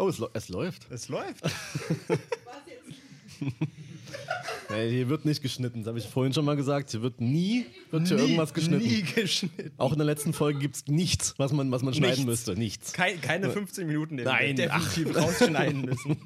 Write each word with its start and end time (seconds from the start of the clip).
Oh, 0.00 0.08
es, 0.08 0.18
es 0.32 0.48
läuft. 0.48 0.90
Es 0.90 1.08
läuft. 1.08 1.44
Nee, 4.68 4.90
hier 4.90 5.08
wird 5.08 5.24
nicht 5.24 5.42
geschnitten, 5.42 5.80
das 5.80 5.88
habe 5.88 5.98
ich 5.98 6.06
vorhin 6.06 6.32
schon 6.32 6.44
mal 6.44 6.54
gesagt. 6.54 6.90
Hier 6.90 7.02
wird 7.02 7.20
nie, 7.20 7.66
wird 7.90 8.06
hier 8.06 8.18
irgendwas 8.18 8.54
geschnitten. 8.54 8.84
Nie 8.86 9.02
geschnitten. 9.02 9.72
Auch 9.78 9.92
in 9.92 9.98
der 9.98 10.04
letzten 10.06 10.32
Folge 10.32 10.60
gibt 10.60 10.76
es 10.76 10.86
nichts, 10.86 11.34
was 11.38 11.50
man, 11.52 11.72
was 11.72 11.82
man 11.82 11.92
schneiden 11.94 12.26
Nichts. 12.26 12.26
müsste. 12.26 12.54
Nichts. 12.54 12.92
Kein, 12.92 13.20
keine 13.20 13.50
15 13.50 13.86
Minuten, 13.86 14.16
die 14.18 14.22
Nein, 14.24 14.56
wir 14.56 14.68
definitiv 14.68 15.16
rausschneiden 15.16 15.80
müssen. 15.86 16.16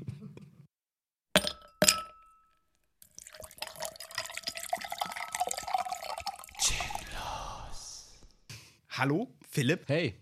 Hallo, 8.91 9.29
Philipp. 9.49 9.85
Hey, 9.89 10.15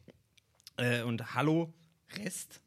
Äh, 0.79 1.03
und 1.03 1.35
hallo, 1.35 1.73
Rest. 2.17 2.61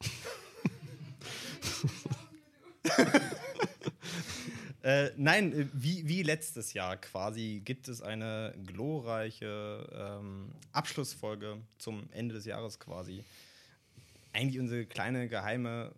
äh, 4.82 5.10
nein, 5.16 5.52
äh, 5.52 5.66
wie, 5.72 6.06
wie 6.08 6.22
letztes 6.22 6.72
Jahr 6.72 6.96
quasi 6.96 7.60
gibt 7.64 7.88
es 7.88 8.02
eine 8.02 8.54
glorreiche 8.66 9.88
ähm, 9.92 10.52
Abschlussfolge 10.72 11.58
zum 11.78 12.08
Ende 12.12 12.34
des 12.34 12.44
Jahres 12.46 12.78
quasi. 12.80 13.24
Eigentlich 14.32 14.60
unsere 14.60 14.86
kleine 14.86 15.28
geheime 15.28 15.92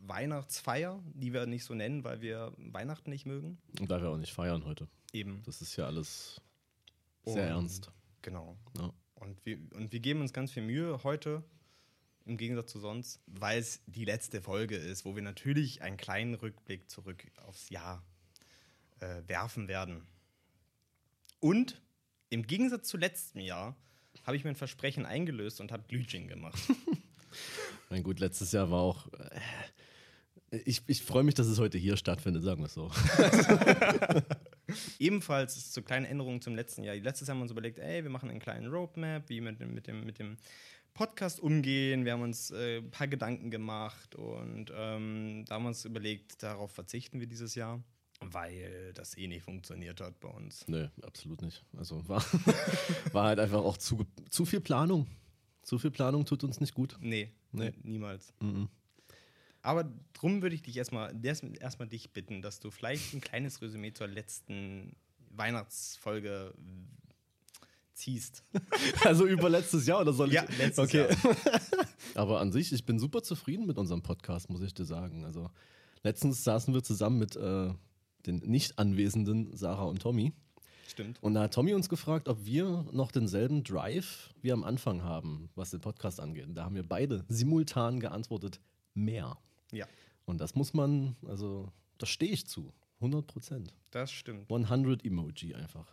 Weihnachtsfeier, 0.00 1.00
die 1.14 1.32
wir 1.32 1.46
nicht 1.46 1.64
so 1.64 1.74
nennen, 1.74 2.04
weil 2.04 2.20
wir 2.20 2.52
Weihnachten 2.58 3.10
nicht 3.10 3.26
mögen. 3.26 3.58
und 3.80 3.90
da 3.90 4.00
wir 4.00 4.10
auch 4.10 4.16
nicht 4.18 4.32
feiern 4.32 4.64
heute. 4.64 4.88
Eben. 5.12 5.42
Das 5.44 5.60
ist 5.62 5.76
ja 5.76 5.86
alles 5.86 6.40
sehr 7.24 7.42
Und- 7.44 7.48
ernst. 7.48 7.90
Genau. 8.22 8.56
Ja. 8.78 8.92
Und 9.16 9.44
wir, 9.44 9.58
und 9.74 9.92
wir 9.92 10.00
geben 10.00 10.20
uns 10.20 10.32
ganz 10.32 10.50
viel 10.52 10.62
Mühe 10.64 11.02
heute, 11.04 11.42
im 12.24 12.36
Gegensatz 12.36 12.70
zu 12.70 12.78
sonst, 12.78 13.20
weil 13.26 13.58
es 13.58 13.80
die 13.86 14.04
letzte 14.04 14.40
Folge 14.40 14.76
ist, 14.76 15.04
wo 15.04 15.14
wir 15.14 15.22
natürlich 15.22 15.82
einen 15.82 15.96
kleinen 15.96 16.34
Rückblick 16.34 16.90
zurück 16.90 17.24
aufs 17.46 17.70
Jahr 17.70 18.04
äh, 19.00 19.22
werfen 19.26 19.68
werden. 19.68 20.06
Und 21.40 21.80
im 22.30 22.46
Gegensatz 22.46 22.88
zu 22.88 22.96
letztem 22.96 23.42
Jahr 23.42 23.76
habe 24.24 24.36
ich 24.36 24.44
mein 24.44 24.54
Versprechen 24.54 25.06
eingelöst 25.06 25.60
und 25.60 25.72
habe 25.72 25.84
Glühwein 25.88 26.28
gemacht. 26.28 26.60
Mein 27.90 28.02
gut, 28.02 28.20
letztes 28.20 28.52
Jahr 28.52 28.70
war 28.70 28.80
auch. 28.80 29.08
Äh, 30.50 30.58
ich 30.64 30.82
ich 30.86 31.02
freue 31.02 31.22
mich, 31.22 31.34
dass 31.34 31.46
es 31.46 31.58
heute 31.58 31.78
hier 31.78 31.96
stattfindet, 31.96 32.42
sagen 32.42 32.60
wir 32.60 32.66
es 32.66 32.74
so. 32.74 32.90
Ebenfalls 34.98 35.72
zur 35.72 35.84
kleinen 35.84 36.06
Änderung 36.06 36.40
zum 36.40 36.54
letzten 36.54 36.84
Jahr. 36.84 36.94
Letztes 36.96 37.28
Jahr 37.28 37.34
haben 37.34 37.40
wir 37.40 37.44
uns 37.44 37.52
überlegt, 37.52 37.78
ey, 37.78 38.02
wir 38.02 38.10
machen 38.10 38.30
einen 38.30 38.38
kleinen 38.38 38.70
Roadmap, 38.70 39.28
wie 39.28 39.40
mit, 39.40 39.60
mit, 39.60 39.86
dem, 39.86 40.04
mit 40.04 40.18
dem 40.18 40.36
Podcast 40.94 41.40
umgehen. 41.40 42.04
Wir 42.04 42.12
haben 42.12 42.22
uns 42.22 42.50
äh, 42.50 42.78
ein 42.78 42.90
paar 42.90 43.08
Gedanken 43.08 43.50
gemacht 43.50 44.14
und 44.14 44.70
ähm, 44.74 45.44
da 45.46 45.54
haben 45.54 45.64
wir 45.64 45.68
uns 45.68 45.84
überlegt, 45.84 46.42
darauf 46.42 46.70
verzichten 46.72 47.18
wir 47.20 47.26
dieses 47.26 47.54
Jahr, 47.54 47.82
weil 48.20 48.92
das 48.94 49.16
eh 49.16 49.26
nicht 49.26 49.42
funktioniert 49.42 50.00
hat 50.00 50.20
bei 50.20 50.28
uns. 50.28 50.66
Nö, 50.68 50.88
absolut 51.02 51.42
nicht. 51.42 51.64
Also 51.76 52.06
war, 52.08 52.22
war 53.12 53.26
halt 53.28 53.38
einfach 53.40 53.60
auch 53.62 53.76
zu, 53.78 54.06
zu 54.30 54.44
viel 54.44 54.60
Planung. 54.60 55.06
Zu 55.62 55.78
viel 55.78 55.90
Planung 55.90 56.24
tut 56.24 56.44
uns 56.44 56.60
nicht 56.60 56.74
gut. 56.74 56.96
Nee, 57.00 57.30
Nee. 57.52 57.72
niemals. 57.82 58.32
Mhm. 58.40 58.68
Aber 59.64 59.84
drum 60.12 60.42
würde 60.42 60.56
ich 60.56 60.62
dich 60.62 60.76
erstmal 60.76 61.14
erst, 61.24 61.44
erstmal 61.60 61.86
dich 61.88 62.12
bitten, 62.12 62.42
dass 62.42 62.58
du 62.58 62.70
vielleicht 62.70 63.14
ein 63.14 63.20
kleines 63.20 63.62
Resümee 63.62 63.92
zur 63.92 64.08
letzten 64.08 64.96
Weihnachtsfolge 65.30 66.52
ziehst. 67.94 68.44
Also 69.04 69.26
über 69.26 69.48
letztes 69.48 69.86
Jahr 69.86 70.00
oder 70.00 70.12
soll 70.12 70.28
ich? 70.28 70.34
Ja, 70.34 70.44
letztes 70.58 70.78
okay. 70.78 71.08
Jahr. 71.08 71.36
Aber 72.14 72.40
an 72.40 72.52
sich, 72.52 72.72
ich 72.72 72.84
bin 72.84 72.98
super 72.98 73.22
zufrieden 73.22 73.66
mit 73.66 73.78
unserem 73.78 74.02
Podcast, 74.02 74.48
muss 74.50 74.62
ich 74.62 74.74
dir 74.74 74.84
sagen. 74.84 75.24
Also 75.24 75.50
letztens 76.02 76.44
saßen 76.44 76.72
wir 76.74 76.82
zusammen 76.82 77.18
mit 77.18 77.36
äh, 77.36 77.72
den 78.26 78.36
nicht 78.38 78.78
anwesenden 78.78 79.56
Sarah 79.56 79.84
und 79.84 80.00
Tommy. 80.00 80.32
Stimmt. 80.88 81.22
Und 81.22 81.34
da 81.34 81.42
hat 81.42 81.54
Tommy 81.54 81.74
uns 81.74 81.88
gefragt, 81.88 82.28
ob 82.28 82.44
wir 82.44 82.86
noch 82.92 83.12
denselben 83.12 83.64
Drive 83.64 84.30
wie 84.42 84.52
am 84.52 84.62
Anfang 84.62 85.02
haben, 85.02 85.48
was 85.54 85.70
den 85.70 85.80
Podcast 85.80 86.20
angeht. 86.20 86.46
Und 86.46 86.54
da 86.54 86.64
haben 86.64 86.74
wir 86.74 86.86
beide 86.86 87.24
simultan 87.28 87.98
geantwortet, 87.98 88.60
mehr. 88.94 89.38
Ja, 89.72 89.86
Und 90.26 90.38
das 90.40 90.54
muss 90.54 90.74
man, 90.74 91.16
also 91.26 91.72
da 91.98 92.06
stehe 92.06 92.30
ich 92.32 92.46
zu. 92.46 92.72
100 93.00 93.26
Prozent. 93.26 93.74
das 93.90 94.12
stimmt. 94.12 94.50
100 94.50 95.04
Emoji 95.04 95.54
einfach. 95.54 95.86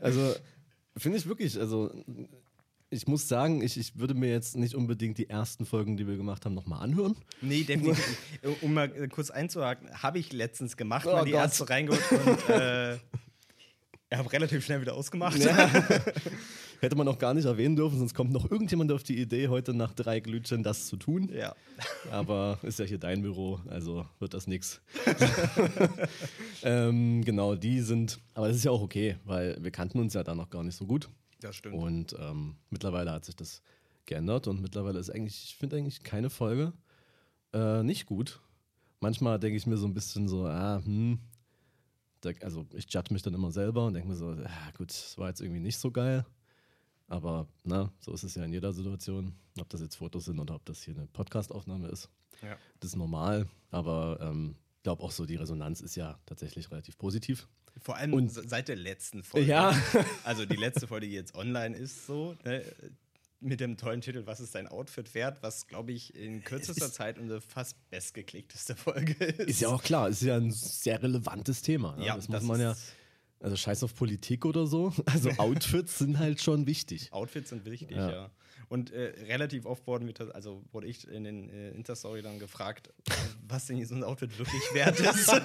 Also, 0.00 0.34
finde 0.96 1.18
ich 1.18 1.26
wirklich, 1.26 1.58
also 1.58 1.90
ich 2.90 3.06
muss 3.08 3.28
sagen, 3.28 3.62
ich, 3.62 3.76
ich 3.78 3.98
würde 3.98 4.14
mir 4.14 4.30
jetzt 4.30 4.56
nicht 4.56 4.74
unbedingt 4.74 5.18
die 5.18 5.28
ersten 5.28 5.66
Folgen, 5.66 5.96
die 5.96 6.06
wir 6.06 6.16
gemacht 6.16 6.44
haben, 6.44 6.54
nochmal 6.54 6.82
anhören. 6.82 7.16
Nee, 7.40 7.64
definitiv. 7.64 8.18
um 8.62 8.74
mal 8.74 8.92
äh, 8.94 9.08
kurz 9.08 9.30
einzuhaken, 9.30 9.90
habe 10.02 10.18
ich 10.18 10.32
letztens 10.32 10.76
gemacht, 10.76 11.06
Oh 11.06 11.12
mal 11.12 11.24
die 11.24 11.32
Gott. 11.32 11.40
erste 11.40 11.68
reingeholt 11.68 12.02
und 12.12 12.48
äh, 12.48 12.98
ich 14.14 14.18
habe 14.18 14.32
relativ 14.32 14.64
schnell 14.64 14.80
wieder 14.80 14.94
ausgemacht. 14.94 15.38
Hätte 16.80 16.96
man 16.96 17.08
auch 17.08 17.18
gar 17.18 17.34
nicht 17.34 17.46
erwähnen 17.46 17.74
dürfen, 17.74 17.98
sonst 17.98 18.14
kommt 18.14 18.32
noch 18.32 18.50
irgendjemand 18.50 18.92
auf 18.92 19.02
die 19.02 19.20
Idee, 19.20 19.48
heute 19.48 19.74
nach 19.74 19.92
drei 19.92 20.20
Glütchen 20.20 20.62
das 20.62 20.86
zu 20.86 20.96
tun. 20.96 21.30
Ja. 21.32 21.54
Aber 22.10 22.58
ist 22.62 22.78
ja 22.78 22.84
hier 22.84 22.98
dein 22.98 23.22
Büro, 23.22 23.58
also 23.66 24.06
wird 24.20 24.34
das 24.34 24.46
nix. 24.46 24.80
ähm, 26.62 27.24
genau, 27.24 27.56
die 27.56 27.80
sind, 27.80 28.20
aber 28.34 28.48
das 28.48 28.56
ist 28.58 28.64
ja 28.64 28.70
auch 28.70 28.82
okay, 28.82 29.16
weil 29.24 29.56
wir 29.60 29.70
kannten 29.70 29.98
uns 29.98 30.14
ja 30.14 30.22
da 30.22 30.34
noch 30.34 30.50
gar 30.50 30.62
nicht 30.62 30.76
so 30.76 30.86
gut. 30.86 31.08
Das 31.40 31.56
stimmt. 31.56 31.74
Und 31.74 32.14
ähm, 32.20 32.56
mittlerweile 32.70 33.10
hat 33.10 33.24
sich 33.24 33.34
das 33.34 33.62
geändert 34.06 34.46
und 34.46 34.60
mittlerweile 34.60 34.98
ist 35.00 35.10
eigentlich, 35.10 35.44
ich 35.44 35.56
finde 35.56 35.76
eigentlich 35.76 36.02
keine 36.04 36.30
Folge 36.30 36.72
äh, 37.52 37.82
nicht 37.82 38.06
gut. 38.06 38.40
Manchmal 39.00 39.40
denke 39.40 39.56
ich 39.56 39.66
mir 39.66 39.76
so 39.76 39.86
ein 39.86 39.94
bisschen 39.94 40.28
so, 40.28 40.46
ah, 40.46 40.80
hm, 40.84 41.18
da, 42.24 42.30
also 42.42 42.66
ich 42.74 42.86
judge 42.92 43.12
mich 43.12 43.22
dann 43.22 43.34
immer 43.34 43.50
selber 43.50 43.86
und 43.86 43.94
denke 43.94 44.08
mir 44.08 44.16
so, 44.16 44.30
ah, 44.30 44.70
gut, 44.76 44.90
das 44.90 45.16
war 45.18 45.28
jetzt 45.28 45.40
irgendwie 45.40 45.60
nicht 45.60 45.78
so 45.78 45.90
geil. 45.90 46.24
Aber 47.06 47.46
na, 47.64 47.92
so 48.00 48.12
ist 48.12 48.22
es 48.22 48.34
ja 48.34 48.44
in 48.44 48.52
jeder 48.52 48.72
Situation, 48.72 49.34
ob 49.60 49.68
das 49.68 49.80
jetzt 49.82 49.96
Fotos 49.96 50.24
sind 50.24 50.38
oder 50.40 50.54
ob 50.54 50.64
das 50.64 50.82
hier 50.82 50.94
eine 50.96 51.06
Podcast-Aufnahme 51.06 51.88
ist. 51.88 52.08
Ja. 52.42 52.56
Das 52.80 52.90
ist 52.90 52.96
normal, 52.96 53.46
aber 53.70 54.18
ähm, 54.20 54.56
ich 54.78 54.82
glaube 54.82 55.02
auch 55.02 55.10
so, 55.12 55.26
die 55.26 55.36
Resonanz 55.36 55.80
ist 55.80 55.96
ja 55.96 56.18
tatsächlich 56.26 56.70
relativ 56.70 56.96
positiv. 56.98 57.46
Vor 57.80 57.96
allem 57.96 58.14
Und- 58.14 58.30
se- 58.32 58.44
seit 58.48 58.68
der 58.68 58.76
letzten 58.76 59.22
Folge. 59.22 59.46
Ja. 59.48 59.76
Also 60.24 60.46
die 60.46 60.56
letzte 60.56 60.86
Folge, 60.86 61.08
die 61.08 61.14
jetzt 61.14 61.34
online 61.34 61.76
ist, 61.76 62.06
so, 62.06 62.36
ne, 62.44 62.62
mit 63.40 63.60
dem 63.60 63.76
tollen 63.76 64.00
Titel 64.00 64.22
Was 64.26 64.40
ist 64.40 64.54
dein 64.54 64.66
Outfit 64.68 65.14
wert? 65.14 65.42
Was, 65.42 65.66
glaube 65.66 65.92
ich, 65.92 66.14
in 66.14 66.42
kürzester 66.44 66.86
ist- 66.86 66.94
Zeit 66.94 67.18
unsere 67.18 67.40
fast 67.40 67.76
bestgeklickteste 67.90 68.74
Folge 68.76 69.12
ist. 69.24 69.48
Ist 69.48 69.60
ja 69.60 69.68
auch 69.68 69.82
klar, 69.82 70.08
ist 70.08 70.22
ja 70.22 70.36
ein 70.36 70.50
sehr 70.50 71.02
relevantes 71.02 71.62
Thema. 71.62 71.96
Ne? 71.96 72.06
Ja, 72.06 72.16
das 72.16 72.28
muss 72.28 72.42
man 72.42 72.60
ja, 72.60 72.74
also 73.40 73.56
scheiß 73.56 73.82
auf 73.84 73.94
Politik 73.94 74.44
oder 74.46 74.66
so. 74.66 74.92
Also 75.06 75.30
Outfits 75.32 75.98
sind 75.98 76.18
halt 76.18 76.40
schon 76.40 76.66
wichtig. 76.66 77.12
Outfits 77.12 77.50
sind 77.50 77.64
wichtig, 77.66 77.90
Ja. 77.90 78.10
ja. 78.10 78.30
Und 78.68 78.90
äh, 78.90 79.12
relativ 79.26 79.66
oft 79.66 79.86
wurden 79.86 80.06
wir, 80.06 80.34
also 80.34 80.62
wurde 80.72 80.86
ich 80.86 81.06
in 81.08 81.24
den 81.24 81.50
äh, 81.50 81.70
Insta-Story 81.70 82.22
dann 82.22 82.38
gefragt, 82.38 82.90
was 83.46 83.66
denn 83.66 83.84
so 83.84 83.94
ein 83.94 84.04
Outfit 84.04 84.38
wirklich 84.38 84.62
wert 84.72 85.00
ist. 85.00 85.32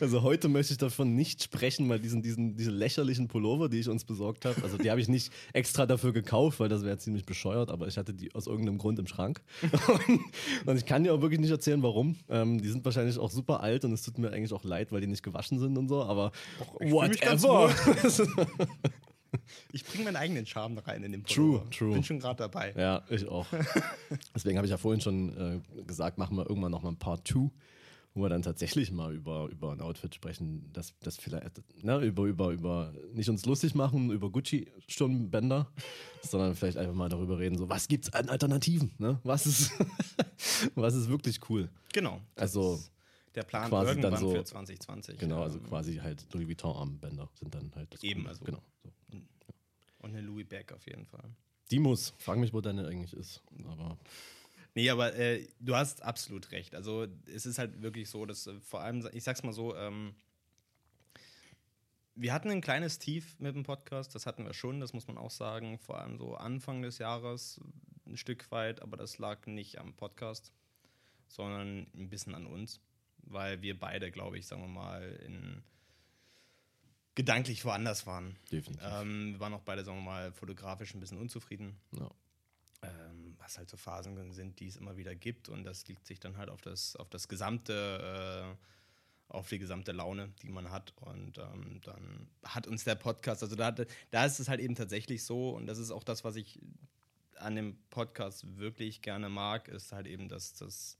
Also 0.00 0.22
heute 0.22 0.48
möchte 0.48 0.72
ich 0.72 0.78
davon 0.78 1.14
nicht 1.14 1.42
sprechen, 1.42 1.88
weil 1.88 1.98
diesen, 1.98 2.20
diesen, 2.20 2.56
diese 2.56 2.70
lächerlichen 2.70 3.28
Pullover, 3.28 3.68
die 3.68 3.78
ich 3.78 3.88
uns 3.88 4.04
besorgt 4.04 4.44
habe, 4.44 4.62
also 4.62 4.76
die 4.76 4.90
habe 4.90 5.00
ich 5.00 5.08
nicht 5.08 5.32
extra 5.52 5.86
dafür 5.86 6.12
gekauft, 6.12 6.60
weil 6.60 6.68
das 6.68 6.84
wäre 6.84 6.98
ziemlich 6.98 7.24
bescheuert, 7.24 7.70
aber 7.70 7.86
ich 7.86 7.96
hatte 7.96 8.12
die 8.12 8.34
aus 8.34 8.46
irgendeinem 8.46 8.78
Grund 8.78 8.98
im 8.98 9.06
Schrank. 9.06 9.42
Und, 9.62 10.20
und 10.66 10.76
ich 10.76 10.84
kann 10.86 11.04
dir 11.04 11.14
auch 11.14 11.20
wirklich 11.22 11.40
nicht 11.40 11.50
erzählen, 11.50 11.82
warum. 11.82 12.16
Ähm, 12.28 12.60
die 12.60 12.68
sind 12.68 12.84
wahrscheinlich 12.84 13.18
auch 13.18 13.30
super 13.30 13.60
alt 13.60 13.84
und 13.84 13.92
es 13.92 14.02
tut 14.02 14.18
mir 14.18 14.30
eigentlich 14.30 14.52
auch 14.52 14.64
leid, 14.64 14.92
weil 14.92 15.00
die 15.00 15.06
nicht 15.06 15.22
gewaschen 15.22 15.58
sind 15.58 15.78
und 15.78 15.88
so, 15.88 16.02
aber 16.02 16.32
ganz 16.78 16.92
whatever. 16.92 17.74
Ich 19.72 19.84
bringe 19.84 20.04
meinen 20.04 20.16
eigenen 20.16 20.46
Charme 20.46 20.78
rein 20.78 21.02
in 21.02 21.12
den 21.12 21.24
True, 21.24 21.58
Pullover. 21.58 21.70
true. 21.70 21.92
Bin 21.94 22.04
schon 22.04 22.18
gerade 22.20 22.38
dabei. 22.38 22.72
Ja, 22.76 23.04
ich 23.10 23.26
auch. 23.28 23.46
Deswegen 24.34 24.56
habe 24.58 24.66
ich 24.66 24.70
ja 24.70 24.76
vorhin 24.78 25.00
schon 25.00 25.62
äh, 25.76 25.82
gesagt, 25.84 26.18
machen 26.18 26.36
wir 26.36 26.48
irgendwann 26.48 26.72
noch 26.72 26.82
mal 26.82 26.90
ein 26.90 26.96
Part 26.98 27.26
2, 27.28 27.50
wo 28.14 28.22
wir 28.22 28.28
dann 28.30 28.40
tatsächlich 28.42 28.90
mal 28.92 29.14
über, 29.14 29.48
über 29.50 29.72
ein 29.72 29.80
Outfit 29.82 30.14
sprechen, 30.14 30.70
das, 30.72 30.94
das 31.00 31.16
vielleicht, 31.18 31.44
ne, 31.82 31.98
über, 32.00 32.24
über, 32.24 32.50
über, 32.50 32.94
nicht 33.12 33.28
uns 33.28 33.44
lustig 33.44 33.74
machen, 33.74 34.10
über 34.10 34.30
Gucci-Stirnbänder, 34.30 35.70
sondern 36.22 36.54
vielleicht 36.54 36.78
einfach 36.78 36.94
mal 36.94 37.08
darüber 37.10 37.38
reden, 37.38 37.58
so, 37.58 37.68
was 37.68 37.88
gibt's 37.88 38.10
an 38.14 38.28
Alternativen, 38.30 38.92
ne? 38.98 39.20
Was 39.22 39.44
ist, 39.46 39.72
was 40.74 40.94
ist 40.94 41.08
wirklich 41.10 41.40
cool? 41.50 41.68
Genau. 41.92 42.20
Also, 42.36 42.80
der 43.34 43.42
Plan 43.42 43.68
quasi 43.68 43.86
dann 44.00 44.12
irgendwann 44.14 44.20
so- 44.20 44.30
für 44.34 44.44
2020. 44.44 45.18
Genau, 45.18 45.42
also 45.42 45.58
quasi 45.60 45.96
halt 45.96 46.26
Louis 46.32 46.48
Vuitton-Armbänder 46.48 47.28
sind 47.34 47.54
dann 47.54 47.70
halt 47.76 47.92
das 47.92 48.02
Eben, 48.02 48.20
Coole. 48.22 48.30
also- 48.30 48.44
Genau. 48.46 48.62
So. 48.82 48.90
Und 50.06 50.14
eine 50.14 50.20
Louis 50.20 50.46
Bag 50.46 50.72
auf 50.72 50.86
jeden 50.86 51.04
Fall. 51.04 51.28
Die 51.72 51.80
muss, 51.80 52.14
frag 52.18 52.38
mich, 52.38 52.52
wo 52.52 52.60
deine 52.60 52.86
eigentlich 52.86 53.12
ist, 53.12 53.42
aber 53.64 53.98
Nee, 54.76 54.90
aber 54.90 55.14
äh, 55.16 55.48
du 55.58 55.74
hast 55.74 56.02
absolut 56.02 56.52
recht. 56.52 56.74
Also 56.74 57.06
es 57.34 57.46
ist 57.46 57.58
halt 57.58 57.80
wirklich 57.80 58.10
so, 58.10 58.26
dass 58.26 58.46
äh, 58.46 58.60
vor 58.60 58.82
allem, 58.82 59.08
ich 59.14 59.24
sag's 59.24 59.42
mal 59.42 59.54
so, 59.54 59.74
ähm, 59.74 60.14
wir 62.14 62.32
hatten 62.32 62.50
ein 62.50 62.60
kleines 62.60 62.98
Tief 62.98 63.36
mit 63.40 63.56
dem 63.56 63.62
Podcast, 63.62 64.14
das 64.14 64.26
hatten 64.26 64.44
wir 64.44 64.52
schon, 64.52 64.78
das 64.78 64.92
muss 64.92 65.08
man 65.08 65.16
auch 65.16 65.30
sagen, 65.30 65.78
vor 65.78 65.98
allem 65.98 66.18
so 66.18 66.36
Anfang 66.36 66.82
des 66.82 66.98
Jahres 66.98 67.58
ein 68.06 68.16
Stück 68.16 68.50
weit, 68.52 68.82
aber 68.82 68.96
das 68.98 69.18
lag 69.18 69.46
nicht 69.46 69.78
am 69.78 69.94
Podcast, 69.94 70.52
sondern 71.26 71.86
ein 71.94 72.08
bisschen 72.10 72.34
an 72.34 72.46
uns, 72.46 72.80
weil 73.22 73.62
wir 73.62 73.80
beide, 73.80 74.10
glaube 74.10 74.38
ich, 74.38 74.46
sagen 74.46 74.60
wir 74.60 74.68
mal, 74.68 75.02
in 75.26 75.62
gedanklich 77.16 77.64
woanders 77.64 78.06
waren. 78.06 78.36
Definitiv. 78.52 78.86
Ähm, 78.88 79.32
wir 79.32 79.40
waren 79.40 79.54
auch 79.54 79.62
beide, 79.62 79.84
sagen 79.84 79.98
wir 79.98 80.04
mal, 80.04 80.32
fotografisch 80.32 80.94
ein 80.94 81.00
bisschen 81.00 81.18
unzufrieden. 81.18 81.76
Ja. 81.92 82.08
Ähm, 82.82 83.34
was 83.38 83.58
halt 83.58 83.68
so 83.68 83.76
Phasen 83.76 84.32
sind, 84.32 84.60
die 84.60 84.68
es 84.68 84.76
immer 84.76 84.96
wieder 84.96 85.16
gibt. 85.16 85.48
Und 85.48 85.64
das 85.64 85.88
liegt 85.88 86.06
sich 86.06 86.20
dann 86.20 86.36
halt 86.36 86.50
auf 86.50 86.60
das, 86.60 86.94
auf 86.94 87.08
das 87.08 87.26
gesamte, 87.26 88.54
äh, 88.54 89.32
auf 89.32 89.48
die 89.48 89.58
gesamte 89.58 89.92
Laune, 89.92 90.32
die 90.42 90.50
man 90.50 90.70
hat. 90.70 90.92
Und 90.96 91.38
ähm, 91.38 91.80
dann 91.82 92.28
hat 92.44 92.66
uns 92.66 92.84
der 92.84 92.94
Podcast, 92.94 93.42
also 93.42 93.56
da, 93.56 93.72
da 93.72 94.24
ist 94.24 94.38
es 94.38 94.48
halt 94.48 94.60
eben 94.60 94.74
tatsächlich 94.74 95.24
so, 95.24 95.50
und 95.50 95.66
das 95.66 95.78
ist 95.78 95.90
auch 95.90 96.04
das, 96.04 96.22
was 96.22 96.36
ich 96.36 96.60
an 97.38 97.56
dem 97.56 97.78
Podcast 97.90 98.58
wirklich 98.58 99.00
gerne 99.00 99.28
mag, 99.28 99.68
ist 99.68 99.92
halt 99.92 100.06
eben, 100.06 100.28
dass 100.28 100.54
das 100.54 100.98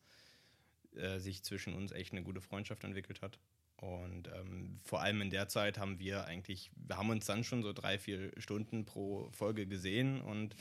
äh, 0.94 1.18
sich 1.18 1.42
zwischen 1.42 1.74
uns 1.74 1.92
echt 1.92 2.12
eine 2.12 2.22
gute 2.22 2.40
Freundschaft 2.40 2.84
entwickelt 2.84 3.20
hat. 3.20 3.38
Und 3.76 4.28
ähm, 4.28 4.80
vor 4.84 5.02
allem 5.02 5.20
in 5.20 5.30
der 5.30 5.48
Zeit 5.48 5.78
haben 5.78 5.98
wir 5.98 6.24
eigentlich, 6.24 6.70
wir 6.76 6.96
haben 6.96 7.10
uns 7.10 7.26
dann 7.26 7.44
schon 7.44 7.62
so 7.62 7.72
drei, 7.72 7.98
vier 7.98 8.32
Stunden 8.38 8.86
pro 8.86 9.28
Folge 9.32 9.66
gesehen 9.66 10.22
und 10.22 10.56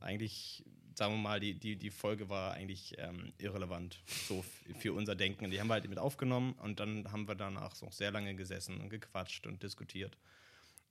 eigentlich, 0.00 0.64
sagen 0.94 1.14
wir 1.14 1.18
mal, 1.18 1.38
die, 1.38 1.54
die, 1.54 1.76
die 1.76 1.90
Folge 1.90 2.28
war 2.28 2.54
eigentlich 2.54 2.96
ähm, 2.98 3.32
irrelevant 3.38 4.02
so 4.26 4.44
für 4.78 4.92
unser 4.92 5.14
Denken. 5.14 5.50
Die 5.50 5.60
haben 5.60 5.68
wir 5.68 5.74
halt 5.74 5.88
mit 5.88 5.98
aufgenommen 5.98 6.54
und 6.54 6.80
dann 6.80 7.10
haben 7.12 7.28
wir 7.28 7.36
danach 7.36 7.76
so 7.76 7.88
sehr 7.90 8.10
lange 8.10 8.34
gesessen 8.34 8.80
und 8.80 8.88
gequatscht 8.88 9.46
und 9.46 9.62
diskutiert. 9.62 10.18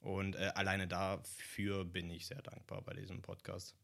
Und 0.00 0.36
äh, 0.36 0.52
alleine 0.54 0.88
dafür 0.88 1.84
bin 1.84 2.08
ich 2.08 2.26
sehr 2.26 2.40
dankbar 2.40 2.80
bei 2.82 2.94
diesem 2.94 3.20
Podcast, 3.20 3.74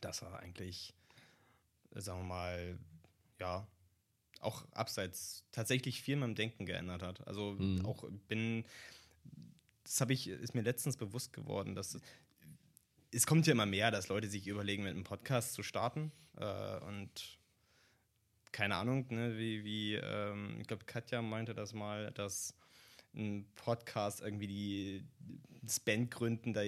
dass 0.00 0.22
er 0.22 0.38
eigentlich, 0.38 0.94
sagen 1.90 2.20
wir 2.20 2.26
mal, 2.26 2.78
ja, 3.40 3.66
auch 4.46 4.64
abseits 4.72 5.44
tatsächlich 5.52 6.00
viel 6.00 6.14
in 6.14 6.20
meinem 6.20 6.34
Denken 6.34 6.66
geändert 6.66 7.02
hat. 7.02 7.26
Also 7.26 7.56
mhm. 7.58 7.84
auch 7.84 8.04
bin, 8.28 8.64
das 9.84 10.00
habe 10.00 10.12
ich, 10.12 10.28
ist 10.28 10.54
mir 10.54 10.62
letztens 10.62 10.96
bewusst 10.96 11.32
geworden, 11.32 11.74
dass 11.74 11.98
es 13.12 13.26
kommt 13.26 13.46
ja 13.46 13.52
immer 13.52 13.66
mehr, 13.66 13.90
dass 13.90 14.08
Leute 14.08 14.28
sich 14.28 14.46
überlegen, 14.46 14.82
mit 14.82 14.92
einem 14.92 15.04
Podcast 15.04 15.54
zu 15.54 15.62
starten. 15.62 16.12
Äh, 16.36 16.78
und 16.84 17.38
keine 18.52 18.76
Ahnung, 18.76 19.06
ne, 19.10 19.38
wie, 19.38 19.64
wie 19.64 19.94
ähm, 19.94 20.58
ich 20.60 20.66
glaube, 20.66 20.84
Katja 20.84 21.22
meinte 21.22 21.54
das 21.54 21.72
mal, 21.72 22.10
dass 22.12 22.54
ein 23.14 23.46
Podcast 23.54 24.20
irgendwie 24.20 24.46
die, 24.46 25.04
das 25.62 25.80
Bandgründen 25.80 26.52
da 26.52 26.62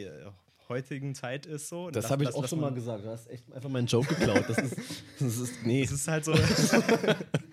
heutigen 0.69 1.15
Zeit 1.15 1.47
ist 1.47 1.69
so. 1.69 1.91
Das 1.91 2.11
habe 2.11 2.25
ich 2.25 2.35
auch 2.35 2.47
schon 2.47 2.61
mal 2.61 2.73
gesagt. 2.73 3.05
Du 3.05 3.09
hast 3.09 3.29
echt 3.29 3.51
einfach 3.53 3.69
meinen 3.69 3.87
Joke 3.87 4.15
geklaut. 4.15 4.45
Das 4.49 4.59
ist, 4.59 4.77
das 5.19 5.37
ist 5.39 5.55
nee. 5.65 5.83
Das 5.83 5.93
ist 5.93 6.09
halt 6.09 6.25
so. 6.25 6.35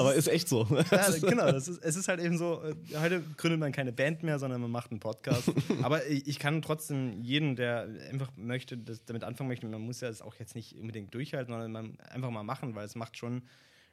Aber 0.00 0.14
ist, 0.14 0.26
ist 0.26 0.32
echt 0.32 0.48
so. 0.48 0.66
Ja, 0.90 1.10
genau. 1.20 1.48
Ist, 1.48 1.68
es 1.68 1.96
ist 1.96 2.08
halt 2.08 2.20
eben 2.20 2.38
so, 2.38 2.62
äh, 2.62 2.74
heute 2.98 3.22
gründet 3.36 3.60
man 3.60 3.72
keine 3.72 3.92
Band 3.92 4.22
mehr, 4.22 4.38
sondern 4.38 4.60
man 4.60 4.70
macht 4.70 4.90
einen 4.90 5.00
Podcast. 5.00 5.50
Aber 5.82 6.06
ich 6.06 6.38
kann 6.38 6.62
trotzdem 6.62 7.22
jeden, 7.22 7.56
der 7.56 7.88
einfach 8.10 8.30
möchte, 8.36 8.76
das, 8.78 9.04
damit 9.04 9.24
anfangen 9.24 9.48
möchte, 9.48 9.66
man 9.66 9.80
muss 9.80 10.00
ja 10.00 10.08
das 10.08 10.22
auch 10.22 10.36
jetzt 10.36 10.54
nicht 10.54 10.76
unbedingt 10.78 11.14
durchhalten, 11.14 11.52
sondern 11.52 11.72
man 11.72 12.00
einfach 12.00 12.30
mal 12.30 12.42
machen, 12.42 12.74
weil 12.74 12.86
es 12.86 12.94
macht 12.94 13.16
schon 13.16 13.42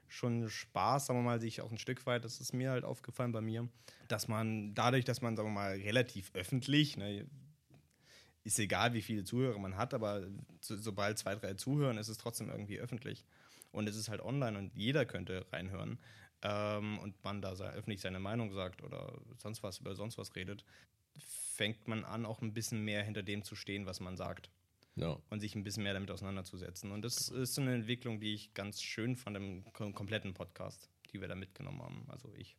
schon 0.08 0.50
Spaß, 0.50 1.06
sagen 1.06 1.20
wir 1.20 1.24
mal, 1.24 1.40
sich 1.40 1.62
auch 1.62 1.72
ein 1.72 1.78
Stück 1.78 2.06
weit, 2.06 2.26
das 2.26 2.42
ist 2.42 2.54
mir 2.54 2.72
halt 2.72 2.84
aufgefallen 2.84 3.32
bei 3.32 3.40
mir, 3.40 3.70
dass 4.10 4.28
man 4.28 4.76
dadurch, 4.76 5.06
dass 5.06 5.22
man, 5.22 5.38
sagen 5.38 5.48
wir 5.48 5.54
mal, 5.54 5.72
relativ 5.72 6.32
öffentlich, 6.34 6.98
ne, 6.98 7.26
ist 8.44 8.60
egal, 8.60 8.94
wie 8.94 9.02
viele 9.02 9.24
Zuhörer 9.24 9.60
man 9.60 9.78
hat, 9.78 9.94
aber 9.94 10.28
so, 10.60 10.76
sobald 10.76 11.18
zwei, 11.18 11.36
drei 11.36 11.54
zuhören, 11.54 11.98
ist 11.98 12.08
es 12.08 12.18
trotzdem 12.18 12.50
irgendwie 12.50 12.80
öffentlich. 12.80 13.26
Und 13.72 13.88
es 13.88 13.96
ist 13.96 14.10
halt 14.10 14.22
online 14.22 14.58
und 14.58 14.74
jeder 14.76 15.06
könnte 15.06 15.46
reinhören 15.52 16.00
ähm, 16.42 17.00
und 17.00 17.24
man 17.24 17.42
da 17.42 17.52
öffentlich 17.52 18.02
seine 18.02 18.20
Meinung 18.20 18.54
sagt 18.54 18.84
oder 18.84 19.20
sonst 19.38 19.64
was 19.64 19.80
über 19.80 19.96
sonst 19.96 20.18
was 20.18 20.36
redet, 20.36 20.66
fängt 21.18 21.88
man 21.88 22.04
an, 22.04 22.26
auch 22.26 22.42
ein 22.42 22.54
bisschen 22.54 22.84
mehr 22.84 23.04
hinter 23.04 23.24
dem 23.24 23.44
zu 23.44 23.56
stehen, 23.56 23.86
was 23.86 24.00
man 24.00 24.18
sagt. 24.18 24.50
Ja. 24.96 25.18
Und 25.30 25.40
sich 25.40 25.56
ein 25.56 25.64
bisschen 25.64 25.84
mehr 25.84 25.94
damit 25.94 26.12
auseinanderzusetzen. 26.12 26.92
Und 26.92 27.04
das 27.04 27.30
ist 27.30 27.54
so 27.54 27.62
eine 27.62 27.74
Entwicklung, 27.74 28.20
die 28.20 28.34
ich 28.34 28.54
ganz 28.54 28.82
schön 28.82 29.16
fand 29.16 29.38
im 29.38 29.64
kompletten 29.72 30.34
Podcast, 30.34 30.90
die 31.14 31.22
wir 31.22 31.30
da 31.30 31.36
mitgenommen 31.36 31.82
haben. 31.82 32.06
Also 32.10 32.34
ich. 32.36 32.58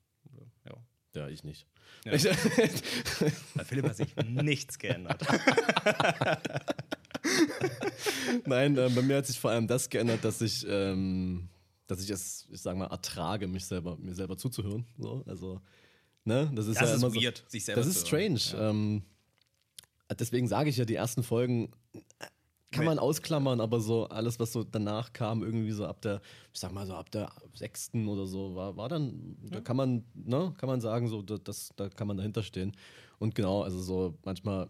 Ja. 0.64 0.76
Ja, 1.14 1.28
ich 1.28 1.44
nicht. 1.44 1.66
Ja. 2.04 2.12
Bei 3.54 3.64
Philipp 3.64 3.84
hat 3.84 3.96
sich 3.96 4.16
nichts 4.16 4.78
geändert. 4.78 5.22
Nein, 8.46 8.76
äh, 8.76 8.90
bei 8.94 9.02
mir 9.02 9.16
hat 9.16 9.26
sich 9.26 9.38
vor 9.38 9.50
allem 9.50 9.66
das 9.66 9.88
geändert, 9.88 10.24
dass 10.24 10.40
ich, 10.40 10.66
ähm, 10.68 11.48
dass 11.86 12.02
ich 12.02 12.10
es, 12.10 12.46
ich 12.50 12.60
sag 12.60 12.76
mal, 12.76 12.86
ertrage, 12.86 13.48
mich 13.48 13.64
selber, 13.64 13.96
mir 13.98 14.14
selber 14.14 14.36
zuzuhören. 14.36 14.84
So, 14.98 15.22
also, 15.26 15.60
ne, 16.24 16.50
das 16.54 16.66
ist 16.66 16.80
das 16.80 16.88
ja 16.88 16.94
ist 16.96 17.02
immer 17.02 17.14
weird, 17.14 17.38
so, 17.38 17.44
sich 17.50 17.64
selber 17.64 17.80
Das 17.80 17.88
ist 17.88 18.06
strange. 18.06 18.40
Ja. 18.52 18.70
Ähm, 18.70 19.02
deswegen 20.18 20.48
sage 20.48 20.70
ich 20.70 20.76
ja, 20.76 20.84
die 20.84 20.94
ersten 20.94 21.22
Folgen 21.22 21.72
kann 22.72 22.86
man 22.86 22.98
ausklammern, 22.98 23.60
aber 23.60 23.80
so 23.80 24.08
alles, 24.08 24.40
was 24.40 24.52
so 24.52 24.64
danach 24.64 25.12
kam, 25.12 25.42
irgendwie 25.42 25.70
so 25.72 25.86
ab 25.86 26.00
der, 26.00 26.20
ich 26.52 26.58
sag 26.58 26.72
mal 26.72 26.86
so 26.86 26.94
ab 26.94 27.10
der 27.10 27.30
sechsten 27.54 28.08
oder 28.08 28.26
so, 28.26 28.54
war, 28.54 28.76
war 28.76 28.88
dann, 28.88 29.36
ja. 29.42 29.50
da 29.50 29.60
kann 29.60 29.76
man, 29.76 30.04
ne, 30.14 30.54
kann 30.56 30.68
man 30.68 30.80
sagen, 30.80 31.06
so, 31.08 31.22
das, 31.22 31.72
da 31.76 31.88
kann 31.90 32.08
man 32.08 32.16
dahinter 32.16 32.42
stehen. 32.42 32.74
Und 33.18 33.34
genau, 33.34 33.62
also 33.62 33.80
so 33.80 34.18
manchmal 34.24 34.68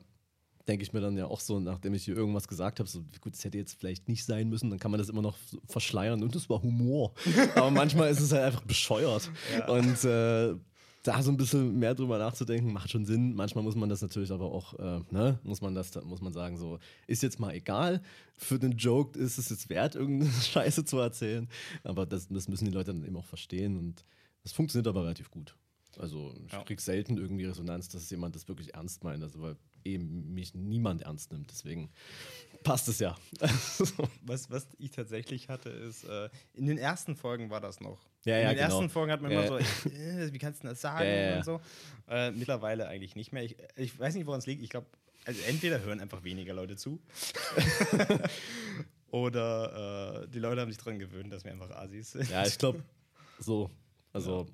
denke 0.68 0.84
ich 0.84 0.92
mir 0.92 1.00
dann 1.00 1.16
ja 1.16 1.26
auch 1.26 1.40
so, 1.40 1.60
nachdem 1.60 1.94
ich 1.94 2.04
hier 2.04 2.16
irgendwas 2.16 2.48
gesagt 2.48 2.78
habe, 2.78 2.88
so 2.88 3.04
gut, 3.20 3.34
es 3.34 3.44
hätte 3.44 3.58
jetzt 3.58 3.78
vielleicht 3.78 4.08
nicht 4.08 4.24
sein 4.24 4.48
müssen, 4.48 4.70
dann 4.70 4.78
kann 4.78 4.90
man 4.90 4.98
das 4.98 5.08
immer 5.08 5.22
noch 5.22 5.36
verschleiern 5.68 6.22
und 6.22 6.34
das 6.34 6.48
war 6.48 6.62
Humor. 6.62 7.12
Aber 7.54 7.70
manchmal 7.70 8.10
ist 8.10 8.20
es 8.20 8.32
halt 8.32 8.44
einfach 8.44 8.62
bescheuert. 8.62 9.30
Ja. 9.58 9.68
Und 9.68 10.04
äh, 10.04 10.54
da 11.02 11.20
so 11.22 11.30
ein 11.30 11.36
bisschen 11.36 11.78
mehr 11.78 11.94
drüber 11.94 12.18
nachzudenken, 12.18 12.72
macht 12.72 12.90
schon 12.90 13.04
Sinn. 13.04 13.34
Manchmal 13.34 13.64
muss 13.64 13.74
man 13.74 13.88
das 13.88 14.02
natürlich 14.02 14.30
aber 14.30 14.52
auch, 14.52 14.78
äh, 14.78 15.00
ne, 15.10 15.38
muss 15.42 15.60
man 15.60 15.74
das, 15.74 15.92
muss 16.04 16.20
man 16.20 16.32
sagen, 16.32 16.56
so, 16.56 16.78
ist 17.08 17.22
jetzt 17.22 17.40
mal 17.40 17.52
egal. 17.54 18.02
Für 18.36 18.58
den 18.58 18.76
Joke 18.76 19.18
ist 19.18 19.38
es 19.38 19.50
jetzt 19.50 19.68
wert, 19.68 19.96
irgendeine 19.96 20.30
Scheiße 20.42 20.84
zu 20.84 20.98
erzählen. 20.98 21.48
Aber 21.82 22.06
das, 22.06 22.28
das 22.28 22.48
müssen 22.48 22.66
die 22.66 22.70
Leute 22.70 22.92
dann 22.92 23.04
eben 23.04 23.16
auch 23.16 23.26
verstehen 23.26 23.76
und 23.76 24.04
das 24.44 24.52
funktioniert 24.52 24.86
aber 24.86 25.02
relativ 25.02 25.30
gut. 25.30 25.56
Also 25.98 26.34
ich 26.46 26.52
ja. 26.52 26.62
kriege 26.62 26.80
selten 26.80 27.18
irgendwie 27.18 27.44
Resonanz, 27.44 27.88
dass 27.88 28.08
jemand 28.10 28.34
das 28.34 28.48
wirklich 28.48 28.74
ernst 28.74 29.04
meint, 29.04 29.22
also 29.22 29.42
weil 29.42 29.56
eben 29.84 30.34
mich 30.34 30.54
niemand 30.54 31.02
ernst 31.02 31.32
nimmt. 31.32 31.50
Deswegen 31.50 31.90
passt 32.62 32.88
es 32.88 32.98
ja. 32.98 33.16
was, 34.22 34.50
was 34.50 34.66
ich 34.78 34.90
tatsächlich 34.90 35.48
hatte, 35.48 35.70
ist, 35.70 36.04
äh, 36.04 36.28
in 36.54 36.66
den 36.66 36.78
ersten 36.78 37.16
Folgen 37.16 37.50
war 37.50 37.60
das 37.60 37.80
noch. 37.80 37.98
Ja, 38.24 38.36
ja, 38.36 38.42
in 38.42 38.48
den 38.48 38.64
genau. 38.64 38.74
ersten 38.74 38.90
Folgen 38.90 39.12
hat 39.12 39.20
man 39.20 39.30
immer 39.30 39.46
so, 39.46 39.58
äh, 39.88 40.32
wie 40.32 40.38
kannst 40.38 40.62
du 40.62 40.68
das 40.68 40.80
sagen 40.80 41.08
ja, 41.08 41.36
und 41.36 41.44
so. 41.44 41.60
Äh, 42.08 42.30
mittlerweile 42.30 42.88
eigentlich 42.88 43.16
nicht 43.16 43.32
mehr. 43.32 43.44
Ich, 43.44 43.56
ich 43.76 43.98
weiß 43.98 44.14
nicht, 44.14 44.26
woran 44.26 44.38
es 44.38 44.46
liegt. 44.46 44.62
Ich 44.62 44.70
glaube, 44.70 44.86
also 45.24 45.40
entweder 45.46 45.80
hören 45.80 46.00
einfach 46.00 46.24
weniger 46.24 46.54
Leute 46.54 46.76
zu. 46.76 47.00
Oder 49.10 50.22
äh, 50.22 50.28
die 50.28 50.38
Leute 50.38 50.60
haben 50.60 50.70
sich 50.70 50.78
daran 50.78 50.98
gewöhnt, 50.98 51.32
dass 51.32 51.44
wir 51.44 51.52
einfach 51.52 51.70
Asis 51.70 52.12
sind. 52.12 52.30
Ja, 52.30 52.46
ich 52.46 52.58
glaube, 52.58 52.82
so. 53.38 53.70
Also 54.12 54.46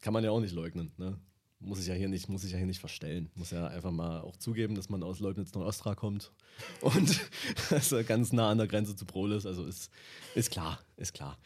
kann 0.00 0.12
man 0.12 0.24
ja 0.24 0.30
auch 0.30 0.40
nicht 0.40 0.54
leugnen. 0.54 0.92
Ne? 0.96 1.18
Muss 1.62 1.80
ich 1.80 1.86
ja 1.86 1.94
hier 1.94 2.08
nicht, 2.08 2.28
muss 2.28 2.44
ich 2.44 2.52
ja 2.52 2.58
hier 2.58 2.66
nicht 2.66 2.80
verstellen. 2.80 3.30
Muss 3.34 3.50
ja 3.50 3.66
einfach 3.68 3.90
mal 3.90 4.20
auch 4.20 4.36
zugeben, 4.36 4.74
dass 4.74 4.88
man 4.88 5.02
aus 5.02 5.20
Leubnitz 5.20 5.54
nach 5.54 5.62
Ostra 5.62 5.94
kommt 5.94 6.32
und 6.80 7.20
dass 7.70 7.92
er 7.92 8.04
ganz 8.04 8.32
nah 8.32 8.50
an 8.50 8.58
der 8.58 8.66
Grenze 8.66 8.96
zu 8.96 9.04
Brol 9.04 9.32
ist. 9.32 9.46
Also 9.46 9.64
ist, 9.64 9.90
ist 10.34 10.50
klar, 10.50 10.80
ist 10.96 11.14
klar. 11.14 11.38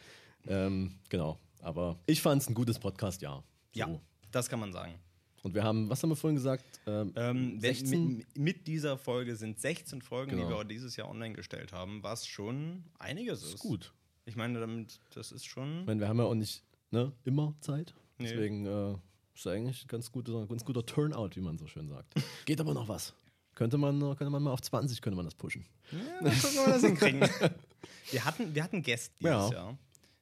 Ähm, 0.47 0.95
genau. 1.09 1.39
Aber 1.61 1.97
ich 2.05 2.21
fand 2.21 2.41
es 2.41 2.49
ein 2.49 2.53
gutes 2.53 2.79
Podcast-Jahr. 2.79 3.43
So. 3.73 3.79
Ja, 3.79 3.99
das 4.31 4.49
kann 4.49 4.59
man 4.59 4.71
sagen. 4.71 4.95
Und 5.43 5.53
wir 5.53 5.63
haben, 5.63 5.89
was 5.89 6.01
haben 6.03 6.09
wir 6.09 6.15
vorhin 6.15 6.35
gesagt? 6.35 6.63
Ähm, 6.87 7.13
ähm, 7.15 7.59
mit, 7.59 8.37
mit, 8.37 8.67
dieser 8.67 8.97
Folge 8.97 9.35
sind 9.35 9.59
16 9.59 10.01
Folgen, 10.01 10.31
genau. 10.31 10.47
die 10.47 10.53
wir 10.53 10.63
dieses 10.65 10.95
Jahr 10.95 11.09
online 11.09 11.35
gestellt 11.35 11.73
haben, 11.73 12.03
was 12.03 12.27
schon 12.27 12.83
einiges 12.99 13.43
ist. 13.43 13.53
ist. 13.55 13.59
Gut. 13.59 13.93
Ich 14.25 14.35
meine, 14.35 14.59
damit, 14.59 14.99
das 15.13 15.31
ist 15.31 15.45
schon. 15.45 15.81
Ich 15.81 15.85
meine, 15.85 16.01
wir 16.01 16.09
haben 16.09 16.17
ja 16.17 16.25
auch 16.25 16.35
nicht 16.35 16.63
ne, 16.91 17.13
immer 17.23 17.55
Zeit. 17.61 17.93
Nee. 18.17 18.27
Deswegen 18.27 18.65
äh, 18.65 18.95
ist 19.37 19.47
eigentlich 19.47 19.83
ein 19.83 19.87
ganz 19.87 20.11
guter, 20.11 20.45
ganz 20.47 20.65
guter 20.65 20.85
Turnout, 20.85 21.29
wie 21.35 21.41
man 21.41 21.57
so 21.57 21.67
schön 21.67 21.87
sagt. 21.87 22.13
Geht 22.45 22.59
aber 22.59 22.73
noch 22.73 22.87
was. 22.87 23.13
Könnte 23.55 23.77
man, 23.77 23.99
könnte 23.99 24.29
man 24.29 24.43
mal 24.43 24.51
auf 24.51 24.61
20 24.61 25.01
könnte 25.01 25.15
man 25.15 25.25
das 25.25 25.33
pushen. 25.33 25.65
Ja, 25.91 26.21
mal 26.21 26.35
gucken, 26.35 26.59
ob 26.59 26.67
wir 26.67 26.73
das 26.73 26.83
hinkriegen. 26.83 27.21
wir 28.11 28.25
hatten, 28.25 28.53
wir 28.53 28.63
hatten 28.63 28.83
Gäste 28.83 29.15
dieses 29.19 29.31
ja. 29.31 29.51
Jahr. 29.51 29.77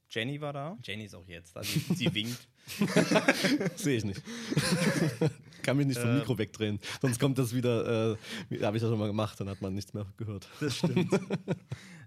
Jenny 0.10 0.40
war 0.40 0.54
da. 0.54 0.78
Jenny 0.84 1.06
ist 1.06 1.16
auch 1.16 1.28
jetzt 1.28 1.56
da. 1.56 1.64
Sie, 1.64 2.14
winkt. 2.14 2.48
Sehe 3.76 3.98
ich 3.98 4.06
nicht. 4.06 4.22
Kann 5.64 5.76
mich 5.76 5.88
nicht 5.88 6.00
vom 6.00 6.16
Mikro 6.16 6.34
ähm. 6.34 6.38
wegdrehen. 6.38 6.80
Sonst 7.02 7.20
kommt 7.20 7.38
das 7.38 7.54
wieder, 7.54 8.14
äh, 8.14 8.64
habe 8.64 8.78
ich 8.78 8.82
das 8.82 8.90
schon 8.90 9.00
mal 9.00 9.08
gemacht, 9.08 9.38
dann 9.40 9.50
hat 9.50 9.62
man 9.62 9.74
nichts 9.74 9.94
mehr 9.94 10.06
gehört. 10.16 10.48
Das 10.62 10.78
stimmt. 10.78 11.12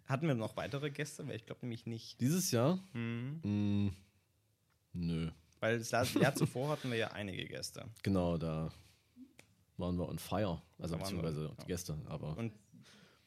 Hatten 0.07 0.27
wir 0.27 0.35
noch 0.35 0.57
weitere 0.57 0.91
Gäste? 0.91 1.27
Weil 1.29 1.37
ich 1.37 1.45
glaube 1.45 1.61
nämlich 1.63 1.85
nicht. 1.85 2.19
Dieses 2.21 2.51
Jahr? 2.51 2.83
Mhm. 2.95 3.41
Mm, 3.43 3.91
nö. 4.95 5.31
Weil 5.61 5.79
das 5.79 5.91
Jahr 5.91 6.35
zuvor 6.35 6.71
hatten 6.71 6.91
wir 6.91 6.99
ja 6.99 7.09
einige 7.09 7.45
Gäste. 7.47 7.85
Genau, 8.03 8.37
da 8.39 8.71
waren 9.77 9.97
wir 9.97 10.09
on 10.09 10.19
fire. 10.19 10.61
Also 10.79 10.95
waren 10.95 11.01
wir, 11.01 11.23
beziehungsweise 11.23 11.45
ja. 11.45 11.55
die 11.63 11.67
Gäste. 11.67 11.99
Aber 12.07 12.37
Und 12.37 12.53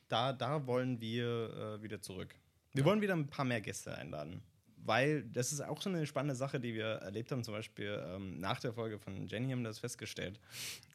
da, 0.08 0.34
da 0.34 0.66
wollen 0.66 1.00
wir 1.00 1.78
äh, 1.80 1.84
wieder 1.84 2.02
zurück. 2.02 2.36
Wir 2.74 2.86
wollen 2.86 3.02
wieder 3.02 3.14
ein 3.14 3.28
paar 3.28 3.46
mehr 3.46 3.62
Gäste 3.62 3.96
einladen. 3.96 4.42
Weil 4.84 5.24
das 5.24 5.52
ist 5.52 5.62
auch 5.62 5.80
so 5.80 5.90
eine 5.90 6.06
spannende 6.08 6.36
Sache, 6.36 6.60
die 6.60 6.74
wir 6.74 6.86
erlebt 6.86 7.32
haben. 7.32 7.44
Zum 7.44 7.54
Beispiel 7.54 8.04
ähm, 8.08 8.40
nach 8.40 8.60
der 8.60 8.74
Folge 8.74 8.98
von 8.98 9.28
Jenny 9.28 9.52
haben 9.52 9.62
wir 9.62 9.70
das 9.70 9.80
festgestellt, 9.80 10.40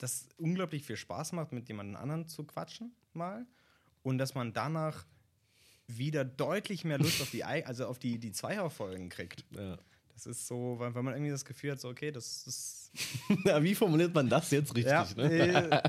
dass 0.00 0.28
unglaublich 0.38 0.82
viel 0.82 0.96
Spaß 0.96 1.32
macht, 1.32 1.52
mit 1.52 1.68
jemand 1.68 1.96
anderen 1.96 2.26
zu 2.26 2.44
quatschen 2.44 2.92
mal. 3.12 3.46
Und 4.02 4.18
dass 4.18 4.34
man 4.34 4.52
danach 4.52 5.04
wieder 5.86 6.24
deutlich 6.24 6.84
mehr 6.84 6.98
Lust 6.98 7.22
auf 7.22 7.30
die, 7.30 7.44
also 7.44 7.86
auf 7.86 7.98
die, 7.98 8.18
die 8.18 8.32
Zweierfolgen 8.32 9.08
kriegt. 9.08 9.44
ja. 9.50 9.78
Das 10.16 10.24
ist 10.24 10.46
so, 10.46 10.76
weil, 10.78 10.90
man 10.92 11.12
irgendwie 11.12 11.30
das 11.30 11.44
Gefühl 11.44 11.72
hat, 11.72 11.80
so, 11.80 11.88
okay, 11.88 12.10
das 12.10 12.46
ist 12.46 12.90
ja, 13.44 13.62
wie 13.62 13.74
formuliert 13.74 14.14
man 14.14 14.30
das 14.30 14.50
jetzt 14.50 14.74
richtig? 14.74 14.90
ja, 14.90 15.06
ne? 15.14 15.30
äh, 15.30 15.82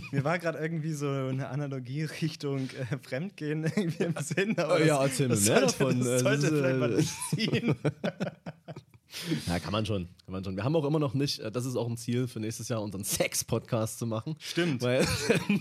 mir 0.12 0.24
war 0.24 0.38
gerade 0.38 0.58
irgendwie 0.58 0.94
so 0.94 1.06
eine 1.06 1.48
Analogie 1.48 2.04
Richtung 2.04 2.70
äh, 2.70 2.96
Fremdgehen 3.02 3.64
irgendwie 3.76 4.04
im 4.04 4.14
Sinn. 4.18 4.58
Aber 4.58 4.76
Oh 4.76 4.78
ja, 4.78 5.02
erzähl 5.02 5.28
mir 5.28 5.34
das 5.34 5.46
mehr 5.46 5.60
davon. 5.60 5.98
Das 6.00 6.22
sollte 6.22 6.46
ist, 6.46 6.52
vielleicht 6.54 6.74
äh, 6.74 6.78
mal 6.78 6.96
nicht 6.96 7.12
ziehen. 7.34 7.74
Ja, 9.46 9.58
kann 9.58 9.72
man 9.72 9.84
schon. 9.84 10.08
Kann 10.24 10.32
man 10.32 10.42
schon. 10.42 10.56
Wir 10.56 10.64
haben 10.64 10.74
auch 10.74 10.84
immer 10.86 10.98
noch 10.98 11.12
nicht, 11.12 11.40
äh, 11.40 11.52
das 11.52 11.66
ist 11.66 11.76
auch 11.76 11.88
ein 11.88 11.98
Ziel 11.98 12.26
für 12.26 12.40
nächstes 12.40 12.68
Jahr, 12.70 12.82
unseren 12.82 13.04
Sex-Podcast 13.04 13.98
zu 13.98 14.06
machen. 14.06 14.36
Stimmt. 14.38 14.80
Weil 14.80 15.06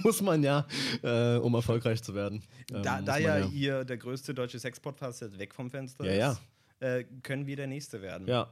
muss 0.03 0.21
man 0.21 0.41
ja, 0.41 0.65
äh, 1.01 1.35
um 1.35 1.53
erfolgreich 1.53 2.01
zu 2.01 2.15
werden. 2.15 2.43
ähm, 2.73 2.81
Da, 2.81 3.01
da 3.01 3.11
man 3.11 3.21
ja 3.21 3.37
hier 3.45 3.83
der 3.83 3.97
größte 3.97 4.33
deutsche 4.33 4.57
Sexpodcast 4.57 5.21
jetzt 5.21 5.37
weg 5.37 5.53
vom 5.53 5.69
Fenster 5.69 6.05
Ja, 6.05 6.31
ist, 6.31 6.41
Äh, 6.83 7.05
können 7.23 7.47
wir 7.47 7.55
der 7.55 7.67
Nächste 7.67 8.01
werden. 8.01 8.27
Ja. 8.27 8.51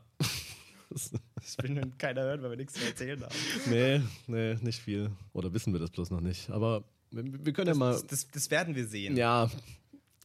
Das- 0.89 1.11
Das 1.35 1.57
will 1.63 1.71
nun 1.71 1.97
keiner 1.97 2.21
hören, 2.21 2.41
weil 2.43 2.51
wir 2.51 2.57
nichts 2.57 2.73
zu 2.73 2.85
erzählen 2.85 3.21
haben. 3.23 3.33
nee, 3.69 4.01
nee, 4.27 4.53
nicht 4.61 4.79
viel. 4.81 5.09
Oder 5.33 5.53
wissen 5.53 5.73
wir 5.73 5.79
das 5.79 5.89
bloß 5.89 6.11
noch 6.11 6.21
nicht. 6.21 6.49
Aber 6.51 6.83
wir, 7.11 7.23
wir 7.45 7.53
können 7.53 7.67
ja 7.69 7.73
mal. 7.73 7.91
Das, 7.93 8.05
das, 8.07 8.27
das 8.29 8.51
werden 8.51 8.75
wir 8.75 8.85
sehen. 8.87 9.17
Ja, 9.17 9.49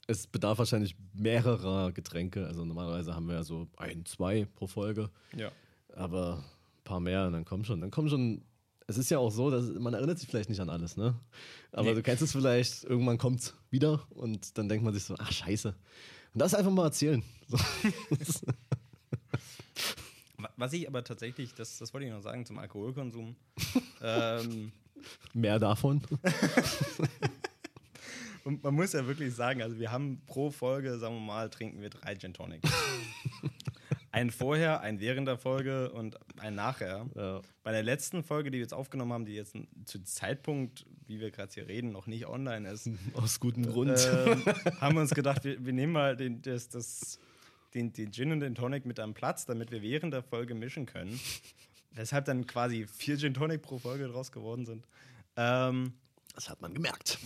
es 0.08 0.26
bedarf 0.26 0.58
wahrscheinlich 0.58 0.94
mehrerer 1.14 1.90
Getränke. 1.92 2.46
Also 2.46 2.64
normalerweise 2.64 3.14
haben 3.14 3.26
wir 3.28 3.34
ja 3.36 3.42
so 3.44 3.66
ein, 3.76 4.04
zwei 4.06 4.44
pro 4.56 4.66
Folge. 4.66 5.08
Ja. 5.36 5.50
Aber 5.94 6.38
ein 6.78 6.84
paar 6.84 7.00
mehr, 7.00 7.26
und 7.26 7.32
dann 7.32 7.44
kommen 7.44 7.64
schon. 7.64 7.80
Dann 7.80 7.90
kommen 7.90 8.08
schon. 8.08 8.42
Es 8.88 8.98
ist 8.98 9.10
ja 9.10 9.18
auch 9.18 9.30
so, 9.30 9.50
dass 9.50 9.64
man 9.80 9.94
erinnert 9.94 10.18
sich 10.18 10.28
vielleicht 10.28 10.48
nicht 10.48 10.60
an 10.60 10.68
alles, 10.70 10.96
ne? 10.96 11.14
Aber 11.72 11.88
Nee. 11.90 11.94
du 11.94 12.02
kennst 12.02 12.22
es 12.22 12.30
vielleicht, 12.32 12.84
irgendwann 12.84 13.18
kommt 13.18 13.40
es 13.40 13.54
wieder 13.70 14.06
und 14.10 14.58
dann 14.58 14.68
denkt 14.68 14.84
man 14.84 14.94
sich 14.94 15.02
so, 15.04 15.14
ach 15.18 15.32
scheiße. 15.32 15.74
Und 16.36 16.40
das 16.40 16.52
einfach 16.52 16.70
mal 16.70 16.84
erzählen. 16.84 17.22
Was 20.58 20.74
ich 20.74 20.86
aber 20.86 21.02
tatsächlich, 21.02 21.54
das, 21.54 21.78
das 21.78 21.94
wollte 21.94 22.08
ich 22.08 22.12
noch 22.12 22.20
sagen 22.20 22.44
zum 22.44 22.58
Alkoholkonsum. 22.58 23.34
ähm, 24.02 24.70
Mehr 25.32 25.58
davon. 25.58 26.02
Und 28.44 28.62
man 28.62 28.74
muss 28.74 28.92
ja 28.92 29.06
wirklich 29.06 29.34
sagen, 29.34 29.62
also 29.62 29.78
wir 29.78 29.90
haben 29.90 30.20
pro 30.26 30.50
Folge, 30.50 30.98
sagen 30.98 31.14
wir 31.14 31.22
mal, 31.22 31.48
trinken 31.48 31.80
wir 31.80 31.88
drei 31.88 32.14
Gin 32.14 32.34
Tonic. 32.34 32.60
ein 34.16 34.30
vorher, 34.30 34.80
ein 34.80 34.98
während 34.98 35.28
der 35.28 35.36
Folge 35.36 35.90
und 35.92 36.16
ein 36.40 36.54
nachher. 36.54 37.06
Ja. 37.14 37.42
Bei 37.62 37.72
der 37.72 37.82
letzten 37.82 38.24
Folge, 38.24 38.50
die 38.50 38.56
wir 38.56 38.62
jetzt 38.62 38.72
aufgenommen 38.72 39.12
haben, 39.12 39.26
die 39.26 39.34
jetzt 39.34 39.54
zu 39.84 40.02
Zeitpunkt, 40.04 40.86
wie 41.06 41.20
wir 41.20 41.30
gerade 41.30 41.52
hier 41.52 41.68
reden, 41.68 41.92
noch 41.92 42.06
nicht 42.06 42.26
online 42.26 42.66
ist, 42.70 42.88
Aus 43.12 43.40
gutem 43.40 43.66
Grund. 43.66 43.90
ähm, 43.90 44.42
haben 44.80 44.94
wir 44.94 45.02
uns 45.02 45.10
gedacht, 45.10 45.44
wir, 45.44 45.62
wir 45.62 45.74
nehmen 45.74 45.92
mal 45.92 46.16
den, 46.16 46.40
das, 46.40 46.70
das, 46.70 47.20
den, 47.74 47.92
den 47.92 48.10
Gin 48.10 48.32
und 48.32 48.40
den 48.40 48.54
Tonic 48.54 48.86
mit 48.86 48.98
am 49.00 49.12
Platz, 49.12 49.44
damit 49.44 49.70
wir 49.70 49.82
während 49.82 50.14
der 50.14 50.22
Folge 50.22 50.54
mischen 50.54 50.86
können. 50.86 51.20
Weshalb 51.92 52.24
dann 52.24 52.46
quasi 52.46 52.86
vier 52.86 53.18
Gin 53.18 53.34
Tonic 53.34 53.60
pro 53.60 53.78
Folge 53.78 54.08
draus 54.08 54.32
geworden 54.32 54.64
sind. 54.64 54.86
Ähm, 55.36 55.92
Das 56.34 56.48
hat 56.48 56.62
man 56.62 56.72
gemerkt. 56.72 57.18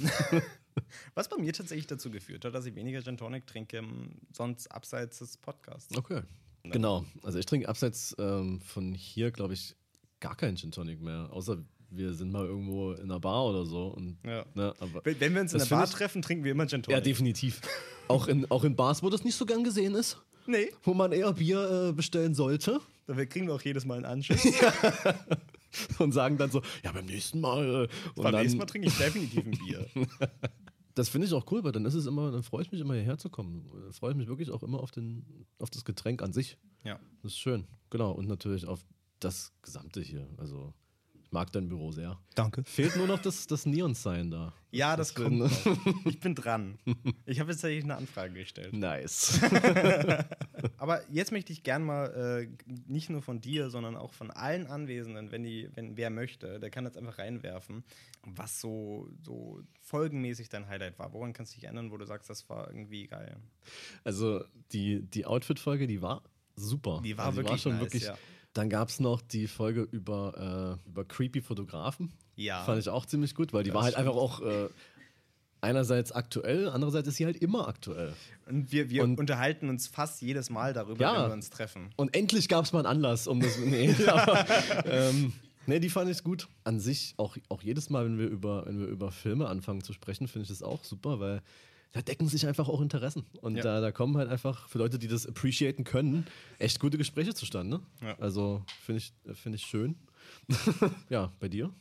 was 1.15 1.29
bei 1.29 1.37
mir 1.37 1.53
tatsächlich 1.53 1.87
dazu 1.87 2.11
geführt 2.11 2.45
hat, 2.45 2.53
dass 2.53 2.67
ich 2.67 2.75
weniger 2.75 3.01
Gin 3.01 3.17
Tonic 3.17 3.47
trinke, 3.47 3.77
ähm, 3.77 4.17
sonst 4.33 4.67
abseits 4.73 5.21
des 5.21 5.37
Podcasts. 5.37 5.97
Okay. 5.97 6.23
Genau. 6.65 7.05
Also 7.23 7.39
ich 7.39 7.47
trinke 7.47 7.69
abseits 7.69 8.15
ähm, 8.19 8.61
von 8.61 8.93
hier, 8.95 9.31
glaube 9.31 9.55
ich, 9.55 9.75
gar 10.21 10.37
keinen 10.37 10.57
Gin 10.57 10.71
Tonic 10.73 11.01
mehr. 11.01 11.29
Außer 11.33 11.59
wir 11.91 12.15
sind 12.15 12.31
mal 12.31 12.45
irgendwo 12.47 12.93
in 12.93 13.05
einer 13.05 13.19
Bar 13.21 13.47
oder 13.47 13.65
so. 13.67 13.89
Und, 13.89 14.19
Ja. 14.25 14.45
ne, 14.55 14.75
Wenn 15.05 15.21
wenn 15.21 15.35
wir 15.35 15.41
uns 15.41 15.53
in 15.53 15.59
der 15.59 15.67
Bar 15.67 15.85
ich- 15.85 15.91
treffen, 15.91 16.23
trinken 16.23 16.45
wir 16.45 16.53
immer 16.53 16.67
Gin 16.67 16.81
ja, 16.81 16.83
Tonic. 16.85 17.05
definitiv. 17.05 17.61
auch, 18.09 18.29
in, 18.29 18.51
auch 18.51 18.65
in 18.65 18.77
Bars, 18.77 19.03
wo 19.03 19.11
das 19.11 19.25
nicht 19.25 19.35
so 19.37 19.47
gern 19.47 19.65
gesehen 19.65 19.95
ist, 19.95 20.19
nee, 20.47 20.71
wo 20.83 20.95
man 20.95 21.13
eher 21.13 21.33
Bier 21.33 21.89
äh, 21.89 21.93
bestellen 21.93 22.35
sollte 22.35 22.81
dafür 23.07 23.27
kriegen 23.27 23.49
wir 23.49 23.55
auch 23.55 23.63
jedes 23.63 23.85
Mal 23.85 23.97
einen 23.97 24.05
Anschiss. 24.05 24.41
und 25.99 26.13
sagen 26.13 26.39
dann 26.39 26.51
so, 26.51 26.63
ja, 26.85 26.93
beim 26.93 27.07
nächsten 27.07 27.41
Mal. 27.41 27.65
Äh, 27.65 27.89
und 28.15 28.23
Beim 28.23 28.33
dann, 28.33 28.43
nächsten 28.43 28.59
Mal 28.59 28.67
trinke 28.67 28.87
ich 28.89 28.97
definitiv 28.97 29.45
ein 29.45 29.51
Bier. 29.51 29.87
Das 30.95 31.09
finde 31.09 31.27
ich 31.27 31.33
auch 31.33 31.51
cool, 31.51 31.63
weil 31.65 31.73
dann 31.73 31.85
ist 31.85 31.95
es 31.95 32.07
immer, 32.07 32.33
dann 32.33 32.43
freue 32.43 32.63
ich 32.63 32.73
mich 32.73 32.81
immer 32.81 32.95
hierher 32.95 33.19
zu 33.19 33.31
kommen. 33.31 33.67
Äh, 33.89 33.93
Freue 33.93 34.13
ich 34.13 34.17
mich 34.17 34.29
wirklich 34.29 34.51
auch 34.51 34.63
immer 34.63 34.81
auf, 34.81 34.91
den, 34.91 35.47
auf 35.59 35.71
das 35.71 35.85
Getränk 35.85 36.23
an 36.23 36.33
sich. 36.33 36.59
Ja. 36.85 36.99
Das 37.23 37.33
ist 37.33 37.39
schön. 37.39 37.67
Genau. 37.91 38.13
Und 38.13 38.29
natürlich 38.29 38.67
auf 38.67 38.85
das 39.21 39.53
Gesamte 39.63 40.01
hier. 40.01 40.29
Also, 40.37 40.75
mag 41.31 41.53
dein 41.53 41.69
Büro 41.69 41.93
sehr. 41.93 42.19
Danke. 42.35 42.65
Fehlt 42.65 42.97
nur 42.97 43.07
noch 43.07 43.21
das, 43.21 43.47
das 43.47 43.67
Neon-Sign 43.67 44.31
da. 44.31 44.53
Ja, 44.71 44.97
das, 44.97 45.15
Das 45.15 45.23
kommt 45.25 45.39
noch. 45.39 45.51
Ich 46.05 46.21
bin 46.21 46.35
dran. 46.35 46.79
Ich 47.27 47.41
habe 47.41 47.51
jetzt 47.51 47.61
tatsächlich 47.61 47.85
eine 47.85 47.97
Anfrage 47.97 48.35
gestellt. 48.35 48.73
Nice. 48.73 49.41
Aber 50.79 51.03
jetzt 51.11 51.33
möchte 51.33 51.53
ich 51.53 51.63
gern 51.63 51.83
mal 51.85 52.49
äh, 52.49 52.73
nicht 52.87 53.11
nur 53.11 53.23
von 53.23 53.41
dir, 53.41 53.71
sondern 53.71 53.97
auch 53.97 54.13
von 54.13 54.31
allen 54.31 54.67
Anwesenden, 54.67 55.31
wenn 55.31 55.43
die, 55.43 55.69
wenn 55.75 55.97
wer 55.97 56.11
möchte, 56.11 56.61
der 56.61 56.71
kann 56.71 56.85
jetzt 56.85 56.97
einfach 56.97 57.19
reinwerfen, 57.19 57.85
was 58.23 58.61
so, 58.61 59.09
so 59.23 59.61
folgenmäßig 59.83 60.49
dein 60.49 60.69
Highlight 60.69 60.99
war. 60.99 61.13
Woran 61.13 61.33
kannst 61.33 61.53
du 61.53 61.57
dich 61.57 61.65
erinnern, 61.65 61.91
wo 61.91 61.97
du 61.97 62.07
sagst, 62.07 62.31
das 62.31 62.49
war 62.49 62.69
irgendwie 62.69 63.07
geil? 63.07 63.37
Also, 64.05 64.45
die, 64.73 65.03
die 65.03 65.27
Outfit-Folge, 65.27 65.87
die 65.87 66.03
war 66.03 66.23
super. 66.57 67.01
Die 67.05 67.17
war 67.17 67.27
also 67.27 67.39
wirklich 67.39 67.61
schon 67.61 67.73
nice, 67.73 67.83
wirklich. 67.83 68.05
ja. 68.05 68.17
Dann 68.53 68.69
gab 68.69 68.89
es 68.89 68.99
noch 69.01 69.21
die 69.21 69.47
Folge 69.47 69.83
über, 69.83 70.79
äh, 70.85 70.89
über 70.89 71.05
creepy 71.05 71.41
Fotografen. 71.41 72.13
Ja. 72.37 72.63
Fand 72.65 72.81
ich 72.81 72.89
auch 72.89 73.07
ziemlich 73.07 73.35
gut, 73.35 73.53
weil 73.53 73.63
die 73.63 73.71
Das 73.71 73.75
war 73.77 73.83
halt 73.85 73.95
stimmt. 73.95 74.09
einfach 74.09 74.21
auch 74.21 74.41
äh, 74.41 74.69
einerseits 75.61 76.11
aktuell, 76.13 76.69
andererseits 76.69 77.07
ist 77.09 77.17
sie 77.17 77.27
halt 77.27 77.37
immer 77.37 77.69
aktuell. 77.69 78.15
Und 78.49 78.73
wir, 78.73 78.89
wir 78.91 79.05
Und- 79.05 79.19
unterhalten 79.21 79.69
uns 79.69 79.87
fast 79.87 80.23
jedes 80.23 80.51
Mal 80.51 80.73
darüber, 80.73 81.01
Ja. 81.03 81.23
wenn 81.23 81.31
wir 81.31 81.35
uns 81.35 81.51
treffen. 81.51 81.91
Und 81.97 82.17
endlich 82.17 82.49
gab 82.49 82.65
es 82.65 82.73
mal 82.73 82.81
einen 82.81 82.87
Anlass, 82.97 83.27
um 83.29 83.41
das. 83.41 83.59
Nee, 83.59 83.95
aber, 84.09 84.47
ähm, 84.87 85.33
nee 85.67 85.79
die 85.79 85.91
fand 85.91 86.11
ich 86.11 86.25
gut. 86.25 86.49
An 86.65 86.81
sich, 86.81 87.15
auch, 87.19 87.37
auch 87.51 87.63
jedes 87.63 87.91
Mal, 87.91 88.07
wenn 88.07 88.19
wir, 88.19 88.27
über, 88.29 88.65
wenn 88.67 88.81
wir 88.81 88.87
über 88.87 89.13
Filme 89.13 89.49
anfangen 89.49 89.83
zu 89.85 89.93
sprechen, 89.93 90.27
finde 90.29 90.45
ich 90.45 90.49
das 90.49 90.63
auch 90.63 90.83
super, 90.83 91.21
weil 91.21 91.43
da 91.93 92.03
decken 92.03 92.29
sich 92.29 92.47
einfach 92.47 92.69
auch 92.69 92.81
Interessen. 92.81 93.25
Und 93.41 93.57
Ja. 93.57 93.63
da, 93.63 93.81
da 93.81 93.91
kommen 93.93 94.17
halt 94.17 94.29
einfach 94.31 94.69
für 94.69 94.79
Leute, 94.79 94.99
die 94.99 95.09
das 95.09 95.27
appreciaten 95.27 95.85
können, 95.85 96.27
echt 96.59 96.79
gute 96.81 96.99
Gespräche 96.99 97.35
zustande. 97.35 97.81
Ja. 98.01 98.17
Also 98.19 98.63
finde 98.85 98.99
ich, 99.03 99.13
find 99.37 99.55
ich 99.57 99.63
schön. 99.63 99.97
ja, 101.09 101.33
bei 101.41 101.49
dir? 101.49 101.73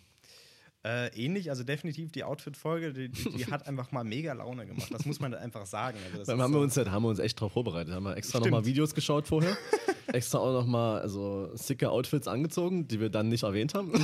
Äh, 0.82 1.10
ähnlich, 1.14 1.50
also 1.50 1.66
definitiv 1.66 2.10
die 2.14 2.24
Outfit-Folge, 2.24 2.94
die, 2.94 3.10
die, 3.10 3.46
hat 3.48 3.68
einfach 3.68 3.92
mal 3.92 4.06
mega 4.06 4.32
Laune 4.32 4.66
gemacht. 4.66 4.88
Das 4.94 5.06
muss 5.06 5.20
man 5.20 5.34
einfach 5.34 5.66
sagen. 5.66 5.98
Also 6.14 6.24
Dann 6.32 6.42
haben 6.42 6.54
so- 6.54 6.60
wir, 6.60 6.64
uns, 6.64 6.78
halt- 6.78 6.90
haben 6.90 7.04
wir 7.04 7.10
uns 7.10 7.20
echt 7.20 7.40
drauf 7.40 7.52
vorbereitet. 7.52 7.94
Haben 7.94 8.04
wir 8.06 8.16
extra 8.16 8.40
nochmal 8.40 8.64
Videos 8.66 8.96
geschaut 8.96 9.28
vorher. 9.28 9.58
extra 10.08 10.40
auch 10.40 10.54
nochmal 10.54 11.02
also, 11.02 11.54
sicke 11.56 11.90
Outfits 11.92 12.30
angezogen, 12.30 12.88
die 12.88 13.02
wir 13.02 13.10
dann 13.10 13.28
nicht 13.28 13.44
erwähnt 13.44 13.74
haben. 13.74 13.92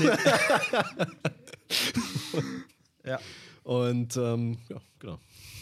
ja. 3.05 3.19
Und 3.63 4.17
ähm, 4.17 4.57
ja, 4.69 4.81
genau. 4.99 5.17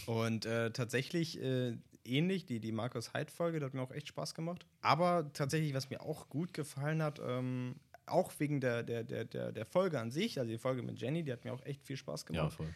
Und 0.05 0.45
äh, 0.45 0.71
tatsächlich 0.71 1.41
äh, 1.41 1.77
ähnlich, 2.05 2.45
die, 2.45 2.59
die 2.59 2.71
Markus 2.71 3.13
Heid-Folge, 3.13 3.59
die 3.59 3.65
hat 3.65 3.73
mir 3.73 3.81
auch 3.81 3.91
echt 3.91 4.07
Spaß 4.09 4.33
gemacht. 4.35 4.65
Aber 4.81 5.31
tatsächlich, 5.33 5.73
was 5.73 5.89
mir 5.89 6.01
auch 6.01 6.29
gut 6.29 6.53
gefallen 6.53 7.01
hat, 7.01 7.19
ähm, 7.25 7.75
auch 8.05 8.31
wegen 8.39 8.59
der, 8.59 8.83
der, 8.83 9.03
der, 9.03 9.23
der, 9.25 9.51
der 9.51 9.65
Folge 9.65 9.99
an 9.99 10.11
sich, 10.11 10.37
also 10.39 10.51
die 10.51 10.57
Folge 10.57 10.81
mit 10.83 10.99
Jenny, 10.99 11.23
die 11.23 11.31
hat 11.31 11.45
mir 11.45 11.53
auch 11.53 11.65
echt 11.65 11.83
viel 11.83 11.95
Spaß 11.97 12.25
Ja, 12.29 12.41
gemacht. 12.41 12.53
voll. 12.53 12.67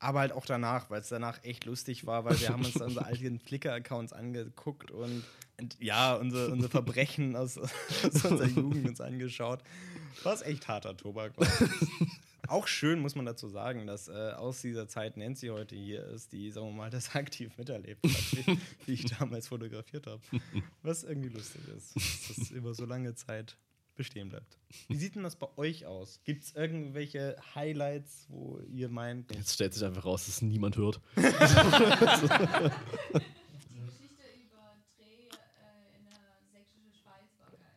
Aber 0.00 0.18
halt 0.18 0.32
auch 0.32 0.44
danach, 0.46 0.90
weil 0.90 1.00
es 1.00 1.08
danach 1.08 1.44
echt 1.44 1.64
lustig 1.64 2.06
war, 2.06 2.24
weil 2.24 2.40
wir 2.40 2.48
haben 2.48 2.64
uns 2.64 2.74
unsere 2.74 3.04
alten 3.06 3.38
Flickr-Accounts 3.38 4.12
angeguckt 4.12 4.90
und, 4.90 5.22
und 5.60 5.76
ja, 5.78 6.14
unsere, 6.16 6.48
unsere 6.52 6.68
Verbrechen 6.70 7.36
aus, 7.36 7.56
aus 7.56 7.70
unserer 8.24 8.46
Jugend 8.48 8.88
uns 8.88 9.00
angeschaut. 9.00 9.60
Was 10.24 10.42
echt 10.42 10.66
harter 10.66 10.96
Tobak 10.96 11.38
war. 11.38 11.46
Auch 12.48 12.66
schön 12.66 12.98
muss 12.98 13.14
man 13.14 13.24
dazu 13.24 13.48
sagen, 13.48 13.86
dass 13.86 14.08
äh, 14.08 14.32
aus 14.36 14.60
dieser 14.62 14.88
Zeit 14.88 15.16
Nancy 15.16 15.48
heute 15.48 15.76
hier 15.76 16.04
ist, 16.08 16.32
die, 16.32 16.50
sagen 16.50 16.66
wir 16.66 16.72
mal, 16.72 16.90
das 16.90 17.14
aktiv 17.14 17.56
miterlebt 17.56 18.04
hat, 18.04 18.46
wie, 18.46 18.58
wie 18.86 18.92
ich 18.94 19.04
damals 19.04 19.48
fotografiert 19.48 20.06
habe. 20.06 20.20
Was 20.82 21.04
irgendwie 21.04 21.28
lustig 21.28 21.62
ist, 21.76 21.94
dass 21.96 22.36
das 22.36 22.50
über 22.50 22.74
so 22.74 22.84
lange 22.84 23.14
Zeit 23.14 23.56
bestehen 23.94 24.28
bleibt. 24.30 24.58
Wie 24.88 24.96
sieht 24.96 25.14
denn 25.14 25.22
das 25.22 25.36
bei 25.36 25.46
euch 25.56 25.86
aus? 25.86 26.20
Gibt 26.24 26.44
es 26.44 26.54
irgendwelche 26.54 27.36
Highlights, 27.54 28.26
wo 28.28 28.58
ihr 28.70 28.88
meint, 28.88 29.34
Jetzt 29.34 29.54
stellt 29.54 29.74
sich 29.74 29.84
einfach 29.84 30.04
raus, 30.04 30.26
dass 30.26 30.42
niemand 30.42 30.76
hört. 30.76 31.00
Die 31.16 31.22
Geschichte 31.22 31.38
über 34.40 34.76
Dreh 34.96 35.28
äh, 35.28 35.96
in 35.96 36.04
der 36.06 36.40
sächsischen 36.50 36.92
Schweiz 36.92 37.28
war 37.38 37.52
geil. 37.52 37.76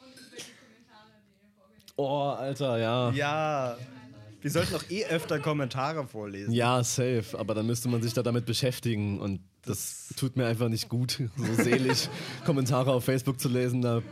Und 0.00 0.16
über 0.16 0.36
die 0.36 0.52
Kommentare, 0.58 1.20
die 1.26 1.36
ihr 1.44 1.89
Oh, 2.00 2.30
Alter, 2.30 2.78
ja. 2.78 3.10
Ja. 3.10 3.76
Wir 4.40 4.50
sollten 4.50 4.72
doch 4.72 4.88
eh 4.88 5.04
öfter 5.04 5.38
Kommentare 5.38 6.06
vorlesen. 6.06 6.52
Ja, 6.52 6.82
safe. 6.82 7.38
Aber 7.38 7.54
dann 7.54 7.66
müsste 7.66 7.90
man 7.90 8.02
sich 8.02 8.14
da 8.14 8.22
damit 8.22 8.46
beschäftigen 8.46 9.20
und 9.20 9.40
das 9.66 10.14
tut 10.16 10.34
mir 10.34 10.46
einfach 10.46 10.70
nicht 10.70 10.88
gut, 10.88 11.22
so 11.36 11.62
selig 11.62 12.08
Kommentare 12.46 12.92
auf 12.92 13.04
Facebook 13.04 13.38
zu 13.38 13.50
lesen. 13.50 13.82
Da, 13.82 14.02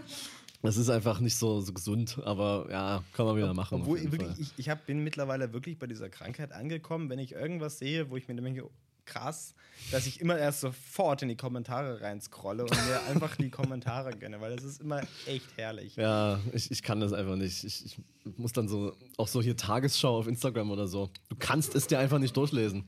das 0.63 0.77
ist 0.77 0.91
einfach 0.91 1.21
nicht 1.21 1.37
so, 1.37 1.63
so 1.63 1.73
gesund, 1.73 2.21
aber 2.25 2.67
ja, 2.71 3.03
kann 3.15 3.25
man 3.25 3.37
wieder 3.37 3.55
machen. 3.55 3.81
Obwohl 3.81 4.03
wirklich, 4.13 4.39
ich, 4.39 4.53
ich 4.59 4.69
hab, 4.69 4.85
bin 4.85 5.03
mittlerweile 5.03 5.55
wirklich 5.55 5.79
bei 5.79 5.87
dieser 5.87 6.11
Krankheit 6.11 6.53
angekommen, 6.53 7.09
wenn 7.09 7.19
ich 7.19 7.33
irgendwas 7.33 7.79
sehe, 7.79 8.11
wo 8.11 8.19
ich 8.19 8.29
mir 8.29 8.35
denke, 8.35 8.69
krass, 9.09 9.55
dass 9.91 10.07
ich 10.07 10.21
immer 10.21 10.39
erst 10.39 10.61
sofort 10.61 11.23
in 11.23 11.29
die 11.29 11.37
Kommentare 11.37 12.01
reinscrolle 12.01 12.63
und 12.65 12.71
mir 12.71 13.03
einfach 13.09 13.37
die 13.37 13.51
Kommentare 13.51 14.17
gönne, 14.17 14.41
weil 14.41 14.55
das 14.55 14.65
ist 14.65 14.81
immer 14.81 15.03
echt 15.27 15.57
herrlich. 15.57 15.97
Ja, 15.97 16.39
ich, 16.53 16.71
ich 16.71 16.83
kann 16.83 17.01
das 17.01 17.13
einfach 17.13 17.37
nicht. 17.37 17.65
Ich, 17.65 17.85
ich 17.85 17.99
muss 18.37 18.53
dann 18.53 18.69
so, 18.69 18.95
auch 19.17 19.29
so 19.29 19.41
hier 19.43 19.57
Tagesschau 19.57 20.19
auf 20.19 20.27
Instagram 20.27 20.71
oder 20.71 20.87
so. 20.87 21.11
Du 21.29 21.37
kannst 21.39 21.75
es 21.75 21.87
dir 21.87 21.99
einfach 21.99 22.19
nicht 22.19 22.37
durchlesen. 22.37 22.85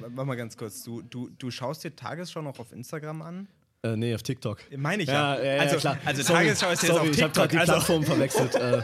Warte 0.00 0.24
mal 0.24 0.36
ganz 0.36 0.56
kurz, 0.56 0.82
du, 0.82 1.02
du, 1.02 1.28
du 1.30 1.50
schaust 1.50 1.84
dir 1.84 1.94
Tagesschau 1.94 2.42
noch 2.42 2.58
auf 2.58 2.72
Instagram 2.72 3.22
an? 3.22 3.48
Äh, 3.82 3.96
nee, 3.96 4.12
auf 4.14 4.22
TikTok. 4.24 4.58
Meine 4.76 5.04
ich 5.04 5.08
ja. 5.08 5.36
Ja, 5.36 5.42
ja, 5.44 5.54
ja, 5.54 5.60
also, 5.62 5.76
klar. 5.76 5.98
also 6.04 6.22
Sorry, 6.22 6.38
Tagesschau 6.46 6.70
ist 6.72 6.82
jetzt 6.82 6.92
sorry, 6.92 7.08
auf 7.10 7.14
ich 7.16 7.22
habe 7.22 7.32
gerade 7.32 7.48
TikTok. 7.48 7.50
die 7.50 7.58
Also, 7.58 7.72
Plattform 7.72 8.02
verwechselt. 8.04 8.54
äh, 8.56 8.82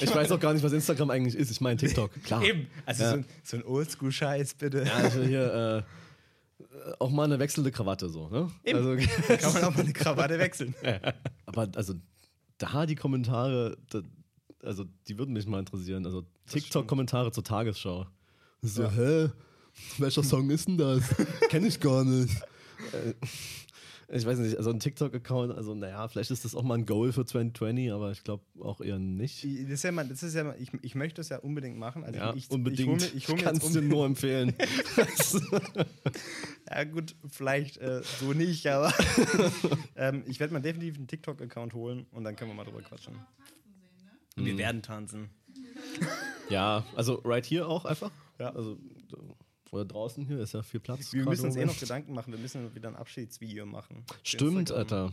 ich 0.00 0.14
weiß 0.14 0.32
auch 0.32 0.40
gar 0.40 0.54
nicht, 0.54 0.62
was 0.62 0.72
Instagram 0.72 1.10
eigentlich 1.10 1.34
ist. 1.34 1.50
Ich 1.50 1.60
meine 1.60 1.76
TikTok, 1.76 2.10
klar. 2.24 2.42
eben, 2.42 2.66
also 2.86 3.04
so, 3.04 3.10
ein- 3.16 3.24
so 3.44 3.56
ein 3.58 3.64
Oldschool-Scheiß, 3.64 4.54
bitte. 4.54 4.84
Ja, 4.84 4.94
also 4.94 5.22
hier 5.22 5.84
äh, 5.86 6.92
auch 6.98 7.10
mal 7.10 7.24
eine 7.24 7.38
wechselnde 7.38 7.70
Krawatte 7.70 8.08
so, 8.08 8.28
ne? 8.30 8.50
Eben. 8.64 8.78
Also, 8.78 8.96
Kann 9.36 9.52
man 9.52 9.64
auch 9.64 9.74
mal 9.74 9.80
eine 9.82 9.92
Krawatte 9.92 10.38
wechseln. 10.38 10.74
aber 11.46 11.68
also 11.76 11.94
da 12.56 12.86
die 12.86 12.94
Kommentare, 12.94 13.76
da, 13.90 14.00
also 14.62 14.84
die 15.06 15.18
würden 15.18 15.34
mich 15.34 15.46
mal 15.46 15.58
interessieren. 15.58 16.06
Also 16.06 16.24
TikTok-Kommentare 16.50 17.30
zur 17.32 17.44
Tagesschau. 17.44 18.06
So, 18.62 18.90
hä? 18.90 19.28
Welcher 19.98 20.22
Song 20.22 20.48
ist 20.50 20.66
denn 20.68 20.78
das? 20.78 21.02
Kenn 21.50 21.64
ich 21.66 21.78
gar 21.78 22.04
nicht. 22.04 22.34
Ich 24.12 24.26
weiß 24.26 24.38
nicht, 24.38 24.56
also 24.56 24.70
ein 24.70 24.80
TikTok-Account, 24.80 25.52
also 25.52 25.72
naja, 25.74 26.08
vielleicht 26.08 26.32
ist 26.32 26.44
das 26.44 26.56
auch 26.56 26.64
mal 26.64 26.74
ein 26.74 26.84
Goal 26.84 27.12
für 27.12 27.24
2020, 27.24 27.92
aber 27.92 28.10
ich 28.10 28.24
glaube 28.24 28.42
auch 28.60 28.80
eher 28.80 28.98
nicht. 28.98 29.44
Das 29.44 29.70
ist 29.70 29.84
ja 29.84 29.92
mal, 29.92 30.06
das 30.06 30.24
ist 30.24 30.34
ja 30.34 30.42
mal, 30.42 30.56
ich, 30.58 30.72
ich 30.82 30.96
möchte 30.96 31.20
es 31.20 31.28
ja 31.28 31.38
unbedingt 31.38 31.78
machen. 31.78 32.02
Also 32.02 32.18
Ja, 32.18 32.34
ich, 32.34 32.50
unbedingt. 32.50 32.80
Ich 32.80 32.86
hole 32.86 32.96
mir, 32.96 33.16
ich 33.16 33.28
hol 33.28 33.36
mir 33.36 33.42
Kannst 33.42 33.76
um, 33.76 33.88
nur 33.88 34.06
empfehlen. 34.06 34.54
Ja, 36.68 36.84
gut, 36.84 37.14
vielleicht 37.28 37.78
äh, 37.78 38.02
so 38.20 38.32
nicht, 38.32 38.66
aber 38.66 38.92
ähm, 39.96 40.24
ich 40.26 40.40
werde 40.40 40.54
mal 40.54 40.60
definitiv 40.60 40.96
einen 40.96 41.06
TikTok-Account 41.06 41.74
holen 41.74 42.06
und 42.10 42.24
dann 42.24 42.34
können 42.34 42.50
wir 42.50 42.54
mal 42.54 42.64
drüber 42.64 42.82
quatschen. 42.82 43.14
Wir 44.34 44.58
werden 44.58 44.82
tanzen. 44.82 45.30
ja, 46.48 46.84
also 46.96 47.14
right 47.24 47.44
hier 47.44 47.68
auch 47.68 47.84
einfach. 47.84 48.10
Ja. 48.38 48.54
Also, 48.54 48.78
oder 49.70 49.84
draußen 49.84 50.26
hier 50.26 50.38
ist 50.40 50.52
ja 50.54 50.62
viel 50.62 50.80
Platz. 50.80 51.12
Wir 51.12 51.24
müssen 51.24 51.46
uns 51.46 51.56
eh 51.56 51.60
Moment. 51.60 51.74
noch 51.76 51.80
Gedanken 51.80 52.14
machen. 52.14 52.32
Wir 52.32 52.38
müssen 52.40 52.74
wieder 52.74 52.88
ein 52.88 52.96
Abschiedsvideo 52.96 53.66
machen. 53.66 54.04
Stimmt, 54.22 54.72
Alter. 54.72 55.12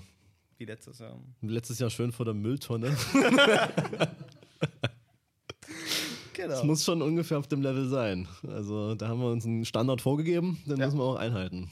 Wie 0.58 0.66
letztes 0.66 1.00
Jahr. 1.00 1.20
Letztes 1.42 1.80
Jahr 1.80 1.90
schön 1.90 2.12
vor 2.12 2.26
der 2.26 2.34
Mülltonne. 2.34 2.96
Genau. 6.34 6.50
Das 6.50 6.64
muss 6.64 6.84
schon 6.86 7.02
ungefähr 7.02 7.40
auf 7.40 7.48
dem 7.48 7.64
Level 7.64 7.88
sein. 7.90 8.28
Also 8.48 8.94
da 8.94 9.08
haben 9.08 9.20
wir 9.22 9.32
uns 9.32 9.44
einen 9.46 9.66
Standard 9.66 10.02
vorgegeben, 10.02 10.60
den 10.68 10.78
Ja. 10.78 10.86
müssen 10.86 11.00
wir 11.00 11.04
auch 11.06 11.16
einhalten. 11.16 11.68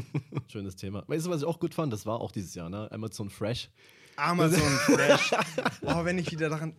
Schönes 0.48 0.74
Thema. 0.74 1.04
Weißt 1.06 1.26
du, 1.26 1.30
was 1.30 1.42
ich 1.42 1.46
auch 1.46 1.60
gut 1.60 1.72
fand? 1.72 1.92
Das 1.92 2.04
war 2.04 2.20
auch 2.20 2.32
dieses 2.32 2.52
Jahr, 2.56 2.68
ne? 2.68 2.90
Amazon 2.90 3.30
Fresh. 3.30 3.70
Amazon 4.16 4.58
Fresh. 4.86 5.30
oh, 5.82 6.04
wenn 6.04 6.18
ich 6.18 6.32
wieder 6.32 6.48
daran. 6.48 6.74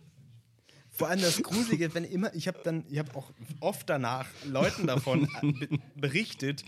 Vor 1.00 1.08
allem 1.08 1.22
das 1.22 1.42
Gruselige, 1.42 1.94
wenn 1.94 2.04
immer, 2.04 2.34
ich 2.34 2.46
habe 2.46 2.58
dann, 2.62 2.84
ich 2.90 2.98
habe 2.98 3.16
auch 3.16 3.32
oft 3.60 3.88
danach 3.88 4.26
Leuten 4.44 4.86
davon 4.86 5.26
be 5.40 5.78
berichtet 5.96 6.62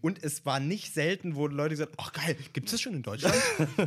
und 0.00 0.20
es 0.24 0.44
war 0.44 0.58
nicht 0.58 0.92
selten, 0.92 1.36
wo 1.36 1.46
Leute 1.46 1.76
gesagt 1.76 1.92
ach 1.96 2.12
geil, 2.12 2.36
gibt 2.52 2.66
es 2.66 2.72
das 2.72 2.80
schon 2.80 2.94
in 2.94 3.04
Deutschland? 3.04 3.36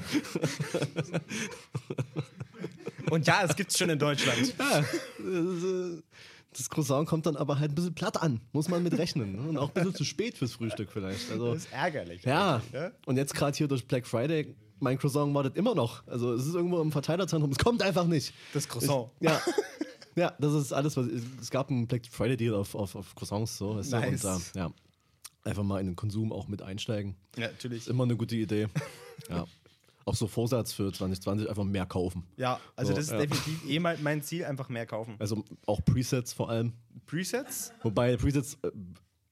und 3.09 3.27
ja, 3.27 3.43
es 3.43 3.53
gibt 3.57 3.71
es 3.71 3.77
schon 3.77 3.89
in 3.89 3.99
Deutschland. 3.99 4.53
Ja, 4.57 4.79
das, 4.79 5.63
äh, 5.63 6.01
das 6.53 6.69
Croissant 6.69 7.05
kommt 7.05 7.25
dann 7.25 7.35
aber 7.35 7.59
halt 7.59 7.73
ein 7.73 7.75
bisschen 7.75 7.93
platt 7.93 8.21
an. 8.21 8.39
Muss 8.53 8.69
man 8.69 8.83
mit 8.83 8.97
rechnen. 8.97 9.33
Ne? 9.33 9.41
Und 9.49 9.57
auch 9.57 9.67
ein 9.69 9.73
bisschen 9.73 9.95
zu 9.95 10.05
spät 10.05 10.37
fürs 10.37 10.53
Frühstück 10.53 10.89
vielleicht. 10.89 11.29
Also, 11.31 11.53
Das 11.53 11.65
ist 11.65 11.73
ärgerlich. 11.73 12.23
ja. 12.23 12.61
ne? 12.71 12.93
Und 13.05 13.17
jetzt 13.17 13.33
gerade 13.33 13.57
hier 13.57 13.67
durch 13.67 13.85
Black 13.85 14.07
Friday, 14.07 14.55
mein 14.81 14.97
Croissant 14.97 15.33
wartet 15.33 15.55
immer 15.55 15.75
noch. 15.75 16.05
Also 16.07 16.33
es 16.33 16.45
ist 16.45 16.55
irgendwo 16.55 16.81
im 16.81 16.91
Verteilerzentrum. 16.91 17.51
Es 17.51 17.57
kommt 17.57 17.81
einfach 17.81 18.05
nicht. 18.05 18.33
Das 18.53 18.67
Croissant. 18.67 19.09
Ja. 19.19 19.41
Ja, 20.13 20.33
das 20.39 20.53
ist 20.53 20.73
alles, 20.73 20.97
was. 20.97 21.07
Es 21.07 21.49
gab 21.49 21.69
einen 21.69 21.87
Black 21.87 22.05
Friday 22.05 22.35
Deal 22.35 22.53
auf, 22.53 22.75
auf, 22.75 22.97
auf 22.97 23.15
Croissants, 23.15 23.57
so. 23.57 23.75
Nice. 23.75 23.93
Und 23.93 24.23
da, 24.25 24.39
ja. 24.55 24.71
Einfach 25.45 25.63
mal 25.63 25.79
in 25.79 25.87
den 25.87 25.95
Konsum 25.95 26.33
auch 26.33 26.49
mit 26.49 26.61
einsteigen. 26.61 27.15
Ja, 27.37 27.47
natürlich. 27.47 27.79
Ist 27.83 27.87
immer 27.87 28.03
eine 28.03 28.17
gute 28.17 28.35
Idee. 28.35 28.67
ja. 29.29 29.45
Auch 30.03 30.15
so 30.15 30.27
Vorsatz 30.27 30.73
für 30.73 30.91
2020 30.91 31.47
einfach 31.49 31.63
mehr 31.63 31.85
kaufen. 31.85 32.25
Ja, 32.35 32.59
also 32.75 32.91
So, 32.91 32.95
das 32.97 33.05
ist 33.05 33.11
ja. 33.11 33.19
definitiv 33.19 33.69
eh 33.69 33.79
mal 33.79 33.97
mein 34.01 34.21
Ziel, 34.21 34.43
einfach 34.43 34.67
mehr 34.67 34.85
kaufen. 34.85 35.15
Also 35.19 35.45
auch 35.65 35.79
Presets 35.85 36.33
vor 36.33 36.49
allem. 36.49 36.73
Presets? 37.05 37.71
Wobei 37.81 38.17
Presets, 38.17 38.57
äh, 38.63 38.71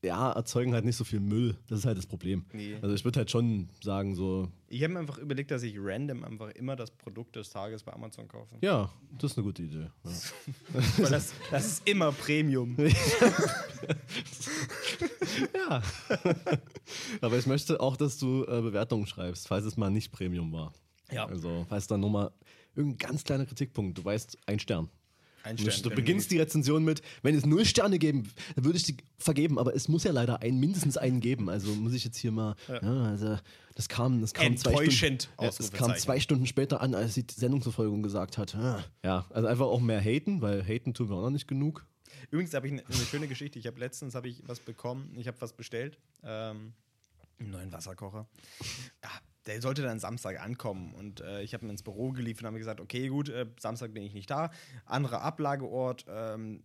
ja, 0.02 0.32
erzeugen 0.32 0.74
halt 0.74 0.86
nicht 0.86 0.96
so 0.96 1.04
viel 1.04 1.20
Müll. 1.20 1.58
Das 1.68 1.80
ist 1.80 1.86
halt 1.86 1.98
das 1.98 2.06
Problem. 2.08 2.46
Nee. 2.54 2.78
Also 2.82 2.96
ich 2.96 3.04
würde 3.04 3.20
halt 3.20 3.30
schon 3.30 3.68
sagen, 3.84 4.16
so, 4.16 4.48
Ich 4.70 4.82
habe 4.84 4.94
mir 4.94 5.00
einfach 5.00 5.18
überlegt, 5.18 5.52
dass 5.52 5.62
ich 5.64 5.76
random 5.78 6.24
einfach 6.24 6.52
immer 6.52 6.78
das 6.78 6.92
Produkt 6.92 7.36
des 7.36 7.50
Tages 7.50 7.84
bei 7.84 7.92
Amazon 7.92 8.28
kaufe. 8.28 8.56
ja, 8.62 8.90
das 9.18 9.32
ist 9.32 9.38
eine 9.38 9.46
gute 9.46 9.64
Idee. 9.64 9.90
Ja. 10.04 10.12
Weil 10.98 11.10
das, 11.12 11.34
das 11.52 11.66
ist 11.66 11.88
immer 11.88 12.12
Premium. 12.14 12.78
ja. 15.54 15.82
Aber 17.22 17.38
ich 17.38 17.46
möchte 17.46 17.80
auch, 17.80 17.98
dass 17.98 18.18
du 18.18 18.44
äh, 18.44 18.62
Bewertungen 18.62 19.06
schreibst, 19.06 19.48
falls 19.48 19.66
es 19.66 19.76
mal 19.78 19.90
nicht 19.90 20.12
Premium 20.12 20.52
war. 20.54 20.74
Ja. 21.12 21.26
Also, 21.26 21.66
falls 21.68 21.88
da 21.88 21.98
nur 21.98 22.10
mal 22.10 22.32
irgendein 22.76 23.10
ganz 23.10 23.24
kleiner 23.24 23.46
Kritikpunkt, 23.46 23.98
du 23.98 24.06
weißt, 24.06 24.38
ein 24.46 24.60
Stern. 24.60 24.90
Ein 25.44 25.56
Du, 25.56 25.70
Stern, 25.72 25.90
du 25.90 25.96
beginnst 25.96 26.32
die 26.32 26.38
Rezension 26.40 26.84
mit, 26.84 27.02
wenn 27.22 27.36
es 27.36 27.46
null 27.46 27.66
Sterne 27.66 28.00
geben, 28.00 28.32
dann 28.56 28.66
würde 28.66 28.78
ich 28.78 28.84
die 28.84 28.98
vergeben, 29.18 29.58
aber 29.58 29.76
es 29.76 29.88
muss 29.88 30.04
ja 30.04 30.12
leider 30.12 30.42
einen, 30.42 30.60
mindestens 30.60 30.98
einen 30.98 31.20
geben. 31.20 31.50
Also 31.50 31.74
muss 31.74 31.94
ich 31.94 32.04
jetzt 32.04 32.18
hier 32.18 32.32
mal, 32.32 32.56
ja. 32.68 32.80
also 32.82 33.38
das 33.76 33.88
kam, 33.90 34.22
das 34.22 34.34
kam 34.34 34.58
zwei 34.58 34.90
Stunden, 34.90 35.18
ja, 35.40 35.48
es 35.48 35.58
kam 35.58 35.68
Ausrufezeichen. 35.68 36.00
zwei 36.00 36.20
Stunden 36.20 36.46
später 36.46 36.82
an, 36.82 36.96
als 36.96 37.14
die 37.14 37.26
Sendungsverfolgung 37.30 38.04
gesagt 38.04 38.38
hat. 38.38 38.54
Ja. 38.54 38.84
ja, 39.04 39.26
also 39.30 39.48
einfach 39.48 39.68
auch 39.68 39.80
mehr 39.82 40.02
haten, 40.02 40.42
weil 40.42 40.64
haten 40.64 40.94
tun 40.94 41.10
wir 41.10 41.16
auch 41.16 41.24
noch 41.24 41.30
nicht 41.30 41.48
genug. 41.48 41.86
Übrigens 42.32 42.54
habe 42.54 42.68
ich 42.68 42.74
eine, 42.74 42.86
eine 42.86 43.06
schöne 43.06 43.28
Geschichte. 43.28 43.60
Ich 43.60 43.68
habe 43.68 43.80
letztens 43.80 44.16
habe 44.16 44.28
ich 44.28 44.42
was 44.46 44.60
bekommen. 44.60 45.14
Ich 45.16 45.28
habe 45.28 45.40
was 45.40 45.54
bestellt. 45.54 45.98
Ähm, 46.24 46.74
einen 47.40 47.52
neuen 47.52 47.72
Wasserkocher. 47.72 48.28
Ja, 49.04 49.10
der 49.46 49.62
sollte 49.62 49.82
dann 49.82 50.00
Samstag 50.00 50.40
ankommen. 50.40 50.94
Und 50.94 51.22
äh, 51.22 51.42
ich 51.42 51.54
habe 51.54 51.66
ihn 51.66 51.70
ins 51.70 51.84
Büro 51.84 52.12
geliefert 52.12 52.44
und 52.44 52.48
habe 52.48 52.60
gesagt, 52.60 52.80
okay, 52.80 53.08
gut, 53.08 53.30
äh, 53.30 53.46
Samstag 53.60 53.94
bin 53.94 54.04
ich 54.04 54.14
nicht 54.14 54.30
da. 54.30 54.52
Anderer 54.86 55.22
Ablageort, 55.22 56.06
ähm, 56.08 56.64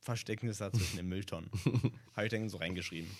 verstecken 0.00 0.48
ist 0.48 0.60
da 0.60 0.72
zwischen 0.72 0.96
den 0.96 1.08
Mülltonnen. 1.08 1.50
habe 2.14 2.26
ich 2.26 2.30
dann 2.30 2.48
so 2.48 2.58
reingeschrieben. 2.58 3.10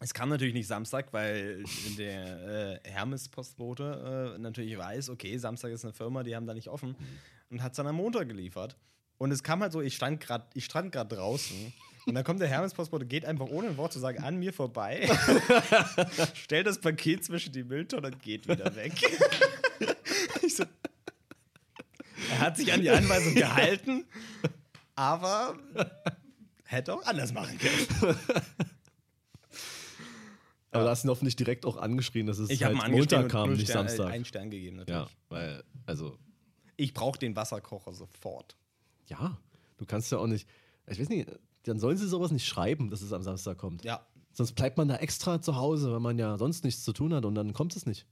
Es 0.00 0.14
kam 0.14 0.28
natürlich 0.28 0.54
nicht 0.54 0.68
Samstag, 0.68 1.12
weil 1.12 1.64
der 1.98 2.80
äh, 2.84 2.88
Hermes-Postbote 2.88 4.34
äh, 4.36 4.38
natürlich 4.38 4.78
weiß, 4.78 5.10
okay, 5.10 5.36
Samstag 5.38 5.72
ist 5.72 5.84
eine 5.84 5.92
Firma, 5.92 6.22
die 6.22 6.36
haben 6.36 6.46
da 6.46 6.54
nicht 6.54 6.68
offen 6.68 6.94
und 7.50 7.62
hat 7.62 7.72
es 7.72 7.76
dann 7.76 7.88
am 7.88 7.96
Montag 7.96 8.28
geliefert. 8.28 8.76
Und 9.18 9.32
es 9.32 9.42
kam 9.42 9.60
halt 9.60 9.72
so, 9.72 9.80
ich 9.80 9.96
stand 9.96 10.20
gerade 10.20 11.08
draußen 11.08 11.72
und 12.08 12.14
dann 12.14 12.24
kommt 12.24 12.40
der 12.40 12.48
Hermes-Postbote, 12.48 13.06
geht 13.06 13.24
einfach 13.24 13.46
ohne 13.46 13.68
ein 13.68 13.76
Wort 13.76 13.92
zu 13.92 13.98
sagen 13.98 14.22
an 14.22 14.36
mir 14.36 14.52
vorbei, 14.52 15.08
stellt 16.34 16.66
das 16.66 16.80
Paket 16.80 17.24
zwischen 17.24 17.52
die 17.52 17.62
Mülltonne 17.64 18.08
und 18.08 18.22
geht 18.22 18.48
wieder 18.48 18.74
weg. 18.74 18.92
ich 20.42 20.56
so, 20.56 20.64
er 22.30 22.40
hat 22.40 22.56
sich 22.56 22.72
an 22.72 22.80
die 22.80 22.90
Anweisung 22.90 23.34
gehalten, 23.34 24.06
aber 24.94 25.58
hätte 26.64 26.94
auch 26.94 27.04
anders 27.06 27.32
machen 27.32 27.58
können. 27.58 28.16
Aber 30.70 30.84
da 30.84 30.90
hast 30.90 31.02
du 31.04 31.08
ihn 31.08 31.10
hoffentlich 31.10 31.36
direkt 31.36 31.64
auch 31.64 31.76
angeschrien, 31.76 32.26
dass 32.26 32.38
es 32.38 32.50
Ich 32.50 32.62
halt 32.64 32.76
Montag 32.88 33.28
kam, 33.30 33.52
nicht 33.52 33.70
Stern, 33.70 33.88
Samstag. 33.88 34.12
Einen 34.12 34.24
Stern 34.24 34.50
gegeben 34.50 34.76
natürlich. 34.76 35.00
ja, 35.00 35.08
weil, 35.28 35.62
also, 35.86 36.18
Ich 36.76 36.92
brauche 36.92 37.18
den 37.18 37.34
Wasserkocher 37.36 37.92
sofort. 37.92 38.56
ja, 39.06 39.38
du 39.78 39.86
kannst 39.86 40.12
ja 40.12 40.18
auch 40.18 40.26
nicht, 40.26 40.46
ich 40.86 41.00
weiß 41.00 41.08
nicht, 41.08 41.28
dann 41.68 41.78
sollen 41.78 41.96
sie 41.96 42.08
sowas 42.08 42.30
nicht 42.30 42.46
schreiben, 42.46 42.90
dass 42.90 43.02
es 43.02 43.12
am 43.12 43.22
Samstag 43.22 43.58
kommt. 43.58 43.84
Ja. 43.84 44.06
Sonst 44.32 44.52
bleibt 44.52 44.76
man 44.76 44.88
da 44.88 44.96
extra 44.96 45.40
zu 45.40 45.56
Hause, 45.56 45.92
wenn 45.92 46.02
man 46.02 46.18
ja 46.18 46.36
sonst 46.38 46.64
nichts 46.64 46.84
zu 46.84 46.92
tun 46.92 47.14
hat 47.14 47.24
und 47.24 47.34
dann 47.34 47.52
kommt 47.52 47.74
es 47.76 47.86
nicht. 47.86 48.06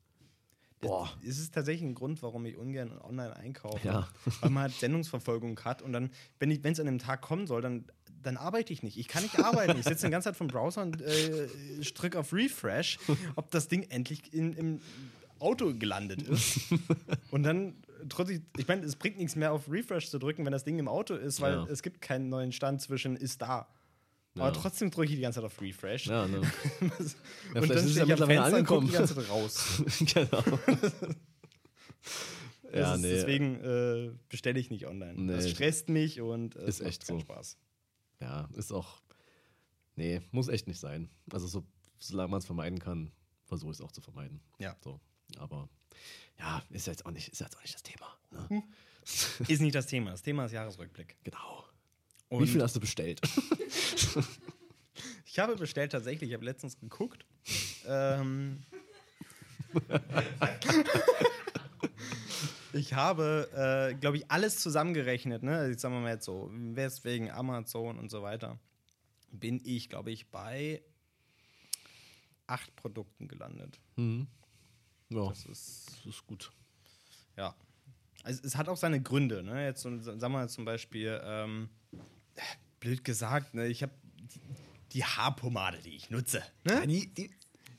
Boah. 0.81 1.11
Es 1.27 1.39
ist 1.39 1.55
tatsächlich 1.55 1.83
ein 1.83 1.95
Grund, 1.95 2.23
warum 2.23 2.45
ich 2.47 2.57
ungern 2.57 2.93
online 3.01 3.35
einkaufe. 3.35 3.87
Ja. 3.87 4.09
Weil 4.41 4.51
man 4.51 4.65
halt 4.65 4.75
Sendungsverfolgung 4.75 5.59
hat 5.61 5.83
und 5.83 5.93
dann, 5.93 6.11
wenn 6.39 6.51
es 6.51 6.81
an 6.81 6.87
dem 6.87 6.99
Tag 6.99 7.23
kommen 7.23 7.47
soll, 7.47 7.63
dann, 7.63 7.87
dann 8.23 8.37
arbeite 8.37 8.73
ich 8.73 8.83
nicht. 8.83 8.99
Ich 8.99 9.09
kann 9.09 9.23
nicht 9.23 9.39
arbeiten. 9.39 9.79
Ich 9.79 9.85
sitze 9.85 10.07
die 10.07 10.13
ganze 10.13 10.29
Zeit 10.29 10.37
vom 10.37 10.49
Browser 10.49 10.83
und 10.83 11.01
äh, 11.01 11.49
drücke 11.95 12.19
auf 12.19 12.33
Refresh, 12.33 12.99
ob 13.37 13.51
das 13.51 13.69
Ding 13.69 13.85
endlich 13.85 14.35
in, 14.35 14.53
im 14.53 14.81
Auto 15.39 15.73
gelandet 15.75 16.23
ist. 16.23 16.61
Und 17.31 17.43
dann 17.43 17.75
trotzdem, 18.09 18.45
ich 18.57 18.67
meine, 18.69 18.85
es 18.85 18.97
bringt 18.97 19.17
nichts 19.19 19.37
mehr 19.37 19.53
auf 19.53 19.71
Refresh 19.71 20.11
zu 20.11 20.19
drücken, 20.19 20.45
wenn 20.45 20.53
das 20.53 20.65
Ding 20.65 20.79
im 20.79 20.89
Auto 20.89 21.15
ist, 21.15 21.41
weil 21.41 21.55
Ja. 21.55 21.67
es 21.71 21.83
gibt 21.83 22.01
keinen 22.01 22.29
neuen 22.29 22.53
Stand 22.53 22.81
zwischen 22.83 23.17
ist 23.17 23.43
da. 23.43 23.69
Ja. 24.35 24.43
Aber 24.45 24.53
trotzdem 24.53 24.91
drücke 24.91 25.11
ich 25.11 25.17
die 25.17 25.23
ganze 25.23 25.37
Zeit 25.41 25.47
auf 25.47 25.61
Refresh. 25.61 26.07
Ja, 26.07 26.27
ne? 26.27 26.39
und 26.81 26.93
vielleicht 27.53 27.71
dann 27.71 27.87
ist 27.87 27.97
ja 27.97 28.05
mittlerweile 28.07 28.41
Fenster 28.41 28.47
und 28.47 28.55
angekommen. 28.55 28.87
die 28.89 28.93
ganze 28.93 29.15
Zeit 29.15 29.29
raus. 29.31 29.83
genau. 30.15 30.59
Ja, 32.73 32.95
ist, 32.95 33.01
nee. 33.01 33.11
Deswegen 33.11 33.61
äh, 33.61 34.11
bestelle 34.29 34.59
ich 34.59 34.71
nicht 34.71 34.87
online. 34.87 35.15
Nee. 35.15 35.33
Das 35.33 35.49
stresst 35.49 35.89
mich 35.89 36.21
und 36.21 36.57
äh, 36.57 36.67
Ist 36.67 36.81
echt 36.81 37.07
so. 37.07 37.19
Spaß. 37.21 37.57
Ja, 38.21 38.49
ist 38.55 38.73
auch. 38.73 39.01
Nee, 39.95 40.21
muss 40.31 40.49
echt 40.49 40.67
nicht 40.67 40.81
sein. 40.81 41.09
Also, 41.33 41.47
so, 41.47 41.65
solange 41.99 42.29
man 42.31 42.41
es 42.41 42.45
vermeiden 42.47 42.79
kann, 42.79 43.13
versuche 43.45 43.71
ich 43.71 43.79
es 43.79 43.81
auch 43.81 43.93
zu 43.93 44.01
vermeiden. 44.03 44.41
Ja. 44.59 44.77
So. 44.83 45.01
Aber 45.39 45.69
ja, 46.39 46.63
ist 46.71 46.87
jetzt 46.87 47.07
auch 47.07 47.11
nicht, 47.11 47.29
ist 47.29 47.41
jetzt 47.41 47.57
auch 47.57 47.63
nicht 47.63 47.75
das 47.75 47.83
Thema. 47.83 48.17
Ne? 48.31 48.63
Ist 49.47 49.61
nicht 49.61 49.75
das 49.77 49.87
Thema. 49.87 50.11
Das 50.11 50.23
Thema 50.23 50.47
ist 50.47 50.53
Jahresrückblick. 50.53 51.15
Genau. 51.23 51.65
Und 52.29 52.43
Wie 52.43 52.49
viel 52.49 52.61
hast 52.63 52.75
du 52.75 52.81
bestellt? 52.81 53.21
Ich 55.27 55.39
habe 55.39 55.55
bestellt 55.57 55.93
tatsächlich, 55.93 56.31
ich 56.31 56.35
habe 56.35 56.47
letztens 56.47 56.81
geguckt. 56.81 57.27
ähm, 57.87 58.63
ich 62.73 62.95
habe, 62.95 63.91
äh, 63.93 63.95
glaube 63.97 64.17
ich, 64.17 64.31
alles 64.31 64.61
zusammengerechnet, 64.61 65.43
ne? 65.43 65.57
Also 65.59 65.71
Jetzt 65.73 65.83
sagen 65.83 65.95
wir 65.95 66.01
mal 66.01 66.15
jetzt 66.15 66.25
so, 66.25 66.51
weswegen 66.53 67.31
Amazon 67.31 67.99
und 67.99 68.11
so 68.11 68.23
weiter, 68.23 68.59
bin 69.31 69.61
ich, 69.65 69.91
glaube 69.91 70.11
ich, 70.11 70.31
bei 70.31 70.81
acht 72.47 72.75
Produkten 72.77 73.29
gelandet. 73.29 73.79
mhm. 73.97 74.27
Ja, 75.11 75.29
Das 75.29 75.45
ist, 75.47 75.87
das 76.05 76.07
ist 76.15 76.27
gut. 76.27 76.51
ja. 77.37 77.55
Also 78.23 78.43
es 78.45 78.57
hat 78.57 78.69
auch 78.69 78.77
seine 78.77 79.01
Gründe, 79.01 79.43
ne? 79.45 79.65
Jetzt 79.67 79.83
sagen 79.83 80.05
wir 80.21 80.29
mal 80.29 80.49
zum 80.49 80.65
Beispiel, 80.65 81.21
ähm, 81.23 81.69
blöd 82.81 83.05
gesagt, 83.05 83.55
ne? 83.55 83.69
Ich 83.69 83.83
habe 83.85 83.93
die, 84.19 84.41
die 84.93 85.05
Haarpomade, 85.05 85.79
die 85.79 85.95
ich 85.95 86.11
nutze, 86.11 86.43
ne? 86.65 86.85
die, 86.89 87.07
die, 87.15 87.31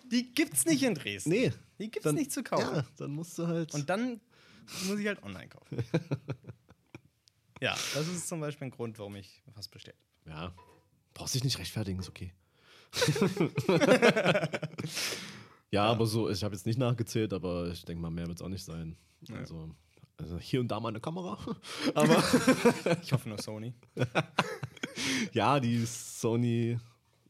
Die 0.10 0.34
gibt's 0.34 0.64
nicht 0.66 0.84
in 0.84 0.96
Dresden. 0.96 1.30
nee. 1.32 1.52
Die 1.80 1.92
gibt's 1.92 2.04
Dann- 2.06 2.16
nicht 2.16 2.32
zu 2.32 2.44
kaufen. 2.44 2.76
Ja, 2.78 2.86
dann 2.98 3.12
musst 3.12 3.38
du 3.38 3.46
halt. 3.48 3.74
Und 3.74 3.90
dann 3.90 4.22
muss 4.86 4.98
ich 5.00 5.06
halt 5.08 5.22
online 5.22 5.50
kaufen. 5.50 5.84
ja, 7.62 7.74
das 7.94 8.08
ist 8.08 8.28
zum 8.30 8.40
Beispiel 8.40 8.68
ein 8.68 8.72
Grund, 8.72 8.98
warum 9.00 9.16
ich 9.18 9.44
was 9.54 9.68
bestellt. 9.68 9.98
ja, 10.26 10.54
brauchst 11.14 11.36
dich 11.36 11.44
nicht 11.44 11.58
rechtfertigen, 11.60 12.00
ist 12.00 12.08
okay. 12.10 12.32
ja, 15.72 15.84
aber 15.86 16.06
so, 16.06 16.30
ich 16.30 16.44
habe 16.44 16.56
jetzt 16.56 16.66
nicht 16.66 16.80
nachgezählt, 16.80 17.34
aber 17.34 17.68
ich 17.70 17.84
denke 17.86 18.02
mal, 18.02 18.10
mehr 18.10 18.28
wird 18.28 18.40
es 18.40 18.42
auch 18.46 18.50
nicht 18.50 18.64
sein. 18.64 18.96
Also, 19.34 19.70
also 20.18 20.38
hier 20.40 20.60
und 20.60 20.68
da 20.70 20.80
mal 20.80 20.90
eine 20.90 21.00
Kamera. 21.00 21.38
aber 21.96 22.24
Ich 23.04 23.12
hoffe 23.14 23.30
nur 23.30 23.40
Sony. 23.42 23.74
ja, 25.34 25.60
die 25.60 25.86
Sony 25.86 26.78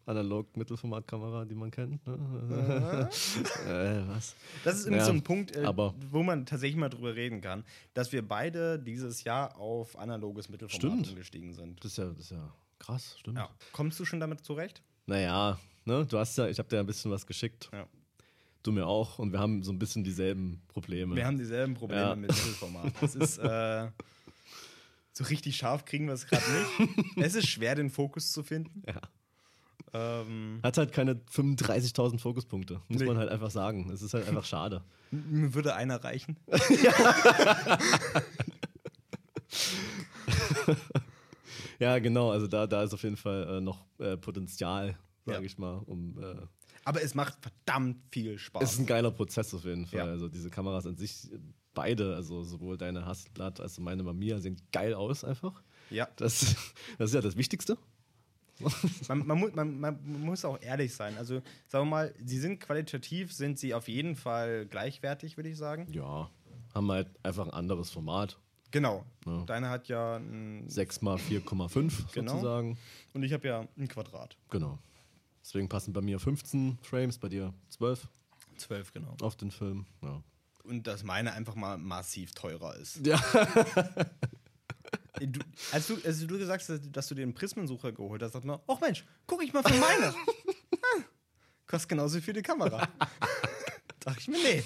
analog 0.05 0.55
Mittelformatkamera, 0.55 1.43
die 1.45 1.55
man 1.55 1.69
kennt. 1.69 2.05
Ne? 2.07 3.09
äh, 3.67 4.07
was? 4.07 4.35
Das 4.63 4.75
ist 4.77 4.85
irgendwie 4.85 4.99
Ja, 4.99 5.05
so 5.05 5.11
ein 5.11 5.21
Punkt, 5.23 5.55
äh, 5.55 5.67
wo 6.11 6.23
man 6.23 6.45
tatsächlich 6.45 6.77
mal 6.77 6.89
drüber 6.89 7.13
reden 7.15 7.41
kann, 7.41 7.65
dass 7.93 8.11
wir 8.11 8.25
beide 8.25 8.79
dieses 8.79 9.23
Jahr 9.25 9.57
auf 9.57 9.97
analoges 9.99 10.47
Mittelformat 10.49 10.91
Stimmt. 10.91 11.09
umgestiegen 11.09 11.53
sind. 11.53 11.83
Das 11.83 11.91
ist 11.91 11.97
ja, 11.97 12.05
das 12.05 12.19
ist 12.19 12.31
ja 12.31 12.53
krass, 12.79 13.17
stimmt. 13.19 13.37
Ja. 13.37 13.49
Kommst 13.73 13.99
du 13.99 14.05
schon 14.05 14.19
damit 14.21 14.45
zurecht? 14.45 14.81
Naja, 15.07 15.59
ne, 15.83 16.05
du 16.05 16.17
hast 16.17 16.37
ja, 16.37 16.47
ich 16.47 16.57
habe 16.57 16.69
dir 16.69 16.79
ein 16.79 16.85
bisschen 16.85 17.11
was 17.11 17.25
geschickt. 17.25 17.69
Ja. 17.73 17.85
Du 18.63 18.71
mir 18.71 18.85
auch. 18.85 19.19
Und 19.19 19.31
wir 19.31 19.39
haben 19.39 19.63
so 19.63 19.71
ein 19.71 19.79
bisschen 19.79 20.03
dieselben 20.03 20.61
Probleme. 20.67 21.15
Wir 21.15 21.25
haben 21.25 21.37
dieselben 21.37 21.73
Probleme 21.73 22.01
Ja. 22.01 22.15
mit 22.15 22.29
Mittelformat. 22.29 22.93
Das 23.01 23.15
ist 23.15 23.37
äh, 23.39 23.87
so 25.13 25.23
richtig 25.23 25.55
scharf 25.57 25.85
kriegen 25.85 26.07
wir 26.07 26.13
es 26.13 26.27
gerade 26.27 26.43
nicht. 26.77 27.17
es 27.17 27.35
ist 27.35 27.47
schwer, 27.47 27.75
den 27.75 27.89
Fokus 27.89 28.31
zu 28.31 28.43
finden. 28.43 28.83
Ja. 28.87 29.01
Ähm, 29.93 30.59
Hat 30.63 30.77
halt 30.77 30.91
keine 30.91 31.15
35.000 31.33 32.19
Fokuspunkte, 32.19 32.81
muss 32.89 32.99
Nee. 33.01 33.07
man 33.07 33.17
halt 33.17 33.29
einfach 33.29 33.49
sagen. 33.51 33.89
Es 33.89 34.01
ist 34.01 34.13
halt 34.13 34.27
einfach 34.27 34.43
schade. 34.45 34.83
mir 35.11 35.53
würde 35.53 35.75
einer 35.75 36.03
reichen. 36.03 36.35
Ja, 41.79 41.99
genau. 41.99 42.31
Also 42.31 42.47
da, 42.47 42.65
da 42.67 42.83
ist 42.83 42.93
auf 42.93 43.03
jeden 43.03 43.17
Fall 43.17 43.57
äh, 43.57 43.61
noch 43.61 43.85
äh, 43.99 44.17
Potenzial, 44.17 44.97
sage 45.25 45.37
Ja. 45.39 45.43
ich 45.43 45.57
mal. 45.57 45.77
Um, 45.85 46.17
äh, 46.21 46.35
Aber 46.87 47.03
es 47.03 47.15
macht 47.15 47.37
verdammt 47.41 47.97
viel 48.11 48.37
Spaß. 48.39 48.63
es 48.63 48.73
ist 48.73 48.79
ein 48.79 48.85
geiler 48.85 49.11
Prozess 49.11 49.53
auf 49.53 49.65
jeden 49.65 49.85
Fall. 49.87 49.99
Ja. 49.99 50.05
Also 50.05 50.29
diese 50.29 50.49
Kameras 50.49 50.85
an 50.87 50.95
sich, 50.95 51.29
beide, 51.73 52.15
also 52.15 52.43
sowohl 52.43 52.77
deine 52.77 53.05
Hasselblatt 53.05 53.59
als 53.59 53.77
auch 53.77 53.83
meine 53.83 54.03
Mamiya, 54.03 54.39
sehen 54.39 54.55
geil 54.71 54.93
aus 54.93 55.25
einfach. 55.25 55.61
ja. 55.89 56.07
Das, 56.15 56.55
das 56.97 57.09
ist 57.09 57.13
ja 57.13 57.19
das 57.19 57.35
Wichtigste. 57.35 57.77
Man, 59.09 59.27
man, 59.27 59.53
man, 59.53 59.79
man 59.81 60.21
muss 60.21 60.45
auch 60.45 60.59
ehrlich 60.61 60.95
sein. 60.95 61.17
Also, 61.17 61.41
sagen 61.67 61.85
wir 61.87 61.89
mal, 61.89 62.15
sie 62.23 62.39
sind 62.39 62.59
qualitativ, 62.61 63.33
sind 63.33 63.59
sie 63.59 63.73
auf 63.73 63.89
jeden 63.89 64.15
Fall 64.15 64.65
gleichwertig, 64.65 65.35
würde 65.35 65.49
ich 65.49 65.57
sagen. 65.57 65.87
Ja, 65.91 66.31
haben 66.73 66.89
halt 66.89 67.09
einfach 67.21 67.45
ein 67.47 67.53
anderes 67.53 67.89
Format. 67.91 68.39
Genau. 68.71 69.03
Ja. 69.25 69.43
Deine 69.45 69.69
hat 69.69 69.89
ja 69.89 70.15
ein 70.17 70.63
6 70.69 71.01
mal 71.01 71.17
4,5 71.17 72.13
Genau. 72.13 72.31
sozusagen. 72.31 72.77
und 73.13 73.23
ich 73.23 73.33
habe 73.33 73.45
ja 73.45 73.67
ein 73.77 73.87
Quadrat. 73.89 74.37
Genau. 74.49 74.79
Deswegen 75.47 75.69
passen 75.69 75.93
bei 75.93 76.01
mir 76.01 76.19
15 76.19 76.77
Frames, 76.81 77.17
bei 77.17 77.29
dir 77.29 77.53
12 77.69 78.09
Zwölf, 78.57 78.91
genau. 78.91 79.15
auf 79.21 79.37
den 79.37 79.49
Film. 79.49 79.85
Ja. 80.03 80.21
Und 80.63 80.87
dass 80.87 81.03
meine 81.03 81.31
einfach 81.31 81.55
mal 81.55 81.77
massiv 81.77 82.33
teurer 82.33 82.75
ist. 82.75 83.05
ja. 83.05 83.17
Du, 85.19 85.39
als, 85.71 85.87
du, 85.87 85.95
als 86.03 86.19
du 86.19 86.37
gesagt 86.37 86.67
hast, 86.67 86.81
dass 86.91 87.07
du 87.07 87.15
dir 87.15 87.23
einen 87.23 87.33
Prismensucher 87.33 87.93
geholt 87.93 88.21
hast, 88.21 88.35
dachte 88.35 88.45
man, 88.45 88.59
ach 88.67 88.79
Mensch, 88.81 89.05
guck 89.25 89.41
ich 89.41 89.53
mal 89.53 89.63
für 89.63 89.79
meine. 89.79 90.13
Ah, 90.79 91.01
Kostet 91.65 91.89
genauso 91.89 92.21
viel 92.21 92.33
die 92.35 92.41
Kamera. 92.43 92.87
dachte 93.99 94.19
ich 94.19 94.27
mir, 94.27 94.37
nee, 94.37 94.63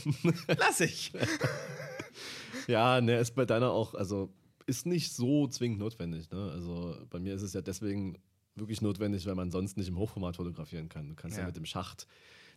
lass 0.58 0.80
ich. 0.82 1.14
Ja, 2.68 3.00
ne, 3.02 3.18
ist 3.20 3.34
bei 3.34 3.46
deiner 3.46 3.72
auch, 3.72 3.96
also 3.96 4.34
ist 4.66 4.86
nicht 4.86 5.14
so 5.14 5.48
zwingend 5.48 5.80
notwendig. 5.80 6.30
Ne? 6.32 6.52
Also 6.52 6.98
bei 7.10 7.20
mir 7.20 7.34
ist 7.34 7.42
es 7.42 7.54
ja 7.54 7.62
deswegen 7.62 8.18
wirklich 8.62 8.82
notwendig, 8.82 9.26
weil 9.26 9.36
man 9.36 9.52
sonst 9.52 9.76
nicht 9.78 9.90
im 9.90 9.98
Hochformat 9.98 10.38
fotografieren 10.38 10.88
kann. 10.88 11.10
Du 11.10 11.16
kannst 11.16 11.36
ja, 11.36 11.42
Ja. 11.44 11.48
mit 11.48 11.58
dem 11.58 11.66
Schacht, 11.66 12.08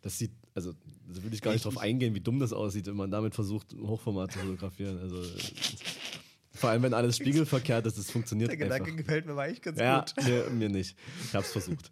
das 0.02 0.18
sieht, 0.18 0.30
also 0.54 0.72
da 0.72 1.22
würde 1.22 1.34
ich 1.34 1.42
gar 1.42 1.50
nicht 1.52 1.64
Ich- 1.66 1.72
drauf 1.72 1.78
eingehen, 1.82 2.14
wie 2.14 2.20
dumm 2.20 2.38
das 2.38 2.52
aussieht, 2.52 2.86
wenn 2.86 2.96
man 2.96 3.10
damit 3.10 3.34
versucht, 3.34 3.72
im 3.72 3.88
Hochformat 3.88 4.30
zu 4.32 4.38
fotografieren. 4.38 4.98
Also 4.98 5.22
vor 6.52 6.70
allem, 6.70 6.82
wenn 6.82 6.94
alles 6.94 7.16
spiegelverkehrt 7.16 7.86
ist, 7.86 7.98
das 7.98 8.10
funktioniert 8.10 8.50
Der 8.50 8.56
Gedanke 8.56 8.84
einfach. 8.84 8.96
gefällt 8.98 9.26
mir 9.26 9.36
eigentlich 9.36 9.62
ganz 9.62 9.78
Ja, 9.80 10.00
gut. 10.04 10.24
mir, 10.24 10.50
mir 10.50 10.68
nicht. 10.68 10.96
Ich 11.24 11.34
hab's 11.34 11.50
versucht. 11.52 11.90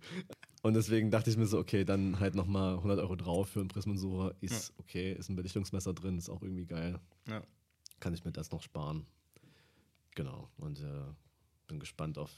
Und 0.62 0.75
deswegen 0.75 1.11
dachte 1.11 1.29
ich 1.31 1.37
mir 1.37 1.46
so, 1.46 1.59
okay, 1.59 1.85
dann 1.85 2.20
halt 2.20 2.37
nochmal 2.37 2.77
100 2.77 3.01
Euro 3.01 3.16
drauf 3.16 3.48
für 3.48 3.59
einen 3.61 3.68
Prismensucher. 3.68 4.35
Ist 4.40 4.72
okay, 4.79 5.12
ist 5.12 5.29
ein 5.29 5.35
Belichtungsmesser 5.35 5.92
drin, 5.92 6.16
ist 6.18 6.29
auch 6.31 6.42
irgendwie 6.42 6.66
geil 6.66 7.01
Ja. 7.29 7.42
kann 7.98 8.14
ich 8.14 8.25
mir 8.25 8.31
das 8.31 8.51
noch 8.53 8.62
sparen. 8.62 9.05
Genau. 10.14 10.48
Und 10.59 10.79
äh, 10.81 10.85
bin 11.73 11.81
gespannt 11.81 12.19
auf 12.19 12.31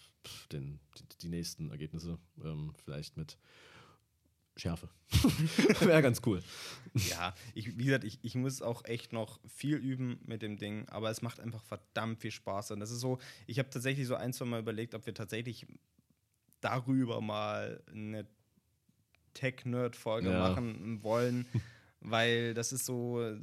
den, 0.53 0.79
die, 0.97 1.05
die 1.23 1.29
nächsten 1.29 1.71
Ergebnisse. 1.71 2.19
Ähm, 2.45 2.73
vielleicht 2.85 3.17
mit 3.17 3.37
Schärfe. 4.57 4.89
Wäre 5.81 6.03
ganz 6.03 6.23
cool. 6.25 6.41
Ja, 7.11 7.35
ich, 7.53 7.77
wie 7.77 7.85
gesagt, 7.87 8.05
ich, 8.05 8.21
ich 8.23 8.37
muss 8.37 8.63
auch 8.63 8.85
echt 8.85 9.13
noch 9.13 9.41
viel 9.49 9.75
üben 9.77 10.21
mit 10.25 10.43
dem 10.43 10.57
Ding, 10.57 10.89
aber 10.89 11.11
es 11.11 11.21
macht 11.21 11.41
einfach 11.41 11.65
verdammt 11.65 12.21
viel 12.21 12.31
Spaß. 12.31 12.71
Und 12.71 12.79
das 12.79 12.93
ist 12.93 13.01
so, 13.01 13.19
ich 13.49 13.59
habe 13.59 13.69
tatsächlich 13.71 14.07
so 14.07 14.15
ein, 14.15 14.33
zwei 14.33 14.45
Mal 14.45 14.61
überlegt, 14.61 14.95
ob 14.95 15.05
wir 15.05 15.15
tatsächlich 15.15 15.67
darüber 16.61 17.21
mal 17.21 17.83
eine 17.91 18.29
Tech-Nerd-Folge 19.35 20.31
Ja. 20.31 20.39
machen 20.39 21.03
wollen, 21.03 21.49
weil 21.99 22.55
das 22.55 22.73
ist 22.73 22.87
so, 22.87 23.37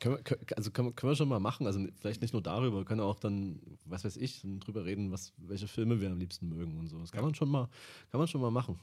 Können 0.00 0.16
wir, 0.16 0.36
also 0.56 0.70
können, 0.70 0.88
wir- 0.88 0.92
können 0.92 1.12
wir 1.12 1.16
schon 1.16 1.28
mal 1.28 1.40
machen. 1.40 1.66
Also 1.66 1.80
vielleicht 2.00 2.20
nicht 2.22 2.32
nur 2.32 2.42
darüber, 2.42 2.78
wir 2.78 2.84
können 2.84 3.00
auch 3.00 3.18
dann, 3.18 3.60
was 3.84 4.04
weiß 4.04 4.16
ich, 4.16 4.42
drüber 4.60 4.84
reden, 4.84 5.10
was, 5.12 5.32
welche 5.38 5.68
Filme 5.68 6.00
wir 6.00 6.10
am 6.10 6.18
liebsten 6.18 6.48
mögen 6.48 6.78
und 6.78 6.88
so. 6.88 6.98
Das 6.98 7.12
kann 7.12 7.24
man 7.24 7.34
schon 7.34 7.48
mal, 7.50 7.68
kann 8.10 8.18
man 8.18 8.28
schon 8.28 8.40
mal 8.40 8.50
machen. 8.50 8.78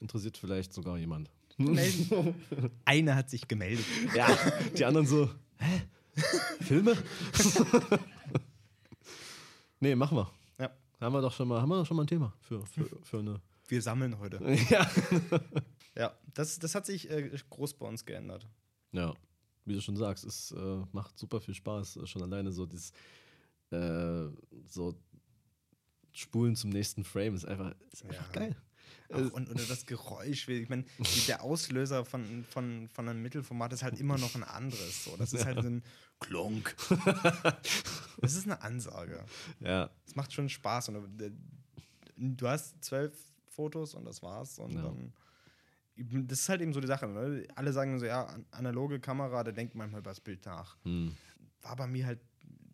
Interessiert 0.00 0.36
vielleicht 0.36 0.72
sogar 0.72 0.98
jemand. 0.98 1.30
melden. 1.58 2.34
Einer 2.84 3.14
hat 3.16 3.30
sich 3.30 3.46
gemeldet. 3.48 3.84
Ja, 4.14 4.28
die 4.76 4.84
anderen 4.84 5.06
so, 5.06 5.30
hä? 5.58 5.82
Filme? 6.60 6.96
nee, 9.80 9.94
machen 9.94 10.16
wir. 10.18 10.30
Ja, 10.58 10.70
Haben 11.00 11.12
wir 11.14 11.20
doch 11.22 11.32
schon 11.32 11.48
mal, 11.48 11.60
haben 11.60 11.68
wir 11.68 11.76
doch 11.76 11.86
schon 11.86 11.96
mal 11.96 12.04
ein 12.04 12.08
Thema 12.08 12.32
für, 12.40 12.64
für, 12.66 12.88
für 13.02 13.18
eine. 13.18 13.40
wir 13.68 13.82
sammeln 13.82 14.18
heute. 14.18 14.38
Ja. 14.70 14.90
Ja, 15.98 16.12
das, 16.34 16.58
das 16.58 16.74
hat 16.74 16.84
sich 16.84 17.10
äh, 17.10 17.30
groß 17.48 17.74
bei 17.74 17.86
uns 17.88 18.04
geändert. 18.04 18.46
Ja, 18.92 19.14
wie 19.66 19.74
du 19.74 19.80
schon 19.80 19.96
sagst, 19.96 20.24
es 20.24 20.52
äh, 20.52 20.82
macht 20.92 21.18
super 21.18 21.40
viel 21.40 21.54
Spaß. 21.54 21.96
Äh, 21.96 22.06
Schon 22.06 22.22
alleine 22.22 22.52
so 22.52 22.64
dieses 22.66 22.92
äh, 23.70 24.28
so 24.66 24.94
Spulen 26.12 26.56
zum 26.56 26.70
nächsten 26.70 27.04
Frame 27.04 27.34
ist 27.34 27.44
einfach, 27.44 27.74
ist 27.92 28.04
einfach 28.04 28.26
Ja. 28.26 28.32
geil. 28.32 28.56
Auch, 29.12 29.32
und, 29.32 29.50
oder 29.50 29.64
das 29.64 29.86
Geräusch, 29.86 30.48
ich 30.48 30.68
meine, 30.68 30.84
der 31.28 31.42
Auslöser 31.42 32.04
von, 32.04 32.44
von, 32.44 32.88
von 32.88 33.08
einem 33.08 33.22
Mittelformat 33.22 33.72
ist 33.72 33.82
halt 33.82 34.00
immer 34.00 34.16
noch 34.18 34.34
ein 34.34 34.42
anderes. 34.44 35.04
So. 35.04 35.16
Das 35.16 35.32
ist 35.32 35.44
halt 35.44 35.62
so 35.62 35.68
ein 35.68 35.82
Klonk. 36.20 36.74
Das 38.22 38.34
ist 38.34 38.44
eine 38.46 38.62
Ansage. 38.62 39.22
Ja. 39.60 39.90
Es 40.06 40.14
macht 40.16 40.32
schon 40.32 40.48
Spaß. 40.48 40.88
Und 40.88 41.20
äh, 41.20 41.30
du 42.16 42.48
hast 42.48 42.82
zwölf 42.82 43.12
Fotos 43.50 43.94
und 43.94 44.04
das 44.06 44.22
war's. 44.22 44.58
Und 44.58 44.72
Ja. 44.72 44.82
dann. 44.82 45.12
Das 45.96 46.40
ist 46.40 46.48
halt 46.48 46.60
eben 46.60 46.72
so 46.72 46.80
die 46.80 46.86
Sache. 46.86 47.06
Ne? 47.08 47.46
Alle 47.54 47.72
sagen 47.72 47.98
so, 47.98 48.04
ja, 48.04 48.24
an- 48.26 48.44
analoge 48.50 49.00
Kamera, 49.00 49.42
da 49.42 49.52
denkt 49.52 49.74
man 49.74 49.86
manchmal 49.86 50.00
über 50.00 50.10
das 50.10 50.20
Bild 50.20 50.44
nach. 50.44 50.76
Hm. 50.84 51.14
War 51.62 51.76
bei 51.76 51.86
mir 51.86 52.04
halt 52.06 52.20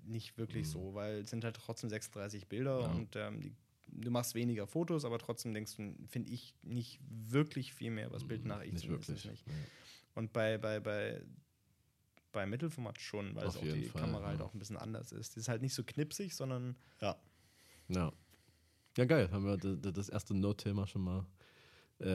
nicht 0.04 0.36
wirklich 0.38 0.68
so, 0.68 0.94
weil 0.94 1.20
es 1.20 1.30
sind 1.30 1.44
halt 1.44 1.54
trotzdem 1.56 1.88
36 1.88 2.48
Bilder 2.48 2.80
Ja. 2.80 2.86
und 2.88 3.14
ähm, 3.14 3.40
die, 3.40 3.52
du 3.86 4.10
machst 4.10 4.34
weniger 4.34 4.66
Fotos, 4.66 5.04
aber 5.04 5.18
trotzdem 5.18 5.54
denkst 5.54 5.76
du, 5.76 5.94
finde 6.08 6.30
ich, 6.30 6.54
nicht 6.62 6.98
wirklich 7.08 7.72
viel 7.72 7.92
mehr 7.92 8.06
über 8.06 8.16
das 8.16 8.26
Bild 8.26 8.44
nach. 8.44 8.60
Ich 8.62 8.68
Hm, 8.68 8.74
Nicht 8.74 8.88
wirklich. 8.88 9.24
Nicht. 9.24 9.44
Und 10.14 10.32
bei, 10.32 10.58
bei, 10.58 10.80
bei, 10.80 11.22
bei 12.32 12.44
Mittelformat 12.46 12.98
schon, 13.00 13.34
weil 13.36 13.46
Auf 13.46 13.54
es 13.54 13.60
auch 13.60 13.62
die 13.74 13.84
Fall, 13.84 14.02
Kamera 14.02 14.26
halt 14.26 14.40
ja. 14.40 14.46
auch 14.46 14.52
ein 14.52 14.58
bisschen 14.58 14.76
anders 14.76 15.12
ist. 15.12 15.36
Die 15.36 15.40
ist 15.40 15.48
halt 15.48 15.62
nicht 15.62 15.74
so 15.74 15.84
knipsig, 15.84 16.34
sondern 16.34 16.76
ja. 17.00 17.16
Ja. 17.88 18.12
Ja, 18.96 19.04
geil. 19.06 19.30
Haben 19.30 19.44
wir 19.46 19.56
das 19.56 20.08
erste 20.08 20.34
Node-Thema 20.34 20.86
schon 20.86 21.02
mal. 21.02 21.24
Äh, 22.02 22.06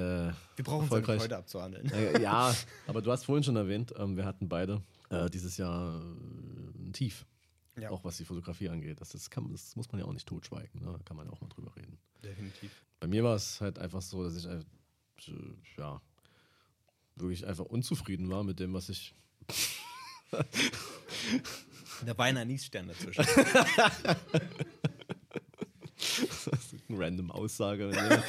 Wir 0.58 0.64
brauchen 0.64 0.84
Erfolgreich. 0.84 1.22
heute 1.22 1.38
abzuhandeln. 1.38 1.90
äh, 1.92 2.22
ja, 2.22 2.54
aber 2.88 3.02
du 3.02 3.12
hast 3.12 3.24
vorhin 3.26 3.44
schon 3.44 3.56
erwähnt, 3.56 3.94
ähm, 3.98 4.18
wir 4.18 4.26
hatten 4.26 4.50
beide 4.50 4.82
äh, 5.10 5.30
dieses 5.30 5.58
Jahr 5.58 5.96
äh, 6.00 6.80
ein 6.88 6.92
Tief. 6.94 7.26
Ja. 7.80 7.92
Auch 7.92 8.04
was 8.04 8.18
die 8.18 8.26
Fotografie 8.26 8.70
angeht. 8.70 9.00
Das, 9.02 9.14
ist, 9.14 9.30
kann, 9.30 9.52
das 9.52 9.76
muss 9.76 9.92
man 9.92 10.00
ja 10.02 10.08
auch 10.08 10.14
nicht 10.14 10.28
totschweigen. 10.28 10.82
Ne? 10.82 10.92
Da 10.92 11.04
kann 11.06 11.16
man 11.16 11.28
ja 11.28 11.32
auch 11.32 11.40
mal 11.42 11.48
drüber 11.48 11.76
reden. 11.76 12.00
Definitiv. 12.24 12.72
Bei 13.00 13.08
mir 13.08 13.24
war 13.24 13.36
es 13.36 13.62
halt 13.62 13.78
einfach 13.78 14.02
so, 14.02 14.24
dass 14.24 14.36
ich 14.36 14.46
äh, 14.48 14.60
ja, 15.78 16.02
wirklich 17.16 17.46
einfach 17.46 17.66
unzufrieden 17.66 18.30
war 18.30 18.44
mit 18.44 18.60
dem, 18.60 18.74
was 18.74 18.90
ich. 18.90 19.14
Da 22.06 22.18
war 22.18 22.26
ein 22.26 22.38
Anisstern 22.38 22.88
dazwischen. 22.88 23.26
Random 26.90 27.32
Aussage. 27.32 27.90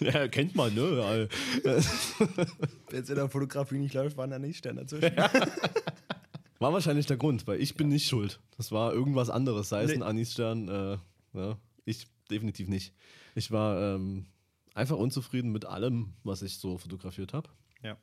ja, 0.00 0.28
kennt 0.28 0.54
man, 0.54 0.74
ne? 0.74 1.28
Wenn 1.62 3.02
es 3.02 3.08
in 3.08 3.14
der 3.16 3.28
Fotografie 3.28 3.78
nicht 3.78 3.94
läuft, 3.94 4.16
war 4.16 4.24
ein 4.24 4.32
Anisstern 4.32 4.76
dazwischen. 4.76 5.16
War 5.16 6.72
wahrscheinlich 6.72 7.06
der 7.06 7.16
Grund, 7.16 7.46
weil 7.46 7.60
ich 7.60 7.74
bin 7.74 7.88
nicht 7.88 8.06
schuld. 8.08 8.40
Das 8.56 8.70
war 8.70 8.92
irgendwas 8.92 9.30
anderes, 9.30 9.68
sei 9.68 9.82
es 9.82 9.90
Nee. 9.90 9.96
ein 9.96 10.02
Anisstern. 10.02 10.68
Äh, 10.68 10.98
ja, 11.34 11.58
ich 11.84 12.06
definitiv 12.30 12.68
nicht. 12.68 12.94
Ich 13.34 13.50
war 13.50 13.96
ähm, 13.96 14.26
einfach 14.74 14.96
unzufrieden 14.96 15.50
mit 15.50 15.64
allem, 15.64 16.12
was 16.22 16.42
ich 16.42 16.58
so 16.58 16.78
fotografiert 16.78 17.32
habe. 17.32 17.48
Ja. 17.82 17.96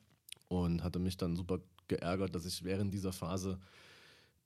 Und 0.48 0.84
hatte 0.84 0.98
mich 0.98 1.16
dann 1.16 1.36
super 1.36 1.60
geärgert, 1.88 2.34
dass 2.34 2.44
ich 2.44 2.62
während 2.64 2.92
dieser 2.92 3.12
Phase 3.12 3.58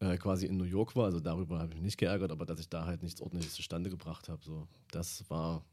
äh, 0.04 0.16
quasi 0.18 0.46
in 0.46 0.56
New 0.56 0.64
York 0.64 0.94
war. 0.96 1.06
Also 1.06 1.20
darüber 1.20 1.58
habe 1.58 1.68
ich 1.68 1.74
mich 1.74 1.82
nicht 1.84 1.98
geärgert, 1.98 2.30
aber 2.30 2.44
dass 2.46 2.60
ich 2.60 2.68
da 2.68 2.84
halt 2.84 3.02
nichts 3.02 3.20
Ordentliches 3.20 3.54
zustande 3.54 3.90
gebracht 3.90 4.28
habe. 4.28 4.42
So, 4.44 4.68
das 4.90 5.28
war 5.30 5.64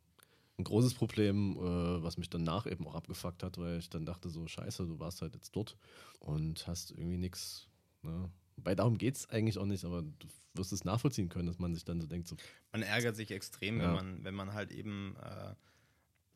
ein 0.57 0.63
großes 0.63 0.93
Problem, 0.93 1.57
äh, 1.57 2.03
was 2.03 2.17
mich 2.17 2.29
danach 2.29 2.65
eben 2.65 2.87
auch 2.87 2.95
abgefuckt 2.95 3.43
hat, 3.43 3.57
weil 3.57 3.79
ich 3.79 3.89
dann 3.89 4.05
dachte 4.05 4.29
so, 4.29 4.47
scheiße, 4.47 4.85
du 4.85 4.99
warst 4.99 5.21
halt 5.21 5.33
jetzt 5.35 5.55
dort 5.55 5.75
und 6.19 6.65
hast 6.67 6.91
irgendwie 6.91 7.17
nichts. 7.17 7.67
Ne? 8.03 8.29
Wobei 8.57 8.75
darum 8.75 8.97
geht 8.97 9.15
es 9.15 9.29
eigentlich 9.29 9.57
auch 9.57 9.65
nicht, 9.65 9.85
aber 9.85 10.01
du 10.03 10.27
wirst 10.53 10.71
es 10.73 10.83
nachvollziehen 10.83 11.29
können, 11.29 11.47
dass 11.47 11.57
man 11.59 11.73
sich 11.73 11.85
dann 11.85 11.99
so 12.01 12.07
denkt, 12.07 12.27
so, 12.27 12.35
Man 12.73 12.83
ärgert 12.83 13.15
sich 13.15 13.31
extrem, 13.31 13.79
wenn, 13.79 13.85
Ja. 13.85 13.93
man, 13.93 14.23
wenn 14.23 14.35
man 14.35 14.53
halt 14.53 14.71
eben, 14.71 15.15
äh, 15.21 15.55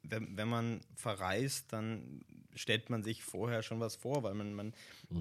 wenn, 0.10 0.38
wenn 0.38 0.48
man 0.48 0.82
verreist, 0.96 1.72
dann 1.74 2.24
stellt 2.56 2.90
man 2.90 3.04
sich 3.04 3.24
vorher 3.24 3.64
schon 3.64 3.80
was 3.80 3.96
vor, 3.96 4.24
weil 4.24 4.34
man, 4.34 4.54
man 4.54 4.74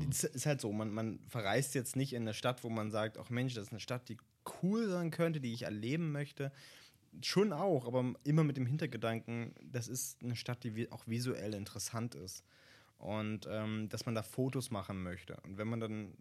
es 0.09 0.25
ist 0.25 0.47
halt 0.47 0.61
so, 0.61 0.73
man, 0.73 0.91
man 0.91 1.19
verreist 1.29 1.75
jetzt 1.75 1.97
nicht 1.97 2.13
in 2.13 2.23
eine 2.23 2.35
Stadt, 2.35 2.63
wo 2.63 2.71
man 2.71 2.91
sagt, 2.91 3.19
ach 3.19 3.31
Mensch, 3.31 3.55
das 3.55 3.65
ist 3.65 3.73
eine 3.73 3.81
Stadt, 3.81 4.09
die 4.09 4.17
cool 4.63 4.89
sein 4.89 5.11
könnte, 5.11 5.41
die 5.41 5.53
ich 5.53 5.63
erleben 5.63 6.13
möchte. 6.13 6.53
Schon 7.23 7.53
auch, 7.53 7.87
aber 7.87 8.15
immer 8.25 8.45
mit 8.45 8.57
dem 8.57 8.67
Hintergedanken, 8.67 9.55
das 9.63 9.89
ist 9.89 10.23
eine 10.23 10.37
Stadt, 10.37 10.65
die 10.65 10.91
auch 10.91 11.07
visuell 11.07 11.55
interessant 11.55 12.15
ist. 12.15 12.45
Und 12.99 13.47
ähm, 13.51 13.89
dass 13.89 14.07
man 14.07 14.15
da 14.15 14.23
Fotos 14.23 14.71
machen 14.71 15.03
möchte. 15.03 15.37
Und 15.43 15.59
wenn 15.59 15.69
man 15.69 15.81
dann 15.81 16.17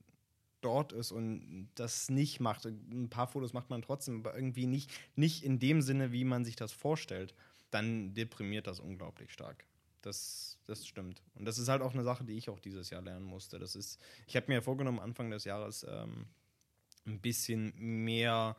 dort 0.64 0.94
ist 0.94 1.12
und 1.12 1.70
das 1.76 2.10
nicht 2.10 2.40
macht. 2.40 2.66
Ein 2.66 3.10
paar 3.10 3.28
Fotos 3.28 3.54
macht 3.54 3.70
man 3.70 3.82
trotzdem, 3.82 4.20
aber 4.20 4.36
irgendwie 4.36 4.66
nicht, 4.66 4.92
nicht 5.16 5.44
in 5.44 5.60
dem 5.60 5.82
Sinne, 5.82 6.12
wie 6.12 6.24
man 6.24 6.46
sich 6.46 6.56
das 6.56 6.72
vorstellt. 6.72 7.34
Dann 7.74 8.14
deprimiert 8.14 8.68
das 8.68 8.80
unglaublich 8.80 9.32
stark. 9.32 9.66
Das, 10.02 10.60
das 10.66 10.86
stimmt. 10.86 11.24
Und 11.36 11.46
das 11.46 11.58
ist 11.58 11.70
halt 11.70 11.82
auch 11.82 11.94
eine 11.94 12.04
Sache, 12.04 12.24
die 12.24 12.34
ich 12.34 12.50
auch 12.50 12.60
dieses 12.60 12.90
Jahr 12.92 13.02
lernen 13.02 13.26
musste. 13.26 13.58
Das 13.58 13.76
ist, 13.76 14.00
ich 14.28 14.36
habe 14.36 14.52
mir 14.52 14.62
vorgenommen, 14.62 15.00
Anfang 15.00 15.32
des 15.32 15.46
Jahres 15.46 15.86
ähm, 15.90 16.28
ein 17.06 17.20
bisschen 17.20 17.74
mehr 17.78 18.56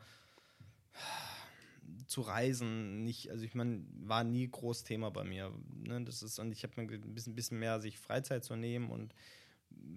zu 2.07 2.21
reisen, 2.21 3.03
nicht, 3.03 3.31
also 3.31 3.45
ich 3.45 3.55
meine, 3.55 3.85
war 4.01 4.23
nie 4.23 4.49
groß 4.49 4.83
Thema 4.83 5.11
bei 5.11 5.23
mir. 5.23 5.51
Ne? 5.83 6.03
Das 6.03 6.23
ist, 6.23 6.39
und 6.39 6.51
ich 6.51 6.63
habe 6.63 6.81
mir 6.81 6.91
ein 6.91 7.13
bisschen, 7.13 7.35
bisschen 7.35 7.59
mehr 7.59 7.79
sich 7.79 7.97
Freizeit 7.99 8.43
zu 8.43 8.55
nehmen 8.55 8.89
und 8.89 9.13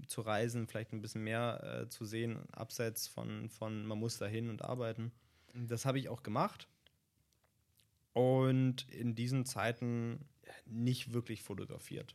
zu 0.07 0.21
reisen, 0.21 0.67
vielleicht 0.67 0.93
ein 0.93 1.01
bisschen 1.01 1.25
mehr 1.25 1.83
äh, 1.83 1.89
zu 1.89 2.05
sehen, 2.05 2.39
abseits 2.53 3.09
von, 3.09 3.49
von 3.49 3.85
man 3.85 3.99
muss 3.99 4.19
dahin 4.19 4.49
und 4.51 4.63
arbeiten. 4.63 5.13
Das 5.55 5.87
habe 5.87 5.99
ich 5.99 6.09
auch 6.09 6.23
gemacht. 6.23 6.69
Und 8.13 8.89
in 8.91 9.15
diesen 9.15 9.45
Zeiten 9.45 10.25
nicht 10.67 11.13
wirklich 11.13 11.43
fotografiert. 11.43 12.15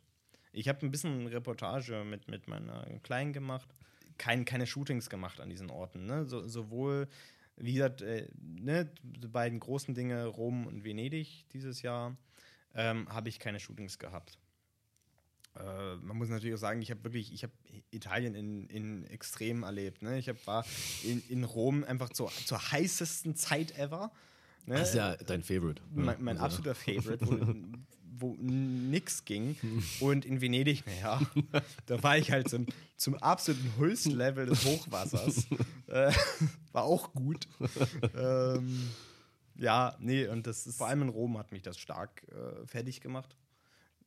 Ich 0.51 0.67
habe 0.67 0.85
ein 0.85 0.91
bisschen 0.91 1.27
Reportage 1.27 2.03
mit, 2.03 2.27
mit 2.29 2.47
meiner 2.47 2.85
Kleinen 3.01 3.33
gemacht, 3.33 3.67
kein, 4.17 4.45
keine 4.45 4.67
Shootings 4.67 5.09
gemacht 5.09 5.41
an 5.41 5.49
diesen 5.49 5.69
Orten. 5.69 6.05
Ne? 6.05 6.25
So, 6.25 6.47
sowohl, 6.47 7.07
wie 7.55 7.73
gesagt, 7.73 8.01
äh, 8.01 8.27
ne, 8.39 8.91
die 9.01 9.27
beiden 9.27 9.59
großen 9.59 9.95
Dinge, 9.95 10.25
Rom 10.25 10.67
und 10.67 10.83
Venedig 10.83 11.45
dieses 11.53 11.81
Jahr, 11.81 12.15
ähm, 12.75 13.07
habe 13.09 13.29
ich 13.29 13.39
keine 13.39 13.59
Shootings 13.59 13.97
gehabt. 13.97 14.37
Äh, 15.55 15.95
man 15.97 16.17
muss 16.17 16.29
natürlich 16.29 16.55
auch 16.55 16.59
sagen, 16.59 16.81
ich 16.81 16.91
habe 16.91 17.03
wirklich, 17.03 17.33
ich 17.33 17.43
habe 17.43 17.53
Italien 17.91 18.35
in, 18.35 18.67
in 18.67 19.05
Extrem 19.05 19.63
erlebt. 19.63 20.01
Ne? 20.01 20.17
Ich 20.17 20.29
hab, 20.29 20.45
war 20.47 20.65
in, 21.03 21.23
in 21.29 21.43
Rom 21.43 21.83
einfach 21.83 22.09
zur, 22.09 22.31
zur 22.45 22.71
heißesten 22.71 23.35
Zeit 23.35 23.77
ever. 23.77 24.11
Ne? 24.65 24.75
das 24.75 24.89
ist 24.89 24.95
ja 24.95 25.15
dein 25.15 25.43
Favorite. 25.43 25.81
ne? 25.91 26.03
mein, 26.03 26.23
mein 26.23 26.37
Also, 26.37 26.57
absoluter 26.57 26.75
Favorite, 26.75 27.27
wo, 27.27 27.55
wo 28.19 28.35
nix 28.39 29.25
ging. 29.25 29.57
Und 29.99 30.25
in 30.25 30.41
Venedig, 30.41 30.85
naja, 30.85 31.21
da 31.85 32.01
war 32.01 32.17
ich 32.17 32.31
halt 32.31 32.49
zum, 32.49 32.67
zum 32.95 33.15
absoluten 33.15 33.75
Höchstlevel 33.77 34.45
des 34.45 34.63
Hochwassers. 34.65 35.47
äh, 35.87 36.11
war 36.71 36.83
auch 36.83 37.13
gut. 37.13 37.47
ähm, 38.15 38.89
ja, 39.55 39.95
nee, 39.99 40.27
und 40.27 40.47
das 40.47 40.65
ist, 40.65 40.77
vor 40.77 40.87
allem 40.87 41.03
in 41.03 41.09
Rom 41.09 41.37
hat 41.37 41.51
mich 41.51 41.61
das 41.61 41.77
stark 41.77 42.23
äh, 42.29 42.65
fertig 42.65 43.01
gemacht. 43.01 43.35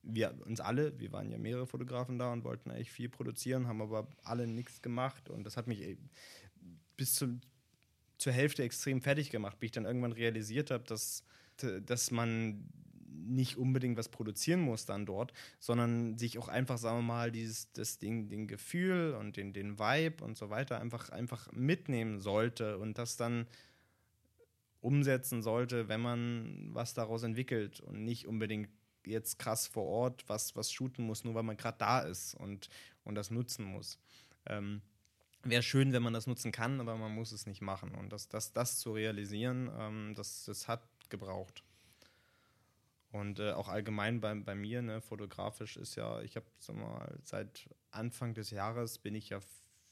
Wir 0.02 0.34
uns 0.44 0.60
alle, 0.60 0.98
wir 1.00 1.12
waren 1.12 1.30
ja 1.30 1.38
mehrere 1.38 1.66
Fotografen 1.66 2.18
da 2.18 2.32
und 2.32 2.44
wollten 2.44 2.70
eigentlich 2.70 2.92
viel 2.92 3.08
produzieren, 3.08 3.66
haben 3.66 3.82
aber 3.82 4.08
alle 4.22 4.46
nichts 4.46 4.80
gemacht 4.80 5.28
und 5.28 5.44
das 5.44 5.56
hat 5.56 5.66
mich 5.66 5.98
bis 6.96 7.14
zum, 7.14 7.40
zur 8.18 8.32
Hälfte 8.32 8.62
extrem 8.62 9.00
fertig 9.00 9.30
gemacht, 9.30 9.58
bis 9.58 9.68
ich 9.68 9.72
dann 9.72 9.84
irgendwann 9.84 10.12
realisiert 10.12 10.70
habe, 10.70 10.84
dass, 10.84 11.24
dass 11.84 12.10
man 12.10 12.68
nicht 13.26 13.56
unbedingt 13.56 13.96
was 13.96 14.08
produzieren 14.08 14.60
muss 14.60 14.86
dann 14.86 15.06
dort, 15.06 15.32
sondern 15.58 16.16
sich 16.16 16.38
auch 16.38 16.48
einfach, 16.48 16.78
sagen 16.78 16.98
wir 16.98 17.02
mal, 17.02 17.32
dieses, 17.32 17.72
das 17.72 17.98
Ding, 17.98 18.28
den 18.28 18.46
Gefühl 18.46 19.14
und 19.18 19.36
den, 19.36 19.52
den 19.52 19.78
Vibe 19.78 20.24
und 20.24 20.36
so 20.36 20.50
weiter 20.50 20.80
einfach, 20.80 21.10
einfach 21.10 21.50
mitnehmen 21.52 22.20
sollte 22.20 22.78
und 22.78 22.98
das 22.98 23.16
dann 23.16 23.46
umsetzen 24.80 25.42
sollte, 25.42 25.88
wenn 25.88 26.00
man 26.00 26.68
was 26.72 26.94
daraus 26.94 27.22
entwickelt 27.24 27.80
und 27.80 28.04
nicht 28.04 28.26
unbedingt 28.26 28.68
jetzt 29.04 29.38
krass 29.38 29.66
vor 29.66 29.84
Ort 29.84 30.24
was, 30.28 30.54
was 30.56 30.72
shooten 30.72 31.04
muss, 31.04 31.24
nur 31.24 31.34
weil 31.34 31.42
man 31.42 31.56
gerade 31.56 31.78
da 31.78 32.00
ist 32.00 32.34
und, 32.34 32.68
und 33.04 33.14
das 33.14 33.30
nutzen 33.30 33.64
muss. 33.64 33.98
Ähm, 34.46 34.82
Wäre 35.48 35.62
schön, 35.62 35.92
wenn 35.92 36.02
man 36.02 36.12
das 36.12 36.26
nutzen 36.26 36.50
kann, 36.50 36.80
aber 36.80 36.96
man 36.96 37.14
muss 37.14 37.30
es 37.30 37.46
nicht 37.46 37.62
machen. 37.62 37.94
Und 37.94 38.12
das, 38.12 38.28
das, 38.28 38.52
das 38.52 38.78
zu 38.80 38.92
realisieren, 38.92 39.70
ähm, 39.78 40.14
das, 40.16 40.44
das 40.44 40.66
hat 40.66 40.82
gebraucht. 41.08 41.62
Und 43.12 43.38
äh, 43.38 43.52
auch 43.52 43.68
allgemein 43.68 44.20
bei, 44.20 44.34
bei 44.34 44.54
mir, 44.54 44.82
ne, 44.82 45.00
fotografisch 45.00 45.76
ist 45.76 45.94
ja, 45.94 46.20
ich 46.22 46.36
habe 46.36 46.46
mal 46.74 47.16
seit 47.22 47.68
Anfang 47.92 48.34
des 48.34 48.50
Jahres 48.50 48.98
bin 48.98 49.14
ich 49.14 49.28
ja 49.28 49.38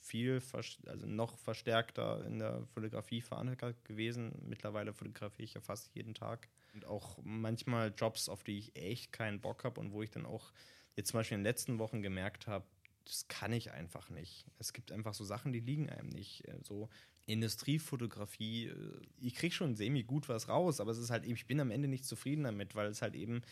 viel, 0.01 0.43
also 0.87 1.07
noch 1.07 1.39
verstärkter 1.39 2.25
in 2.27 2.39
der 2.41 2.67
Fotografie 2.75 3.21
verankert 3.21 3.85
gewesen. 3.85 4.33
Mittlerweile 4.47 4.93
fotografiere 4.93 5.45
ich 5.45 5.55
ja 5.55 5.61
fast 5.61 5.95
jeden 5.95 6.15
Tag. 6.15 6.49
Und 6.75 6.85
auch 6.85 7.19
manchmal 7.23 7.95
Jobs, 7.97 8.29
auf 8.29 8.43
die 8.43 8.59
ich 8.59 8.77
echt 8.77 9.13
keinen 9.13 9.41
Bock 9.41 9.65
habe 9.65 9.81
und 9.81 9.93
wo 9.93 10.03
ich 10.03 10.11
dann 10.11 10.27
auch 10.27 10.53
jetzt 10.97 11.11
zum 11.11 11.19
Beispiel 11.19 11.37
in 11.37 11.41
den 11.41 11.51
letzten 11.51 11.79
Wochen 11.79 12.03
gemerkt 12.03 12.47
habe, 12.47 12.67
das 13.05 13.29
kann 13.29 13.53
ich 13.53 13.73
einfach 13.73 14.11
nicht. 14.11 14.47
Es 14.59 14.73
gibt 14.73 14.93
einfach 14.93 15.15
so 15.15 15.25
Sachen, 15.25 15.53
die 15.53 15.61
liegen 15.61 15.91
einem 15.91 16.09
nicht. 16.09 16.47
Äh, 16.49 16.59
So 16.63 16.89
Industriefotografie, 17.27 18.67
äh, 18.67 19.01
ich 19.21 19.35
kriege 19.35 19.55
schon 19.55 19.77
semi 19.77 20.03
gut 20.03 20.29
was 20.29 20.49
raus, 20.49 20.81
aber 20.81 20.91
es 20.91 20.99
ist 20.99 21.11
halt 21.11 21.25
eben, 21.25 21.35
ich 21.35 21.47
bin 21.47 21.61
am 21.61 21.71
Ende 21.71 21.89
nicht 21.89 22.05
zufrieden 22.05 22.45
damit, 22.45 22.75
weil 22.75 22.89
es 22.89 23.03
halt 23.03 23.15
eben 23.15 23.43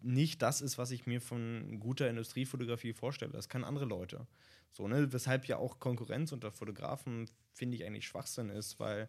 nicht 0.00 0.42
das 0.42 0.60
ist, 0.60 0.78
was 0.78 0.90
ich 0.90 1.06
mir 1.06 1.20
von 1.20 1.80
guter 1.80 2.08
Industriefotografie 2.08 2.92
vorstelle. 2.92 3.32
Das 3.32 3.48
kann 3.48 3.64
andere 3.64 3.84
Leute. 3.84 4.26
So, 4.70 4.86
ne? 4.88 5.12
Weshalb 5.12 5.46
ja 5.46 5.56
auch 5.56 5.80
Konkurrenz 5.80 6.32
unter 6.32 6.52
Fotografen, 6.52 7.28
finde 7.52 7.76
ich, 7.76 7.84
eigentlich 7.84 8.06
Schwachsinn 8.06 8.50
ist, 8.50 8.78
weil 8.78 9.08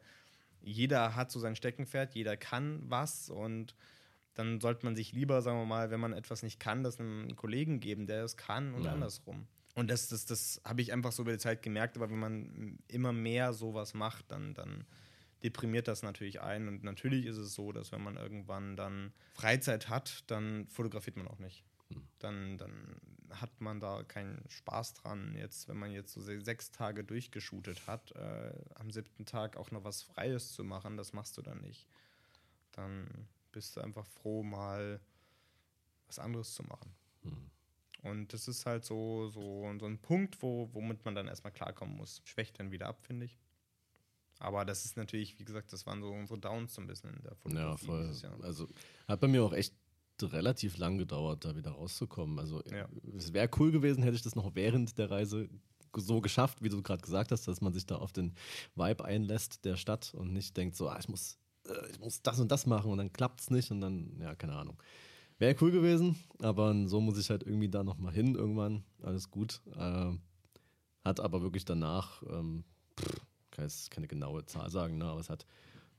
jeder 0.61 1.15
hat 1.15 1.31
so 1.31 1.39
sein 1.39 1.55
Steckenpferd, 1.55 2.15
jeder 2.15 2.37
kann 2.37 2.81
was 2.89 3.29
und 3.29 3.75
dann 4.39 4.59
sollte 4.61 4.85
man 4.85 4.95
sich 4.95 5.11
lieber, 5.11 5.41
sagen 5.41 5.59
wir 5.59 5.65
mal, 5.65 5.91
wenn 5.91 5.99
man 5.99 6.13
etwas 6.13 6.43
nicht 6.43 6.59
kann, 6.59 6.81
das 6.83 6.99
einem 6.99 7.35
Kollegen 7.35 7.79
geben, 7.79 8.07
der 8.07 8.23
es 8.23 8.37
kann 8.37 8.73
und 8.73 8.83
Ja. 8.85 8.93
andersrum. 8.93 9.45
Und 9.75 9.89
das, 9.89 10.07
das, 10.07 10.25
das 10.25 10.61
habe 10.65 10.81
ich 10.81 10.91
einfach 10.93 11.11
so 11.11 11.21
über 11.23 11.31
die 11.31 11.37
Zeit 11.37 11.61
gemerkt, 11.61 11.95
aber 11.97 12.09
wenn 12.09 12.19
man 12.19 12.79
immer 12.87 13.13
mehr 13.13 13.53
sowas 13.53 13.93
macht, 13.93 14.31
dann, 14.31 14.53
dann 14.53 14.85
deprimiert 15.43 15.87
das 15.87 16.01
natürlich 16.03 16.41
ein. 16.41 16.67
Und 16.67 16.83
natürlich 16.83 17.25
ist 17.25 17.37
es 17.37 17.53
so, 17.53 17.71
dass 17.71 17.91
wenn 17.91 18.01
man 18.03 18.17
irgendwann 18.17 18.75
dann 18.75 19.13
Freizeit 19.33 19.87
hat, 19.89 20.23
dann 20.31 20.67
fotografiert 20.67 21.17
man 21.17 21.27
auch 21.27 21.39
nicht. 21.39 21.63
Dann, 22.19 22.57
dann 22.57 22.95
hat 23.29 23.61
man 23.61 23.79
da 23.79 24.03
keinen 24.03 24.43
Spaß 24.49 24.95
dran. 24.95 25.35
Jetzt, 25.35 25.67
wenn 25.69 25.77
man 25.77 25.91
jetzt 25.91 26.13
so 26.13 26.21
se- 26.21 26.41
sechs 26.41 26.71
Tage 26.71 27.03
durchgeshootet 27.03 27.87
hat, 27.87 28.11
äh, 28.13 28.51
am 28.75 28.89
siebten 28.91 29.25
Tag 29.25 29.55
auch 29.57 29.71
noch 29.71 29.83
was 29.83 30.01
Freies 30.01 30.51
zu 30.53 30.63
machen, 30.63 30.97
das 30.97 31.13
machst 31.13 31.37
du 31.37 31.41
dann 31.41 31.61
nicht. 31.61 31.87
Dann 32.73 33.27
bist 33.51 33.75
du 33.75 33.81
einfach 33.81 34.05
froh, 34.05 34.43
mal 34.43 34.99
was 36.07 36.19
anderes 36.19 36.53
zu 36.53 36.63
machen. 36.63 36.93
Und 38.01 38.31
das 38.33 38.47
ist 38.47 38.65
halt 38.65 38.85
so, 38.85 39.27
so, 39.27 39.69
so 39.77 39.85
ein 39.85 39.99
Punkt, 39.99 40.41
wo, 40.41 40.69
womit 40.73 41.03
man 41.03 41.15
dann 41.15 41.27
erstmal 41.27 41.51
klarkommen 41.51 41.97
muss. 41.97 42.21
Schwächt 42.23 42.59
dann 42.59 42.71
wieder 42.71 42.87
ab, 42.87 43.01
finde 43.05 43.25
ich. 43.25 43.37
Aber 44.39 44.63
das 44.63 44.85
ist 44.85 44.95
natürlich, 44.95 45.37
wie 45.37 45.43
gesagt, 45.43 45.73
das 45.73 45.85
waren 45.85 46.01
so 46.01 46.09
unsere 46.11 46.39
Downs 46.39 46.73
so 46.73 46.81
ein 46.81 46.87
bisschen 46.87 47.13
in 47.13 47.21
der 47.23 47.31
Ja, 47.31 47.37
Fotografie 47.37 47.85
voll. 47.85 48.03
dieses 48.07 48.21
Jahr. 48.21 48.41
Also 48.41 48.69
hat 49.07 49.19
bei 49.19 49.27
mir 49.27 49.43
auch 49.43 49.51
echt 49.53 49.75
relativ 50.21 50.77
lang 50.77 50.97
gedauert, 50.97 51.43
da 51.43 51.55
wieder 51.57 51.71
rauszukommen. 51.71 52.39
Also 52.39 52.63
Ja. 52.71 52.87
es 53.17 53.33
wäre 53.33 53.49
cool 53.59 53.71
gewesen, 53.71 54.01
hätte 54.03 54.15
ich 54.15 54.21
das 54.21 54.35
noch 54.35 54.55
während 54.55 54.97
der 54.97 55.11
Reise 55.11 55.49
so 55.95 56.21
geschafft, 56.21 56.61
wie 56.61 56.69
du 56.69 56.81
gerade 56.81 57.01
gesagt 57.01 57.31
hast, 57.31 57.47
dass 57.47 57.59
man 57.61 57.73
sich 57.73 57.85
da 57.85 57.97
auf 57.97 58.13
den 58.13 58.33
Vibe 58.75 59.03
einlässt 59.03 59.65
der 59.65 59.75
Stadt 59.75 60.13
und 60.13 60.31
nicht 60.31 60.55
denkt 60.55 60.75
so, 60.77 60.87
ah, 60.87 60.97
ich 60.99 61.09
muss, 61.09 61.37
äh, 61.69 61.89
ich 61.91 61.99
muss 61.99 62.21
das 62.21 62.39
und 62.39 62.51
das 62.51 62.65
machen 62.65 62.91
und 62.91 62.97
dann 62.97 63.13
klappt 63.13 63.41
es 63.41 63.49
nicht 63.49 63.71
und 63.71 63.81
dann, 63.81 64.17
ja, 64.21 64.35
keine 64.35 64.55
Ahnung. 64.55 64.81
Wäre 65.37 65.55
cool 65.61 65.71
gewesen, 65.71 66.17
aber 66.41 66.75
so 66.87 66.99
muss 66.99 67.17
ich 67.17 67.29
halt 67.29 67.43
irgendwie 67.43 67.69
da 67.69 67.83
nochmal 67.83 68.13
hin 68.13 68.35
irgendwann. 68.35 68.83
Alles 69.01 69.31
gut. 69.31 69.61
Äh, 69.77 70.11
hat 71.05 71.19
aber 71.21 71.41
wirklich 71.41 71.63
danach, 71.63 72.21
ähm, 72.23 72.65
pff, 72.99 73.21
kann 73.51 73.65
jetzt 73.65 73.89
keine 73.89 74.07
genaue 74.07 74.45
Zahl 74.45 74.69
sagen, 74.69 74.97
ne, 74.97 75.05
aber 75.05 75.21
es 75.21 75.29
hat, 75.29 75.45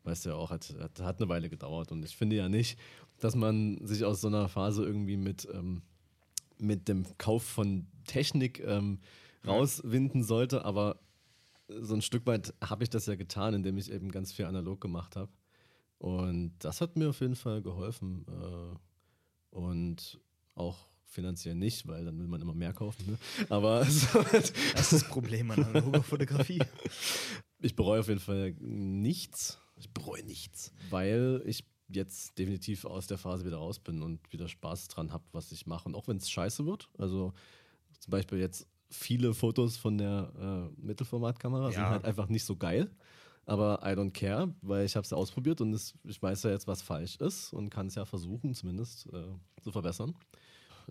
weißt 0.05 0.27
du 0.27 0.31
ja 0.31 0.35
auch, 0.37 0.51
hat, 0.51 0.75
hat, 0.79 1.01
hat 1.01 1.21
eine 1.21 1.29
Weile 1.31 1.49
gedauert. 1.49 1.91
Und 1.91 2.05
ich 2.05 2.17
finde 2.17 2.37
ja 2.37 2.49
nicht, 2.49 2.79
dass 3.19 3.35
man 3.35 3.79
sich 3.87 4.05
aus 4.05 4.21
so 4.21 4.29
einer 4.29 4.49
Phase 4.49 4.85
irgendwie 4.85 5.17
mit, 5.17 5.49
ähm, 5.53 5.83
mit 6.59 6.89
dem 6.89 7.07
Kauf 7.17 7.43
von 7.43 7.87
Technik 8.07 8.61
ähm, 8.61 9.01
rauswinden 9.47 10.23
sollte, 10.23 10.65
aber 10.67 11.01
so 11.69 11.95
ein 11.95 12.03
Stück 12.03 12.27
weit 12.27 12.55
habe 12.63 12.83
ich 12.83 12.91
das 12.91 13.07
ja 13.07 13.15
getan, 13.15 13.55
indem 13.55 13.79
ich 13.79 13.91
eben 13.91 14.11
ganz 14.11 14.33
viel 14.33 14.45
analog 14.45 14.81
gemacht 14.81 15.17
habe. 15.17 15.31
Und 16.01 16.55
das 16.61 16.81
hat 16.81 16.97
mir 16.97 17.11
auf 17.11 17.21
jeden 17.21 17.37
Fall 17.37 17.61
geholfen. 17.63 18.25
Äh, 18.27 18.77
und 19.57 20.19
auch 20.55 20.77
finanziell 21.05 21.55
nicht, 21.55 21.87
weil 21.87 22.05
dann 22.07 22.19
will 22.19 22.27
man 22.27 22.41
immer 22.41 22.55
mehr 22.55 22.73
kaufen. 22.73 23.05
Ne? 23.07 23.19
Aber 23.51 23.85
so, 23.87 24.23
Das 24.33 24.51
ist 24.75 24.93
das 24.93 25.05
Problem 25.09 25.51
an 25.51 25.63
analoger 25.63 26.03
Fotografie. 26.03 26.61
ich 27.61 27.77
bereue 27.77 28.01
auf 28.01 28.09
jeden 28.09 28.21
Fall 28.21 28.53
nichts. 28.61 29.59
Ich 29.77 29.91
bereue 29.93 30.23
nichts, 30.25 30.73
weil 30.89 31.43
ich 31.45 31.65
jetzt 31.89 32.39
definitiv 32.39 32.85
aus 32.87 33.07
der 33.07 33.19
Phase 33.19 33.45
wieder 33.45 33.57
raus 33.59 33.79
bin 33.79 34.03
und 34.03 34.21
wieder 34.33 34.49
Spaß 34.49 34.89
dran 34.89 35.13
habe, 35.13 35.25
was 35.33 35.53
ich 35.53 35.67
mache. 35.67 35.87
Und 35.89 35.95
auch 35.97 36.09
wenn 36.09 36.17
es 36.19 36.31
scheiße 36.31 36.65
wird, 36.65 36.89
also 36.97 37.35
zum 37.99 38.11
Beispiel 38.13 38.39
jetzt 38.39 38.67
viele 38.89 39.35
Fotos 39.35 39.77
von 39.77 39.99
der 39.99 40.71
äh, 40.79 40.81
Mittelformatkamera 40.81 41.73
sind 41.73 41.81
Ja. 41.83 41.91
halt 41.91 42.05
einfach 42.07 42.29
nicht 42.29 42.45
so 42.45 42.57
geil. 42.57 42.91
Aber 43.51 43.81
I 43.83 43.97
don't 43.97 44.13
care, 44.13 44.55
weil 44.63 44.85
ich 44.85 44.95
habe 44.95 45.03
es 45.03 45.11
ja 45.11 45.17
ausprobiert 45.17 45.61
und 45.61 45.73
es, 45.73 45.93
ich 46.05 46.23
weiß 46.23 46.45
ja 46.45 46.51
jetzt, 46.51 46.69
was 46.69 46.83
falsch 46.83 47.17
ist 47.17 47.53
und 47.53 47.69
kann 47.69 47.89
es 47.89 47.97
ja 47.97 48.05
versuchen, 48.05 48.55
zumindest 48.55 49.07
äh, 49.13 49.25
zu 49.61 49.73
verbessern. 49.73 50.15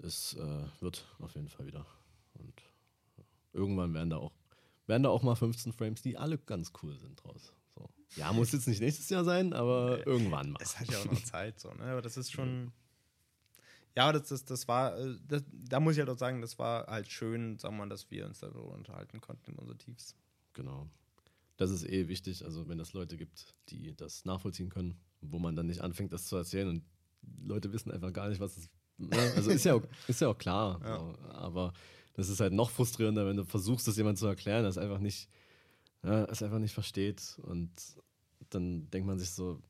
Es 0.03 0.33
äh, 0.33 0.65
wird 0.81 1.05
auf 1.19 1.33
jeden 1.35 1.47
Fall 1.47 1.67
wieder. 1.67 1.85
Und 2.33 2.61
irgendwann 3.53 3.93
werden 3.93 4.09
da 4.09 4.17
auch 4.17 4.33
werden 4.87 5.03
da 5.03 5.09
auch 5.09 5.23
mal 5.23 5.35
15 5.35 5.71
Frames, 5.71 6.01
die 6.01 6.17
alle 6.17 6.37
ganz 6.37 6.73
cool 6.83 6.97
sind 6.97 7.23
draus. 7.23 7.53
So. 7.75 7.87
Ja, 8.17 8.33
muss 8.33 8.51
jetzt 8.51 8.67
nicht 8.67 8.81
nächstes 8.81 9.07
Jahr 9.07 9.23
sein, 9.23 9.53
aber 9.53 10.05
irgendwann 10.05 10.51
mal. 10.51 10.59
Es 10.61 10.77
hat 10.77 10.91
ja 10.91 10.99
auch 10.99 11.05
noch 11.05 11.23
Zeit, 11.23 11.61
so, 11.61 11.71
ne? 11.73 11.83
Aber 11.83 12.01
das 12.01 12.17
ist 12.17 12.29
schon. 12.29 12.73
Ja, 13.95 14.11
das, 14.11 14.27
das, 14.27 14.43
das 14.43 14.67
war, 14.67 14.97
äh, 14.97 15.15
das, 15.25 15.43
da 15.49 15.79
muss 15.79 15.93
ich 15.93 15.99
halt 15.99 16.09
auch 16.09 16.17
sagen, 16.17 16.41
das 16.41 16.59
war 16.59 16.87
halt 16.87 17.09
schön, 17.09 17.57
sagen 17.57 17.75
wir 17.75 17.85
mal, 17.85 17.89
dass 17.89 18.11
wir 18.11 18.25
uns 18.25 18.39
darüber 18.39 18.73
unterhalten 18.73 19.21
konnten 19.21 19.51
in 19.51 19.59
unser 19.59 19.77
Tiefs. 19.77 20.13
Genau. 20.53 20.89
Das 21.59 21.71
ist 21.71 21.83
eh 21.85 22.07
wichtig, 22.07 22.45
also 22.45 22.69
wenn 22.69 22.79
es 22.79 22.93
Leute 22.93 23.17
gibt, 23.17 23.53
die 23.67 23.93
das 23.93 24.23
nachvollziehen 24.23 24.69
können, 24.69 24.97
wo 25.19 25.39
man 25.39 25.57
dann 25.57 25.67
nicht 25.67 25.81
anfängt, 25.81 26.13
das 26.13 26.25
zu 26.25 26.37
erzählen 26.37 26.69
und 26.69 26.83
Leute 27.43 27.73
wissen 27.73 27.91
einfach 27.91 28.13
gar 28.13 28.29
nicht, 28.29 28.39
was 28.39 28.55
es 28.55 28.69
ne? 28.97 29.17
Also 29.35 29.51
ist 29.51 29.65
ja 29.65 29.73
auch, 29.73 29.83
ist 30.07 30.21
ja 30.21 30.29
auch 30.29 30.37
klar, 30.37 30.79
Ja. 30.81 30.97
So. 30.97 31.17
aber 31.33 31.73
das 32.13 32.29
ist 32.29 32.39
halt 32.39 32.53
noch 32.53 32.69
frustrierender, 32.69 33.25
wenn 33.27 33.35
du 33.35 33.43
versuchst, 33.43 33.85
das 33.89 33.97
jemand 33.97 34.17
zu 34.17 34.25
erklären, 34.25 34.63
das 34.63 34.77
einfach 34.77 34.99
nicht, 34.99 35.27
ja, 36.01 36.23
es 36.25 36.41
einfach 36.41 36.59
nicht 36.59 36.73
versteht 36.73 37.37
und 37.41 37.69
dann 38.51 38.89
denkt 38.91 39.05
man 39.05 39.19
sich 39.19 39.31
so, 39.31 39.61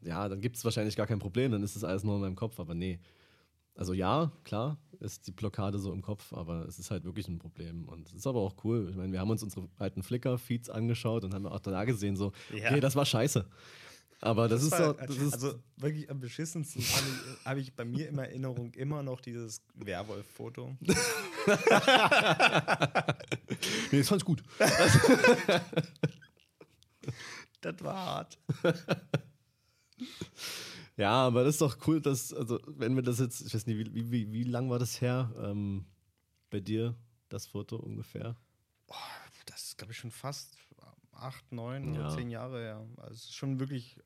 ja, 0.00 0.28
dann 0.28 0.40
gibt 0.40 0.56
es 0.56 0.64
wahrscheinlich 0.64 0.96
gar 0.96 1.06
kein 1.06 1.20
Problem, 1.20 1.52
dann 1.52 1.62
ist 1.62 1.76
das 1.76 1.84
alles 1.84 2.02
nur 2.02 2.16
in 2.16 2.20
meinem 2.22 2.34
Kopf, 2.36 2.58
aber 2.58 2.74
nee. 2.74 2.98
Also 3.76 3.92
ja, 3.92 4.32
klar, 4.44 4.78
ist 5.00 5.26
die 5.26 5.32
Blockade 5.32 5.78
so 5.78 5.92
im 5.92 6.00
Kopf, 6.00 6.32
aber 6.32 6.64
es 6.66 6.78
ist 6.78 6.90
halt 6.90 7.04
wirklich 7.04 7.28
ein 7.28 7.38
Problem. 7.38 7.86
Und 7.88 8.08
es 8.08 8.14
ist 8.14 8.26
aber 8.26 8.40
auch 8.40 8.54
cool. 8.64 8.88
Ich 8.90 8.96
meine, 8.96 9.12
wir 9.12 9.20
haben 9.20 9.28
uns 9.30 9.42
unsere 9.42 9.68
alten 9.78 10.02
Flickr-Feeds 10.02 10.70
angeschaut 10.70 11.24
und 11.24 11.34
haben 11.34 11.46
auch 11.46 11.60
da 11.60 11.84
gesehen, 11.84 12.16
so, 12.16 12.32
Ja. 12.54 12.70
okay, 12.70 12.80
das 12.80 12.96
war 12.96 13.04
scheiße. 13.04 13.46
Aber 14.22 14.48
das, 14.48 14.62
ist 14.62 14.72
war- 14.72 14.78
so, 14.78 14.92
das 14.94 15.14
ist, 15.18 15.34
also 15.34 15.58
wirklich 15.76 16.08
am 16.10 16.20
beschissensten 16.20 16.80
habe 16.82 17.06
ich, 17.06 17.44
hab 17.44 17.56
ich 17.58 17.76
bei 17.76 17.84
mir 17.84 18.08
in 18.08 18.16
Erinnerung 18.16 18.72
immer 18.72 19.02
noch 19.02 19.20
dieses 19.20 19.60
Werwolf-Foto. 19.74 20.74
nee, 20.80 20.94
das 23.98 24.08
fand 24.08 24.22
ich 24.22 24.24
gut. 24.24 24.42
Das 27.60 27.74
war 27.82 27.94
hart. 27.94 28.38
Ja, 30.96 31.12
aber 31.26 31.44
das 31.44 31.56
ist 31.56 31.60
doch 31.60 31.76
cool, 31.86 32.00
dass, 32.00 32.32
also, 32.32 32.58
wenn 32.66 32.94
wir 32.96 33.02
das 33.02 33.18
jetzt, 33.18 33.42
ich 33.46 33.54
weiß 33.54 33.66
nicht, 33.66 33.94
wie, 33.94 34.10
wie, 34.10 34.32
wie, 34.32 34.42
lang 34.44 34.70
war 34.70 34.78
das 34.78 35.00
her 35.00 35.30
ähm, 35.42 35.84
bei 36.50 36.60
dir, 36.60 36.94
das 37.28 37.46
Foto 37.46 37.76
ungefähr? 37.76 38.34
Das 39.46 39.62
ist, 39.64 39.78
glaube 39.78 39.92
ich, 39.92 39.98
schon 39.98 40.10
fast 40.10 40.56
acht, 41.12 41.50
neun 41.52 41.94
Ja. 41.94 42.00
oder 42.06 42.16
zehn 42.16 42.30
Jahre 42.30 42.58
her. 42.60 42.86
Also 42.98 43.32
schon 43.32 43.58
wirklich 43.60 43.98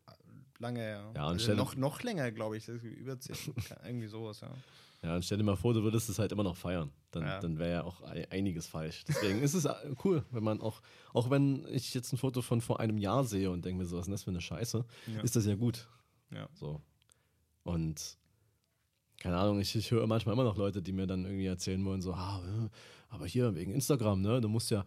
lange 0.59 0.81
her. 0.81 1.12
Ja, 1.16 1.26
und 1.26 1.33
also 1.40 1.55
noch, 1.55 1.74
noch 1.76 2.03
länger, 2.03 2.31
glaube 2.33 2.57
ich. 2.57 2.68
Über 2.68 3.18
zehn. 3.18 3.37
irgendwie 3.85 4.07
sowas, 4.07 4.40
ja. 4.40 4.50
Ja, 5.03 5.16
und 5.16 5.24
stell 5.24 5.38
dir 5.38 5.44
mal 5.44 5.57
vor, 5.57 5.72
du 5.74 5.83
würdest 5.83 6.11
es 6.11 6.18
halt 6.18 6.31
immer 6.31 6.42
noch 6.42 6.57
feiern. 6.57 6.90
Dann, 7.11 7.22
Ja. 7.22 7.40
dann 7.40 7.59
wäre 7.59 7.70
ja 7.72 7.85
auch 7.85 8.03
ei- 8.03 8.31
einiges 8.31 8.66
falsch. 8.66 9.03
Deswegen 9.09 9.40
ist 9.42 9.55
es 9.55 9.64
äh, 9.64 9.74
cool, 10.05 10.24
wenn 10.31 10.44
man 10.44 10.61
auch, 10.61 10.83
auch 11.14 11.31
wenn 11.31 11.66
ich 11.70 11.94
jetzt 11.94 12.12
ein 12.12 12.18
Foto 12.18 12.42
von 12.42 12.61
vor 12.61 12.81
einem 12.81 12.98
Jahr 12.98 13.24
sehe 13.24 13.50
und 13.50 13.64
denke 13.64 13.83
mir 13.83 13.87
so, 13.88 13.96
was 13.96 14.07
ist 14.07 14.12
das 14.12 14.22
für 14.24 14.31
eine 14.31 14.40
Scheiße, 14.42 14.85
Ja. 15.14 15.20
ist 15.22 15.37
das 15.37 15.46
ja 15.46 15.55
gut. 15.55 15.88
Ja. 16.32 16.48
So. 16.54 16.80
Und 17.62 18.18
keine 19.20 19.36
Ahnung, 19.36 19.60
ich, 19.60 19.76
ich 19.76 19.90
höre 19.90 20.06
manchmal 20.06 20.32
immer 20.32 20.44
noch 20.44 20.56
Leute, 20.56 20.82
die 20.82 20.92
mir 20.92 21.06
dann 21.06 21.24
irgendwie 21.24 21.46
erzählen 21.46 21.84
wollen, 21.84 22.00
so, 22.00 22.14
ah, 22.14 22.42
äh, 22.42 22.68
aber 23.10 23.26
hier 23.26 23.54
wegen 23.54 23.72
Instagram, 23.72 24.22
ne, 24.22 24.40
du 24.40 24.48
musst 24.48 24.70
ja, 24.70 24.84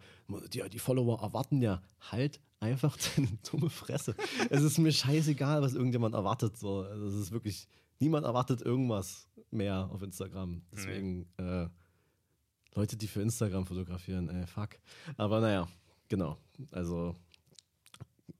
die, 0.52 0.62
die 0.68 0.78
Follower 0.78 1.20
erwarten 1.22 1.62
ja, 1.62 1.82
halt 2.00 2.40
einfach 2.58 2.96
deine 3.16 3.28
dumme 3.48 3.70
Fresse. 3.70 4.16
es 4.50 4.62
ist 4.62 4.78
mir 4.78 4.92
scheißegal, 4.92 5.62
was 5.62 5.74
irgendjemand 5.74 6.14
erwartet. 6.14 6.56
So. 6.56 6.80
Also 6.80 7.06
es 7.06 7.14
ist 7.14 7.32
wirklich, 7.32 7.68
niemand 8.00 8.26
erwartet 8.26 8.62
irgendwas 8.62 9.28
mehr 9.50 9.88
auf 9.92 10.02
Instagram. 10.02 10.62
Deswegen, 10.72 11.26
äh, 11.36 11.68
Leute, 12.74 12.96
die 12.96 13.06
für 13.06 13.22
Instagram 13.22 13.66
fotografieren, 13.66 14.28
ey, 14.28 14.46
fuck. 14.46 14.70
Aber 15.16 15.40
naja, 15.40 15.68
genau. 16.08 16.36
Also, 16.72 17.14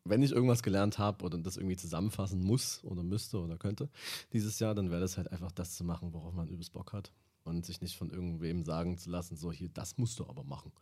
wenn 0.05 0.23
ich 0.23 0.33
irgendwas 0.33 0.63
gelernt 0.63 0.99
habe 0.99 1.25
oder 1.25 1.39
das 1.39 1.57
irgendwie 1.57 1.77
zusammenfassen 1.77 2.43
muss 2.43 2.85
oder 2.85 3.03
müsste 3.03 3.39
oder 3.39 3.57
könnte 3.57 3.89
dieses 4.33 4.59
Jahr, 4.59 4.75
dann 4.75 4.91
wäre 4.91 5.01
das 5.01 5.17
halt 5.17 5.33
einfach 5.33 5.53
das 5.53 5.77
zu 5.77 5.85
machen, 5.85 6.13
worauf 6.13 6.35
man 6.35 6.49
übelst 6.49 6.73
Bock 6.73 6.93
hat. 6.93 7.13
Und 7.45 7.67
sich 7.67 7.83
nicht 7.83 7.97
von 7.99 8.11
irgendwem 8.11 8.65
sagen 8.65 8.97
zu 8.97 9.11
lassen, 9.11 9.37
so 9.37 9.53
hier, 9.53 9.69
das 9.69 9.99
musst 9.99 10.19
du 10.19 10.27
aber 10.27 10.45
machen. 10.45 10.73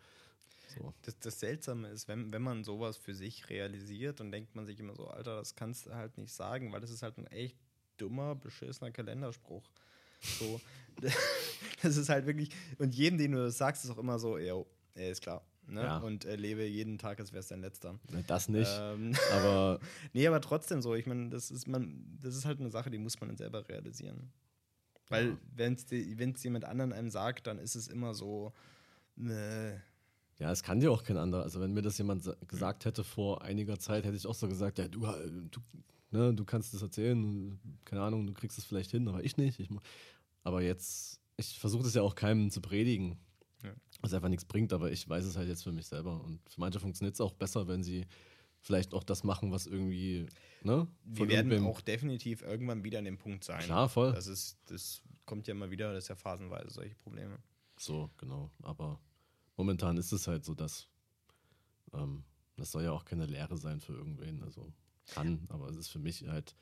So. 0.76 0.94
Das, 1.02 1.18
das 1.18 1.40
Seltsame 1.40 1.88
ist, 1.88 2.06
wenn, 2.06 2.32
wenn 2.32 2.42
man 2.42 2.62
sowas 2.62 2.96
für 2.96 3.14
sich 3.14 3.50
realisiert, 3.50 4.20
dann 4.20 4.30
denkt 4.30 4.54
man 4.54 4.64
sich 4.64 4.78
immer 4.78 4.94
so, 4.94 5.08
Alter, 5.08 5.36
das 5.36 5.56
kannst 5.56 5.86
du 5.86 5.94
halt 5.94 6.16
nicht 6.18 6.32
sagen, 6.32 6.72
weil 6.72 6.80
das 6.80 6.90
ist 6.90 7.02
halt 7.02 7.18
ein 7.18 7.26
echt 7.26 7.56
dummer, 7.96 8.36
beschissener 8.36 8.92
Kalenderspruch. 8.92 9.64
So, 10.20 10.60
das 11.82 11.96
ist 11.96 12.08
halt 12.08 12.26
wirklich, 12.26 12.50
und 12.78 12.94
jedem, 12.94 13.18
den 13.18 13.32
du 13.32 13.38
das 13.38 13.58
sagst, 13.58 13.84
ist 13.84 13.90
auch 13.90 13.98
immer 13.98 14.18
so, 14.18 14.38
ja, 14.38 14.62
ist 14.94 15.22
klar. 15.22 15.44
Ne? 15.66 15.82
Ja. 15.82 15.98
und 15.98 16.24
äh, 16.24 16.36
lebe 16.36 16.64
jeden 16.66 16.98
Tag, 16.98 17.20
als 17.20 17.32
wäre 17.32 17.40
es 17.40 17.48
dein 17.48 17.60
letzter. 17.60 17.98
Das 18.26 18.48
nicht. 18.48 18.70
Ähm, 18.80 19.12
Aber 19.32 19.78
nee, 20.12 20.26
aber 20.26 20.40
trotzdem 20.40 20.82
so. 20.82 20.94
Ich 20.94 21.06
meine, 21.06 21.28
das 21.30 21.50
ist 21.50 21.66
man, 21.68 22.18
das 22.20 22.34
ist 22.36 22.44
halt 22.44 22.60
eine 22.60 22.70
Sache, 22.70 22.90
die 22.90 22.98
muss 22.98 23.18
man 23.20 23.28
dann 23.28 23.36
selber 23.36 23.68
realisieren. 23.68 24.32
Weil 25.08 25.28
Ja. 25.30 25.38
wenn 25.54 25.74
es 25.74 26.42
jemand 26.42 26.64
anderen 26.64 26.92
einem 26.92 27.10
sagt, 27.10 27.46
dann 27.46 27.58
ist 27.58 27.74
es 27.74 27.88
immer 27.88 28.14
so, 28.14 28.52
ne, 29.16 29.82
ja, 30.38 30.50
es 30.50 30.62
kann 30.62 30.80
dir 30.80 30.90
auch 30.90 31.04
kein 31.04 31.18
anderer. 31.18 31.42
Also 31.42 31.60
wenn 31.60 31.72
mir 31.72 31.82
das 31.82 31.98
jemand 31.98 32.24
sa- 32.24 32.34
gesagt 32.48 32.84
hätte 32.84 33.04
vor 33.04 33.42
einiger 33.42 33.78
Zeit, 33.78 34.04
hätte 34.04 34.16
ich 34.16 34.26
auch 34.26 34.34
so 34.34 34.48
gesagt, 34.48 34.78
ja, 34.78 34.88
du, 34.88 35.04
äh, 35.06 35.30
du, 35.50 35.60
ne, 36.10 36.34
du 36.34 36.44
kannst 36.44 36.74
das 36.74 36.82
erzählen, 36.82 37.60
keine 37.84 38.02
Ahnung, 38.02 38.26
du 38.26 38.32
kriegst 38.32 38.58
es 38.58 38.64
vielleicht 38.64 38.90
hin, 38.90 39.06
aber 39.08 39.22
ich 39.22 39.36
nicht. 39.36 39.60
Ich, 39.60 39.68
aber 40.42 40.62
jetzt, 40.62 41.20
ich 41.36 41.60
versuche 41.60 41.84
das 41.84 41.94
ja 41.94 42.02
auch 42.02 42.14
keinem 42.14 42.50
zu 42.50 42.60
predigen. 42.60 43.18
Was 44.02 44.12
einfach 44.12 44.28
nichts 44.28 44.44
bringt, 44.44 44.72
aber 44.72 44.90
ich 44.90 45.08
weiß 45.08 45.24
es 45.24 45.36
halt 45.36 45.48
jetzt 45.48 45.62
für 45.62 45.72
mich 45.72 45.86
selber. 45.86 46.22
Und 46.22 46.40
für 46.48 46.60
manche 46.60 46.80
funktioniert 46.80 47.14
es 47.14 47.20
auch 47.20 47.32
besser, 47.32 47.68
wenn 47.68 47.82
sie 47.82 48.06
vielleicht 48.60 48.94
auch 48.94 49.04
das 49.04 49.24
machen, 49.24 49.50
was 49.50 49.66
irgendwie, 49.66 50.26
ne? 50.62 50.86
wir 51.04 51.28
werden 51.28 51.64
auch 51.64 51.80
definitiv 51.80 52.42
irgendwann 52.42 52.84
wieder 52.84 52.98
an 52.98 53.04
dem 53.04 53.18
Punkt 53.18 53.44
sein. 53.44 53.62
Klar, 53.62 53.88
voll. 53.88 54.12
Das 54.12 54.26
ist, 54.26 54.58
das 54.66 55.02
kommt 55.24 55.46
ja 55.46 55.52
immer 55.52 55.70
wieder, 55.70 55.92
das 55.94 56.04
ist 56.04 56.08
ja 56.08 56.14
phasenweise 56.16 56.70
solche 56.70 56.94
Probleme. 56.96 57.38
So, 57.78 58.10
genau. 58.18 58.50
Aber 58.62 59.00
momentan 59.56 59.96
ist 59.96 60.12
es 60.12 60.28
halt 60.28 60.44
so, 60.44 60.54
dass 60.54 60.88
ähm, 61.92 62.24
das 62.56 62.72
soll 62.72 62.84
ja 62.84 62.92
auch 62.92 63.04
keine 63.04 63.26
Lehre 63.26 63.56
sein 63.56 63.80
für 63.80 63.94
irgendwen. 63.94 64.42
Also 64.42 64.72
kann, 65.06 65.46
aber 65.48 65.68
es 65.68 65.76
ist 65.76 65.88
für 65.88 65.98
mich 65.98 66.26
halt 66.28 66.54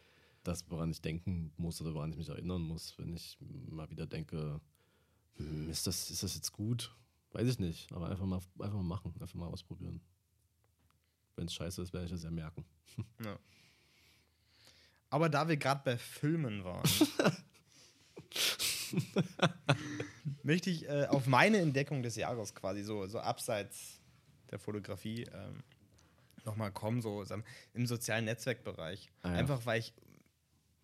das, 0.42 0.64
woran 0.70 0.90
ich 0.90 1.02
denken 1.02 1.52
muss 1.56 1.80
oder 1.80 1.94
woran 1.94 2.10
ich 2.10 2.16
mich 2.16 2.28
erinnern 2.28 2.62
muss, 2.62 2.96
wenn 2.98 3.12
ich 3.12 3.36
mal 3.68 3.90
wieder 3.90 4.06
denke, 4.06 4.60
hm, 5.36 5.68
ist 5.68 5.86
das, 5.86 6.10
ist 6.10 6.22
das 6.22 6.34
jetzt 6.34 6.52
gut? 6.52 6.94
Weiß 7.32 7.46
ich 7.46 7.58
nicht. 7.58 7.92
Aber 7.92 8.08
einfach 8.08 8.26
mal, 8.26 8.40
einfach 8.58 8.76
mal 8.76 8.82
machen, 8.82 9.14
einfach 9.20 9.34
mal 9.34 9.46
ausprobieren. 9.46 10.00
Wenn 11.36 11.46
es 11.46 11.54
scheiße 11.54 11.82
ist, 11.82 11.92
werde 11.92 12.06
ich 12.06 12.12
das 12.12 12.22
ja 12.22 12.30
merken. 12.30 12.64
Ja. 13.24 13.38
Aber 15.10 15.28
da 15.28 15.48
wir 15.48 15.56
gerade 15.56 15.82
bei 15.84 15.98
Filmen 15.98 16.62
waren, 16.62 16.88
möchte 20.44 20.70
ich 20.70 20.88
äh, 20.88 21.06
auf 21.06 21.26
meine 21.26 21.58
Entdeckung 21.58 22.02
des 22.02 22.14
Jahres 22.14 22.54
quasi 22.54 22.84
so, 22.84 23.06
so 23.06 23.18
abseits 23.18 24.00
der 24.50 24.60
Fotografie 24.60 25.24
ähm, 25.32 25.64
nochmal 26.44 26.70
kommen, 26.72 27.02
so 27.02 27.24
im 27.74 27.86
sozialen 27.86 28.24
Netzwerkbereich. 28.24 29.10
Ah 29.22 29.30
ja. 29.30 29.34
Einfach 29.38 29.66
weil 29.66 29.80
ich 29.80 29.92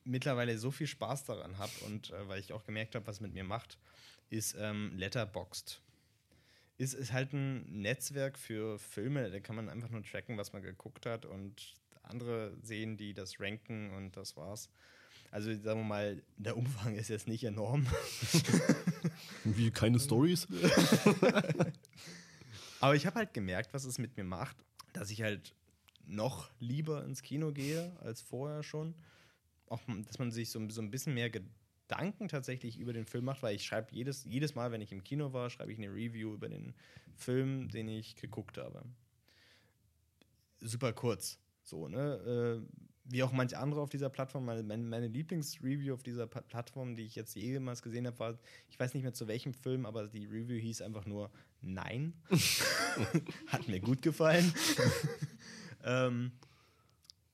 mittlerweile 0.05 0.59
so 0.59 0.71
viel 0.71 0.87
Spaß 0.87 1.25
daran 1.25 1.59
habe 1.59 1.73
und 1.87 2.11
äh, 2.11 2.29
weil 2.29 2.41
ich 2.41 2.53
auch 2.53 2.65
gemerkt 2.65 2.95
habe, 2.95 3.07
was 3.07 3.21
mit 3.21 3.35
mir 3.35 3.45
macht, 3.45 3.79
ist 4.31 4.57
ähm, 4.59 4.93
Letterboxd. 4.97 5.81
Ist, 6.79 6.95
ist 6.95 7.12
halt 7.12 7.33
ein 7.33 7.81
Netzwerk 7.81 8.39
für 8.39 8.79
Filme, 8.79 9.31
da 9.31 9.41
kann 9.41 9.57
man 9.57 9.68
einfach 9.68 9.89
nur 9.89 10.03
tracken, 10.03 10.37
was 10.37 10.53
man 10.53 10.62
geguckt 10.62 11.07
hat 11.07 11.24
und 11.24 11.74
andere 12.03 12.57
sehen, 12.62 12.97
die 12.97 13.14
das 13.14 13.41
ranken 13.41 13.91
und 13.91 14.16
das 14.16 14.37
war's. 14.37 14.68
Also 15.31 15.53
sagen 15.55 15.81
wir 15.81 15.85
mal, 15.85 16.22
der 16.37 16.57
Umfang 16.57 16.95
ist 16.95 17.09
jetzt 17.09 17.29
nicht 17.29 17.45
enorm. 17.45 17.87
Wie 19.45 19.70
keine 19.70 19.99
Stories? 19.99 20.47
Aber 22.81 22.95
ich 22.95 23.07
habe 23.07 23.16
halt 23.16 23.35
gemerkt, 23.35 23.74
was 23.74 23.85
es 23.85 23.99
mit 23.99 24.16
mir 24.16 24.24
macht, 24.24 24.57
dass 24.93 25.11
ich 25.11 25.22
halt 25.22 25.55
noch 26.07 26.51
lieber 26.61 27.05
ins 27.05 27.22
Kino 27.22 27.53
gehe 27.53 27.97
als 28.01 28.22
vorher 28.22 28.62
schon. 28.62 28.95
Auch, 29.68 29.81
dass 30.07 30.18
man 30.18 30.31
sich 30.31 30.51
so, 30.51 30.68
so 30.68 30.81
ein 30.81 30.91
bisschen 30.91 31.14
mehr 31.14 31.31
Gedanken 31.31 31.66
tatsächlich 31.89 32.78
über 32.78 32.93
den 32.93 33.07
Film 33.07 33.24
macht, 33.24 33.43
weil 33.43 33.55
ich 33.57 33.64
schreibe 33.64 33.89
jedes, 33.93 34.24
jedes 34.24 34.55
Mal, 34.55 34.72
wenn 34.72 34.80
ich 34.80 34.93
im 34.93 35.05
Kino 35.05 35.32
war, 35.32 35.51
schreibe 35.51 35.72
ich 35.72 35.78
eine 35.78 35.89
Review 35.93 36.34
über 36.34 36.49
den 36.49 36.74
Film, 37.14 37.68
den 37.68 37.89
ich 37.89 38.16
geguckt 38.16 38.59
habe. 38.59 38.82
Super 40.61 40.93
kurz. 40.93 41.39
So, 41.62 41.89
ne? 41.89 42.62
Äh, 42.64 42.87
wie 43.09 43.22
auch 43.22 43.32
manche 43.32 43.59
andere 43.59 43.80
auf 43.80 43.89
dieser 43.91 44.11
Plattform. 44.11 44.45
Meine, 44.45 44.62
meine, 44.62 44.82
meine 44.82 45.07
Lieblingsreview 45.07 45.95
auf 45.95 46.03
dieser 46.03 46.26
Pa- 46.26 46.41
Plattform, 46.41 46.97
die 46.97 47.05
ich 47.05 47.14
jetzt 47.14 47.37
jemals 47.37 47.82
gesehen 47.82 48.07
habe, 48.07 48.18
war, 48.18 48.39
ich 48.68 48.78
weiß 48.78 48.95
nicht 48.95 49.05
mehr 49.05 49.12
zu 49.14 49.28
welchem 49.28 49.55
Film, 49.55 49.87
aber 49.87 50.09
die 50.09 50.26
Review 50.26 50.59
hieß 50.59 50.82
einfach 50.82 51.07
nur 51.07 51.30
Nein. 51.62 52.14
Hat 53.47 53.68
mir 53.68 53.80
gut 53.80 54.03
gefallen. 54.03 54.53
ähm, 55.84 56.32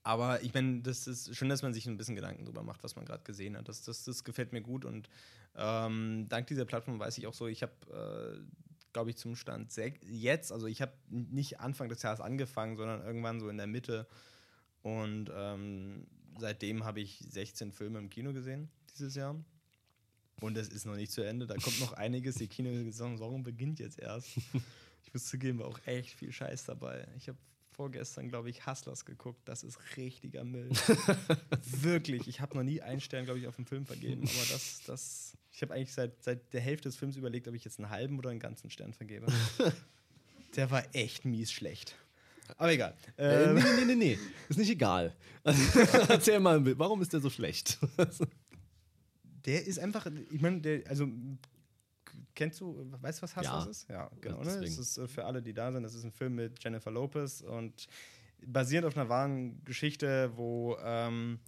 aber 0.03 0.41
ich 0.43 0.53
meine, 0.53 0.81
das 0.81 1.07
ist 1.07 1.35
schön, 1.35 1.49
dass 1.49 1.61
man 1.61 1.73
sich 1.73 1.87
ein 1.87 1.97
bisschen 1.97 2.15
Gedanken 2.15 2.43
darüber 2.43 2.63
macht, 2.63 2.83
was 2.83 2.95
man 2.95 3.05
gerade 3.05 3.23
gesehen 3.23 3.57
hat. 3.57 3.69
Das, 3.69 3.83
das, 3.83 4.03
das 4.03 4.23
gefällt 4.23 4.51
mir 4.51 4.61
gut 4.61 4.85
und 4.85 5.09
ähm, 5.55 6.27
dank 6.29 6.47
dieser 6.47 6.65
Plattform 6.65 6.99
weiß 6.99 7.17
ich 7.17 7.27
auch 7.27 7.33
so, 7.33 7.47
ich 7.47 7.63
habe, 7.63 7.73
äh, 7.91 8.39
glaube 8.91 9.11
ich, 9.11 9.17
zum 9.17 9.35
Stand 9.35 9.73
jetzt, 9.75 10.51
also 10.51 10.67
ich 10.67 10.81
habe 10.81 10.93
nicht 11.09 11.59
Anfang 11.59 11.89
des 11.89 12.01
Jahres 12.01 12.19
angefangen, 12.19 12.75
sondern 12.75 13.01
irgendwann 13.01 13.39
so 13.39 13.49
in 13.49 13.57
der 13.57 13.67
Mitte 13.67 14.07
und 14.81 15.31
ähm, 15.33 16.05
seitdem 16.37 16.83
habe 16.83 16.99
ich 16.99 17.19
16 17.29 17.71
Filme 17.71 17.99
im 17.99 18.09
Kino 18.09 18.33
gesehen 18.33 18.69
dieses 18.93 19.15
Jahr. 19.15 19.35
Und 20.41 20.57
es 20.57 20.67
ist 20.67 20.85
noch 20.85 20.95
nicht 20.95 21.11
zu 21.11 21.21
Ende, 21.21 21.47
da 21.47 21.55
kommt 21.55 21.79
noch 21.79 21.93
einiges. 21.97 22.35
Die 22.35 22.47
Kinosaison 22.47 23.43
beginnt 23.43 23.79
jetzt 23.79 23.99
erst. 23.99 24.37
Ich 25.05 25.13
muss 25.13 25.25
zugeben, 25.25 25.59
war 25.59 25.67
auch 25.67 25.79
echt 25.85 26.11
viel 26.11 26.31
Scheiß 26.31 26.65
dabei. 26.65 27.07
Ich 27.17 27.27
habe 27.27 27.37
vorgestern, 27.73 28.29
glaube 28.29 28.49
ich, 28.49 28.65
Hustlers 28.65 29.05
geguckt. 29.05 29.41
Das 29.45 29.63
ist 29.63 29.77
richtiger 29.97 30.43
Müll. 30.43 30.69
Wirklich. 31.81 32.27
Ich 32.27 32.39
habe 32.39 32.55
noch 32.55 32.63
nie 32.63 32.81
einen 32.81 33.01
Stern, 33.01 33.25
glaube 33.25 33.39
ich, 33.39 33.47
auf 33.47 33.55
den 33.55 33.65
Film 33.65 33.85
vergeben. 33.85 34.23
Aber 34.23 34.45
das, 34.51 34.81
das. 34.85 35.37
Ich 35.51 35.61
habe 35.61 35.73
eigentlich 35.73 35.93
seit, 35.93 36.23
seit 36.23 36.53
der 36.53 36.61
Hälfte 36.61 36.89
des 36.89 36.95
Films 36.95 37.15
überlegt, 37.15 37.47
ob 37.47 37.55
ich 37.55 37.63
jetzt 37.63 37.79
einen 37.79 37.89
halben 37.89 38.17
oder 38.17 38.29
einen 38.29 38.39
ganzen 38.39 38.69
Stern 38.69 38.93
vergebe. 38.93 39.27
Der 40.55 40.69
war 40.69 40.83
echt 40.93 41.25
mies 41.25 41.51
schlecht. 41.51 41.95
Aber 42.57 42.71
egal. 42.71 42.95
Äh, 43.17 43.45
Ähm, 43.45 43.55
nee, 43.55 43.61
nee, 43.61 43.85
nee, 43.85 43.95
nee. 43.95 44.19
Ist 44.49 44.59
nicht 44.59 44.69
egal. 44.69 45.15
Erzähl 45.43 46.39
mal, 46.39 46.77
warum 46.77 47.01
ist 47.01 47.11
der 47.13 47.21
so 47.21 47.29
schlecht? 47.29 47.79
Der 49.45 49.65
ist 49.65 49.79
einfach, 49.79 50.05
ich 50.31 50.41
meine, 50.41 50.61
der, 50.61 50.87
also 50.87 51.07
kennst 52.35 52.59
du, 52.61 52.91
weißt 53.01 53.19
du, 53.19 53.23
was 53.23 53.35
Hustlers 53.35 53.65
Ja. 53.65 53.69
ist? 53.71 53.89
Ja, 53.89 54.11
genau. 54.21 54.39
Ne? 54.43 54.59
Das 54.61 54.77
ist 54.77 54.97
äh, 54.97 55.07
für 55.07 55.25
alle, 55.25 55.41
die 55.41 55.53
da 55.53 55.71
sind, 55.71 55.83
das 55.83 55.93
ist 55.93 56.03
ein 56.03 56.11
Film 56.11 56.35
mit 56.35 56.63
Jennifer 56.63 56.91
Lopez 56.91 57.41
und 57.41 57.87
basiert 58.45 58.85
auf 58.85 58.95
einer 58.97 59.09
wahren 59.09 59.63
Geschichte, 59.63 60.31
wo 60.35 60.77
ähm, 60.83 61.39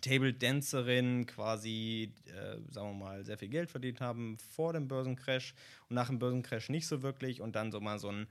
Table 0.00 0.32
Dancerinnen 0.32 1.26
quasi, 1.26 2.14
äh, 2.26 2.56
sagen 2.72 2.90
wir 2.90 2.94
mal, 2.94 3.24
sehr 3.24 3.36
viel 3.36 3.48
Geld 3.48 3.70
verdient 3.70 4.00
haben 4.00 4.38
vor 4.38 4.72
dem 4.72 4.88
Börsencrash 4.88 5.54
und 5.88 5.94
nach 5.94 6.08
dem 6.08 6.18
Börsencrash 6.18 6.70
nicht 6.70 6.86
so 6.86 7.02
wirklich 7.02 7.40
und 7.40 7.54
dann 7.56 7.70
so 7.72 7.80
mal 7.80 7.98
so 7.98 8.08
ein 8.10 8.26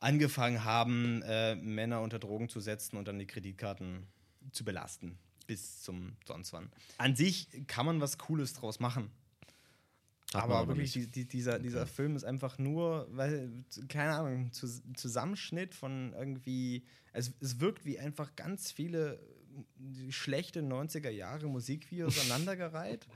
angefangen 0.00 0.64
haben, 0.64 1.22
äh, 1.22 1.54
Männer 1.54 2.00
unter 2.02 2.18
Drogen 2.18 2.48
zu 2.48 2.60
setzen 2.60 2.96
und 2.96 3.08
dann 3.08 3.18
die 3.18 3.26
Kreditkarten 3.26 4.06
zu 4.52 4.64
belasten. 4.64 5.18
Bis 5.46 5.82
zum 5.82 6.16
sonst 6.26 6.52
wann. 6.52 6.70
An 6.98 7.16
sich 7.16 7.48
kann 7.66 7.86
man 7.86 8.00
was 8.00 8.18
Cooles 8.18 8.52
draus 8.54 8.80
machen. 8.80 9.10
Aber, 10.34 10.68
wirklich, 10.68 10.92
die, 10.92 11.06
die, 11.06 11.26
dieser, 11.26 11.58
dieser 11.58 11.86
Film 11.86 12.16
ist 12.16 12.24
einfach 12.24 12.58
nur, 12.58 13.06
weil, 13.10 13.50
keine 13.88 14.14
Ahnung, 14.14 14.52
zu, 14.52 14.66
Zusammenschnitt 14.94 15.74
von 15.74 16.12
irgendwie. 16.12 16.84
Es, 17.12 17.32
es 17.40 17.60
wirkt 17.60 17.84
wie 17.84 17.98
einfach 17.98 18.34
ganz 18.34 18.72
viele 18.72 19.20
äh, 19.78 20.10
schlechte 20.10 20.60
90er 20.60 21.10
Jahre 21.10 21.46
Musikvideos 21.46 22.18
aneinandergereiht 22.24 23.06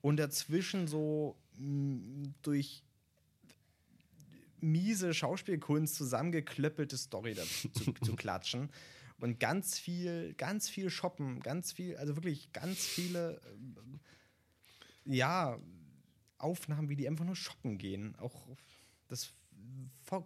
und 0.00 0.16
dazwischen 0.16 0.88
so 0.88 1.36
mh, 1.56 2.32
durch 2.42 2.82
miese 4.60 5.14
Schauspielkunst 5.14 5.94
zusammengeklöppelte 5.94 6.96
Story 6.96 7.34
dazu 7.34 7.68
zu, 7.70 7.92
zu 7.92 8.16
klatschen. 8.16 8.70
Und 9.20 9.38
ganz 9.38 9.78
viel, 9.78 10.34
ganz 10.34 10.68
viel 10.68 10.88
shoppen, 10.88 11.40
ganz 11.40 11.72
viel, 11.72 11.96
also 11.96 12.16
wirklich 12.16 12.52
ganz 12.52 12.78
viele, 12.78 13.40
ähm, 13.52 14.00
ja, 15.04 15.58
Aufnahmen, 16.42 16.88
wie 16.88 16.96
die 16.96 17.08
einfach 17.08 17.24
nur 17.24 17.36
shoppen 17.36 17.78
gehen. 17.78 18.16
Auch 18.16 18.46
das 19.08 19.32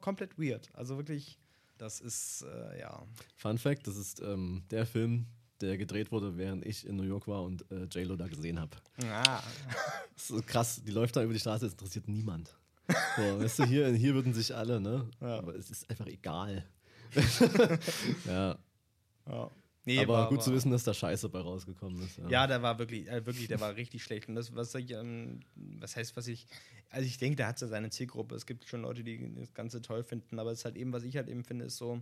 komplett 0.01 0.39
weird. 0.39 0.71
Also 0.75 0.97
wirklich, 0.97 1.39
das 1.79 2.01
ist, 2.01 2.43
äh, 2.43 2.81
ja. 2.81 3.03
Fun 3.37 3.59
Fact: 3.59 3.87
Das 3.87 3.97
ist 3.97 4.21
ähm, 4.21 4.63
der 4.71 4.87
Film, 4.87 5.27
der 5.61 5.77
gedreht 5.77 6.13
wurde, 6.13 6.37
während 6.37 6.65
ich 6.65 6.87
in 6.87 6.97
New 6.97 7.05
York 7.05 7.27
war 7.27 7.43
und 7.43 7.71
äh, 7.71 7.85
J-Lo 7.85 8.17
da 8.17 8.27
gesehen 8.27 8.61
habe. 8.61 8.77
Ah. 9.03 9.43
Das 10.15 10.17
ist 10.17 10.29
so 10.29 10.43
krass, 10.43 10.83
die 10.85 10.93
läuft 10.93 11.17
da 11.17 11.23
über 11.23 11.33
die 11.33 11.41
Straße, 11.41 11.67
es 11.67 11.73
interessiert 11.73 12.09
niemand. 12.09 12.57
So, 13.17 13.41
weißt 13.41 13.61
du, 13.61 13.65
hier, 13.65 13.89
hier 13.93 14.15
würden 14.15 14.35
sich 14.35 14.55
alle, 14.55 14.81
ne? 14.81 15.09
Ja. 15.21 15.39
Aber 15.39 15.55
es 15.55 15.71
ist 15.71 15.89
einfach 15.89 16.07
egal. 16.07 16.67
ja, 18.27 18.59
ja. 19.27 19.51
Nee, 19.87 19.99
aber 20.01 20.15
war- 20.15 20.29
gut 20.31 20.43
zu 20.43 20.51
war- 20.51 20.57
wissen, 20.57 20.71
dass 20.71 20.85
da 20.85 20.95
Scheiße 20.95 21.29
bei 21.29 21.41
rausgekommen 21.41 22.03
ist. 22.03 22.19
Ja, 22.29 22.47
der 22.47 22.63
war 22.63 22.79
wirklich, 22.79 23.07
äh, 23.09 23.25
wirklich, 23.27 23.49
der 23.49 23.61
war 23.61 23.77
richtig 23.77 24.03
schlecht. 24.03 24.29
Und 24.29 24.35
das, 24.35 24.55
was 24.55 24.75
ich, 24.75 24.91
ähm, 24.93 25.41
was 25.55 25.95
heißt, 25.97 26.17
was 26.17 26.27
ich, 26.27 26.47
also 26.91 27.07
ich 27.07 27.19
denke, 27.19 27.37
der 27.37 27.49
hat 27.49 27.59
so 27.59 27.67
seine 27.67 27.91
Zielgruppe. 27.91 28.35
Es 28.35 28.47
gibt 28.47 28.67
schon 28.67 28.83
Leute, 28.83 29.05
die 29.05 29.35
das 29.35 29.53
Ganze 29.53 29.83
toll 29.83 30.03
finden, 30.03 30.39
aber 30.39 30.53
es 30.53 30.61
ist 30.61 30.65
halt 30.65 30.77
eben, 30.77 30.93
was 30.93 31.03
ich 31.05 31.17
halt 31.17 31.29
eben 31.29 31.45
finde, 31.45 31.67
ist 31.67 31.77
so, 31.77 32.01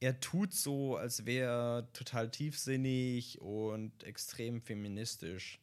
er 0.00 0.18
tut 0.18 0.52
so, 0.54 0.96
als 0.96 1.26
wäre 1.26 1.50
er 1.84 1.92
total 1.92 2.30
tiefsinnig 2.30 3.40
und 3.40 4.02
extrem 4.04 4.60
feministisch. 4.60 5.60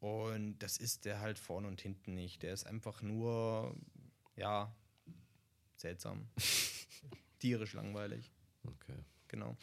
Und 0.00 0.58
das 0.60 0.76
ist 0.78 1.04
der 1.04 1.20
halt 1.20 1.38
vorne 1.38 1.68
und 1.68 1.80
hinten 1.80 2.14
nicht. 2.14 2.42
Der 2.42 2.52
ist 2.52 2.66
einfach 2.66 3.02
nur 3.02 3.76
ja, 4.36 4.74
seltsam. 5.76 6.28
Tierisch 7.38 7.72
langweilig. 7.74 8.32
Okay. 8.64 8.98
Genau. 9.28 9.56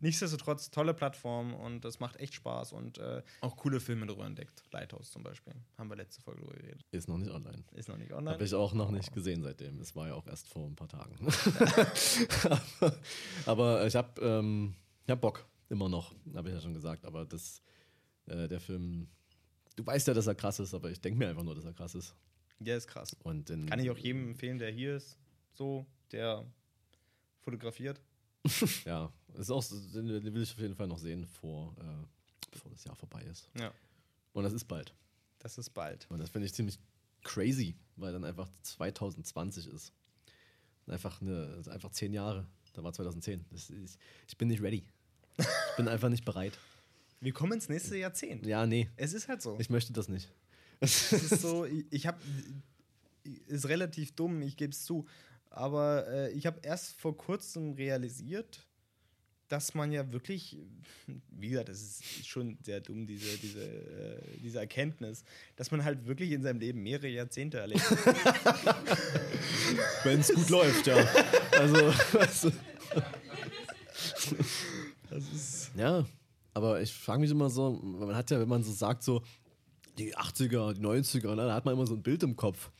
Nichtsdestotrotz, 0.00 0.70
tolle 0.70 0.94
Plattform 0.94 1.54
und 1.54 1.84
es 1.84 2.00
macht 2.00 2.16
echt 2.16 2.34
Spaß 2.34 2.72
und 2.72 2.98
äh, 2.98 3.22
auch 3.40 3.56
coole 3.56 3.80
Filme 3.80 4.06
darüber 4.06 4.26
entdeckt. 4.26 4.62
Lighthouse 4.72 5.10
zum 5.10 5.22
Beispiel. 5.22 5.54
Haben 5.78 5.90
wir 5.90 5.96
letzte 5.96 6.20
Folge 6.22 6.40
darüber 6.40 6.56
geredet. 6.58 6.84
Ist 6.90 7.08
noch 7.08 7.18
nicht 7.18 7.30
online. 7.30 7.64
Ist 7.72 7.88
noch 7.88 7.96
nicht 7.96 8.12
online. 8.12 8.34
Habe 8.34 8.44
ich 8.44 8.54
auch 8.54 8.72
noch 8.74 8.90
nicht 8.90 9.12
gesehen 9.12 9.42
seitdem. 9.42 9.80
Es 9.80 9.94
war 9.94 10.08
ja 10.08 10.14
auch 10.14 10.26
erst 10.26 10.48
vor 10.48 10.66
ein 10.66 10.76
paar 10.76 10.88
Tagen. 10.88 11.16
aber 13.46 13.86
ich 13.86 13.96
habe 13.96 14.20
ähm, 14.20 14.74
ich 15.04 15.10
hab 15.10 15.20
Bock, 15.20 15.46
immer 15.68 15.88
noch, 15.88 16.14
habe 16.34 16.48
ich 16.48 16.54
ja 16.54 16.60
schon 16.60 16.74
gesagt. 16.74 17.04
Aber 17.04 17.24
das, 17.24 17.62
äh, 18.26 18.48
der 18.48 18.60
Film, 18.60 19.08
du 19.76 19.86
weißt 19.86 20.08
ja, 20.08 20.14
dass 20.14 20.26
er 20.26 20.34
krass 20.34 20.58
ist, 20.60 20.74
aber 20.74 20.90
ich 20.90 21.00
denke 21.00 21.18
mir 21.18 21.28
einfach 21.28 21.42
nur, 21.42 21.54
dass 21.54 21.64
er 21.64 21.72
krass 21.72 21.94
ist. 21.94 22.14
Ja, 22.60 22.76
ist 22.76 22.86
krass. 22.86 23.16
Und 23.22 23.48
Kann 23.48 23.80
ich 23.80 23.90
auch 23.90 23.98
jedem 23.98 24.28
empfehlen, 24.28 24.58
der 24.58 24.70
hier 24.70 24.96
ist, 24.96 25.18
so, 25.52 25.86
der 26.12 26.46
fotografiert. 27.40 28.00
Ja, 28.84 29.12
ist 29.38 29.50
auch, 29.50 29.64
den, 29.94 30.08
will 30.34 30.42
ich 30.42 30.52
auf 30.52 30.58
jeden 30.60 30.74
Fall 30.76 30.86
noch 30.86 30.98
sehen, 30.98 31.26
vor, 31.26 31.74
äh, 31.78 32.06
bevor 32.50 32.70
das 32.70 32.84
Jahr 32.84 32.94
vorbei 32.96 33.22
ist. 33.22 33.48
Ja, 33.58 33.72
Und 34.32 34.44
das 34.44 34.52
ist 34.52 34.64
bald. 34.64 34.94
das 35.38 35.58
ist 35.58 35.70
bald. 35.70 36.06
Und 36.10 36.18
das 36.20 36.30
finde 36.30 36.46
ich 36.46 36.54
ziemlich 36.54 36.78
crazy, 37.22 37.74
weil 37.96 38.12
dann 38.12 38.24
einfach 38.24 38.48
2020 38.62 39.66
ist. 39.68 39.92
Einfach, 40.86 41.20
eine, 41.22 41.62
einfach 41.70 41.90
zehn 41.90 42.12
Jahre. 42.12 42.46
Da 42.74 42.84
war 42.84 42.92
2010. 42.92 43.44
Das 43.50 43.70
ist, 43.70 43.98
ich 44.28 44.36
bin 44.36 44.48
nicht 44.48 44.60
ready. 44.62 44.84
Ich 45.38 45.76
bin 45.76 45.88
einfach 45.88 46.10
nicht 46.10 46.24
bereit. 46.24 46.58
Wir 47.20 47.32
kommen 47.32 47.52
ins 47.54 47.68
nächste 47.70 47.96
Jahrzehnt. 47.96 48.44
Ja, 48.44 48.66
nee, 48.66 48.90
Es 48.96 49.14
ist 49.14 49.28
halt 49.28 49.40
so. 49.40 49.56
ich 49.58 49.70
möchte 49.70 49.92
das 49.94 50.08
nicht. 50.08 50.30
Es 50.80 51.12
ist 51.12 51.40
so, 51.40 51.64
ich, 51.64 51.86
ich 51.90 52.06
habe, 52.06 52.18
ist 53.46 53.66
relativ 53.68 54.12
dumm, 54.12 54.42
ich 54.42 54.56
gebe 54.58 54.72
es 54.72 54.84
zu, 54.84 55.06
aber 55.54 56.06
äh, 56.08 56.32
ich 56.32 56.46
habe 56.46 56.58
erst 56.62 56.96
vor 56.96 57.16
kurzem 57.16 57.74
realisiert, 57.74 58.66
dass 59.48 59.74
man 59.74 59.92
ja 59.92 60.10
wirklich, 60.12 60.58
wie 61.30 61.50
gesagt, 61.50 61.68
das 61.68 61.80
ist 61.80 62.26
schon 62.26 62.58
sehr 62.62 62.80
dumm, 62.80 63.06
diese, 63.06 63.38
diese, 63.38 63.62
äh, 63.62 64.20
diese 64.42 64.58
Erkenntnis, 64.58 65.22
dass 65.54 65.70
man 65.70 65.84
halt 65.84 66.06
wirklich 66.06 66.32
in 66.32 66.42
seinem 66.42 66.58
Leben 66.58 66.82
mehrere 66.82 67.08
Jahrzehnte 67.08 67.58
erlebt. 67.58 67.82
Wenn 70.02 70.20
es 70.20 70.34
gut 70.34 70.48
läuft, 70.50 70.86
ja. 70.86 70.96
Also, 71.52 71.76
du. 71.76 72.52
Das 75.10 75.32
ist 75.32 75.70
Ja, 75.76 76.04
aber 76.52 76.80
ich 76.80 76.92
frage 76.92 77.20
mich 77.20 77.30
immer 77.30 77.48
so, 77.50 77.70
man 77.70 78.16
hat 78.16 78.30
ja, 78.30 78.40
wenn 78.40 78.48
man 78.48 78.64
so 78.64 78.72
sagt, 78.72 79.04
so 79.04 79.22
die 79.98 80.16
80er, 80.16 80.72
die 80.72 80.80
90er, 80.80 81.34
ne, 81.36 81.46
da 81.46 81.54
hat 81.54 81.64
man 81.64 81.74
immer 81.74 81.86
so 81.86 81.94
ein 81.94 82.02
Bild 82.02 82.24
im 82.24 82.34
Kopf. 82.34 82.70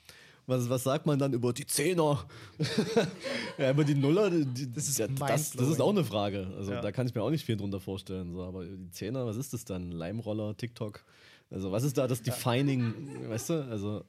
Was, 0.47 0.69
was 0.69 0.83
sagt 0.85 1.07
man 1.07 1.19
dann 1.19 1.33
über 1.33 1.53
die 1.55 1.65
Zehner? 1.67 2.27
ja, 3.59 3.71
über 3.71 3.83
die 3.85 3.95
Nuller, 3.95 4.29
die, 4.31 4.71
Das 4.73 4.89
ist 4.89 4.99
ja, 4.99 5.07
das, 5.09 5.53
das 5.53 5.69
ist 5.69 5.81
auch 5.81 5.89
eine 5.91 6.05
Frage. 6.05 6.53
Also 6.57 6.73
Ja. 6.73 6.83
da 6.83 6.93
kann 6.93 7.07
ich 7.07 7.15
mir 7.15 7.23
auch 7.23 7.31
nicht 7.31 7.47
viel 7.47 7.57
drunter 7.57 7.81
vorstellen. 7.81 8.31
So, 8.33 8.43
aber 8.43 8.65
die 8.67 8.91
Zehner, 8.91 9.25
was 9.25 9.37
ist 9.37 9.55
das 9.55 9.65
dann? 9.65 9.91
Leimroller, 9.91 10.55
TikTok? 10.57 11.03
Also 11.51 11.73
was 11.73 11.83
ist 11.85 11.97
da 11.97 12.07
das 12.07 12.21
Defining, 12.23 13.29
weißt 13.31 13.49
du? 13.51 13.55
Also 13.71 14.05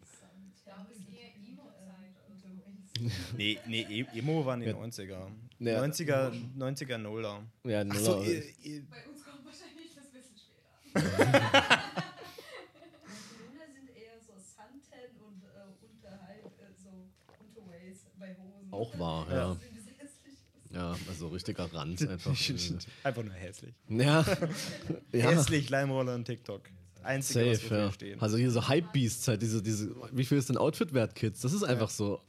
Ich 0.56 0.64
glaube, 0.66 0.82
es 0.92 0.98
ist 1.00 1.08
eher 1.14 1.34
Emo-Zeit. 1.36 2.12
Nee, 3.38 3.58
nee, 3.68 3.86
E- 3.90 4.06
Emo 4.20 4.46
waren 4.46 4.60
die 4.60 4.66
Ja. 4.68 4.74
90er. 4.74 5.28
Ja. 5.60 5.82
90er, 5.84 6.32
90er 6.58 6.98
Nuller. 6.98 7.44
ja, 7.64 7.84
Ach 7.90 7.96
so, 7.96 8.16
Nuller, 8.18 8.26
ihr, 8.28 8.44
ihr, 8.64 8.84
Bei 8.90 9.06
uns 9.10 9.24
kommt 9.24 9.46
wahrscheinlich 9.46 9.96
das 9.96 10.08
bisschen 10.12 10.36
später. 10.36 10.96
Brüder 13.36 13.68
sind 13.74 13.90
eher 13.96 14.18
so 14.26 14.34
Suntan 14.40 15.12
und 15.28 15.44
äh, 15.44 15.48
unterhalb 15.86 16.46
äh, 16.46 16.74
so 16.82 16.90
Unterways 17.40 18.00
bei 18.20 18.30
Hosen. 18.36 18.65
Auch 18.76 18.98
wahr, 19.00 19.28
Ja. 19.30 19.36
ja. 19.36 19.58
Ja, 20.72 20.96
also 21.08 21.30
richtiger 21.30 21.72
Rand 21.74 22.02
einfach. 22.10 22.36
einfach 23.04 23.24
nur 23.24 23.34
hässlich. 23.34 23.74
ja. 23.88 24.26
ja. 25.14 25.30
Hässlich, 25.30 25.70
Leimroller 25.70 26.16
und 26.16 26.26
TikTok. 26.26 26.64
Einzige, 27.02 27.52
was 27.52 27.60
Safe, 27.62 27.70
wir 27.70 27.78
ja. 27.78 27.92
stehen. 27.94 28.20
Also 28.20 28.36
hier 28.36 28.52
so 28.52 28.68
Hype-Beasts 28.68 29.28
halt, 29.30 29.42
diese, 29.42 29.62
diese, 29.64 29.96
wie 30.12 30.26
viel 30.26 30.38
ist 30.38 30.50
denn 30.50 30.58
Outfit 30.58 30.94
wert, 30.94 31.16
Kids? 31.16 31.42
Das 31.42 31.54
ist 31.54 31.64
einfach 31.64 31.90
so 31.90 32.20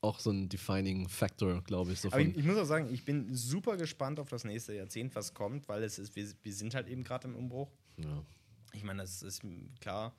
auch 0.00 0.18
so 0.18 0.30
ein 0.30 0.48
defining 0.48 1.08
Factor, 1.08 1.62
glaube 1.62 1.92
ich. 1.92 2.00
So 2.00 2.08
Aber 2.08 2.20
ich, 2.20 2.34
ich 2.36 2.44
muss 2.44 2.56
auch 2.56 2.64
sagen, 2.64 2.92
ich 2.92 3.04
bin 3.04 3.34
super 3.34 3.76
gespannt 3.76 4.18
auf 4.18 4.30
das 4.30 4.44
nächste 4.44 4.74
Jahrzehnt, 4.74 5.14
was 5.14 5.34
kommt, 5.34 5.68
weil 5.68 5.82
es 5.82 5.98
ist, 5.98 6.16
wir, 6.16 6.26
wir 6.42 6.54
sind 6.54 6.74
halt 6.74 6.88
eben 6.88 7.04
gerade 7.04 7.28
im 7.28 7.36
Umbruch. 7.36 7.70
ja. 7.98 8.24
Ich 8.72 8.84
meine, 8.84 9.02
das 9.02 9.22
ist 9.24 9.42
klar, 9.80 10.14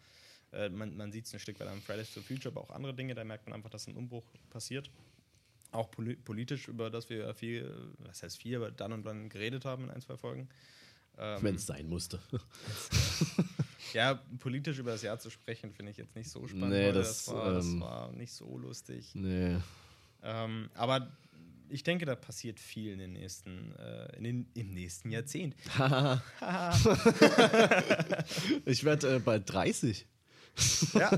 äh, 0.52 0.68
man, 0.68 0.98
man 0.98 1.10
sieht 1.14 1.26
es 1.26 1.34
ein 1.34 1.40
Stück 1.40 1.58
weit 1.62 1.70
am 1.70 1.82
Fridays 1.82 2.10
for 2.10 2.22
Future, 2.22 2.50
aber 2.54 2.60
auch 2.62 2.70
andere 2.72 2.94
Dinge, 2.94 3.16
da 3.16 3.24
merkt 3.24 3.46
man 3.48 3.54
einfach, 3.56 3.70
dass 3.70 3.88
ein 3.88 3.96
Umbruch 3.96 4.26
passiert. 4.50 4.92
Auch 5.72 5.89
poli 5.89 6.15
politisch, 6.15 6.67
über 6.67 6.89
das 6.89 7.09
wir 7.09 7.34
viel, 7.34 7.74
was 7.99 8.24
heißt 8.24 8.41
viel, 8.41 8.57
aber 8.57 8.72
dann 8.72 8.91
und 8.91 9.05
dann 9.05 9.30
geredet 9.30 9.65
haben 9.65 9.86
in 9.86 9.91
ein, 9.91 10.01
zwei 10.01 10.17
Folgen. 10.17 10.49
Ähm, 11.17 11.39
Wenn 11.41 11.55
es 11.55 11.65
sein 11.65 11.88
musste. 11.88 12.19
ja, 13.93 14.15
politisch 14.39 14.80
über 14.80 14.91
das 14.91 15.01
Jahr 15.01 15.19
zu 15.19 15.30
sprechen, 15.30 15.74
finde 15.74 15.91
ich 15.91 15.97
jetzt 15.97 16.15
nicht 16.15 16.30
so 16.30 16.47
spannend. 16.47 16.72
Nee, 16.72 16.91
das, 16.91 17.26
das, 17.26 17.34
war, 17.34 17.53
das 17.53 17.65
ähm, 17.65 17.82
war 17.82 18.11
nicht 18.11 18.34
so 18.34 18.57
lustig. 18.57 19.11
nee. 19.13 19.57
Ähm, 20.24 20.69
aber 20.76 21.11
ich 21.69 21.84
denke, 21.84 22.05
da 22.05 22.15
passiert 22.15 22.59
viel 22.59 22.91
in 22.91 22.99
den 22.99 23.13
nächsten, 23.13 23.74
äh, 23.76 24.17
in 24.17 24.24
den, 24.24 24.45
im 24.53 24.74
nächsten 24.74 25.09
Jahrzehnt. 25.09 25.55
ich 28.65 28.84
werde 28.84 29.15
äh, 29.15 29.19
bald 29.19 29.51
30. 29.51 30.05
Ja. 30.93 31.11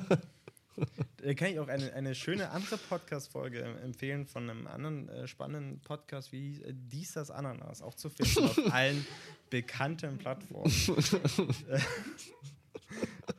Da 1.18 1.34
kann 1.34 1.50
ich 1.50 1.60
auch 1.60 1.68
eine, 1.68 1.94
eine 1.94 2.16
schöne 2.16 2.50
andere 2.50 2.78
Podcast-Folge 2.78 3.62
empfehlen 3.84 4.26
von 4.26 4.50
einem 4.50 4.68
anderen 4.68 5.08
äh, 5.10 5.28
spannenden 5.28 5.80
Podcast 5.80 6.32
wie 6.32 6.62
äh, 6.64 6.74
Dies, 6.74 7.14
das 7.14 7.32
Ananas, 7.32 7.82
auch 7.82 7.96
zu 7.96 8.10
finden 8.10 8.44
auf 8.44 8.58
allen 8.74 9.06
bekannten 9.50 10.18
Plattformen. 10.18 10.72
Äh, 11.70 11.80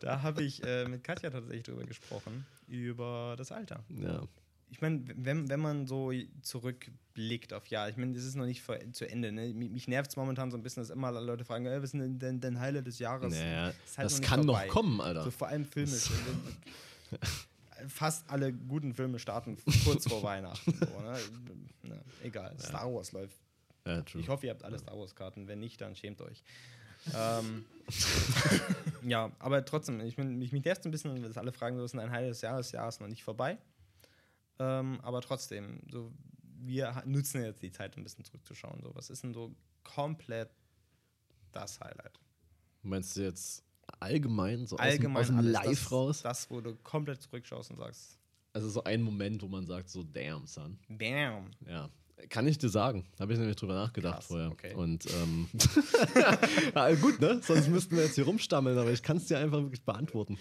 da 0.01 0.23
habe 0.23 0.43
ich 0.43 0.63
äh, 0.65 0.87
mit 0.89 1.05
Katja 1.05 1.31
tatsächlich 1.31 1.65
drüber 1.65 1.85
gesprochen, 1.85 2.47
über 2.67 3.35
das 3.37 3.53
Alter. 3.53 3.85
Ja. 3.89 4.23
Ich 4.71 4.81
meine, 4.81 5.05
wenn, 5.15 5.49
wenn 5.49 5.61
man 5.61 5.87
so 5.87 6.11
zurückblickt 6.43 7.53
auf 7.53 7.67
ja, 7.69 7.89
ich 7.89 7.97
meine, 7.97 8.13
das 8.15 8.25
ist 8.25 8.35
noch 8.35 8.47
nicht 8.47 8.63
vor, 8.63 8.77
zu 8.93 9.09
Ende. 9.09 9.31
Ne? 9.31 9.55
Mich, 9.55 9.71
mich 9.71 9.89
nervt 9.89 10.11
es 10.11 10.17
momentan 10.17 10.51
so 10.51 10.57
ein 10.57 10.63
bisschen, 10.63 10.83
dass 10.83 10.91
immer 10.91 11.13
Leute 11.13 11.45
fragen, 11.45 11.67
äh, 11.67 11.77
was 11.81 11.95
ist 11.95 12.01
denn 12.01 12.41
dein, 12.41 12.59
Highlight 12.59 12.87
des 12.87 12.99
Jahres? 12.99 13.33
Naja, 13.33 13.69
Ist 13.69 13.99
halt 13.99 14.07
das 14.07 14.21
noch 14.21 14.29
kann 14.29 14.45
vorbei. 14.45 14.67
noch 14.67 14.73
kommen, 14.73 15.01
Alter. 15.01 15.23
So 15.23 15.31
vor 15.31 15.49
allem 15.49 15.65
filmisch. 15.65 16.11
Fast 17.89 18.29
alle 18.31 18.53
guten 18.53 18.95
Filme 18.95 19.19
starten 19.19 19.59
kurz 19.85 20.09
vor 20.09 20.23
Weihnachten. 20.23 20.73
So, 20.73 21.01
ne? 21.01 21.19
Na, 21.83 21.97
egal, 22.23 22.59
Star 22.59 22.93
Wars 22.93 23.13
läuft. 23.13 23.37
Ja. 23.87 24.03
Ich 24.15 24.29
hoffe, 24.29 24.47
ihr 24.47 24.53
habt 24.53 24.65
alle 24.65 24.79
Star 24.79 24.99
Wars-Karten. 24.99 25.47
Wenn 25.47 25.61
nicht, 25.61 25.81
dann 25.81 25.95
schämt 25.95 26.21
euch. 26.23 26.43
ähm, 27.15 27.67
ja, 29.03 29.31
aber 29.39 29.65
trotzdem, 29.65 30.01
ich 30.01 30.17
bin, 30.17 30.39
mich, 30.39 30.53
mich 30.53 30.65
nervt 30.65 30.87
ein 30.87 30.91
bisschen, 30.91 31.23
dass 31.23 31.37
alle 31.37 31.53
fragen, 31.53 31.77
so 31.77 31.85
ist 31.85 31.95
ein 31.95 32.11
Highlight 32.11 32.31
des 32.31 32.41
Jahres, 32.41 32.69
das 32.69 32.73
Jahr 32.73 32.89
ist 32.89 33.01
noch 33.01 33.09
nicht 33.09 33.25
vorbei. 33.25 33.59
Ähm, 34.59 35.01
aber 35.03 35.21
trotzdem, 35.21 35.81
so, 35.91 36.11
wir 36.61 37.03
nutzen 37.05 37.43
jetzt 37.43 37.63
die 37.63 37.73
Zeit, 37.73 37.97
ein 37.97 38.05
bisschen 38.05 38.25
zurückzuschauen. 38.25 38.81
So, 38.83 38.95
was 38.95 39.11
ist 39.11 39.23
denn 39.23 39.35
so 39.35 39.55
komplett 39.83 40.51
das 41.53 41.79
Highlight? 41.81 42.19
Meinst 42.83 43.17
du 43.17 43.23
jetzt 43.23 43.65
allgemein, 44.01 44.67
so 44.67 44.77
Allgemein 44.77 45.17
aus 45.23 45.29
dem, 45.29 45.37
aus 45.37 45.43
dem 45.45 45.51
alles, 45.51 45.53
Live 45.53 45.83
das, 45.83 45.93
raus? 45.93 46.23
Das, 46.23 46.51
wo 46.51 46.61
du 46.61 46.75
komplett 46.77 47.23
zurückschaust 47.23 47.71
und 47.71 47.79
sagst, 47.79 48.19
Also 48.53 48.69
so 48.69 48.85
ein 48.85 49.03
Moment, 49.03 49.43
wo 49.43 49.49
man 49.49 49.67
sagt, 49.67 49.89
so 49.91 50.03
damn, 50.03 50.47
son. 50.47 50.79
bam. 50.89 51.51
Ja. 51.69 51.89
Kann 52.29 52.47
ich 52.47 52.57
dir 52.59 52.69
sagen. 52.69 53.05
Habe 53.19 53.33
ich 53.33 53.39
nämlich 53.39 53.57
drüber 53.57 53.75
nachgedacht 53.75 54.15
Krass, 54.17 54.27
vorher. 54.27 54.51
okay. 54.51 54.73
Und 54.75 55.05
ähm, 55.13 55.49
ja, 56.75 56.95
gut, 57.01 57.21
ne? 57.21 57.41
Sonst 57.43 57.69
müssten 57.69 57.97
wir 57.97 58.05
jetzt 58.05 58.15
hier 58.15 58.25
rumstammeln, 58.25 58.79
aber 58.79 58.93
ich 58.93 59.03
kann 59.03 59.17
es 59.17 59.27
dir 59.27 59.39
einfach 59.39 59.61
wirklich 59.61 59.83
beantworten. 59.83 60.39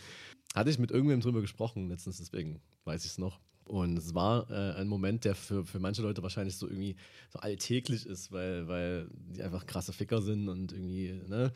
Hatte 0.55 0.69
ich 0.69 0.77
mit 0.77 0.91
irgendwem 0.91 1.19
drüber 1.19 1.41
gesprochen 1.41 1.89
letztens, 1.89 2.17
deswegen 2.19 2.61
weiß 2.85 3.03
ich 3.05 3.11
es 3.11 3.17
noch. 3.17 3.39
Und 3.65 3.97
es 3.97 4.13
war 4.13 4.49
äh, 4.49 4.73
ein 4.79 4.87
Moment, 4.87 5.23
der 5.25 5.35
für, 5.35 5.65
für 5.65 5.79
manche 5.79 6.01
Leute 6.01 6.21
wahrscheinlich 6.21 6.57
so 6.57 6.67
irgendwie 6.67 6.95
so 7.31 7.39
alltäglich 7.39 8.05
ist, 8.05 8.31
weil, 8.31 8.67
weil 8.67 9.07
die 9.33 9.41
einfach 9.41 9.65
krasse 9.65 9.93
Ficker 9.93 10.21
sind 10.21 10.49
und 10.49 10.73
irgendwie, 10.73 11.21
ne? 11.27 11.51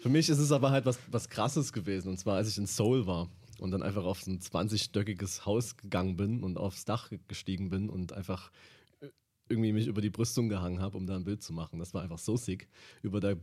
Für 0.00 0.08
mich 0.08 0.28
ist 0.30 0.38
es 0.38 0.52
aber 0.52 0.70
halt 0.70 0.86
was, 0.86 0.98
was 1.10 1.28
krasses 1.28 1.72
gewesen. 1.72 2.08
Und 2.08 2.18
zwar, 2.18 2.36
als 2.36 2.48
ich 2.48 2.56
in 2.56 2.66
Seoul 2.66 3.06
war 3.06 3.28
und 3.58 3.70
dann 3.70 3.82
einfach 3.82 4.04
auf 4.04 4.22
so 4.22 4.30
ein 4.30 4.40
20-stöckiges 4.40 5.44
Haus 5.44 5.76
gegangen 5.76 6.16
bin 6.16 6.42
und 6.42 6.56
aufs 6.56 6.86
Dach 6.86 7.10
gestiegen 7.28 7.68
bin 7.68 7.90
und 7.90 8.14
einfach 8.14 8.50
irgendwie 9.50 9.72
mich 9.72 9.86
über 9.86 10.00
die 10.00 10.10
Brüstung 10.10 10.48
gehangen 10.48 10.80
habe, 10.80 10.96
um 10.96 11.06
da 11.06 11.16
ein 11.16 11.24
Bild 11.24 11.42
zu 11.42 11.52
machen. 11.52 11.78
Das 11.78 11.92
war 11.92 12.02
einfach 12.02 12.18
so 12.18 12.36
sick. 12.36 12.68
Über 13.02 13.20
der 13.20 13.36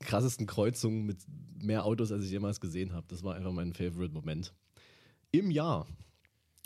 krassesten 0.00 0.46
Kreuzung 0.46 1.04
mit 1.04 1.18
mehr 1.58 1.84
Autos, 1.84 2.10
als 2.10 2.24
ich 2.24 2.30
jemals 2.30 2.60
gesehen 2.60 2.92
habe. 2.92 3.06
Das 3.08 3.22
war 3.22 3.34
einfach 3.34 3.52
mein 3.52 3.74
Favorite-Moment. 3.74 4.52
Im 5.30 5.50
Jahr. 5.50 5.86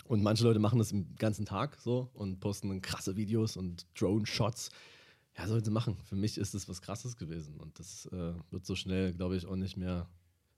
Und 0.07 0.21
manche 0.21 0.43
Leute 0.43 0.59
machen 0.59 0.77
das 0.79 0.89
den 0.89 1.15
ganzen 1.15 1.45
Tag 1.45 1.79
so 1.81 2.09
und 2.13 2.39
posten 2.39 2.69
dann 2.69 2.81
krasse 2.81 3.15
Videos 3.17 3.57
und 3.57 3.87
Drone-Shots. 3.99 4.69
Ja, 5.37 5.47
sollen 5.47 5.63
sie 5.63 5.71
machen. 5.71 5.97
Für 6.05 6.15
mich 6.15 6.37
ist 6.37 6.53
das 6.53 6.69
was 6.69 6.81
Krasses 6.81 7.17
gewesen. 7.17 7.59
Und 7.59 7.79
das 7.79 8.05
äh, 8.07 8.33
wird 8.51 8.65
so 8.65 8.75
schnell, 8.75 9.13
glaube 9.13 9.35
ich, 9.35 9.45
auch 9.47 9.55
nicht 9.55 9.77
mehr, 9.77 10.07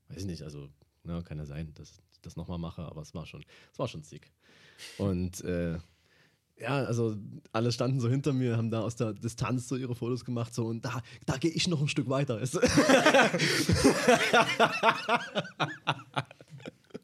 weiß 0.09 0.19
ich 0.19 0.25
nicht, 0.25 0.43
also 0.43 0.69
ne, 1.03 1.23
kann 1.23 1.37
ja 1.37 1.45
sein, 1.45 1.73
dass 1.75 2.01
ich 2.11 2.19
das 2.21 2.35
nochmal 2.35 2.59
mache, 2.59 2.83
aber 2.83 3.01
es 3.01 3.13
war 3.15 3.25
schon, 3.25 3.43
es 3.71 3.79
war 3.79 3.87
schon 3.87 4.03
sick. 4.03 4.31
Und 4.97 5.41
äh, 5.45 5.79
Ja, 6.59 6.83
also 6.85 7.15
alle 7.51 7.71
standen 7.71 7.99
so 7.99 8.09
hinter 8.09 8.33
mir, 8.33 8.57
haben 8.57 8.71
da 8.71 8.81
aus 8.81 8.95
der 8.95 9.13
Distanz 9.13 9.67
so 9.67 9.75
ihre 9.75 9.95
Fotos 9.95 10.25
gemacht, 10.25 10.53
so 10.53 10.65
und 10.65 10.83
da, 10.83 11.01
da 11.25 11.37
gehe 11.37 11.51
ich 11.51 11.67
noch 11.67 11.81
ein 11.81 11.87
Stück 11.87 12.09
weiter. 12.09 12.41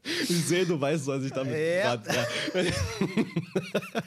ich 0.04 0.46
sehe, 0.46 0.66
du 0.66 0.80
weißt, 0.80 1.08
was 1.08 1.24
ich 1.24 1.32
damit 1.32 1.54
Ja. 1.58 1.96
grad, 1.96 2.08
ja. 2.08 2.64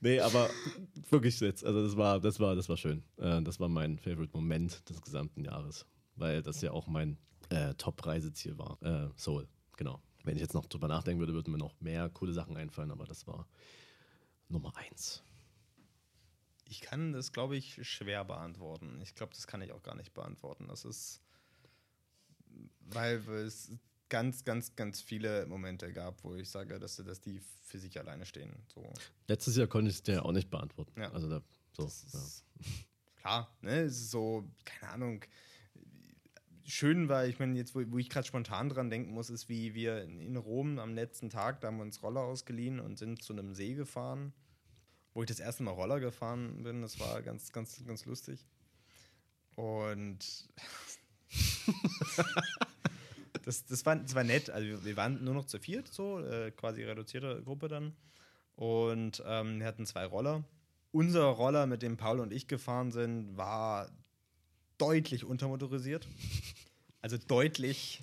Nee, 0.00 0.20
aber 0.20 0.48
wirklich 1.10 1.40
jetzt, 1.40 1.64
also 1.64 1.82
das 1.82 1.96
war, 1.96 2.20
das 2.20 2.38
war, 2.38 2.54
das 2.54 2.68
war 2.68 2.76
schön. 2.76 3.02
Äh, 3.16 3.42
das 3.42 3.58
war 3.58 3.68
mein 3.68 3.98
Favorite 3.98 4.30
Moment 4.32 4.88
des 4.88 5.02
gesamten 5.02 5.44
Jahres, 5.44 5.86
weil 6.14 6.40
das 6.42 6.60
ja 6.60 6.70
auch 6.70 6.86
mein 6.86 7.18
äh, 7.48 7.74
Top-Reiseziel 7.74 8.56
war. 8.58 8.78
Äh, 8.82 9.08
Seoul, 9.16 9.48
genau. 9.76 10.00
Wenn 10.22 10.36
ich 10.36 10.42
jetzt 10.42 10.54
noch 10.54 10.66
drüber 10.66 10.86
nachdenken 10.88 11.18
würde, 11.20 11.32
würden 11.34 11.50
mir 11.50 11.58
noch 11.58 11.80
mehr 11.80 12.08
coole 12.10 12.32
Sachen 12.32 12.56
einfallen, 12.56 12.90
aber 12.92 13.06
das 13.06 13.26
war 13.26 13.48
Nummer 14.48 14.72
eins. 14.76 15.22
Ich 16.64 16.80
kann 16.80 17.12
das, 17.12 17.32
glaube 17.32 17.56
ich, 17.56 17.80
schwer 17.88 18.24
beantworten. 18.24 19.00
Ich 19.02 19.14
glaube, 19.14 19.32
das 19.34 19.46
kann 19.46 19.62
ich 19.62 19.72
auch 19.72 19.82
gar 19.82 19.96
nicht 19.96 20.12
beantworten. 20.12 20.68
Das 20.68 20.84
ist, 20.84 21.22
weil 22.80 23.16
es 23.30 23.72
ganz, 24.08 24.44
ganz, 24.44 24.74
ganz 24.76 25.00
viele 25.00 25.46
Momente 25.46 25.92
gab, 25.92 26.22
wo 26.24 26.34
ich 26.34 26.50
sage, 26.50 26.78
dass, 26.78 26.96
dass 26.96 27.20
die 27.20 27.40
für 27.64 27.78
sich 27.78 27.98
alleine 27.98 28.24
stehen. 28.24 28.52
So. 28.74 28.90
Letztes 29.26 29.56
Jahr 29.56 29.66
konnte 29.66 29.90
ich 29.90 29.96
es 29.96 30.02
dir 30.02 30.24
auch 30.24 30.32
nicht 30.32 30.50
beantworten. 30.50 31.00
Ja. 31.00 31.12
Also 31.12 31.28
da, 31.28 31.42
so, 31.72 31.84
Das 31.84 32.06
ja. 32.12 32.18
ist, 32.18 32.44
Klar, 33.16 33.54
ne, 33.60 33.80
es 33.80 33.96
ist 33.96 34.10
so, 34.10 34.48
keine 34.64 34.92
Ahnung. 34.92 35.24
Schön 36.64 37.08
war, 37.08 37.26
ich 37.26 37.38
meine, 37.38 37.56
jetzt, 37.56 37.74
wo, 37.74 37.82
wo 37.90 37.98
ich 37.98 38.10
gerade 38.10 38.26
spontan 38.26 38.68
dran 38.68 38.90
denken 38.90 39.12
muss, 39.12 39.30
ist, 39.30 39.48
wie 39.48 39.74
wir 39.74 40.02
in 40.04 40.36
Rom 40.36 40.78
am 40.78 40.94
letzten 40.94 41.30
Tag, 41.30 41.60
da 41.60 41.68
haben 41.68 41.78
wir 41.78 41.82
uns 41.82 42.02
Roller 42.02 42.20
ausgeliehen 42.20 42.78
und 42.78 42.98
sind 42.98 43.22
zu 43.22 43.32
einem 43.32 43.54
See 43.54 43.74
gefahren, 43.74 44.32
wo 45.14 45.22
ich 45.22 45.28
das 45.28 45.40
erste 45.40 45.62
Mal 45.62 45.72
Roller 45.72 45.98
gefahren 45.98 46.62
bin. 46.62 46.82
Das 46.82 47.00
war 47.00 47.22
ganz, 47.22 47.52
ganz, 47.52 47.84
ganz 47.86 48.04
lustig. 48.04 48.46
Und 49.56 50.48
das, 53.48 53.64
das, 53.64 53.84
war, 53.86 53.96
das 53.96 54.14
war 54.14 54.24
nett. 54.24 54.50
Also 54.50 54.84
wir, 54.84 54.96
waren 54.98 55.24
nur 55.24 55.32
noch 55.32 55.46
zu 55.46 55.58
viert, 55.58 55.88
so, 55.88 56.20
äh, 56.20 56.50
quasi 56.50 56.84
reduzierte 56.84 57.42
Gruppe 57.42 57.68
dann. 57.68 57.96
Und 58.56 59.22
ähm, 59.26 59.58
wir 59.58 59.66
hatten 59.66 59.86
zwei 59.86 60.04
Roller. 60.04 60.44
Unser 60.92 61.24
Roller, 61.24 61.66
mit 61.66 61.80
dem 61.80 61.96
Paul 61.96 62.20
und 62.20 62.30
ich 62.30 62.46
gefahren 62.46 62.92
sind, 62.92 63.38
war 63.38 63.88
deutlich 64.76 65.24
untermotorisiert. 65.24 66.06
Also 67.00 67.16
deutlich 67.16 68.02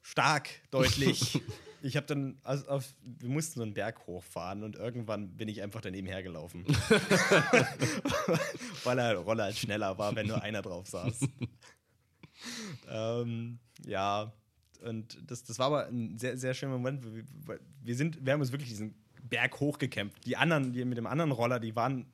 stark, 0.00 0.48
deutlich. 0.70 1.42
ich 1.82 1.96
habe 1.96 2.06
dann, 2.06 2.38
also 2.44 2.68
auf, 2.68 2.94
wir 3.02 3.30
mussten 3.30 3.58
so 3.58 3.64
einen 3.64 3.74
Berg 3.74 4.06
hochfahren 4.06 4.62
und 4.62 4.76
irgendwann 4.76 5.36
bin 5.36 5.48
ich 5.48 5.60
einfach 5.60 5.80
daneben 5.80 6.06
hergelaufen. 6.06 6.64
Weil 8.84 8.96
der 8.96 9.16
Roller 9.16 9.44
halt 9.44 9.56
schneller 9.56 9.98
war, 9.98 10.14
wenn 10.14 10.28
nur 10.28 10.40
einer 10.40 10.62
drauf 10.62 10.86
saß. 10.86 11.18
ähm, 12.88 13.58
ja, 13.86 14.32
und 14.82 15.18
das, 15.28 15.44
das 15.44 15.58
war 15.58 15.66
aber 15.66 15.86
ein 15.86 16.18
sehr, 16.18 16.36
sehr 16.38 16.54
schöner 16.54 16.72
Moment. 16.72 17.04
Wir, 17.04 17.24
wir- 17.82 17.94
sind, 17.96 18.24
wir 18.24 18.32
haben 18.32 18.40
uns 18.40 18.52
wirklich 18.52 18.70
diesen 18.70 18.94
Berg 19.22 19.58
hochgekämpft. 19.60 20.24
Die 20.26 20.36
anderen, 20.36 20.72
die 20.72 20.84
mit 20.84 20.96
dem 20.98 21.06
anderen 21.06 21.32
Roller, 21.32 21.58
die 21.60 21.74
waren, 21.74 22.06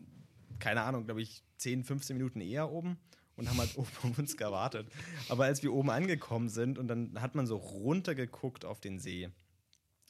keine 0.58 0.82
Ahnung, 0.82 1.04
glaube 1.04 1.20
ich, 1.22 1.42
10, 1.58 1.84
15 1.84 2.16
Minuten 2.16 2.40
eher 2.40 2.70
oben 2.70 2.96
und 3.36 3.48
haben 3.50 3.58
halt 3.58 3.70
oben 3.76 3.88
auf 4.02 4.18
uns 4.18 4.36
gewartet. 4.36 4.88
Aber 5.28 5.44
als 5.44 5.62
wir 5.62 5.72
oben 5.72 5.90
angekommen 5.90 6.48
sind 6.48 6.78
und 6.78 6.88
dann 6.88 7.20
hat 7.20 7.34
man 7.34 7.46
so 7.46 7.56
runtergeguckt 7.56 8.64
auf 8.64 8.80
den 8.80 8.98
See, 8.98 9.28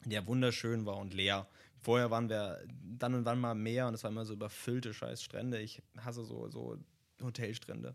der 0.04 0.26
wunderschön 0.26 0.86
war 0.86 0.98
und 0.98 1.12
leer. 1.14 1.48
Vorher 1.80 2.10
waren 2.10 2.28
wir 2.28 2.64
dann 2.82 3.14
und 3.14 3.24
wann 3.24 3.40
mal 3.40 3.54
mehr 3.54 3.88
und 3.88 3.94
es 3.94 4.04
waren 4.04 4.12
immer 4.12 4.24
so 4.24 4.32
überfüllte 4.34 4.94
scheiß 4.94 5.22
Strände. 5.22 5.60
Ich 5.60 5.82
hasse 5.98 6.24
so, 6.24 6.48
so 6.48 6.78
Hotelstrände. 7.22 7.94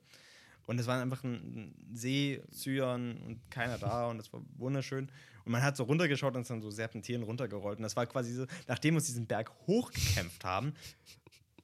Und 0.66 0.80
es 0.80 0.88
war 0.88 1.02
einfach 1.02 1.24
ein 1.24 1.74
See, 1.94 2.42
Zyan 2.52 3.18
und 3.26 3.50
keiner 3.50 3.78
da 3.78 4.08
und 4.08 4.20
es 4.20 4.32
war 4.32 4.42
wunderschön. 4.58 5.10
Und 5.46 5.52
man 5.52 5.64
hat 5.64 5.76
so 5.76 5.84
runtergeschaut 5.84 6.36
und 6.36 6.42
ist 6.42 6.52
dann 6.52 6.62
so 6.62 6.70
Serpentieren 6.70 7.24
runtergerollt. 7.24 7.80
Und 7.80 7.84
das 7.84 7.96
war 7.96 8.06
quasi 8.06 8.34
so, 8.34 8.46
nachdem 8.68 8.94
wir 8.94 8.98
uns 8.98 9.08
diesen 9.08 9.26
Berg 9.26 9.52
hochgekämpft 9.66 10.46
haben, 10.46 10.74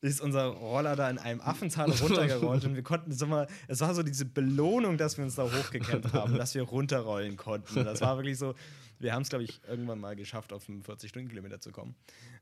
ist 0.06 0.22
unser 0.22 0.46
Roller 0.46 0.96
da 0.96 1.10
in 1.10 1.18
einem 1.18 1.42
Affental 1.42 1.90
runtergerollt 2.02 2.66
und 2.66 2.76
wir 2.76 2.84
konnten 2.84 3.12
es 3.12 3.22
immer, 3.22 3.48
es 3.68 3.82
war 3.82 3.94
so 3.94 4.04
diese 4.04 4.26
Belohnung, 4.26 4.98
dass 4.98 5.18
wir 5.18 5.24
uns 5.24 5.36
da 5.36 5.44
hochgekämpft 5.44 6.14
haben, 6.14 6.36
dass 6.36 6.56
wir 6.56 6.64
runterrollen 6.64 7.38
konnten. 7.38 7.84
Das 7.84 8.02
war 8.02 8.18
wirklich 8.18 8.38
so, 8.38 8.56
wir 9.00 9.14
haben 9.14 9.24
es, 9.24 9.30
glaube 9.30 9.44
ich, 9.44 9.62
irgendwann 9.68 10.00
mal 10.00 10.16
geschafft, 10.16 10.54
auf 10.54 10.64
45 10.64 11.10
Stundenkilometer 11.10 11.60
zu 11.60 11.72
kommen. 11.72 11.96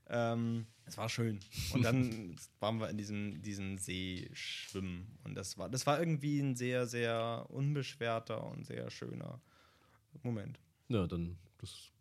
Ähm, 0.09 0.67
es 0.85 0.97
war 0.97 1.09
schön. 1.09 1.39
Und 1.73 1.83
dann 1.83 2.35
waren 2.59 2.79
wir 2.79 2.89
in 2.89 2.97
diesem, 2.97 3.41
diesem 3.41 3.77
See 3.77 4.29
schwimmen. 4.33 5.17
Und 5.23 5.35
das 5.35 5.57
war, 5.57 5.69
das 5.69 5.85
war 5.87 5.99
irgendwie 5.99 6.39
ein 6.39 6.55
sehr, 6.55 6.85
sehr 6.85 7.45
unbeschwerter 7.49 8.45
und 8.45 8.65
sehr 8.65 8.89
schöner 8.91 9.41
Moment. 10.21 10.59
ja, 10.89 11.07
dann 11.07 11.37
das 11.57 11.91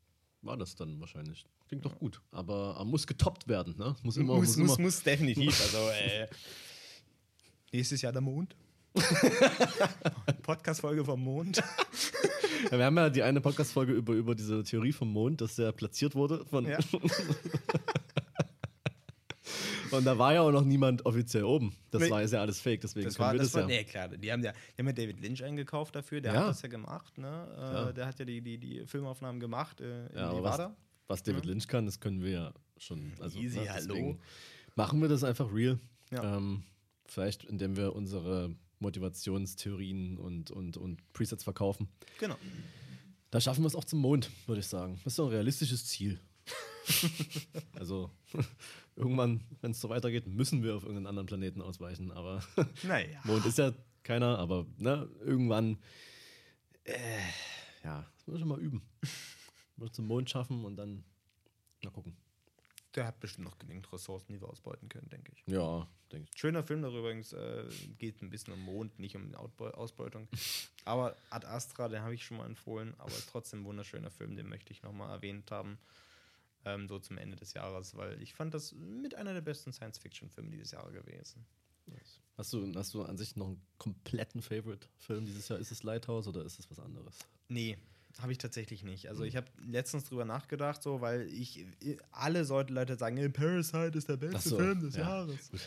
war 0.42 0.56
das 0.56 0.74
dann 0.74 1.00
wahrscheinlich. 1.00 1.46
Klingt 1.72 1.86
doch 1.86 1.98
gut. 1.98 2.20
Aber 2.32 2.76
er 2.78 2.84
muss 2.84 3.06
getoppt 3.06 3.48
werden, 3.48 3.74
ne? 3.78 3.96
Muss 4.02 4.18
immer, 4.18 4.34
muss, 4.36 4.58
muss, 4.58 4.72
immer. 4.76 4.80
muss 4.84 5.02
definitiv. 5.02 5.58
Also, 5.62 5.78
äh, 5.88 6.28
nächstes 7.72 8.02
Jahr 8.02 8.12
der 8.12 8.20
Mond. 8.20 8.54
Podcast-Folge 10.42 11.02
vom 11.02 11.22
Mond. 11.24 11.62
Ja, 12.70 12.78
wir 12.78 12.84
haben 12.84 12.96
ja 12.96 13.08
die 13.10 13.22
eine 13.22 13.40
Podcast-Folge 13.40 13.92
über, 13.94 14.12
über 14.12 14.34
diese 14.34 14.62
Theorie 14.62 14.92
vom 14.92 15.10
Mond, 15.12 15.40
dass 15.40 15.56
der 15.56 15.72
platziert 15.72 16.14
wurde. 16.14 16.44
Von, 16.44 16.66
Ja. 16.66 16.78
Und 19.90 20.04
da 20.04 20.16
war 20.18 20.34
ja 20.34 20.42
auch 20.42 20.52
noch 20.52 20.62
niemand 20.64 21.04
offiziell 21.06 21.44
oben. 21.44 21.74
Das 21.90 22.02
Nee. 22.02 22.10
war 22.10 22.22
ist 22.22 22.32
ja 22.32 22.40
alles 22.42 22.60
fake, 22.60 22.82
deswegen 22.82 23.06
Das 23.06 23.16
können 23.16 23.26
war, 23.28 23.32
wir 23.34 23.38
das 23.40 23.50
das, 23.52 23.62
war, 23.62 23.70
ja. 23.70 23.78
nee, 23.78 23.84
klar, 23.84 24.08
die 24.08 24.30
haben 24.30 24.44
ja, 24.44 24.52
die 24.52 24.78
haben 24.78 24.86
ja 24.86 24.92
David 24.92 25.20
Lynch 25.20 25.42
eingekauft 25.42 25.96
dafür, 25.96 26.20
der 26.20 26.34
Ja. 26.34 26.40
hat 26.42 26.48
das 26.50 26.62
ja 26.62 26.68
gemacht, 26.68 27.16
ne? 27.18 27.48
Äh, 27.56 27.60
Ja. 27.60 27.92
Der 27.92 28.06
hat 28.06 28.18
ja 28.18 28.24
die, 28.26 28.40
die, 28.42 28.58
die 28.58 28.86
Filmaufnahmen 28.86 29.40
gemacht 29.40 29.80
äh, 29.80 30.06
in 30.08 30.16
Ja, 30.16 30.32
Nevada. 30.32 30.76
Was 31.08 31.22
David 31.22 31.44
Lynch 31.44 31.68
kann, 31.68 31.86
das 31.86 32.00
können 32.00 32.22
wir 32.22 32.30
ja 32.30 32.54
schon. 32.78 33.12
Also, 33.20 33.38
Easy, 33.38 33.60
ne, 33.60 33.72
hallo. 33.72 34.18
Machen 34.74 35.00
wir 35.02 35.08
das 35.08 35.24
einfach 35.24 35.52
real. 35.52 35.78
Ja. 36.10 36.36
Ähm, 36.36 36.62
vielleicht, 37.06 37.44
indem 37.44 37.76
wir 37.76 37.94
unsere 37.94 38.54
Motivationstheorien 38.78 40.18
und, 40.18 40.50
und, 40.50 40.76
und 40.76 41.12
Presets 41.12 41.44
verkaufen. 41.44 41.88
Genau. 42.18 42.36
Da 43.30 43.40
schaffen 43.40 43.62
wir 43.62 43.68
es 43.68 43.74
auch 43.74 43.84
zum 43.84 44.00
Mond, 44.00 44.30
würde 44.46 44.60
ich 44.60 44.66
sagen. 44.66 45.00
Das 45.04 45.14
ist 45.14 45.18
doch 45.18 45.26
ein 45.26 45.32
realistisches 45.32 45.86
Ziel. 45.86 46.20
also 47.78 48.10
irgendwann, 48.96 49.40
wenn 49.60 49.70
es 49.70 49.80
so 49.80 49.88
weitergeht, 49.88 50.26
müssen 50.26 50.62
wir 50.62 50.74
auf 50.74 50.82
irgendeinen 50.82 51.06
anderen 51.06 51.26
Planeten 51.26 51.62
ausweichen. 51.62 52.10
Aber 52.10 52.42
Naja. 52.82 53.20
Mond 53.24 53.46
ist 53.46 53.58
ja 53.58 53.72
keiner, 54.02 54.38
aber 54.38 54.66
ne, 54.78 55.08
irgendwann, 55.20 55.78
äh, 56.84 56.92
ja, 57.84 58.06
das 58.16 58.26
müssen 58.26 58.34
wir 58.34 58.38
schon 58.40 58.48
mal 58.48 58.60
üben. 58.60 58.82
Wir 59.76 59.92
zum 59.92 60.06
Mond 60.06 60.30
schaffen 60.30 60.64
und 60.64 60.76
dann 60.76 61.04
mal 61.82 61.90
gucken. 61.90 62.16
Der 62.94 63.06
hat 63.06 63.20
bestimmt 63.20 63.46
noch 63.46 63.58
genügend 63.58 63.90
Ressourcen, 63.92 64.32
die 64.32 64.40
wir 64.40 64.48
ausbeuten 64.48 64.88
können, 64.88 65.08
denke 65.08 65.32
ich. 65.32 65.42
Ja, 65.46 65.88
denke 66.12 66.28
ich. 66.30 66.38
Schöner 66.38 66.62
Film 66.62 66.82
darüber 66.82 67.00
übrigens, 67.00 67.32
äh, 67.32 67.64
geht 67.98 68.20
ein 68.20 68.28
bisschen 68.28 68.52
um 68.52 68.60
Mond, 68.60 68.98
nicht 68.98 69.16
um 69.16 69.34
Ausbeutung. 69.34 70.28
Aber 70.84 71.16
Ad 71.30 71.46
Astra, 71.46 71.88
den 71.88 72.02
habe 72.02 72.14
ich 72.14 72.24
schon 72.24 72.36
mal 72.36 72.46
empfohlen, 72.46 72.94
aber 72.98 73.12
ist 73.12 73.30
trotzdem 73.30 73.60
ein 73.60 73.64
wunderschöner 73.66 74.10
Film, 74.10 74.34
den 74.34 74.48
möchte 74.48 74.72
ich 74.72 74.82
nochmal 74.82 75.10
erwähnt 75.10 75.50
haben. 75.52 75.78
Ähm, 76.64 76.88
so 76.88 76.98
zum 76.98 77.18
Ende 77.18 77.36
des 77.36 77.54
Jahres, 77.54 77.96
weil 77.96 78.20
ich 78.20 78.34
fand 78.34 78.52
das 78.52 78.72
mit 78.72 79.14
einer 79.14 79.32
der 79.32 79.42
besten 79.42 79.72
Science-Fiction-Filme 79.72 80.50
dieses 80.50 80.72
Jahr 80.72 80.90
gewesen. 80.90 81.46
Hast 82.36 82.52
du, 82.52 82.72
hast 82.74 82.94
du 82.94 83.02
an 83.02 83.18
sich 83.18 83.36
noch 83.36 83.46
einen 83.46 83.62
kompletten 83.78 84.42
Favorite-Film 84.42 85.26
dieses 85.26 85.48
Jahr? 85.48 85.58
Ist 85.58 85.70
es 85.70 85.82
Lighthouse 85.82 86.26
oder 86.26 86.44
ist 86.44 86.58
es 86.58 86.70
was 86.70 86.78
anderes? 86.78 87.18
Nee, 87.48 87.76
habe 88.20 88.32
ich 88.32 88.38
tatsächlich 88.38 88.82
nicht. 88.84 89.08
Also 89.08 89.24
ich 89.24 89.36
habe 89.36 89.46
letztens 89.66 90.04
drüber 90.04 90.24
nachgedacht, 90.24 90.82
so, 90.82 91.00
weil 91.00 91.28
ich 91.28 91.64
alle 92.10 92.42
Leute, 92.42 92.72
Leute 92.72 92.96
sagen, 92.96 93.16
"Ey, 93.16 93.28
Parasite 93.28 93.96
ist 93.98 94.08
der 94.08 94.16
beste 94.16 94.48
so, 94.50 94.56
Film 94.58 94.80
des 94.80 94.96
ja. 94.96 95.02
Jahres. 95.02 95.50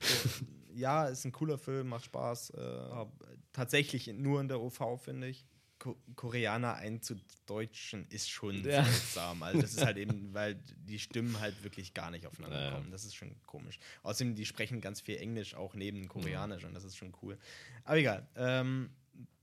So, 0.00 0.44
ja, 0.74 1.06
ist 1.06 1.24
ein 1.26 1.32
cooler 1.32 1.58
Film, 1.58 1.88
macht 1.88 2.04
Spaß. 2.06 2.50
Äh, 2.50 2.60
aber 2.60 3.12
tatsächlich 3.52 4.06
nur 4.08 4.40
in 4.40 4.48
der 4.48 4.60
OV, 4.60 4.96
finde 5.02 5.28
ich. 5.28 5.44
Ko 5.78 5.96
Koreaner 6.14 6.76
einzudeutschen 6.76 8.06
ist 8.08 8.30
schon 8.30 8.64
Ja. 8.64 8.84
seltsam. 8.84 9.42
Also 9.42 9.60
das 9.60 9.74
ist 9.74 9.84
halt 9.84 9.96
eben, 9.98 10.32
weil 10.34 10.54
die 10.76 10.98
Stimmen 10.98 11.40
halt 11.40 11.62
wirklich 11.64 11.92
gar 11.92 12.10
nicht 12.10 12.26
aufeinander 12.26 12.64
Ja, 12.66 12.70
kommen. 12.72 12.90
Das 12.90 13.04
ist 13.04 13.14
schon 13.16 13.34
komisch. 13.46 13.78
Außerdem, 14.02 14.34
die 14.34 14.46
sprechen 14.46 14.80
ganz 14.80 15.00
viel 15.00 15.16
Englisch 15.16 15.54
auch 15.54 15.74
neben 15.74 16.08
Koreanisch 16.08 16.64
und 16.64 16.72
das 16.74 16.84
ist 16.84 16.96
schon 16.96 17.12
cool. 17.22 17.36
Aber 17.84 17.96
egal. 17.98 18.26
Ähm, 18.36 18.90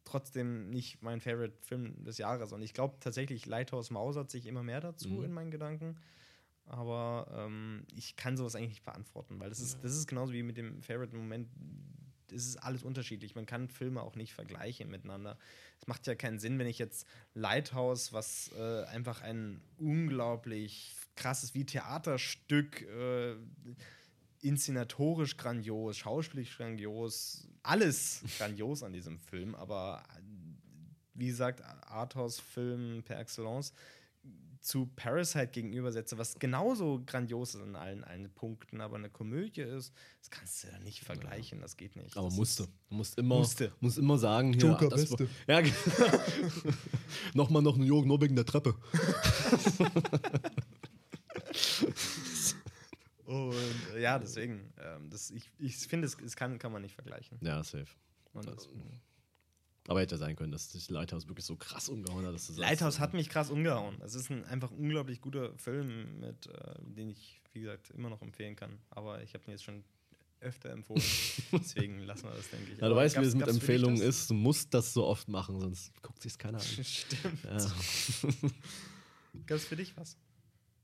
trotzdem 0.10 0.70
nicht 0.70 1.02
mein 1.02 1.22
Favorite-Film 1.22 2.04
des 2.04 2.18
Jahres. 2.18 2.52
Und 2.52 2.62
ich 2.62 2.74
glaube 2.74 2.96
tatsächlich, 3.00 3.46
Lighthouse 3.46 3.92
mausert 3.92 4.30
sich 4.32 4.46
immer 4.48 4.64
mehr 4.64 4.82
dazu 4.82 5.10
Mhm. 5.10 5.24
in 5.26 5.32
meinen 5.34 5.52
Gedanken. 5.52 5.98
Aber 6.66 7.28
ähm, 7.36 7.86
ich 7.96 8.16
kann 8.16 8.38
sowas 8.38 8.56
eigentlich 8.56 8.70
nicht 8.70 8.86
beantworten, 8.86 9.40
weil 9.40 9.50
das 9.50 9.60
ist, 9.60 9.80
das 9.84 9.96
ist 9.96 10.08
genauso 10.08 10.34
wie 10.34 10.44
mit 10.44 10.58
dem 10.58 10.82
Favorite-Moment 10.84 11.48
es 12.32 12.46
ist 12.46 12.58
alles 12.58 12.84
unterschiedlich. 12.84 13.34
Man 13.34 13.48
kann 13.48 13.70
Filme 13.70 14.04
auch 14.04 14.16
nicht 14.16 14.34
vergleichen 14.36 14.88
miteinander. 14.92 15.36
Es 15.80 15.88
macht 15.88 16.06
ja 16.06 16.14
keinen 16.14 16.38
Sinn, 16.38 16.60
wenn 16.60 16.68
ich 16.68 16.78
jetzt 16.78 17.08
Lighthouse, 17.34 18.14
was 18.14 18.52
äh, 18.56 18.84
einfach 18.86 19.22
ein 19.24 19.62
unglaublich 19.80 20.96
krasses 21.16 21.56
wie 21.56 21.66
Theaterstück, 21.66 22.84
äh, 22.84 23.36
inszenatorisch 24.42 25.38
grandios, 25.38 25.98
schauspielerisch 25.98 26.58
grandios, 26.58 27.48
alles 27.64 28.22
grandios 28.38 28.84
an 28.84 28.94
diesem 28.94 29.18
Film, 29.20 29.56
aber 29.56 30.04
wie 31.14 31.28
gesagt, 31.28 31.62
Arthouse-Film 31.64 33.04
per 33.04 33.20
excellence 33.20 33.74
zu 34.62 34.88
Parasite 34.96 35.48
gegenübersetze, 35.48 36.18
was 36.18 36.38
genauso 36.38 37.02
grandios 37.06 37.56
ist 37.56 37.62
in 37.62 37.76
allen, 37.78 38.04
allen 38.04 38.30
Punkten, 38.34 38.82
aber 38.82 38.98
eine 38.98 39.10
Komödie 39.10 39.62
ist, 39.62 39.94
das 40.20 40.30
kannst 40.30 40.64
du 40.64 40.68
ja 40.68 40.78
nicht 40.80 41.00
vergleichen, 41.02 41.62
das 41.62 41.78
geht 41.78 41.96
nicht. 41.96 42.16
Aber 42.18 42.28
das 42.28 42.36
musste. 42.36 42.68
Du 42.90 42.96
musst 42.96 43.18
immer, 43.18 43.38
Musste. 43.38 43.72
musst 43.80 43.98
immer 43.98 44.18
sagen, 44.18 44.52
hier, 44.54 44.64
Joker, 44.64 44.90
das 44.90 45.08
Beste. 45.10 45.30
war- 45.48 45.48
Ja, 45.48 45.62
genau. 45.62 46.20
Nochmal 47.34 47.62
New 47.64 47.84
York, 47.86 48.06
nur 48.06 48.20
wegen 48.22 48.36
der 48.36 48.46
Treppe. 48.46 48.76
Und 53.30 53.54
äh, 53.94 54.02
ja, 54.02 54.18
deswegen, 54.18 54.74
ähm, 54.82 55.08
das, 55.12 55.30
ich, 55.30 55.52
ich 55.60 55.78
finde, 55.78 56.08
es, 56.08 56.18
es 56.20 56.36
kann, 56.36 56.58
kann 56.58 56.72
man 56.72 56.82
nicht 56.82 56.96
vergleichen. 56.96 57.38
Ja, 57.42 57.64
safe. 57.64 57.86
Und 58.34 58.48
Das- 58.48 58.68
Aber 59.88 60.02
hätte 60.02 60.18
sein 60.18 60.36
können, 60.36 60.52
dass 60.52 60.72
sich 60.72 60.90
Lighthouse 60.90 61.28
wirklich 61.28 61.46
so 61.46 61.56
krass 61.56 61.90
umgehauen 61.90 62.26
hat, 62.26 62.34
dass 62.34 62.48
du 62.48 62.54
sagst, 62.54 62.60
Lighthouse 62.60 63.00
hat 63.00 63.14
mich 63.14 63.30
krass 63.30 63.52
umgehauen. 63.52 64.02
Es 64.02 64.16
ist 64.16 64.32
ein 64.32 64.46
einfach 64.46 64.72
unglaublich 64.72 65.22
guter 65.22 65.56
Film, 65.58 66.20
mit, 66.20 66.48
äh, 66.48 66.74
den 66.82 67.10
ich, 67.10 67.40
wie 67.54 67.62
gesagt, 67.62 67.92
immer 67.92 68.10
noch 68.10 68.22
empfehlen 68.24 68.56
kann. 68.56 68.80
Aber 68.90 69.22
ich 69.22 69.36
habe 69.36 69.44
ihn 69.46 69.52
jetzt 69.52 69.64
schon 69.64 69.84
öfter 70.42 70.72
empfohlen. 70.72 71.02
Deswegen 71.52 72.00
lassen 72.06 72.24
wir 72.24 72.32
das, 72.32 72.50
denke 72.50 72.72
ich. 72.72 72.80
Ja, 72.80 72.88
du 72.88 72.94
Aber 72.94 72.96
weißt, 72.98 73.16
wie 73.20 73.26
es 73.26 73.36
mit 73.36 73.46
dich 73.46 73.54
Empfehlungen 73.54 74.02
ist. 74.02 74.28
Du 74.30 74.34
musst 74.34 74.74
das 74.74 74.92
so 74.94 75.06
oft 75.06 75.28
machen, 75.28 75.60
sonst 75.60 75.92
guckt 76.02 76.22
sich's 76.22 76.38
keiner 76.40 76.58
an. 76.60 76.64
Stimmt. 76.84 77.44
Ja. 77.44 77.58
Gab 79.46 79.58
es 79.58 79.66
für 79.66 79.76
dich 79.76 79.96
was? 79.98 80.18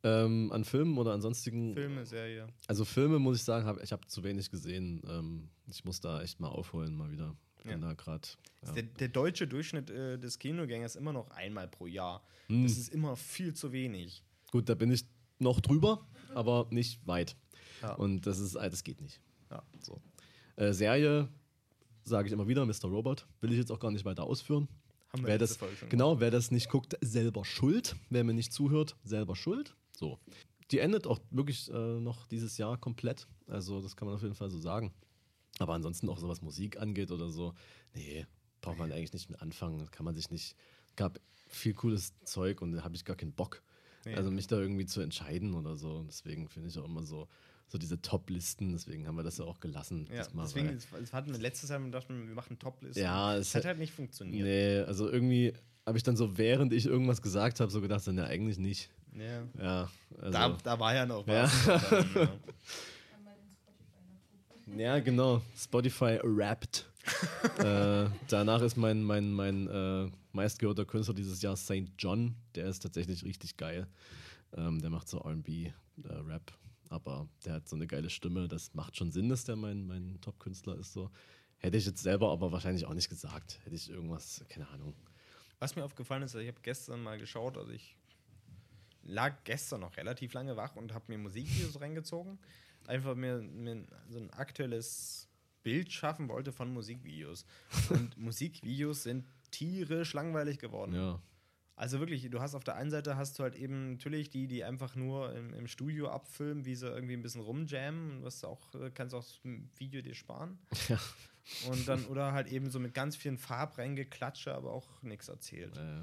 Ähm, 0.06 0.52
an 0.52 0.64
Filmen 0.64 0.98
oder 0.98 1.14
an 1.14 1.22
sonstigen. 1.22 1.74
Filme, 1.74 2.06
Serie. 2.06 2.48
Also 2.68 2.86
Filme 2.86 3.18
muss 3.18 3.38
ich 3.38 3.44
sagen, 3.44 3.66
hab, 3.66 3.82
ich 3.84 3.92
habe 3.92 4.06
zu 4.06 4.24
wenig 4.24 4.52
gesehen. 4.52 5.02
Ähm, 5.10 5.50
ich 5.68 5.84
muss 5.84 6.00
da 6.00 6.22
echt 6.22 6.40
mal 6.40 6.50
aufholen, 6.50 6.96
mal 6.96 7.12
wieder. 7.12 7.36
Ja. 7.68 7.76
da 7.78 7.94
gerade. 7.94 8.28
Ja. 8.64 8.74
Der, 8.74 8.84
der 8.84 9.08
deutsche 9.08 9.48
Durchschnitt 9.48 9.90
äh, 9.90 10.20
des 10.20 10.38
Kinogängers 10.38 10.96
immer 10.96 11.12
noch 11.12 11.32
einmal 11.32 11.68
pro 11.68 11.88
Jahr. 11.88 12.24
Hm. 12.48 12.62
Das 12.62 12.78
ist 12.78 12.90
immer 12.90 13.16
viel 13.16 13.56
zu 13.56 13.72
wenig. 13.72 14.24
Gut, 14.52 14.70
da 14.70 14.76
bin 14.76 14.92
ich 14.92 15.06
noch 15.40 15.60
drüber, 15.62 16.08
aber 16.36 16.68
nicht 16.70 17.06
weit. 17.08 17.36
Ja. 17.82 17.96
Und 17.96 18.28
das 18.28 18.38
ist, 18.38 18.54
äh, 18.54 18.70
das 18.70 18.84
geht 18.84 19.02
nicht. 19.02 19.20
Ja. 19.50 19.64
So. 19.80 20.00
Äh, 20.58 20.74
Serie 20.74 21.28
sage 22.04 22.28
ich 22.28 22.34
immer 22.34 22.48
wieder, 22.48 22.64
Mr. 22.64 22.86
Robot. 22.86 23.26
Will 23.42 23.52
ich 23.52 23.58
jetzt 23.58 23.72
auch 23.72 23.80
gar 23.80 23.90
nicht 23.90 24.06
weiter 24.06 24.26
ausführen. 24.26 24.68
Haben 25.12 25.24
wir 25.24 25.30
Wer 25.30 25.38
das, 25.40 25.58
Folge 25.58 25.76
schon 25.76 25.90
genau, 25.90 26.20
wer 26.20 26.30
das 26.30 26.52
nicht 26.52 26.70
guckt, 26.70 26.96
selber 27.02 27.44
schuld. 27.44 27.96
Wer 28.12 28.24
mir 28.24 28.36
nicht 28.36 28.54
zuhört, 28.54 28.96
selber 29.04 29.36
schuld. 29.36 29.76
So. 29.98 30.20
Die 30.72 30.80
endet 30.80 31.08
auch 31.08 31.20
wirklich 31.30 31.72
äh, 31.72 32.00
noch 32.00 32.28
dieses 32.28 32.58
Jahr 32.58 32.78
komplett. 32.78 33.28
Also, 33.48 33.82
das 33.82 33.96
kann 33.96 34.08
man 34.08 34.16
auf 34.16 34.24
jeden 34.24 34.36
Fall 34.36 34.50
so 34.50 34.60
sagen. 34.60 34.94
Aber 35.60 35.74
ansonsten 35.74 36.10
auch 36.10 36.18
so 36.18 36.28
was 36.28 36.42
Musik 36.42 36.80
angeht 36.80 37.12
oder 37.12 37.30
so, 37.30 37.54
nee, 37.94 38.26
braucht 38.62 38.80
man 38.80 38.92
eigentlich 38.92 39.14
nicht 39.14 39.30
mit 39.30 39.42
anfangen. 39.42 39.80
Das 39.80 39.92
kann 39.92 40.06
man 40.06 40.16
sich 40.16 40.30
nicht. 40.30 40.56
Gab 40.96 41.20
viel 41.48 41.74
cooles 41.74 42.14
Zeug 42.26 42.62
und 42.62 42.74
da 42.74 42.84
habe 42.84 42.96
ich 42.96 43.06
gar 43.06 43.16
keinen 43.16 43.34
Bock. 43.34 43.62
Nee. 44.06 44.16
Also 44.16 44.32
mich 44.32 44.48
da 44.48 44.60
irgendwie 44.60 44.86
zu 44.86 45.02
entscheiden 45.02 45.54
oder 45.54 45.76
so. 45.76 45.96
Und 45.96 46.08
deswegen 46.08 46.48
finde 46.48 46.70
ich 46.70 46.78
auch 46.78 46.86
immer 46.86 47.04
so, 47.04 47.28
so 47.68 47.78
diese 47.78 48.02
Top-Listen, 48.02 48.74
deswegen 48.74 49.08
haben 49.08 49.16
wir 49.16 49.24
das 49.24 49.38
ja 49.38 49.46
auch 49.46 49.60
gelassen. 49.60 50.08
Ja, 50.12 50.24
diesmal, 50.24 50.46
deswegen, 50.46 50.70
es 50.70 51.14
hatten 51.14 51.32
wir 51.32 51.40
letztes 51.40 51.70
Jahr 51.70 51.80
gedacht, 51.80 52.08
wir 52.10 52.16
machen 52.16 52.60
Top-Listen. 52.60 53.02
Ja, 53.02 53.36
es 53.36 53.56
hat 53.56 53.66
halt 53.66 53.80
nicht 53.80 53.94
funktioniert. 53.94 54.46
Nee, 54.46 54.80
also 54.80 55.10
irgendwie 55.10 55.54
habe 55.86 55.98
ich 55.98 56.04
dann 56.04 56.16
so, 56.16 56.38
während 56.38 56.74
ich 56.74 56.86
irgendwas 56.86 57.22
gesagt 57.22 57.60
habe, 57.60 57.72
so 57.72 57.82
gedacht, 57.82 58.04
so, 58.04 58.12
ne, 58.12 58.26
eigentlich 58.26 58.58
nicht. 58.58 58.90
Ja. 59.18 59.44
Ja, 59.62 59.90
also, 60.20 60.32
Da, 60.32 60.58
da 60.64 60.80
war 60.80 60.94
ja 60.94 61.06
noch 61.06 61.26
Ja. 61.28 61.44
was. 61.44 61.66
Dann, 61.66 62.06
ja. 62.16 62.30
Ja 64.78 65.00
genau, 65.00 65.42
Spotify 65.56 66.20
rappt. 66.24 66.90
äh, 67.60 68.10
danach 68.28 68.62
ist 68.62 68.78
mein, 68.78 69.04
mein, 69.04 69.32
mein 69.32 69.68
äh, 69.68 70.12
meistgehörter 70.32 70.86
Künstler 70.86 71.14
dieses 71.14 71.42
Jahr 71.42 71.56
St. 71.56 71.92
John. 72.00 72.36
Der 72.56 72.66
ist 72.68 72.80
tatsächlich 72.80 73.24
richtig 73.24 73.58
geil. 73.58 73.88
Ähm, 74.58 74.82
der 74.82 74.90
macht 74.90 75.08
so 75.08 75.20
RB-Rap, 75.20 76.52
aber 76.90 77.28
der 77.46 77.54
hat 77.54 77.70
so 77.70 77.76
eine 77.76 77.86
geile 77.86 78.10
Stimme. 78.10 78.48
Das 78.48 78.74
macht 78.74 78.98
schon 78.98 79.12
Sinn, 79.12 79.30
dass 79.30 79.44
der 79.46 79.56
mein, 79.56 79.86
mein 79.86 80.18
Top-Künstler 80.22 80.78
ist. 80.80 80.94
So. 80.94 81.12
Hätte 81.60 81.78
ich 81.78 81.86
jetzt 81.86 82.02
selber 82.02 82.32
aber 82.32 82.52
wahrscheinlich 82.52 82.86
auch 82.88 82.94
nicht 82.96 83.10
gesagt. 83.10 83.60
Hätte 83.64 83.76
ich 83.76 83.90
irgendwas, 83.90 84.44
keine 84.50 84.68
Ahnung. 84.70 84.96
Was 85.60 85.76
mir 85.76 85.86
aufgefallen 85.86 86.24
ist, 86.24 86.34
ich 86.36 86.48
habe 86.48 86.60
gestern 86.64 87.02
mal 87.04 87.18
geschaut, 87.20 87.58
also 87.58 87.72
ich 87.72 87.96
lag 89.06 89.44
gestern 89.44 89.82
noch 89.82 89.96
relativ 89.98 90.34
lange 90.34 90.58
wach 90.58 90.76
und 90.76 90.94
habe 90.94 91.06
mir 91.08 91.18
Musikvideos 91.18 91.80
reingezogen. 91.80 92.40
Einfach 92.88 93.16
mir, 93.16 93.38
mir 93.42 93.86
so 94.10 94.20
ein 94.20 94.30
aktuelles 94.32 95.28
Bild 95.64 95.92
schaffen 95.92 96.28
wollte 96.28 96.52
von 96.52 96.72
Musikvideos. 96.72 97.46
Und 97.90 98.18
Musikvideos 98.18 99.04
sind 99.04 99.26
tierisch 99.52 100.14
langweilig 100.14 100.60
geworden. 100.60 100.94
Ja, 100.94 101.20
Also 101.76 102.00
wirklich, 102.00 102.30
du 102.30 102.40
hast 102.40 102.54
auf 102.54 102.64
der 102.64 102.76
einen 102.76 102.92
Seite 102.92 103.16
hast 103.18 103.40
du 103.40 103.44
halt 103.44 103.56
eben 103.56 103.94
natürlich 103.94 104.30
die, 104.30 104.48
die 104.48 104.64
einfach 104.64 104.96
nur 104.96 105.34
im, 105.34 105.54
im 105.54 105.68
Studio 105.68 106.10
abfilmen, 106.10 106.66
wie 106.66 106.76
sie 106.76 106.88
irgendwie 106.88 107.14
ein 107.14 107.22
bisschen 107.24 107.42
rumjammen, 107.42 108.24
was 108.24 108.44
auch, 108.44 108.74
äh, 108.76 108.92
kannst 108.92 109.16
auch 109.16 109.24
das 109.24 109.40
Video 109.78 110.02
dir 110.02 110.16
sparen. 110.16 110.60
Ja. 110.88 111.00
Und 111.70 111.88
dann, 111.88 112.06
oder 112.08 112.32
halt 112.32 112.48
eben 112.48 112.72
so 112.72 112.80
mit 112.80 112.96
ganz 112.96 113.16
vielen 113.16 113.38
Farbrengeklatsche, 113.38 114.52
aber 114.56 114.72
auch 114.72 115.04
nichts 115.04 115.28
erzählt. 115.28 115.78
äh, 115.78 116.02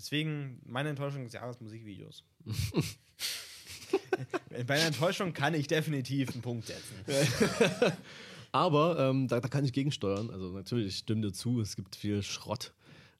Deswegen 0.00 0.62
meine 0.64 0.88
Enttäuschung 0.88 1.24
des 1.24 1.34
Jahres 1.34 1.60
Musikvideos. 1.60 2.24
Bei 4.66 4.74
einer 4.76 4.86
Enttäuschung 4.86 5.34
kann 5.34 5.52
ich 5.52 5.66
definitiv 5.66 6.30
einen 6.30 6.40
Punkt 6.40 6.68
setzen. 6.68 6.94
Aber 8.52 8.98
ähm, 8.98 9.28
da, 9.28 9.40
da 9.40 9.48
kann 9.48 9.62
ich 9.62 9.74
gegensteuern. 9.74 10.30
Also 10.30 10.52
natürlich, 10.52 10.86
ich 10.86 10.96
stimme 10.96 11.20
dir 11.20 11.32
zu, 11.34 11.60
es 11.60 11.76
gibt 11.76 11.96
viel 11.96 12.22
Schrott. 12.22 12.72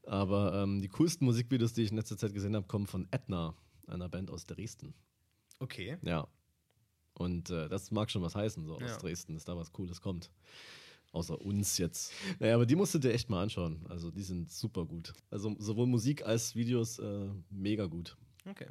Aber 0.06 0.54
ähm, 0.54 0.80
die 0.80 0.88
coolsten 0.88 1.26
Musikvideos, 1.26 1.74
die 1.74 1.82
ich 1.82 1.90
in 1.90 1.98
letzter 1.98 2.16
Zeit 2.16 2.32
gesehen 2.32 2.56
habe, 2.56 2.66
kommen 2.66 2.86
von 2.86 3.06
Edna, 3.10 3.54
einer 3.86 4.08
Band 4.08 4.30
aus 4.30 4.46
Dresden. 4.46 4.94
Okay. 5.58 5.98
Ja. 6.00 6.28
Und 7.12 7.50
äh, 7.50 7.68
das 7.68 7.90
mag 7.90 8.10
schon 8.10 8.22
was 8.22 8.34
heißen, 8.34 8.64
so 8.64 8.76
aus 8.76 8.80
Ja. 8.82 8.96
Dresden, 8.96 9.34
dass 9.34 9.44
da 9.44 9.54
was 9.54 9.70
Cooles 9.74 10.00
kommt. 10.00 10.30
Außer 11.12 11.40
uns 11.40 11.78
jetzt. 11.78 12.12
Naja, 12.38 12.54
aber 12.54 12.66
die 12.66 12.76
musst 12.76 12.94
du 12.94 12.98
dir 12.98 13.12
echt 13.12 13.28
mal 13.30 13.42
anschauen. 13.42 13.84
Also 13.88 14.10
die 14.10 14.22
sind 14.22 14.50
super 14.50 14.84
gut. 14.84 15.12
Also 15.30 15.56
sowohl 15.58 15.86
Musik 15.86 16.24
als 16.24 16.54
Videos 16.54 16.98
äh, 16.98 17.28
mega 17.50 17.86
gut. 17.86 18.16
Okay. 18.48 18.68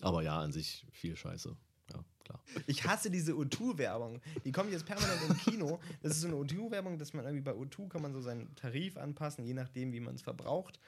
Aber 0.00 0.22
ja, 0.22 0.38
an 0.38 0.52
sich 0.52 0.86
viel 0.92 1.16
Scheiße. 1.16 1.56
Ja, 1.92 2.04
klar. 2.24 2.40
Ich 2.66 2.84
hasse 2.86 3.10
diese 3.10 3.32
O2-Werbung. 3.32 4.20
Die 4.44 4.52
kommt 4.52 4.70
jetzt 4.70 4.86
permanent 4.86 5.20
im 5.28 5.36
Kino. 5.38 5.80
Das 6.02 6.12
ist 6.12 6.20
so 6.20 6.28
eine 6.28 6.36
O2-Werbung, 6.36 6.98
dass 6.98 7.12
man 7.12 7.24
irgendwie 7.24 7.42
bei 7.42 7.52
O2 7.52 7.88
kann 7.88 8.02
man 8.02 8.12
so 8.12 8.20
seinen 8.20 8.54
Tarif 8.54 8.96
anpassen, 8.96 9.44
je 9.44 9.54
nachdem, 9.54 9.92
wie 9.92 10.00
man 10.00 10.14
es 10.14 10.22
verbraucht. 10.22 10.78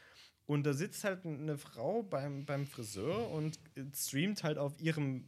Und 0.47 0.65
da 0.65 0.73
sitzt 0.73 1.05
halt 1.05 1.25
eine 1.25 1.57
Frau 1.57 2.03
beim, 2.03 2.45
beim 2.45 2.67
Friseur 2.67 3.31
und 3.31 3.59
streamt 3.95 4.43
halt 4.43 4.59
auf 4.59 4.81
ihrem 4.81 5.25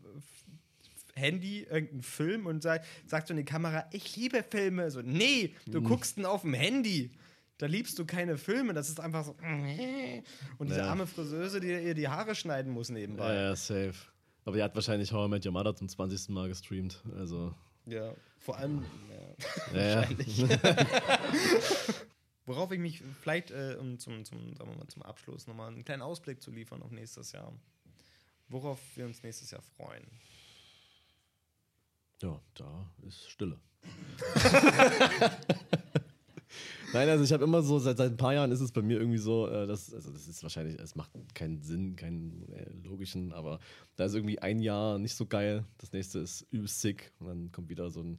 Handy 1.16 1.62
irgendeinen 1.62 2.02
Film 2.02 2.46
und 2.46 2.62
sagt, 2.62 2.86
sagt 3.06 3.28
so 3.28 3.32
in 3.32 3.38
die 3.38 3.44
Kamera, 3.44 3.86
ich 3.92 4.16
liebe 4.16 4.42
Filme. 4.42 4.90
So, 4.90 5.00
nee, 5.02 5.54
du 5.66 5.80
guckst 5.82 6.16
ihn 6.18 6.24
auf 6.26 6.42
dem 6.42 6.54
Handy. 6.54 7.10
Da 7.58 7.66
liebst 7.66 7.98
du 7.98 8.04
keine 8.04 8.36
Filme. 8.36 8.72
Das 8.74 8.88
ist 8.88 8.98
einfach 8.98 9.24
so. 9.24 9.36
Und 10.58 10.68
diese 10.68 10.80
Ja. 10.80 10.88
arme 10.88 11.06
Friseuse, 11.06 11.60
die 11.60 11.68
ihr 11.68 11.94
die 11.94 12.08
Haare 12.08 12.34
schneiden 12.34 12.72
muss 12.72 12.88
nebenbei. 12.88 13.32
Ja, 13.32 13.42
ja, 13.42 13.56
safe. 13.56 13.94
Aber 14.44 14.56
die 14.56 14.62
hat 14.62 14.74
wahrscheinlich 14.74 15.12
How 15.12 15.26
I 15.26 15.30
Met 15.30 15.46
Your 15.46 15.52
Mother 15.52 15.74
zum 15.76 15.88
20. 15.88 16.30
Mal 16.30 16.48
gestreamt. 16.48 17.02
Also, 17.16 17.54
Ja, 17.86 18.12
vor 18.38 18.58
allem. 18.58 18.84
Ja. 19.72 19.78
ja, 19.80 19.88
ja. 19.88 19.96
Wahrscheinlich. 19.96 20.44
Worauf 22.46 22.72
ich 22.72 22.78
mich 22.78 23.02
vielleicht 23.22 23.52
äh, 23.52 23.76
um 23.80 23.98
zum, 23.98 24.24
zum, 24.24 24.54
sagen 24.54 24.70
wir 24.70 24.76
mal, 24.76 24.86
zum 24.88 25.02
Abschluss 25.02 25.46
nochmal 25.46 25.68
einen 25.68 25.84
kleinen 25.84 26.02
Ausblick 26.02 26.42
zu 26.42 26.50
liefern 26.50 26.82
auf 26.82 26.90
nächstes 26.90 27.32
Jahr. 27.32 27.52
Worauf 28.48 28.78
wir 28.96 29.06
uns 29.06 29.22
nächstes 29.22 29.50
Jahr 29.50 29.62
freuen. 29.62 30.04
Ja, 32.24 32.40
da 32.54 32.90
ist 33.06 33.28
Stille. 33.28 33.60
Nein, 36.94 37.08
also 37.10 37.22
ich 37.22 37.32
habe 37.34 37.44
immer 37.44 37.60
so, 37.60 37.78
seit, 37.78 37.98
seit 37.98 38.12
ein 38.12 38.16
paar 38.16 38.32
Jahren 38.32 38.50
ist 38.50 38.62
es 38.62 38.72
bei 38.72 38.80
mir 38.80 38.98
irgendwie 38.98 39.18
so, 39.18 39.46
äh, 39.46 39.66
dass, 39.66 39.92
also 39.92 40.10
das 40.10 40.26
ist 40.26 40.42
wahrscheinlich, 40.42 40.80
es 40.80 40.94
macht 40.94 41.10
keinen 41.34 41.60
Sinn, 41.60 41.96
keinen 41.96 42.50
äh, 42.50 42.70
logischen, 42.82 43.34
aber 43.34 43.58
da 43.96 44.06
ist 44.06 44.14
irgendwie 44.14 44.38
ein 44.38 44.60
Jahr 44.60 44.98
nicht 44.98 45.14
so 45.14 45.26
geil, 45.26 45.66
das 45.76 45.92
nächste 45.92 46.20
ist 46.20 46.46
übelst 46.50 46.80
sick 46.80 47.12
und 47.18 47.26
dann 47.26 47.52
kommt 47.52 47.68
wieder 47.68 47.90
so 47.90 48.00
ein, 48.00 48.16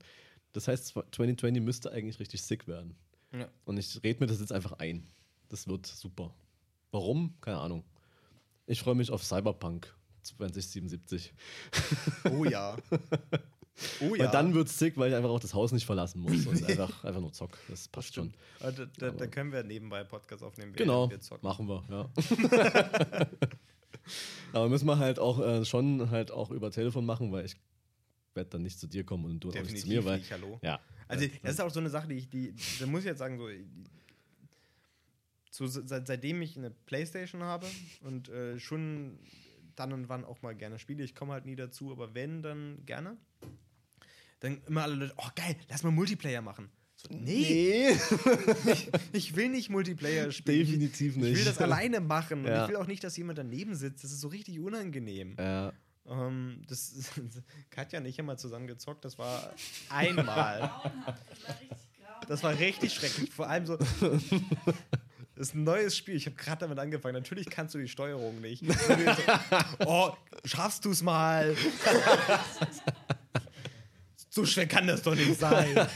das 0.53 0.67
heißt 0.67 0.89
2020 0.89 1.63
müsste 1.63 1.91
eigentlich 1.91 2.19
richtig 2.19 2.43
sick 2.43 2.67
werden. 2.67 2.95
Ja. 3.31 3.49
Und 3.63 3.79
ich 3.79 4.03
rede 4.03 4.19
mir 4.19 4.27
das 4.27 4.39
jetzt 4.39 4.51
einfach 4.51 4.73
ein. 4.73 5.07
Das 5.49 5.67
wird 5.67 5.87
super. 5.87 6.35
Warum? 6.91 7.33
Keine 7.41 7.57
Ahnung. 7.57 7.83
Ich 8.67 8.81
freue 8.81 8.93
mich 8.93 9.09
auf 9.09 9.23
Cyberpunk 9.23 9.95
2077. 10.21 11.33
Oh 12.29 12.45
ja. 12.45 12.77
Oh 13.99 14.11
Weil 14.11 14.29
dann 14.29 14.53
wird's 14.53 14.79
sick, 14.79 14.95
weil 14.97 15.09
ich 15.09 15.15
einfach 15.15 15.29
auch 15.29 15.39
das 15.39 15.53
Haus 15.53 15.71
nicht 15.73 15.85
verlassen 15.85 16.21
muss 16.21 16.45
und 16.47 16.63
einfach, 16.69 17.03
einfach 17.03 17.19
nur 17.21 17.33
zock. 17.33 17.57
Das 17.67 17.87
passt 17.89 18.15
schon. 18.15 18.33
Da, 18.59 18.71
da, 18.71 19.11
da 19.11 19.27
können 19.27 19.51
wir 19.51 19.63
nebenbei 19.63 20.03
Podcast 20.03 20.43
aufnehmen. 20.43 20.73
Genau, 20.73 21.09
wir 21.09 21.19
zocken. 21.19 21.45
machen 21.45 21.67
wir, 21.67 21.83
ja. 21.89 22.09
Aber 24.53 24.69
müssen 24.69 24.85
wir 24.85 24.97
halt 24.97 25.19
auch 25.19 25.39
äh, 25.39 25.65
schon 25.65 26.09
halt 26.09 26.31
auch 26.31 26.51
über 26.51 26.71
Telefon 26.71 27.05
machen, 27.05 27.31
weil 27.31 27.45
ich 27.45 27.55
werde 28.33 28.51
dann 28.51 28.61
nicht 28.61 28.79
zu 28.79 28.87
dir 28.87 29.03
kommen 29.03 29.25
und 29.25 29.43
du 29.43 29.49
auch 29.49 29.53
nicht 29.55 29.79
zu 29.79 29.87
mir, 29.87 30.05
weil 30.05 30.19
nicht, 30.19 30.31
hallo. 30.31 30.59
ja. 30.61 30.79
Also 31.07 31.25
äh, 31.25 31.31
das 31.43 31.53
ist 31.53 31.61
auch 31.61 31.69
so 31.69 31.79
eine 31.79 31.89
Sache, 31.89 32.07
die 32.07 32.15
ich, 32.15 32.29
die, 32.29 32.55
da 32.79 32.85
muss 32.85 33.01
ich 33.01 33.07
jetzt 33.07 33.19
sagen, 33.19 33.37
so, 35.51 35.67
so 35.67 35.81
seit, 35.85 36.07
seitdem 36.07 36.41
ich 36.41 36.57
eine 36.57 36.69
Playstation 36.71 37.43
habe 37.43 37.67
und 38.01 38.29
äh, 38.29 38.57
schon 38.59 39.19
dann 39.75 39.91
und 39.93 40.09
wann 40.09 40.23
auch 40.23 40.41
mal 40.41 40.55
gerne 40.55 40.79
spiele, 40.79 41.03
ich 41.03 41.15
komme 41.15 41.33
halt 41.33 41.45
nie 41.45 41.55
dazu, 41.55 41.91
aber 41.91 42.13
wenn, 42.13 42.41
dann 42.41 42.85
gerne. 42.85 43.17
Dann 44.41 44.61
immer 44.67 44.83
alle 44.83 44.95
Leute, 44.95 45.13
oh 45.17 45.27
geil, 45.35 45.55
lass 45.69 45.83
mal 45.83 45.91
Multiplayer 45.91 46.41
machen. 46.41 46.69
So, 46.97 47.09
nee, 47.11 47.89
ich, 47.91 48.89
ich 49.13 49.35
will 49.35 49.49
nicht 49.49 49.69
Multiplayer 49.69 50.31
spielen. 50.31 50.59
definitiv 50.65 51.15
Ich 51.17 51.21
nicht. 51.21 51.35
will 51.37 51.45
das 51.45 51.57
alleine 51.59 51.99
machen 51.99 52.39
und 52.41 52.47
Ja. 52.47 52.63
ich 52.63 52.69
will 52.69 52.75
auch 52.77 52.87
nicht, 52.87 53.03
dass 53.03 53.15
jemand 53.17 53.37
daneben 53.37 53.75
sitzt. 53.75 54.03
Das 54.03 54.11
ist 54.11 54.21
so 54.21 54.27
richtig 54.29 54.59
unangenehm. 54.59 55.35
Ja, 55.39 55.73
Ähm, 56.07 56.61
das, 56.67 56.93
Katja 57.69 57.99
und 57.99 58.05
ich 58.05 58.17
haben 58.19 58.25
mal 58.27 58.37
zusammen 58.37 58.67
gezockt, 58.67 59.03
das 59.05 59.17
war 59.17 59.53
einmal. 59.89 60.71
Das 62.29 62.41
war 62.41 62.57
richtig 62.57 62.91
schrecklich. 62.93 63.29
Vor 63.29 63.47
allem 63.49 63.67
so. 63.67 63.75
Das 63.77 65.49
ist 65.49 65.53
ein 65.53 65.63
neues 65.63 65.95
Spiel. 65.95 66.15
Ich 66.15 66.25
habe 66.25 66.35
gerade 66.35 66.59
damit 66.61 66.79
angefangen. 66.79 67.13
Natürlich 67.13 67.49
kannst 67.51 67.75
du 67.75 67.77
die 67.77 67.87
Steuerung 67.89 68.41
nicht. 68.41 68.63
Und 68.63 68.75
oh, 69.85 70.11
schaffst 70.43 70.85
du 70.85 70.91
es 70.91 71.03
mal? 71.03 71.55
So 74.35 74.45
schwer 74.45 74.67
kann 74.67 74.85
das 74.85 75.01
doch 75.01 75.15
nicht 75.15 75.39
sein. 75.39 75.67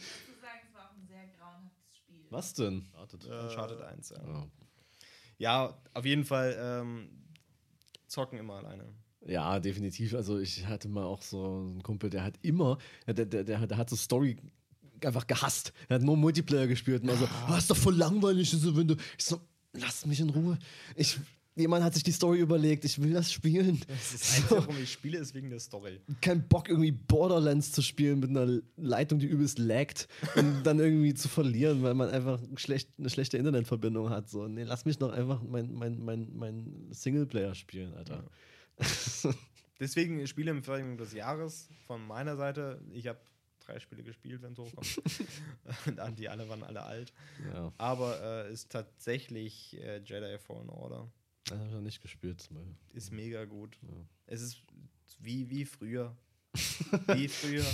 Ich 0.00 0.28
muss 0.28 0.40
sagen, 0.40 0.60
es 0.62 0.74
war 0.74 0.84
auch 0.84 0.94
ein 0.94 1.06
sehr 1.06 1.26
grauenhaftes 1.38 1.96
Spiel. 1.96 2.26
was 2.30 2.54
denn? 2.54 2.86
Wartet. 2.92 3.24
Uncharted 3.24 3.80
1, 3.80 4.10
ja. 4.10 4.16
Ja. 4.26 4.46
Ja, 5.38 5.78
auf 5.94 6.04
jeden 6.04 6.24
Fall 6.24 6.56
ähm, 6.60 7.10
zocken 8.06 8.38
immer 8.38 8.54
alleine. 8.54 8.84
Ja, 9.26 9.58
definitiv. 9.58 10.14
Also 10.14 10.38
ich 10.38 10.66
hatte 10.66 10.88
mal 10.88 11.04
auch 11.04 11.22
so 11.22 11.44
einen 11.44 11.82
Kumpel, 11.82 12.10
der 12.10 12.24
hat 12.24 12.34
immer, 12.42 12.78
der, 13.06 13.24
der, 13.24 13.44
der, 13.44 13.66
der 13.66 13.76
hat 13.76 13.90
so 13.90 13.96
Story 13.96 14.36
einfach 15.04 15.26
gehasst. 15.26 15.72
Er 15.88 15.96
hat 15.96 16.02
nur 16.02 16.16
Multiplayer 16.16 16.66
gespielt 16.66 17.02
und 17.02 17.10
also, 17.10 17.26
ah, 17.46 17.56
ist 17.56 17.70
doch 17.70 17.76
voll 17.76 17.96
langweilig, 17.96 18.50
so, 18.50 18.76
wenn 18.76 18.88
du. 18.88 18.96
Ich 19.16 19.24
so, 19.24 19.40
lass 19.72 20.06
mich 20.06 20.20
in 20.20 20.30
Ruhe. 20.30 20.58
Ich, 20.96 21.18
jemand 21.58 21.84
hat 21.84 21.94
sich 21.94 22.02
die 22.02 22.12
Story 22.12 22.38
überlegt, 22.38 22.84
ich 22.84 23.00
will 23.00 23.12
das 23.12 23.32
spielen. 23.32 23.80
Das 23.88 24.14
ist 24.14 24.14
das 24.14 24.36
Einzige, 24.36 24.60
warum 24.60 24.82
ich 24.82 24.92
spiele, 24.92 25.18
ist 25.18 25.34
wegen 25.34 25.50
der 25.50 25.60
Story. 25.60 26.00
Kein 26.20 26.46
Bock, 26.46 26.68
irgendwie 26.68 26.92
Borderlands 26.92 27.72
zu 27.72 27.82
spielen 27.82 28.20
mit 28.20 28.30
einer 28.30 28.60
Leitung, 28.76 29.18
die 29.18 29.26
übelst 29.26 29.58
laggt 29.58 30.08
und 30.36 30.62
dann 30.64 30.78
irgendwie 30.78 31.14
zu 31.14 31.28
verlieren, 31.28 31.82
weil 31.82 31.94
man 31.94 32.10
einfach 32.10 32.40
schlecht, 32.56 32.90
eine 32.98 33.10
schlechte 33.10 33.38
Internetverbindung 33.38 34.10
hat. 34.10 34.28
So, 34.28 34.46
nee, 34.46 34.62
lass 34.62 34.84
mich 34.84 34.98
doch 34.98 35.12
einfach 35.12 35.42
mein, 35.42 35.72
mein, 35.72 36.04
mein, 36.04 36.28
mein 36.34 36.88
Singleplayer 36.90 37.54
spielen, 37.54 37.94
Alter. 37.94 38.24
Deswegen 39.80 40.26
Spieleempfehlung 40.26 40.96
des 40.96 41.12
Jahres 41.12 41.68
von 41.86 42.06
meiner 42.06 42.36
Seite. 42.36 42.80
Ich 42.92 43.06
habe 43.06 43.20
drei 43.68 43.78
Spiele 43.78 44.02
gespielt, 44.02 44.42
wenn 44.42 44.52
es 44.52 44.58
hochkommt. 44.58 45.02
Und 46.08 46.18
die 46.18 46.28
alle 46.28 46.48
waren 46.48 46.62
alle 46.62 46.82
alt. 46.82 47.12
Ja, 47.52 47.72
Aber 47.78 48.20
äh, 48.20 48.52
ist 48.52 48.70
tatsächlich 48.70 49.78
äh, 49.80 49.98
Jedi 49.98 50.38
Fallen 50.38 50.70
Order. 50.70 51.08
Das 51.50 51.58
habe 51.58 51.68
ich 51.68 51.74
noch 51.74 51.80
nicht 51.80 52.00
gespielt. 52.02 52.40
Zum 52.40 52.56
Beispiel. 52.56 52.74
Ist 52.94 53.12
mega 53.12 53.44
gut. 53.44 53.76
Ja. 53.82 53.88
Es 54.26 54.42
ist 54.42 54.62
wie, 55.20 55.48
wie 55.50 55.64
früher. 55.64 56.14
wie 57.14 57.28
früher. 57.28 57.64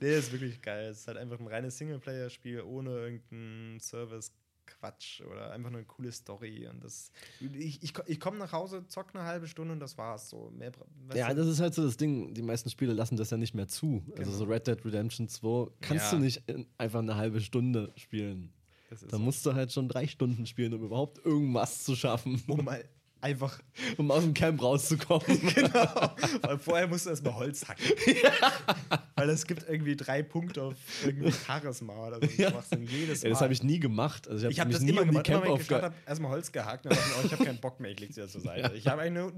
nee, 0.00 0.16
ist 0.18 0.32
wirklich 0.32 0.60
geil. 0.62 0.86
Es 0.90 1.00
ist 1.00 1.08
halt 1.08 1.18
einfach 1.18 1.38
ein 1.38 1.46
reines 1.46 1.76
Singleplayer-Spiel 1.78 2.62
ohne 2.62 2.90
irgendeinen 2.90 3.80
Service-Quatsch 3.80 5.20
oder 5.22 5.50
einfach 5.52 5.70
nur 5.70 5.78
eine 5.80 5.86
coole 5.86 6.10
Story. 6.12 6.66
Und 6.68 6.82
das. 6.82 7.10
Ich, 7.40 7.82
ich, 7.82 7.92
ich 8.06 8.20
komme 8.20 8.38
nach 8.38 8.52
Hause, 8.52 8.86
zock 8.86 9.14
eine 9.14 9.24
halbe 9.24 9.46
Stunde 9.48 9.72
und 9.72 9.80
das 9.80 9.98
war's. 9.98 10.30
So, 10.30 10.50
mehr, 10.50 10.72
Ja, 11.14 11.28
du? 11.30 11.36
das 11.36 11.48
ist 11.48 11.60
halt 11.60 11.74
so 11.74 11.84
das 11.84 11.96
Ding. 11.96 12.32
Die 12.34 12.42
meisten 12.42 12.70
Spiele 12.70 12.92
lassen 12.92 13.16
das 13.16 13.30
ja 13.30 13.36
nicht 13.36 13.54
mehr 13.54 13.68
zu. 13.68 14.02
Also 14.12 14.22
Genau. 14.24 14.32
so 14.36 14.44
Red 14.44 14.66
Dead 14.66 14.84
Redemption 14.84 15.28
2 15.28 15.70
kannst 15.80 16.04
Ja. 16.12 16.18
du 16.18 16.24
nicht 16.24 16.42
in 16.48 16.66
einfach 16.78 17.00
eine 17.00 17.16
halbe 17.16 17.40
Stunde 17.40 17.92
spielen. 17.96 18.52
Da 18.90 18.96
so. 19.08 19.18
musst 19.18 19.46
du 19.46 19.54
halt 19.54 19.72
schon 19.72 19.88
drei 19.88 20.06
Stunden 20.06 20.46
spielen, 20.46 20.74
um 20.74 20.84
überhaupt 20.84 21.24
irgendwas 21.24 21.84
zu 21.84 21.94
schaffen, 21.94 22.42
um 22.48 22.64
mal 22.64 22.84
einfach. 23.20 23.60
um 23.98 24.10
aus 24.10 24.22
dem 24.22 24.34
Camp 24.34 24.62
rauszukommen. 24.62 25.24
genau. 25.54 26.14
Weil 26.42 26.58
vorher 26.58 26.88
musst 26.88 27.06
du 27.06 27.10
erstmal 27.10 27.34
Holz 27.34 27.66
hacken. 27.68 27.84
Weil 29.16 29.30
es 29.30 29.46
gibt 29.46 29.68
irgendwie 29.68 29.96
drei 29.96 30.22
Punkte 30.22 30.62
auf 30.62 30.76
irgendwie 31.04 31.32
Charisma 31.32 32.08
oder 32.08 32.18
so. 32.20 32.42
Ja. 32.42 32.50
Du 32.50 32.56
machst 32.56 32.72
dann 32.72 32.82
jedes 32.82 33.22
Mal. 33.22 33.28
Ja, 33.28 33.32
das 33.34 33.40
habe 33.42 33.52
ich 33.52 33.62
nie 33.62 33.78
gemacht. 33.78 34.28
Also 34.28 34.48
ich 34.48 34.58
habe 34.58 34.68
mich 34.68 34.76
das 34.76 34.84
nie 34.84 34.90
immer 34.90 35.02
die 35.02 35.08
gemacht, 35.08 35.28
immer 35.28 35.40
Camp 35.40 35.46
wenn 35.46 35.52
ich 35.52 35.58
gestartet 35.58 35.84
habe, 35.84 35.94
erstmal 36.06 36.30
Holz 36.32 36.52
gehackt 36.52 36.86
und 36.86 36.92
dann 36.92 36.98
dachte 36.98 37.10
ich, 37.10 37.22
oh, 37.22 37.26
ich 37.26 37.32
habe 37.32 37.44
keinen 37.44 37.60
Bock 37.60 37.80
mehr, 37.80 37.90
ich 37.90 38.00
leg's 38.00 38.16
wieder 38.16 38.28
zur 38.28 38.40
Seite. 38.40 38.74
Ich 38.74 38.86
habe 38.86 39.02
eigentlich 39.02 39.22
nur 39.22 39.32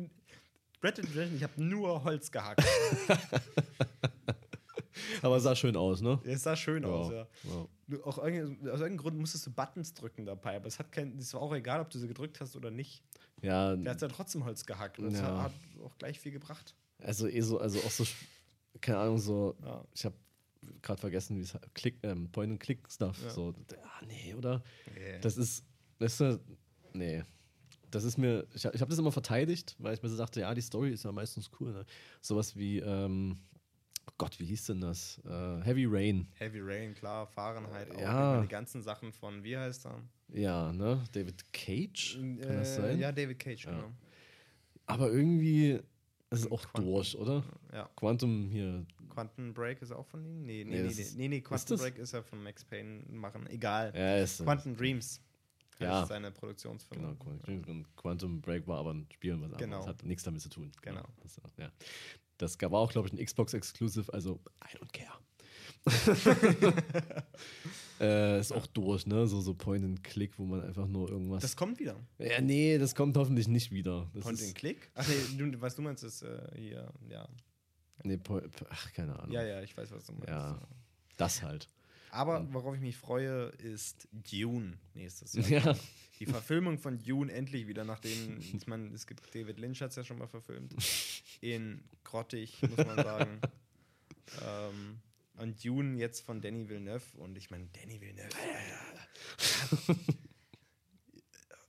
Red 0.82 0.98
Dead 0.98 1.04
Redemption, 1.04 1.36
ich 1.36 1.42
habe 1.42 1.62
nur 1.62 2.04
Holz 2.04 2.30
gehackt. 2.30 2.62
Aber 5.20 5.36
es 5.36 5.42
sah 5.42 5.54
schön 5.54 5.76
aus, 5.76 6.00
ne? 6.00 6.18
Es 6.24 6.42
sah 6.42 6.56
schön 6.56 6.84
aus, 6.84 7.10
ja. 7.12 7.26
Ja. 7.44 7.98
Auch 8.04 8.18
aus 8.18 8.24
irgendeinem 8.30 8.96
Grund 8.96 9.18
musstest 9.18 9.46
du 9.46 9.50
Buttons 9.50 9.92
drücken 9.94 10.24
dabei, 10.24 10.56
aber 10.56 10.66
es 10.66 10.78
hat 10.78 10.90
kein, 10.92 11.18
es 11.18 11.34
war 11.34 11.42
auch 11.42 11.54
egal, 11.54 11.80
ob 11.80 11.90
du 11.90 11.98
sie 11.98 12.08
gedrückt 12.08 12.40
hast 12.40 12.56
oder 12.56 12.70
nicht. 12.70 13.02
Ja, 13.42 13.76
Der 13.76 13.92
hat 13.92 14.00
ja 14.00 14.08
trotzdem 14.08 14.44
Holz 14.44 14.64
gehackt 14.64 14.98
und 14.98 15.06
es 15.06 15.18
Ja. 15.20 15.42
hat, 15.42 15.52
auch 15.84 15.96
gleich 15.98 16.18
viel 16.18 16.32
gebracht. 16.32 16.74
also 16.98 17.26
eh 17.26 17.40
so, 17.40 17.58
also 17.58 17.78
auch 17.80 17.90
so, 17.90 18.04
keine 18.80 18.98
Ahnung, 18.98 19.18
so, 19.18 19.56
Ja. 19.64 19.84
ich 19.94 20.04
habe 20.04 20.14
gerade 20.80 21.00
vergessen, 21.00 21.36
wie 21.36 21.42
es 21.42 21.56
Click, 21.74 21.98
ähm, 22.04 22.30
Point-and-Click-Stuff. 22.30 23.20
Ja. 23.24 23.30
So, 23.30 23.52
ah, 23.82 24.04
nee, 24.06 24.32
oder? 24.34 24.62
Das 25.20 25.36
ist, 25.36 25.64
das 25.98 26.12
ist, 26.14 26.20
ja- 26.20 26.38
nee. 26.92 27.24
Das 27.90 28.04
ist 28.04 28.16
mir, 28.16 28.46
ich, 28.54 28.64
hab- 28.64 28.72
habe 28.80 28.88
das 28.88 28.98
immer 28.98 29.12
verteidigt, 29.12 29.74
weil 29.78 29.92
ich 29.92 30.02
mir 30.02 30.08
so 30.08 30.16
dachte, 30.16 30.40
ja, 30.40 30.54
die 30.54 30.62
Story 30.62 30.92
ist 30.92 31.04
ja 31.04 31.12
meistens 31.12 31.50
cool. 31.60 31.72
Ne? 31.72 31.84
Sowas 32.22 32.56
wie, 32.56 32.78
ähm, 32.78 33.36
Gott, 34.18 34.38
wie 34.38 34.44
hieß 34.46 34.66
denn 34.66 34.80
das? 34.80 35.20
Äh, 35.24 35.60
Heavy 35.62 35.86
Rain. 35.86 36.28
Heavy 36.38 36.60
Rain, 36.60 36.94
klar, 36.94 37.26
Fahrenheit 37.26 37.90
auch. 37.90 38.00
Ja. 38.00 38.40
Die 38.42 38.48
ganzen 38.48 38.82
Sachen 38.82 39.12
von, 39.12 39.42
wie 39.42 39.56
heißt 39.56 39.86
er? 39.86 40.00
Ja, 40.28 40.72
ne? 40.72 41.02
David 41.12 41.52
Cage? 41.52 42.16
Kann 42.18 42.38
das 42.38 42.78
Äh, 42.78 42.80
sein? 42.82 42.98
Ja, 43.00 43.10
David 43.12 43.38
Cage, 43.38 43.64
Ja. 43.64 43.72
genau. 43.72 43.90
Aber 44.86 45.10
irgendwie 45.10 45.72
ist 46.30 46.40
es 46.44 46.50
auch 46.50 46.62
Quantum. 46.62 46.92
durch, 46.92 47.16
oder? 47.16 47.42
Ja. 47.72 47.88
Quantum 47.96 48.48
hier. 48.50 48.86
Quantum 49.10 49.52
Break 49.52 49.82
ist 49.82 49.92
auch 49.92 50.06
von 50.06 50.24
ihm? 50.24 50.42
Nee, 50.44 50.64
nee, 50.64 50.70
Nee, 50.76 50.82
nee, 50.82 50.88
das 50.88 50.96
nee, 50.96 51.02
ist- 51.02 51.16
nee, 51.18 51.40
Quantum 51.40 51.76
das? 51.76 51.80
Break 51.82 51.98
ist 51.98 52.12
ja 52.12 52.22
von 52.22 52.42
Max 52.42 52.64
Payne 52.64 53.02
machen. 53.10 53.46
Egal. 53.48 53.92
Ja, 53.94 54.16
ist. 54.18 54.42
Quantum 54.42 54.76
Dreams. 54.76 55.20
Ja. 55.78 56.02
ist 56.02 56.08
seine 56.10 56.30
Produktionsfirma. 56.30 57.16
Genau, 57.18 57.84
Quantum- 57.96 58.40
Break 58.40 58.68
war 58.68 58.78
aber 58.78 58.94
ein 58.94 59.06
Spiel, 59.12 59.40
was 59.40 59.56
Genau. 59.58 59.84
hat 59.84 60.04
nichts 60.04 60.22
damit 60.22 60.40
zu 60.40 60.48
tun. 60.48 60.70
Genau. 60.80 61.00
Ja, 61.00 61.08
das, 61.22 61.40
ja. 61.58 61.72
Das 62.42 62.60
war 62.60 62.80
auch, 62.80 62.90
glaube 62.90 63.08
ich, 63.08 63.14
ein 63.14 63.24
Xbox-Exclusive, 63.24 64.12
also 64.12 64.40
I 64.64 64.76
don't 64.76 64.92
care. 64.92 65.18
äh, 68.00 68.40
ist 68.40 68.52
auch 68.52 68.66
durch, 68.68 69.06
ne? 69.06 69.26
So, 69.26 69.40
so 69.40 69.54
Point 69.54 69.84
and 69.84 70.04
Click, 70.04 70.38
wo 70.38 70.44
man 70.44 70.62
einfach 70.62 70.86
nur 70.86 71.08
irgendwas. 71.08 71.42
Das 71.42 71.56
kommt 71.56 71.78
wieder. 71.78 71.96
ja, 72.18 72.40
nee, 72.40 72.78
das 72.78 72.94
kommt 72.94 73.16
hoffentlich 73.16 73.48
nicht 73.48 73.72
wieder. 73.72 74.10
Das 74.14 74.24
Point 74.24 74.42
and 74.42 74.54
Click? 74.54 74.90
Ach 74.94 75.06
nee, 75.08 75.50
du, 75.50 75.60
was 75.60 75.74
du 75.76 75.82
meinst, 75.82 76.04
ist 76.04 76.22
äh, 76.22 76.50
hier, 76.56 76.92
ja. 77.08 77.28
Nee, 78.04 78.16
Point, 78.16 78.44
ach, 78.68 78.92
keine 78.92 79.18
Ahnung. 79.18 79.32
Ja, 79.32 79.44
ja, 79.44 79.62
ich 79.62 79.76
weiß, 79.76 79.90
was 79.92 80.04
du 80.06 80.12
meinst. 80.12 80.28
Ja. 80.28 80.60
Das 81.16 81.42
halt. 81.42 81.68
Aber 82.12 82.46
worauf 82.52 82.74
ich 82.74 82.82
mich 82.82 82.98
freue, 82.98 83.46
ist 83.56 84.06
Dune 84.12 84.78
nächstes 84.92 85.32
Jahr. 85.32 85.48
Ja. 85.48 85.78
Die 86.20 86.26
Verfilmung 86.26 86.78
von 86.78 86.98
Dune 86.98 87.32
endlich 87.32 87.66
wieder, 87.66 87.84
nachdem, 87.84 88.38
ich 88.38 88.66
meine, 88.66 88.88
es 88.94 89.06
gibt 89.06 89.34
David 89.34 89.58
Lynch 89.58 89.80
hat 89.80 89.90
es 89.90 89.96
ja 89.96 90.04
schon 90.04 90.18
mal 90.18 90.26
verfilmt. 90.26 90.74
In 91.40 91.82
grottig, 92.04 92.60
muss 92.60 92.76
man 92.76 92.96
sagen. 92.96 93.40
ähm, 94.46 95.00
und 95.38 95.64
Dune 95.64 95.98
jetzt 95.98 96.20
von 96.20 96.42
Danny 96.42 96.68
Villeneuve. 96.68 97.16
Und 97.16 97.38
ich 97.38 97.50
meine, 97.50 97.66
Danny 97.72 97.98
Villeneuve. 97.98 98.28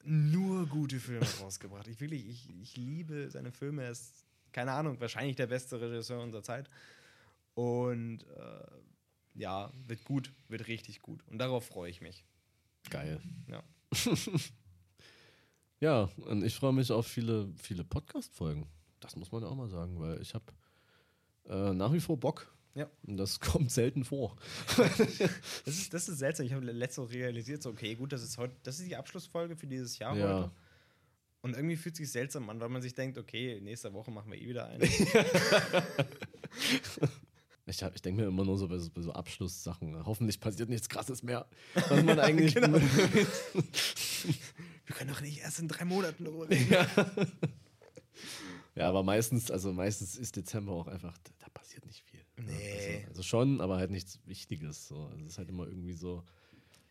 Nur 0.04 0.68
gute 0.68 1.00
Filme 1.00 1.26
rausgebracht. 1.40 1.88
Ich 1.88 2.02
wirklich, 2.02 2.28
ich, 2.28 2.50
ich 2.62 2.76
liebe 2.76 3.32
seine 3.32 3.54
Filme. 3.54 3.84
Er 3.84 3.92
ist, 3.92 4.26
keine 4.52 4.74
Ahnung, 4.74 5.00
wahrscheinlich 5.00 5.38
der 5.38 5.48
beste 5.48 5.80
Regisseur 5.80 6.22
unserer 6.22 6.44
Zeit. 6.44 6.70
Und 7.56 8.24
äh, 8.24 8.68
ja, 9.36 9.72
wird 9.88 10.04
gut, 10.04 10.32
wird 10.48 10.68
richtig 10.68 11.02
gut. 11.02 11.24
Und 11.28 11.38
darauf 11.40 11.66
freue 11.66 11.90
ich 11.90 12.02
mich. 12.02 12.24
Geil. 12.90 13.22
Ja. 13.50 13.64
Ja, 15.80 16.10
und 16.16 16.46
ich 16.46 16.56
freue 16.56 16.72
mich 16.72 16.90
auf 16.94 17.06
viele, 17.08 17.52
viele 17.62 17.84
Podcast-Folgen. 17.84 18.66
Das 19.02 19.18
muss 19.18 19.34
man 19.34 19.42
ja 19.44 19.50
auch 19.50 19.56
mal 19.56 19.68
sagen, 19.68 20.00
weil 20.00 20.22
ich 20.22 20.34
habe 20.34 20.46
äh, 21.50 21.74
nach 21.74 21.92
wie 21.92 22.00
vor 22.00 22.18
Bock. 22.18 22.56
Ja. 22.74 22.90
Und 23.06 23.18
das 23.18 23.38
kommt 23.42 23.70
selten 23.70 24.06
vor. 24.06 24.38
Das 24.78 25.00
ist, 25.78 25.94
das 25.94 26.08
ist 26.08 26.20
seltsam. 26.20 26.46
Ich 26.46 26.54
habe 26.54 26.64
letzte 26.72 27.02
Woche 27.02 27.16
realisiert, 27.16 27.62
so, 27.62 27.70
okay, 27.72 27.96
gut, 27.96 28.14
das 28.14 28.24
ist 28.24 28.38
heute, 28.38 28.56
das 28.64 28.80
ist 28.80 28.88
die 28.88 28.96
Abschlussfolge 28.96 29.58
für 29.58 29.68
dieses 29.68 30.00
Jahr 30.00 30.16
Ja. 30.16 30.38
heute. 30.44 30.52
Und 31.42 31.58
irgendwie 31.58 31.76
fühlt 31.76 31.96
es 31.96 31.98
sich 31.98 32.12
seltsam 32.14 32.50
an, 32.50 32.62
weil 32.62 32.70
man 32.70 32.82
sich 32.82 32.94
denkt, 32.96 33.18
okay, 33.18 33.60
nächste 33.60 33.92
Woche 33.92 34.10
machen 34.10 34.32
wir 34.32 34.42
eh 34.42 34.48
wieder 34.48 34.68
einen. 34.68 34.90
Ich, 37.66 37.82
ich 37.82 38.02
denke 38.02 38.22
mir 38.22 38.28
immer 38.28 38.44
nur 38.44 38.58
so 38.58 38.68
bei, 38.68 38.78
so 38.78 38.90
so 38.96 39.14
Abschlusssachen. 39.14 40.06
Hoffentlich 40.06 40.40
passiert 40.40 40.70
nichts 40.70 40.90
Krasses 40.90 41.24
mehr. 41.24 41.48
Was 41.76 42.04
man 42.04 42.20
eigentlich. 42.20 42.56
Genau. 42.56 42.78
wir 44.86 44.96
können 44.96 45.10
doch 45.10 45.22
nicht 45.22 45.40
erst 45.40 45.60
in 45.60 45.70
drei 45.70 45.86
Monaten 45.86 46.26
darüber 46.26 46.50
reden. 46.50 46.76
ja, 48.76 48.90
aber 48.90 49.04
meistens, 49.04 49.50
also 49.50 49.72
meistens 49.72 50.18
ist 50.18 50.36
Dezember 50.36 50.74
auch 50.74 50.88
einfach, 50.88 51.18
da, 51.40 51.48
passiert 51.54 51.86
nicht 51.86 52.04
viel. 52.04 52.20
Nee. 52.36 52.98
Also, 52.98 53.08
also 53.10 53.24
schon, 53.24 53.62
aber 53.62 53.78
halt 53.78 53.92
nichts 53.92 54.20
Wichtiges. 54.26 54.90
So. 54.90 55.06
Also 55.06 55.24
es 55.24 55.30
ist 55.32 55.38
halt 55.38 55.50
immer 55.50 55.66
irgendwie 55.66 55.94
so. 55.94 56.24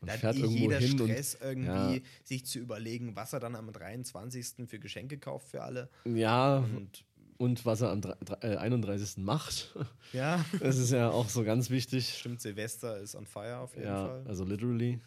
Man 0.00 0.06
Da 0.06 0.12
hat 0.14 0.20
fährt 0.20 0.36
eh 0.36 0.40
irgendwo 0.40 0.62
jeder 0.62 0.78
hin 0.78 0.98
Stress 0.98 1.36
irgendwie, 1.40 1.96
ja. 1.96 2.00
sich 2.24 2.46
zu 2.46 2.58
überlegen, 2.58 3.14
was 3.14 3.34
er 3.34 3.40
dann 3.40 3.54
am 3.54 3.70
23. 3.72 4.66
für 4.66 4.78
Geschenke 4.78 5.18
kauft 5.18 5.48
für 5.48 5.62
alle. 5.62 5.90
und 6.04 6.16
ja, 6.16 6.56
Und 6.56 7.04
und 7.42 7.64
was 7.66 7.80
er 7.80 7.90
am 7.90 8.00
dre- 8.00 8.16
dre- 8.24 8.42
äh, 8.42 8.56
31. 8.56 9.18
macht. 9.24 9.74
ja, 10.12 10.44
Das 10.60 10.76
ist 10.78 10.90
ja 10.92 11.10
auch 11.10 11.28
so 11.28 11.44
ganz 11.44 11.70
wichtig. 11.70 12.16
stimmt, 12.18 12.40
Silvester 12.40 12.98
ist 12.98 13.14
on 13.14 13.26
fire 13.26 13.58
auf 13.58 13.74
jeden 13.74 13.86
Ja, 13.88 14.06
Fall. 14.06 14.24
also 14.26 14.44
literally 14.44 15.00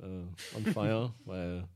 äh, 0.00 0.56
on 0.56 0.64
fire, 0.72 1.14
weil 1.24 1.66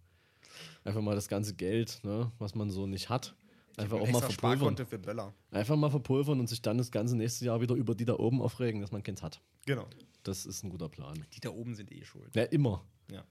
einfach 0.85 1.01
mal 1.01 1.15
das 1.15 1.29
ganze 1.29 1.55
Geld, 1.55 2.01
ne, 2.05 2.31
was 2.39 2.55
man 2.55 2.71
so 2.71 2.87
nicht 2.87 3.09
hat, 3.09 3.35
einfach 3.77 3.99
auch 3.99 4.09
mal 4.09 4.21
verpulvern. 4.21 4.77
Für 4.87 4.99
Böller. 4.99 5.35
Einfach 5.51 5.77
mal 5.77 5.91
verpulvern 5.91 6.39
und 6.41 6.49
sich 6.49 6.63
dann 6.63 6.79
das 6.79 6.91
ganze 6.91 7.17
nächste 7.17 7.45
Jahr 7.47 7.61
wieder 7.61 7.75
über 7.75 7.95
die 7.95 8.05
da 8.05 8.15
oben 8.15 8.41
aufregen, 8.43 8.81
dass 8.81 8.93
man 8.93 9.03
keins 9.03 9.23
hat. 9.23 9.41
Genau. 9.67 9.89
Das 10.23 10.47
ist 10.47 10.63
ein 10.63 10.71
guter 10.71 10.89
Plan. 10.89 11.25
Die 11.35 11.41
da 11.41 11.51
oben 11.51 11.75
sind 11.75 11.91
eh 11.93 12.05
schuld. 12.05 12.35
Ja, 12.37 12.45
immer. 12.45 12.85
Ja. 13.11 13.25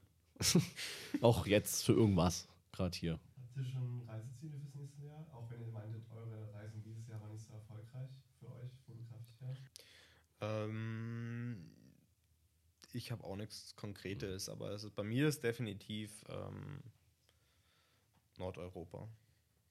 Auch 1.20 1.46
jetzt 1.46 1.84
für 1.84 1.92
irgendwas. 1.92 2.46
Gerade 2.72 2.96
hier. 2.96 3.18
Habt 3.36 3.56
ihr 3.56 3.64
schon 3.64 4.02
Reiseziele 4.06 4.58
fürs 4.58 4.74
nächste 4.74 5.04
Jahr? 5.06 5.26
Auch 5.32 5.48
wenn 5.50 5.60
ihr 5.60 5.68
meintet, 5.72 6.02
eure 6.10 6.52
Reisen 6.54 6.82
dieses 6.84 7.06
Jahr 7.08 7.20
war 7.20 7.28
nicht 7.28 7.42
so 7.42 7.43
erfolgreich 7.54 8.10
für 8.38 8.50
euch, 8.52 8.72
fotografisch? 8.86 9.64
Ähm, 10.40 11.70
ich 12.92 13.10
habe 13.10 13.24
auch 13.24 13.36
nichts 13.36 13.74
Konkretes, 13.76 14.48
aber 14.48 14.70
es 14.70 14.84
ist, 14.84 14.94
bei 14.94 15.02
mir 15.02 15.28
ist 15.28 15.42
definitiv 15.42 16.24
ähm, 16.28 16.80
Nordeuropa. 18.38 19.08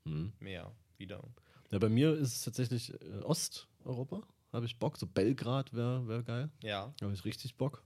Hm. 0.06 0.34
Mehr 0.40 0.76
wieder. 0.98 1.24
Ja, 1.72 1.80
bei 1.80 1.90
mir 1.90 2.14
ist 2.14 2.36
es 2.36 2.42
tatsächlich 2.42 2.94
äh, 3.02 3.20
Osteuropa. 3.24 4.22
Habe 4.52 4.66
ich 4.66 4.78
Bock. 4.78 4.98
So 4.98 5.08
Belgrad 5.08 5.74
wäre 5.74 6.08
wär 6.08 6.22
geil. 6.22 6.50
Ja. 6.62 6.94
Da 6.98 7.06
habe 7.06 7.16
ich 7.16 7.26
richtig 7.26 7.56
Bock. 7.56 7.84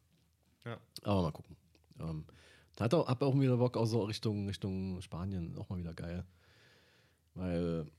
Ja. 0.66 0.80
Aber 1.04 1.22
mal 1.22 1.32
gucken. 1.32 1.56
Ähm, 2.00 2.26
da 2.76 2.86
hat 2.86 2.94
auch, 2.94 3.08
hab 3.08 3.22
auch 3.22 3.40
wieder 3.40 3.58
Bock, 3.58 3.78
auch 3.78 3.86
so 3.86 4.04
Richtung, 4.04 4.48
Richtung 4.48 5.02
Spanien. 5.02 5.58
Auch 5.58 5.70
mal 5.70 5.80
wieder 5.80 5.94
geil. 5.94 6.26
Weil 7.36 7.90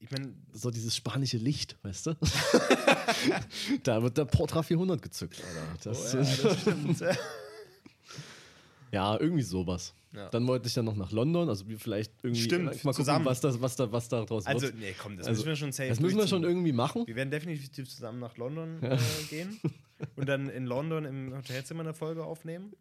Ich 0.00 0.10
meine, 0.12 0.32
so 0.52 0.70
dieses 0.70 0.94
spanische 0.94 1.38
Licht, 1.38 1.76
weißt 1.82 2.06
du? 2.06 2.14
da 3.82 4.02
wird 4.02 4.16
der 4.16 4.26
Portra 4.26 4.62
400 4.62 5.02
gezückt, 5.02 5.42
Alter. 5.42 5.90
Das, 5.90 6.14
oh, 6.14 6.18
ja, 6.18 6.24
das 6.24 6.60
stimmt. 6.60 7.00
ja, 8.92 9.18
irgendwie 9.20 9.42
sowas. 9.42 9.94
Ja. 10.12 10.28
Dann 10.30 10.46
wollte 10.46 10.68
ich 10.68 10.74
dann 10.74 10.86
noch 10.86 10.96
nach 10.96 11.10
London, 11.12 11.48
also 11.48 11.64
vielleicht 11.76 12.12
irgendwie 12.22 12.40
Stimmt, 12.42 12.64
mal 12.64 12.74
gucken, 12.76 12.94
zusammen. 12.94 13.24
was, 13.26 13.40
das, 13.40 13.60
was, 13.60 13.76
da, 13.76 13.92
was 13.92 14.08
da 14.08 14.24
draus 14.24 14.46
also, 14.46 14.62
wird. 14.62 14.78
nee, 14.78 14.94
komm, 14.96 15.18
das 15.18 15.26
Also, 15.26 15.40
müssen 15.40 15.48
wir 15.48 15.56
schon 15.56 15.72
safe 15.72 15.88
Das 15.90 16.00
müssen 16.00 16.16
wir 16.16 16.26
schon 16.26 16.44
irgendwie 16.44 16.72
machen. 16.72 17.06
Wir 17.06 17.16
werden 17.16 17.30
definitiv 17.30 17.90
zusammen 17.90 18.18
nach 18.18 18.36
London 18.38 18.82
äh, 18.82 18.96
gehen 19.28 19.60
und 20.16 20.26
dann 20.26 20.48
in 20.48 20.64
London 20.64 21.04
im 21.04 21.34
Hotelzimmer 21.36 21.80
eine 21.80 21.92
Folge 21.92 22.24
aufnehmen. 22.24 22.72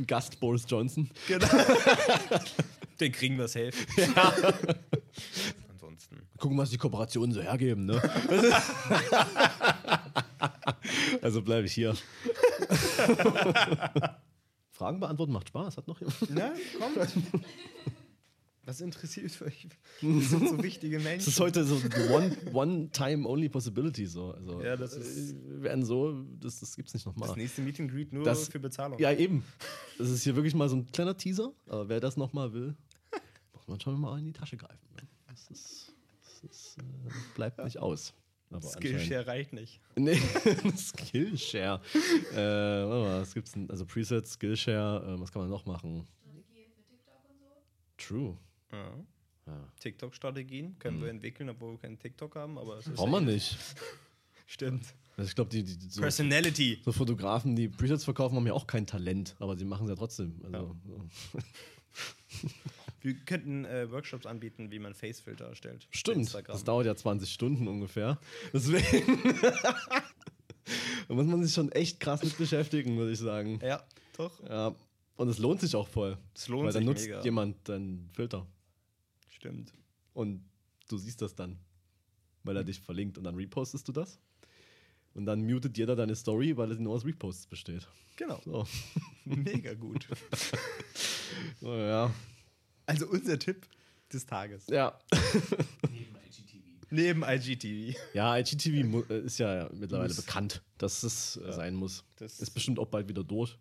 Brexit-Folge. 0.00 0.06
Gast 0.06 0.40
Boris 0.40 0.64
Johnson. 0.68 1.10
Genau. 1.28 1.46
Den 3.00 3.12
kriegen 3.12 3.38
wir 3.38 3.48
safe. 3.48 3.72
Ansonsten. 5.70 6.22
Gucken, 6.38 6.58
was 6.58 6.70
die 6.70 6.78
Kooperationen 6.78 7.32
so 7.32 7.40
hergeben, 7.40 7.86
ne? 7.86 8.00
also 11.22 11.42
bleibe 11.42 11.66
ich 11.66 11.72
hier. 11.72 11.94
Fragen 14.70 15.00
beantworten 15.00 15.32
macht 15.32 15.48
Spaß, 15.48 15.76
hat 15.78 15.88
noch 15.88 16.00
jemand? 16.00 16.30
Na, 16.30 16.52
kommt. 16.78 17.12
Was 18.70 18.80
interessiert 18.80 19.42
euch? 19.42 19.66
Das 20.00 20.30
sind 20.30 20.48
so 20.48 20.62
wichtige 20.62 20.96
Das 20.98 21.04
Menschen. 21.04 21.28
ist 21.28 21.40
heute 21.40 21.64
so 21.64 21.76
die 21.80 22.08
one, 22.08 22.36
one 22.52 22.88
time 22.92 23.26
only 23.28 23.48
possibility 23.48 24.06
so. 24.06 24.30
Also, 24.32 24.62
Ja, 24.62 24.76
das 24.76 24.94
ist- 24.94 25.32
äh, 25.32 25.34
wir 25.56 25.62
werden 25.62 25.84
so, 25.84 26.22
das, 26.38 26.60
das 26.60 26.76
gibt's 26.76 26.94
nicht 26.94 27.04
das 27.04 27.16
nochmal. 27.16 27.36
nächste 27.36 27.62
Meet 27.62 27.80
and 27.80 27.90
Greet 27.90 28.12
nur 28.12 28.22
Das- 28.22 28.46
für 28.48 28.60
Bezahlung. 28.60 28.96
Ja, 29.00 29.10
eben. 29.12 29.42
Das 29.98 30.08
ist 30.08 30.22
hier 30.22 30.36
wirklich 30.36 30.54
mal 30.54 30.68
so 30.68 30.76
ein 30.76 30.86
kleiner 30.92 31.16
Teaser, 31.16 31.52
aber 31.66 31.88
wer 31.88 31.98
das 31.98 32.16
nochmal 32.16 32.52
will, 32.52 32.76
muss 33.54 33.66
man 33.66 33.80
schon 33.80 34.00
mal 34.00 34.16
in 34.20 34.26
die 34.26 34.32
Tasche 34.32 34.56
greifen. 34.56 34.86
ne? 34.94 35.02
Das, 35.26 35.50
ist, 35.50 35.92
das 36.22 36.50
ist, 36.50 36.78
äh, 36.78 36.82
bleibt 37.34 37.58
nicht 37.64 37.78
aus. 37.78 38.14
Aber 38.52 38.62
Skillshare 38.68 39.26
reicht 39.26 39.52
nicht. 39.52 39.80
Nee, 39.96 40.14
Skillshare. 40.76 41.80
äh, 42.32 42.36
warte 42.36 43.04
mal, 43.04 43.20
was 43.20 43.34
gibt's 43.34 43.50
denn? 43.50 43.68
Also 43.68 43.84
Preset, 43.84 44.28
Skillshare, 44.28 45.14
äh, 45.16 45.20
was 45.20 45.32
kann 45.32 45.42
man 45.42 45.50
noch 45.50 45.66
machen? 45.66 46.06
Strategie 46.22 46.68
für 46.72 46.82
TikTok 46.88 47.24
und 47.28 47.38
so. 47.40 48.06
True. 48.06 48.38
Ja. 48.72 48.92
Ja. 49.46 49.68
TikTok-Strategien 49.80 50.78
können 50.78 51.02
wir 51.02 51.08
entwickeln, 51.08 51.48
obwohl 51.48 51.72
wir 51.72 51.78
keinen 51.78 51.98
TikTok 51.98 52.36
haben, 52.36 52.58
aber 52.58 52.78
es 52.78 52.84
Braucht 52.90 53.10
man 53.10 53.24
nicht. 53.24 53.56
Stimmt. 54.46 54.94
Also 55.16 55.28
ich 55.28 55.34
glaube, 55.34 55.50
die, 55.50 55.64
die, 55.64 55.88
so, 55.88 56.00
Personality. 56.00 56.80
so 56.84 56.92
Fotografen, 56.92 57.56
die 57.56 57.68
Presets 57.68 58.04
verkaufen, 58.04 58.36
haben 58.36 58.46
ja 58.46 58.52
auch 58.52 58.66
kein 58.66 58.86
Talent, 58.86 59.36
aber 59.38 59.56
sie 59.56 59.64
machen 59.64 59.84
es 59.84 59.90
ja 59.90 59.96
trotzdem. 59.96 60.40
Also, 60.44 60.76
so. 60.86 61.08
Wir 63.02 63.14
könnten 63.14 63.64
äh, 63.64 63.90
Workshops 63.90 64.26
anbieten, 64.26 64.70
wie 64.70 64.78
man 64.78 64.94
Facefilter 64.94 65.46
erstellt. 65.46 65.86
Stimmt, 65.90 66.34
das 66.46 66.64
dauert 66.64 66.86
ja 66.86 66.94
20 66.94 67.32
Stunden 67.32 67.66
ungefähr. 67.66 68.18
Deswegen 68.52 69.18
da 71.08 71.14
muss 71.14 71.26
man 71.26 71.42
sich 71.42 71.54
schon 71.54 71.72
echt 71.72 71.98
krass 71.98 72.22
mit 72.22 72.36
beschäftigen, 72.36 72.94
muss 72.94 73.10
ich 73.10 73.18
sagen. 73.18 73.58
Ja, 73.62 73.82
doch. 74.16 74.42
Ja, 74.48 74.74
und 75.16 75.28
es 75.28 75.38
lohnt 75.38 75.60
sich 75.60 75.74
auch 75.76 75.88
voll. 75.88 76.18
Das 76.34 76.48
lohnt 76.48 76.66
weil 76.66 76.72
dann 76.72 76.82
sich 76.82 76.88
nutzt 76.88 77.06
mega. 77.06 77.22
jemand 77.22 77.68
deinen 77.68 78.10
Filter 78.12 78.46
Stimmt. 79.40 79.72
und 80.12 80.44
du 80.88 80.98
siehst 80.98 81.22
das 81.22 81.34
dann, 81.34 81.58
weil 82.44 82.56
er 82.56 82.64
dich 82.64 82.78
verlinkt 82.80 83.16
und 83.18 83.24
dann 83.24 83.34
repostest 83.34 83.88
du 83.88 83.92
das. 83.92 84.18
Und 85.14 85.26
dann 85.26 85.44
mutet 85.44 85.76
jeder 85.78 85.96
deine 85.96 86.14
Story, 86.14 86.56
weil 86.56 86.70
es 86.70 86.78
nur 86.78 86.94
aus 86.94 87.04
Reposts 87.04 87.46
besteht. 87.46 87.88
Genau. 88.16 88.40
So. 88.44 88.66
Mega 89.24 89.74
gut. 89.74 90.06
so 91.60 91.74
ja. 91.76 92.14
Also 92.86 93.08
unser 93.08 93.38
Tipp 93.38 93.66
des 94.12 94.26
Tages. 94.26 94.66
Ja. 94.68 94.98
Neben 95.90 96.16
IGTV. 96.16 96.86
Neben 96.90 97.22
IGTV. 97.24 97.98
Ja, 98.14 98.36
IGTV 98.38 99.10
äh, 99.10 99.20
ist 99.20 99.38
ja 99.38 99.68
mittlerweile 99.72 100.08
Muss. 100.14 100.24
bekannt, 100.24 100.62
dass 100.78 101.02
es 101.02 101.36
äh, 101.38 101.52
sein 101.52 101.74
muss. 101.74 102.04
Das 102.16 102.38
Ist 102.40 102.50
bestimmt 102.50 102.78
auch 102.78 102.88
bald 102.88 103.08
wieder 103.08 103.24
durch. 103.24 103.56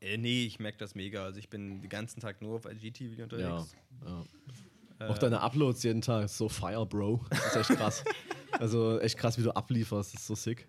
Äh, 0.00 0.16
nee, 0.16 0.44
ich 0.44 0.58
merke 0.60 0.78
das 0.78 0.94
mega. 0.94 1.24
Also 1.24 1.38
ich 1.38 1.48
bin 1.50 1.82
den 1.82 1.88
ganzen 1.90 2.20
Tag 2.20 2.40
nur 2.42 2.56
auf 2.56 2.64
IGTV 2.64 3.16
Ja. 3.18 3.24
unterwegs. 3.24 3.76
ja. 4.04 4.20
Äh, 4.20 4.24
Auch 5.00 5.18
deine 5.18 5.40
Uploads 5.40 5.82
jeden 5.82 6.00
Tag 6.02 6.28
so 6.28 6.48
fire, 6.48 6.84
Bro. 6.86 7.24
Das 7.30 7.46
ist 7.46 7.56
echt 7.56 7.78
krass. 7.78 8.04
also 8.58 8.98
echt 9.00 9.16
krass, 9.16 9.38
wie 9.38 9.42
du 9.42 9.54
ablieferst. 9.54 10.14
Das 10.14 10.20
ist 10.20 10.26
so 10.26 10.34
sick. 10.34 10.66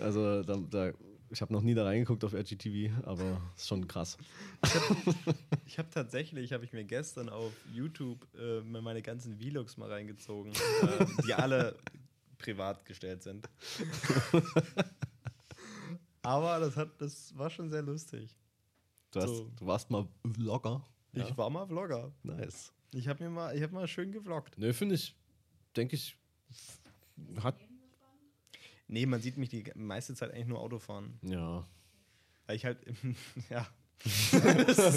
Also 0.00 0.42
da, 0.42 0.56
da, 0.70 0.92
ich 1.30 1.40
habe 1.40 1.52
noch 1.52 1.62
nie 1.62 1.74
da 1.74 1.84
reingeguckt 1.84 2.24
auf 2.24 2.34
RGTV, 2.34 2.92
aber 3.04 3.40
ist 3.56 3.68
schon 3.68 3.86
krass. 3.86 4.18
Ich 5.66 5.78
habe 5.78 5.88
tatsächlich, 5.94 6.52
habe 6.52 6.64
ich 6.64 6.72
mir 6.72 6.84
gestern 6.84 7.28
auf 7.28 7.52
YouTube 7.72 8.26
äh, 8.38 8.60
meine 8.62 9.02
ganzen 9.02 9.38
Vlogs 9.38 9.76
mal 9.76 9.90
reingezogen, 9.90 10.52
äh, 10.52 11.06
die 11.26 11.34
alle 11.34 11.76
privat 12.38 12.84
gestellt 12.84 13.22
sind. 13.22 13.48
Aber 16.22 16.60
das, 16.60 16.76
hat, 16.76 17.00
das 17.00 17.36
war 17.36 17.50
schon 17.50 17.70
sehr 17.70 17.82
lustig. 17.82 18.36
Du, 19.10 19.20
hast, 19.20 19.28
So. 19.28 19.50
du 19.56 19.66
warst 19.66 19.90
mal 19.90 20.06
Vlogger. 20.34 20.84
Ja. 21.12 21.26
Ich 21.26 21.36
war 21.36 21.50
mal 21.50 21.66
Vlogger. 21.66 22.12
Nice. 22.22 22.72
Ich 22.94 23.08
habe 23.08 23.24
mir 23.24 23.30
mal, 23.30 23.56
ich 23.56 23.62
habe 23.62 23.72
mal 23.72 23.88
schön 23.88 24.12
gevloggt. 24.12 24.58
Nö, 24.58 24.72
finde 24.72 24.96
ich, 24.96 25.14
denke 25.76 25.96
ich, 25.96 26.16
hat. 27.42 27.56
Nee, 28.86 29.06
man 29.06 29.20
sieht 29.20 29.38
mich 29.38 29.48
die 29.48 29.64
meiste 29.74 30.14
Zeit 30.14 30.32
eigentlich 30.32 30.48
nur 30.48 30.60
Auto 30.60 30.78
fahren. 30.78 31.18
Ja. 31.22 31.66
Weil 32.46 32.56
ich 32.56 32.64
halt, 32.66 32.78
ja. 33.50 33.66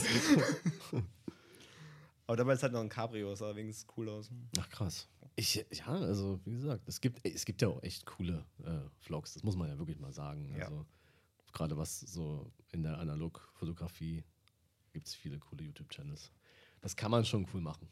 Aber 2.28 2.38
dabei 2.38 2.54
ist 2.54 2.64
halt 2.64 2.74
noch 2.74 2.82
ein 2.82 2.90
Cabrio, 2.90 3.36
sah 3.36 3.56
wenigstens 3.56 3.88
cool 3.96 4.10
aus. 4.10 4.32
Ach 4.60 4.68
krass. 4.70 5.08
Ich, 5.36 5.64
ja, 5.72 5.86
also 5.86 6.40
wie 6.46 6.56
gesagt, 6.56 6.88
es 6.88 7.00
gibt, 7.00 7.24
es 7.26 7.46
gibt 7.46 7.62
ja 7.62 7.68
auch 7.68 7.84
echt 7.84 8.06
coole 8.06 8.44
äh, 8.64 8.80
Vlogs, 9.00 9.34
das 9.34 9.44
muss 9.44 9.56
man 9.56 9.70
ja 9.70 9.78
wirklich 9.78 10.00
mal 10.00 10.12
sagen. 10.12 10.56
Ja. 10.58 10.66
Also, 10.66 10.86
gerade 11.54 11.78
was 11.78 12.00
so 12.00 12.52
in 12.72 12.84
der 12.84 12.98
Analogfotografie 12.98 14.24
gibt 14.92 15.08
es 15.08 15.14
viele 15.14 15.40
coole 15.40 15.64
YouTube-Channels. 15.64 16.32
Das 16.86 16.96
kann 16.96 17.10
man 17.10 17.26
schon 17.26 17.48
cool 17.52 17.62
machen. 17.62 17.88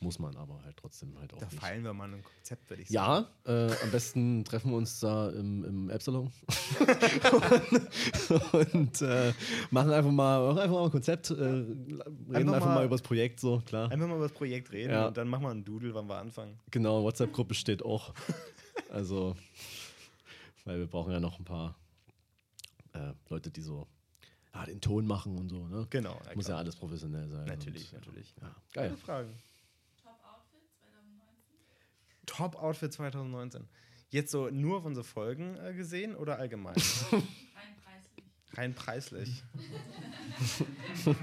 Muss 0.00 0.20
man 0.20 0.36
aber 0.36 0.62
halt 0.62 0.76
trotzdem 0.76 1.18
halt 1.18 1.34
auch 1.34 1.38
Da 1.40 1.46
nicht. 1.46 1.58
feilen 1.58 1.82
wir 1.82 1.92
mal 1.92 2.08
ein 2.14 2.22
Konzept, 2.22 2.70
würde 2.70 2.82
ich 2.82 2.88
sagen. 2.88 3.26
Ja, 3.44 3.66
äh, 3.66 3.72
am 3.82 3.90
besten 3.90 4.44
treffen 4.48 4.70
wir 4.70 4.76
uns 4.76 5.00
da 5.00 5.28
im, 5.30 5.64
im 5.64 5.90
App-Salon 5.90 6.30
und 8.72 9.02
äh, 9.02 9.32
machen 9.72 9.90
einfach 9.90 10.10
mal, 10.12 10.46
machen 10.46 10.58
einfach 10.60 10.76
mal 10.76 10.84
ein 10.84 10.90
Konzept, 10.92 11.30
äh, 11.30 11.34
reden 11.34 12.00
einfach, 12.32 12.60
mal- 12.60 12.74
mal 12.76 12.84
über 12.84 12.94
das 12.94 13.02
Projekt 13.02 13.40
so, 13.40 13.58
klar. 13.66 13.90
Einfach 13.90 14.06
mal 14.06 14.14
über 14.14 14.28
das 14.28 14.32
Projekt 14.36 14.70
reden 14.70 14.92
Ja. 14.92 15.08
und 15.08 15.16
dann 15.16 15.26
machen 15.28 15.42
wir 15.42 15.50
einen 15.50 15.64
Doodle, 15.64 15.92
wann 15.94 16.06
wir 16.08 16.18
anfangen. 16.18 16.60
Genau, 16.70 17.02
WhatsApp-Gruppe 17.02 17.54
steht 17.54 17.82
auch. 17.84 18.14
Also, 18.90 19.34
weil 20.64 20.78
wir 20.78 20.86
brauchen 20.86 21.12
ja 21.12 21.18
noch 21.18 21.40
ein 21.40 21.44
paar 21.44 21.74
äh, 22.92 23.12
Leute, 23.28 23.50
die 23.50 23.62
so 23.62 23.88
ja, 24.58 24.66
den 24.66 24.80
Ton 24.80 25.06
machen 25.06 25.38
und 25.38 25.48
so. 25.48 25.66
Ne? 25.68 25.86
Genau. 25.90 26.20
Muss 26.34 26.46
ja 26.46 26.52
klar. 26.52 26.58
alles 26.58 26.76
professionell 26.76 27.28
sein. 27.28 27.46
Natürlich, 27.46 27.92
und, 27.92 28.00
natürlich. 28.00 28.34
Ja, 28.40 28.54
geil. 28.72 28.90
Gute 28.90 29.00
Fragen. 29.02 29.34
Top 30.02 30.20
Outfit 30.24 30.62
2019. 30.80 32.26
Top-Outfit 32.26 32.92
2019. 32.92 33.68
Jetzt 34.10 34.30
so 34.30 34.48
nur 34.50 34.78
auf 34.78 34.84
unsere 34.84 35.04
Folgen 35.04 35.56
äh, 35.56 35.74
gesehen 35.74 36.16
oder 36.16 36.38
allgemein? 36.38 36.74
Rein 37.12 37.76
preislich. 37.82 38.24
Rein 38.54 38.74
preislich. 38.74 39.42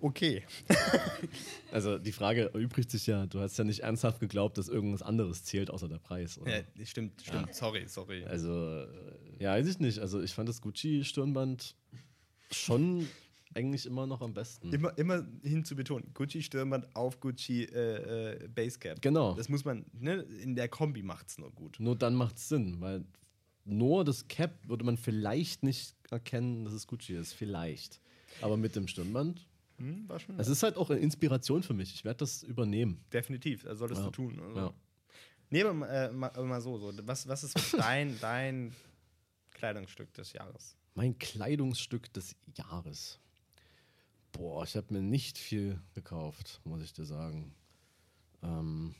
okay. 0.00 0.44
Also 1.72 1.98
die 1.98 2.12
Frage 2.12 2.52
erübrigt 2.54 2.90
sich 2.90 3.06
ja, 3.06 3.26
du 3.26 3.40
hast 3.40 3.58
ja 3.58 3.64
nicht 3.64 3.80
ernsthaft 3.80 4.20
geglaubt, 4.20 4.56
dass 4.56 4.68
irgendwas 4.68 5.02
anderes 5.02 5.44
zählt 5.44 5.68
außer 5.68 5.88
der 5.88 5.98
Preis, 5.98 6.38
oder? 6.38 6.58
Ja, 6.58 6.86
stimmt, 6.86 7.20
stimmt. 7.20 7.54
Sorry, 7.54 7.84
sorry. 7.86 8.24
Also, 8.24 8.82
äh, 8.82 8.86
ja, 9.40 9.52
weiß 9.52 9.68
ich 9.68 9.78
nicht. 9.78 9.98
Also 9.98 10.22
ich 10.22 10.32
fand 10.32 10.48
das 10.48 10.62
Gucci-Stirnband 10.62 11.74
schon 12.50 13.06
eigentlich 13.54 13.86
immer 13.86 14.06
noch 14.06 14.20
am 14.20 14.34
besten. 14.34 14.72
Immer, 14.72 14.96
immer 14.98 15.26
hin 15.42 15.64
zu 15.64 15.76
betonen, 15.76 16.12
Gucci-Stirnband 16.14 16.94
auf 16.94 17.20
Gucci 17.20 17.64
äh, 17.64 18.44
äh, 18.44 18.48
Basecap. 18.48 19.02
Genau. 19.02 19.34
Das 19.34 19.48
muss 19.48 19.64
man, 19.64 19.84
ne, 19.92 20.22
in 20.42 20.54
der 20.54 20.68
Kombi 20.68 21.02
macht 21.02 21.28
es 21.28 21.38
nur 21.38 21.50
gut. 21.50 21.80
Nur 21.80 21.96
dann 21.96 22.14
macht 22.14 22.36
es 22.36 22.48
Sinn, 22.48 22.80
weil 22.80 23.04
nur 23.64 24.04
das 24.04 24.28
Cap 24.28 24.68
würde 24.68 24.84
man 24.84 24.96
vielleicht 24.96 25.62
nicht 25.62 25.94
erkennen, 26.10 26.64
dass 26.64 26.74
es 26.74 26.86
Gucci 26.86 27.14
ist. 27.14 27.32
Vielleicht. 27.32 28.00
Aber 28.42 28.56
mit 28.56 28.76
dem 28.76 28.86
Stirnband. 28.88 29.45
Hm, 29.78 30.08
war 30.08 30.18
schon 30.18 30.38
Es 30.40 30.48
ist 30.48 30.62
halt 30.62 30.76
auch 30.76 30.88
eine 30.90 31.00
Inspiration 31.00 31.62
für 31.62 31.74
mich. 31.74 31.92
Ich 31.94 32.04
werde 32.04 32.18
das 32.18 32.42
übernehmen. 32.42 33.04
definitiv, 33.12 33.64
also 33.66 33.80
solltest 33.80 34.00
Ja. 34.00 34.06
du 34.06 34.10
tun. 34.10 34.40
Also. 34.40 34.58
Ja. 34.60 34.74
Nee, 35.50 35.62
aber 35.62 35.88
äh, 35.88 36.12
mal, 36.12 36.32
mal 36.44 36.60
so, 36.60 36.78
so. 36.78 36.92
Was, 37.06 37.28
was 37.28 37.44
ist 37.44 37.74
dein, 37.78 38.18
dein 38.20 38.74
Kleidungsstück 39.52 40.12
des 40.14 40.32
Jahres? 40.32 40.76
Mein 40.94 41.18
Kleidungsstück 41.18 42.12
des 42.14 42.34
Jahres. 42.56 43.18
Boah, 44.32 44.64
ich 44.64 44.76
habe 44.76 44.92
mir 44.92 45.02
nicht 45.02 45.38
viel 45.38 45.80
gekauft, 45.94 46.60
muss 46.64 46.82
ich 46.82 46.92
dir 46.92 47.04
sagen. 47.04 47.54
Ähm, 48.42 48.94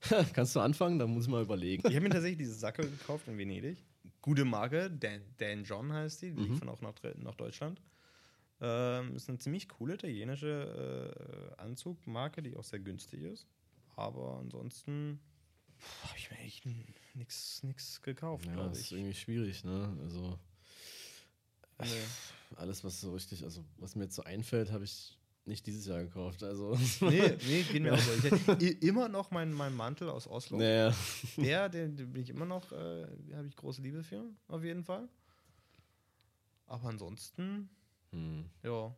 kannst 0.32 0.54
du 0.54 0.60
anfangen? 0.60 0.98
Da 0.98 1.06
muss 1.06 1.24
ich 1.24 1.30
mal 1.30 1.42
überlegen. 1.42 1.82
Ich 1.88 1.94
habe 1.94 2.02
mir 2.02 2.10
tatsächlich 2.10 2.38
diese 2.38 2.54
Sacke 2.54 2.82
gekauft 2.88 3.26
in 3.28 3.36
Venedig. 3.38 3.78
Gute 4.20 4.44
Marke, 4.44 4.90
Dan, 4.90 5.20
Dan 5.38 5.64
John 5.64 5.92
heißt 5.92 6.22
die, 6.22 6.32
die 6.32 6.42
Mhm. 6.42 6.52
liefern 6.52 6.68
auch 6.68 6.80
nach, 6.80 6.94
nach 7.16 7.34
Deutschland. 7.34 7.80
Ähm, 8.66 9.14
ist 9.14 9.28
eine 9.28 9.38
ziemlich 9.38 9.68
coole 9.68 9.94
italienische 9.94 11.54
äh, 11.58 11.60
Anzugmarke, 11.60 12.42
die 12.42 12.56
auch 12.56 12.64
sehr 12.64 12.80
günstig 12.80 13.22
ist. 13.22 13.46
Aber 13.96 14.38
ansonsten 14.38 15.20
habe 16.04 16.16
ich 16.16 16.30
mir 16.30 16.38
echt 16.38 16.64
nichts 17.14 18.00
gekauft, 18.02 18.46
Ja, 18.46 18.68
das 18.68 18.80
ist 18.80 18.92
irgendwie 18.92 19.14
schwierig, 19.14 19.64
ne? 19.64 19.96
Also 20.02 20.38
Nee. 21.80 21.86
alles, 22.56 22.84
was 22.84 23.00
so 23.00 23.12
richtig, 23.12 23.44
also 23.44 23.64
was 23.78 23.96
mir 23.96 24.04
jetzt 24.04 24.14
so 24.14 24.22
einfällt, 24.22 24.70
habe 24.72 24.84
ich 24.84 25.18
nicht 25.44 25.66
dieses 25.66 25.86
Jahr 25.86 26.02
gekauft. 26.02 26.42
Also. 26.42 26.78
nee, 27.00 27.36
nee, 27.46 27.62
geht 27.70 27.82
mir 27.82 27.94
auch 27.94 27.98
so. 27.98 28.12
Ich 28.14 28.24
hätte 28.24 28.66
immer 28.86 29.08
noch 29.08 29.30
meinen 29.30 29.52
mein 29.52 29.74
Mantel 29.74 30.08
aus 30.08 30.26
Oslo. 30.26 30.56
Naja. 30.58 30.94
Der, 31.36 31.68
den, 31.68 31.96
den 31.96 32.12
bin 32.12 32.22
ich 32.22 32.30
immer 32.30 32.46
noch, 32.46 32.72
äh, 32.72 33.06
habe 33.34 33.46
ich 33.46 33.56
große 33.56 33.82
Liebe 33.82 34.02
für, 34.02 34.24
auf 34.48 34.64
jeden 34.64 34.84
Fall. 34.84 35.08
Aber 36.66 36.88
ansonsten, 36.88 37.68
Hm. 38.14 38.44
ja, 38.62 38.94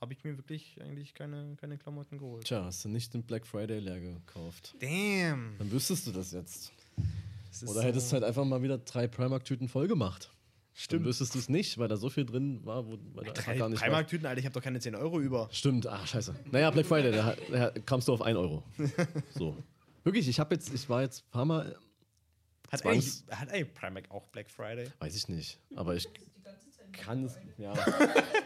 habe 0.00 0.12
ich 0.12 0.24
mir 0.24 0.36
wirklich 0.36 0.80
eigentlich 0.82 1.14
keine, 1.14 1.54
keine 1.56 1.78
Klamotten 1.78 2.18
geholt. 2.18 2.44
Tja, 2.44 2.64
hast 2.64 2.84
du 2.84 2.88
nicht 2.88 3.14
den 3.14 3.22
Black 3.22 3.46
Friday 3.46 3.78
leer 3.78 4.00
gekauft? 4.00 4.74
Damn! 4.80 5.54
Dann 5.58 5.70
wüsstest 5.70 6.06
du 6.06 6.12
das 6.12 6.32
jetzt. 6.32 6.72
Das 7.50 7.62
Oder 7.64 7.72
so- 7.74 7.82
hättest 7.82 8.12
halt 8.12 8.24
einfach 8.24 8.44
mal 8.44 8.62
wieder 8.62 8.78
drei 8.78 9.06
Primark-Tüten 9.06 9.68
voll 9.68 9.86
gemacht. 9.88 10.30
Stimmt. 10.76 11.02
Dann 11.02 11.08
wüsstest 11.08 11.34
du 11.36 11.38
es 11.38 11.48
nicht, 11.48 11.78
weil 11.78 11.86
da 11.86 11.96
so 11.96 12.10
viel 12.10 12.26
drin 12.26 12.60
war, 12.66 12.84
wo, 12.84 12.98
weil 13.14 13.24
da 13.26 13.30
einfach 13.30 13.44
Drei 13.44 13.56
gar 13.58 13.68
nicht. 13.68 13.80
Primark-Tüten, 13.80 14.26
Alter, 14.26 14.40
ich 14.40 14.44
habe 14.44 14.54
doch 14.54 14.62
keine 14.62 14.80
10 14.80 14.96
Euro 14.96 15.20
über. 15.20 15.48
Stimmt, 15.52 15.86
ach 15.86 16.04
scheiße. 16.06 16.34
Naja, 16.50 16.70
Black 16.72 16.86
Friday, 16.86 17.12
da, 17.12 17.36
da 17.50 17.70
kamst 17.70 18.08
du 18.08 18.12
auf 18.12 18.22
1 18.22 18.36
Euro. 18.36 18.64
So. 19.34 19.56
Wirklich, 20.02 20.26
ich 20.28 20.40
habe 20.40 20.54
jetzt, 20.54 20.74
ich 20.74 20.88
war 20.88 21.02
jetzt 21.02 21.22
ein 21.24 21.30
paar 21.30 21.44
Mal, 21.44 21.78
Hat 22.72 22.84
eigentlich, 22.84 23.22
hat 23.30 23.50
eigentlich 23.52 23.72
Primark 23.72 24.10
auch 24.10 24.26
Black 24.28 24.50
Friday? 24.50 24.90
weiß 24.98 25.14
ich 25.14 25.28
nicht, 25.28 25.60
aber 25.76 25.94
ich 25.94 26.08
kann 26.94 27.24
es, 27.24 27.38
ja, 27.58 27.72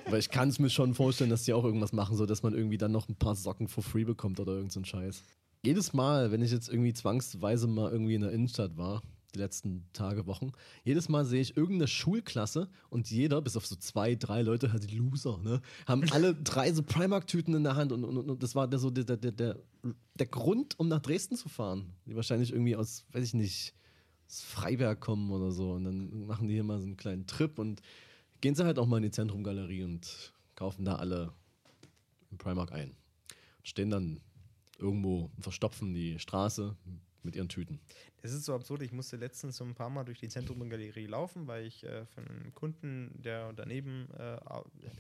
aber 0.07 0.18
ich 0.18 0.30
kann 0.30 0.49
es 0.49 0.59
mir 0.59 0.70
schon 0.70 0.94
vorstellen, 0.94 1.30
dass 1.30 1.44
die 1.44 1.53
auch 1.53 1.64
irgendwas 1.64 1.92
machen, 1.92 2.16
so 2.16 2.26
dass 2.26 2.42
man 2.42 2.55
irgendwie 2.55 2.78
dann 2.78 2.92
noch 2.92 3.09
ein 3.09 3.16
paar 3.16 3.36
Socken 3.36 3.68
for 3.68 3.82
free 3.82 4.05
bekommt 4.05 4.40
oder 4.40 4.53
irgend 4.53 4.72
so 4.72 4.82
Scheiß. 4.82 5.22
Jedes 5.64 5.92
Mal, 5.92 6.30
wenn 6.30 6.42
ich 6.42 6.53
jetzt 6.53 6.68
irgendwie 6.68 6.92
zwangsweise 6.92 7.66
mal 7.66 7.90
irgendwie 7.90 8.14
in 8.14 8.22
der 8.22 8.32
Innenstadt 8.32 8.76
war, 8.76 9.03
die 9.34 9.38
letzten 9.38 9.86
Tage, 9.92 10.26
Wochen, 10.26 10.53
jedes 10.84 11.09
Mal 11.09 11.24
sehe 11.24 11.40
ich 11.40 11.57
irgendeine 11.57 11.88
Schulklasse 11.88 12.68
und 12.88 13.11
jeder, 13.11 13.42
bis 13.42 13.57
auf 13.57 13.66
so 13.66 13.76
zwei, 13.76 14.14
drei 14.14 14.42
Leute, 14.42 14.72
halt 14.72 14.90
die 14.90 14.96
Loser, 14.96 15.38
ne, 15.38 15.61
haben 15.86 16.05
alle 16.12 16.34
drei 16.34 16.72
so 16.72 16.82
Primark-Tüten 16.82 17.55
in 17.55 17.64
der 17.64 17.76
Hand 17.76 17.92
und, 17.92 18.05
und, 18.05 18.16
und 18.16 18.42
das 18.42 18.55
war 18.55 18.68
der, 18.68 18.78
so 18.78 18.90
der, 18.90 19.05
der, 19.05 19.32
der, 19.32 19.57
der 20.14 20.26
Grund, 20.26 20.78
um 20.78 20.88
nach 20.88 21.01
Dresden 21.01 21.36
zu 21.36 21.49
fahren. 21.49 21.92
Die 22.07 22.16
wahrscheinlich 22.16 22.53
irgendwie 22.53 22.76
aus, 22.76 23.05
weiß 23.12 23.24
ich 23.24 23.34
nicht, 23.34 23.74
aus 24.26 24.40
Freiberg 24.40 25.01
kommen 25.01 25.30
oder 25.30 25.51
so 25.53 25.72
und 25.72 25.84
dann 25.84 26.26
machen 26.26 26.49
die 26.49 26.55
hier 26.55 26.64
mal 26.64 26.80
so 26.80 26.86
einen 26.86 26.96
kleinen 26.96 27.26
Trip 27.26 27.59
und 27.59 27.82
gehen 28.41 28.55
sie 28.55 28.64
halt 28.64 28.78
auch 28.78 28.86
mal 28.86 28.99
in 28.99 29.05
die 29.05 29.11
Zentrumgalerie 29.11 29.84
und 29.84 30.32
kaufen 30.55 30.84
da 30.84 30.97
alle 30.97 31.32
im 32.30 32.39
Primark 32.39 32.72
ein. 32.72 32.97
Stehen 33.62 33.91
dann 33.91 34.20
irgendwo 34.78 35.30
und 35.36 35.43
verstopfen 35.43 35.95
die 35.95 36.18
Straße 36.18 36.76
mit 37.22 37.36
ihren 37.36 37.49
Tüten. 37.49 37.80
Es 38.22 38.32
ist 38.32 38.45
so 38.45 38.55
absurd, 38.55 38.82
ich 38.82 38.93
musste 38.93 39.16
letztens 39.16 39.57
so 39.57 39.64
ein 39.64 39.74
paar 39.74 39.91
Mal 39.91 40.05
durch 40.05 40.18
die 40.18 40.28
Zentrumgalerie 40.28 41.07
laufen, 41.07 41.47
weil 41.47 41.66
ich 41.66 41.84
äh, 41.84 42.07
für 42.07 42.20
einen 42.20 42.53
Kunden, 42.55 43.11
der 43.22 43.53
daneben 43.53 44.09
äh, 44.18 44.39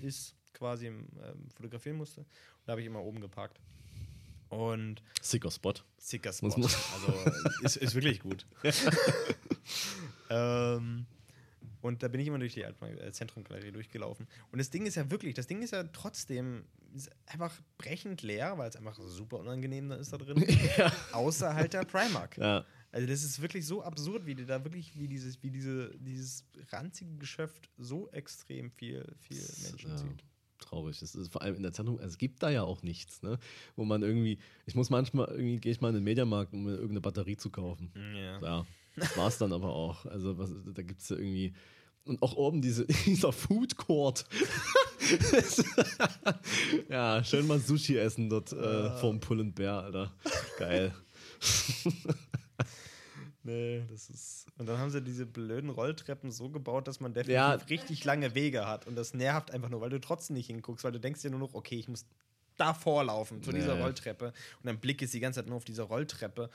ist, 0.06 0.34
quasi 0.52 0.86
ähm, 0.86 1.08
fotografieren 1.54 1.96
musste. 1.96 2.20
Und 2.20 2.28
da 2.66 2.72
habe 2.72 2.80
ich 2.80 2.86
immer 2.86 3.02
oben 3.02 3.20
geparkt. 3.20 3.60
Und 4.48 5.02
Sicker 5.20 5.50
Spot. 5.50 5.74
sicker 5.98 6.32
Spot. 6.32 6.48
Also 6.48 7.12
ist, 7.62 7.76
ist 7.76 7.94
wirklich 7.94 8.20
gut. 8.20 8.46
ähm, 10.30 11.06
und 11.80 12.02
da 12.02 12.08
bin 12.08 12.20
ich 12.20 12.26
immer 12.26 12.38
durch 12.38 12.54
die 12.54 12.62
äh, 12.62 13.12
Zentrumgalerie 13.12 13.72
durchgelaufen. 13.72 14.26
Und 14.50 14.58
das 14.58 14.70
Ding 14.70 14.86
ist 14.86 14.94
ja 14.96 15.10
wirklich, 15.10 15.34
das 15.34 15.46
Ding 15.46 15.62
ist 15.62 15.72
ja 15.72 15.84
trotzdem 15.84 16.64
einfach 17.26 17.54
brechend 17.76 18.22
leer, 18.22 18.56
weil 18.58 18.68
es 18.68 18.76
einfach 18.76 18.98
super 18.98 19.38
unangenehm 19.38 19.90
ist 19.92 20.12
da 20.12 20.18
drin. 20.18 20.44
Außer 21.12 21.54
halt 21.54 21.74
der 21.74 21.84
Primark. 21.84 22.36
Ja, 22.38 22.64
Also 22.92 23.06
das 23.06 23.22
ist 23.22 23.40
wirklich 23.42 23.66
so 23.66 23.82
absurd, 23.82 24.26
wie 24.26 24.34
die 24.34 24.46
da 24.46 24.64
wirklich, 24.64 24.98
wie 24.98 25.06
dieses, 25.06 25.42
wie 25.42 25.50
diese, 25.50 25.90
dieses 25.98 26.44
ranzige 26.70 27.14
Geschäft 27.16 27.68
so 27.76 28.08
extrem 28.10 28.70
viel, 28.70 29.04
viel 29.20 29.44
Menschen 29.62 29.90
ja, 29.90 29.96
zieht. 29.96 30.24
traurig. 30.58 31.00
Es 31.02 31.14
ist 31.14 31.30
vor 31.30 31.42
allem 31.42 31.56
in 31.56 31.62
der 31.62 31.72
Zentrum, 31.72 31.96
also 31.98 32.08
es 32.08 32.18
gibt 32.18 32.42
da 32.42 32.48
ja 32.50 32.62
auch 32.62 32.82
nichts, 32.82 33.22
ne? 33.22 33.38
Wo 33.76 33.84
man 33.84 34.02
irgendwie, 34.02 34.38
ich 34.66 34.74
muss 34.74 34.88
manchmal 34.90 35.28
irgendwie, 35.28 35.58
gehe 35.58 35.72
ich 35.72 35.80
mal 35.80 35.90
in 35.90 35.96
den 35.96 36.04
Mediamarkt, 36.04 36.52
um 36.54 36.64
mir 36.64 36.72
irgendeine 36.72 37.02
Batterie 37.02 37.36
zu 37.36 37.50
kaufen. 37.50 37.92
Ja. 38.16 38.40
Ja, 38.40 38.66
das 38.98 39.16
war 39.16 39.28
es 39.28 39.38
dann 39.38 39.52
aber 39.52 39.74
auch. 39.74 40.04
Also 40.06 40.36
was, 40.38 40.50
da 40.74 40.82
gibt 40.82 41.00
es 41.00 41.08
ja 41.08 41.16
irgendwie. 41.16 41.54
Und 42.04 42.22
auch 42.22 42.34
oben 42.36 42.62
diese, 42.62 42.86
dieser 43.06 43.32
Food 43.32 43.76
Court. 43.76 44.24
ja, 46.88 47.22
schön 47.24 47.46
mal 47.46 47.58
Sushi 47.60 47.96
essen 47.98 48.28
dort 48.30 48.52
äh, 48.52 48.90
vorm 48.98 49.20
Pull 49.20 49.40
and 49.40 49.54
Bear, 49.54 49.82
Alter. 49.84 50.12
Geil. 50.58 50.94
Nee, 53.44 53.82
das 53.90 54.10
ist. 54.10 54.46
Und 54.58 54.66
dann 54.68 54.76
haben 54.78 54.90
sie 54.90 55.00
diese 55.00 55.24
blöden 55.24 55.70
Rolltreppen 55.70 56.30
so 56.30 56.50
gebaut, 56.50 56.86
dass 56.86 57.00
man 57.00 57.14
definitiv 57.14 57.34
Ja. 57.34 57.52
richtig 57.54 58.04
lange 58.04 58.34
Wege 58.34 58.66
hat. 58.66 58.86
Und 58.86 58.94
das 58.94 59.14
nervt 59.14 59.52
einfach 59.52 59.70
nur, 59.70 59.80
weil 59.80 59.88
du 59.88 60.00
trotzdem 60.00 60.34
nicht 60.36 60.48
hinguckst, 60.48 60.84
weil 60.84 60.92
du 60.92 61.00
denkst 61.00 61.22
dir 61.22 61.30
nur 61.30 61.40
noch, 61.40 61.54
okay, 61.54 61.76
ich 61.76 61.88
muss 61.88 62.04
davor 62.58 63.04
laufen 63.04 63.42
zu 63.42 63.52
dieser 63.52 63.76
Nee. 63.76 63.82
Rolltreppe. 63.82 64.26
Und 64.26 64.66
dann 64.66 64.78
blickst 64.80 65.14
du 65.14 65.16
die 65.16 65.20
ganze 65.20 65.40
Zeit 65.40 65.46
nur 65.46 65.56
auf 65.56 65.64
diese 65.64 65.82
Rolltreppe, 65.82 66.50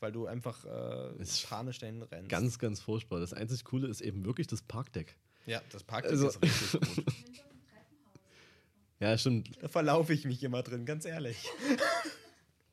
weil 0.00 0.12
du 0.12 0.26
einfach 0.26 0.64
äh, 0.64 1.24
panisch 1.48 1.78
dahin 1.78 2.02
rennst. 2.02 2.28
Ganz, 2.28 2.58
ganz 2.58 2.80
furchtbar. 2.80 3.20
Das 3.20 3.32
einzig 3.32 3.64
Coole 3.64 3.88
ist 3.88 4.00
eben 4.00 4.24
wirklich 4.24 4.46
das 4.46 4.62
Parkdeck. 4.62 5.16
ja, 5.46 5.60
das 5.70 5.82
Parkdeck 5.84 6.12
Also- 6.12 6.28
ist 6.28 6.42
richtig 6.42 6.94
gut. 6.96 7.04
Ja, 9.00 9.18
stimmt. 9.18 9.50
Da 9.60 9.68
verlaufe 9.68 10.14
ich 10.14 10.24
mich 10.24 10.42
immer 10.44 10.62
drin, 10.62 10.86
ganz 10.86 11.04
ehrlich. 11.04 11.48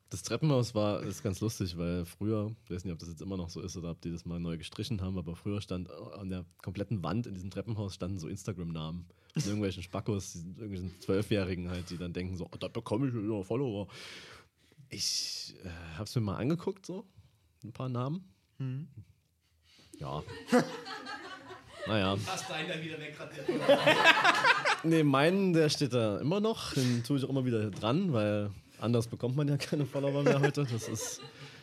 Das 0.08 0.22
Treppenhaus 0.22 0.74
war 0.74 1.02
ist 1.02 1.22
ganz 1.22 1.40
lustig, 1.40 1.76
weil 1.76 2.04
früher, 2.04 2.54
ich 2.64 2.70
weiß 2.70 2.84
nicht, 2.84 2.92
ob 2.92 2.98
das 3.00 3.08
jetzt 3.08 3.20
immer 3.22 3.36
noch 3.36 3.50
so 3.50 3.60
ist 3.60 3.76
oder 3.76 3.90
ob 3.90 4.00
die 4.00 4.10
das 4.12 4.24
mal 4.24 4.38
neu 4.38 4.56
gestrichen 4.56 5.00
haben, 5.02 5.18
aber 5.18 5.34
früher 5.36 5.60
stand 5.60 5.90
an 5.90 6.30
der 6.30 6.44
kompletten 6.62 7.02
Wand 7.02 7.26
in 7.26 7.34
diesem 7.34 7.50
Treppenhaus 7.50 7.94
standen 7.94 8.18
so 8.18 8.28
Instagram-Namen. 8.28 9.06
Von 9.34 9.42
irgendwelchen 9.44 9.82
Spackos, 9.82 10.36
irgendwelchen 10.36 10.98
Zwölfjährigen 11.00 11.70
halt, 11.70 11.90
die 11.90 11.98
dann 11.98 12.12
denken 12.12 12.36
so, 12.36 12.44
oh, 12.46 12.56
da 12.58 12.68
bekomme 12.68 13.08
ich 13.08 13.14
wieder 13.14 13.42
Follower. 13.42 13.88
Ich 14.92 15.54
äh, 15.64 15.68
habe 15.94 16.04
es 16.04 16.14
mir 16.14 16.20
mal 16.20 16.36
angeguckt, 16.36 16.84
so 16.84 17.06
ein 17.64 17.72
paar 17.72 17.88
Namen. 17.88 18.28
Ja. 19.98 20.22
naja. 21.86 22.18
Hast 22.26 22.48
du 22.48 22.52
einen 22.52 22.68
dann 22.68 22.82
wieder 22.82 22.98
wegradiert? 22.98 23.46
Nee, 24.84 25.04
meinen, 25.04 25.52
der 25.52 25.68
steht 25.68 25.92
da 25.92 26.18
immer 26.18 26.40
noch. 26.40 26.74
Den 26.74 27.04
tue 27.04 27.16
ich 27.16 27.24
auch 27.24 27.28
immer 27.28 27.44
wieder 27.44 27.70
dran, 27.70 28.12
weil 28.12 28.50
anders 28.80 29.06
bekommt 29.06 29.36
man 29.36 29.46
ja 29.46 29.56
keine 29.56 29.86
Follower 29.86 30.24
mehr 30.24 30.40
heute. 30.40 30.64
Das 30.64 30.88
ist, 30.88 31.20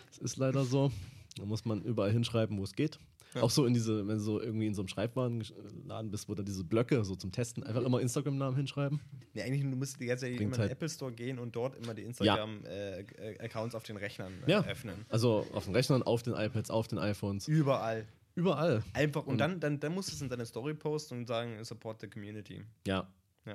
das 0.07 0.17
ist 0.19 0.37
leider 0.37 0.63
so. 0.63 0.89
Da 1.35 1.43
muss 1.43 1.65
man 1.65 1.81
überall 1.81 2.11
hinschreiben, 2.13 2.57
wo 2.57 2.63
es 2.63 2.73
geht. 2.73 2.97
Auch 3.35 3.49
so 3.51 3.65
in 3.65 3.73
diese, 3.73 4.07
wenn 4.07 4.15
du 4.17 4.23
so 4.23 4.41
irgendwie 4.41 4.65
in 4.67 4.73
so 4.73 4.81
einem 4.81 4.87
Schreibwarenladen 4.87 6.09
bist, 6.09 6.27
wo 6.29 6.33
da 6.35 6.41
diese 6.43 6.63
Blöcke 6.63 7.03
so 7.05 7.15
zum 7.15 7.31
Testen 7.31 7.63
einfach 7.63 7.83
immer 7.83 7.99
Instagram-Namen 8.01 8.55
hinschreiben. 8.57 8.99
Nee, 9.33 9.43
eigentlich 9.43 9.61
du 9.61 9.67
musst 9.75 9.99
die 9.99 10.05
ganze 10.07 10.25
Zeit 10.25 10.31
immer 10.33 10.41
in 10.41 10.51
den 10.51 10.59
halt- 10.59 10.71
Apple 10.71 10.89
Store 10.89 11.11
gehen 11.11 11.37
und 11.37 11.55
dort 11.55 11.75
immer 11.75 11.93
die 11.93 12.01
Instagram-Accounts 12.03 13.75
auf 13.75 13.83
den 13.83 13.97
Rechnern 13.97 14.33
äh, 14.47 14.51
Ja. 14.51 14.63
öffnen. 14.65 15.05
Also 15.09 15.45
auf 15.53 15.65
den 15.65 15.75
Rechnern, 15.75 16.03
auf 16.03 16.23
den 16.23 16.33
iPads, 16.33 16.71
auf 16.71 16.87
den 16.87 16.97
iPhones, 16.97 17.47
Überall. 17.47 18.05
überall. 18.35 18.83
Einfach. 18.93 19.25
Und 19.27 19.37
dann, 19.37 19.59
dann, 19.59 19.79
dann 19.79 19.93
musst 19.93 20.09
du 20.09 20.15
es 20.15 20.21
in 20.21 20.29
deine 20.29 20.45
Story 20.45 20.73
posten 20.73 21.19
und 21.19 21.27
sagen, 21.27 21.63
support 21.63 22.01
the 22.01 22.07
community. 22.07 22.63
Ja. 22.87 23.07
Ja. 23.45 23.53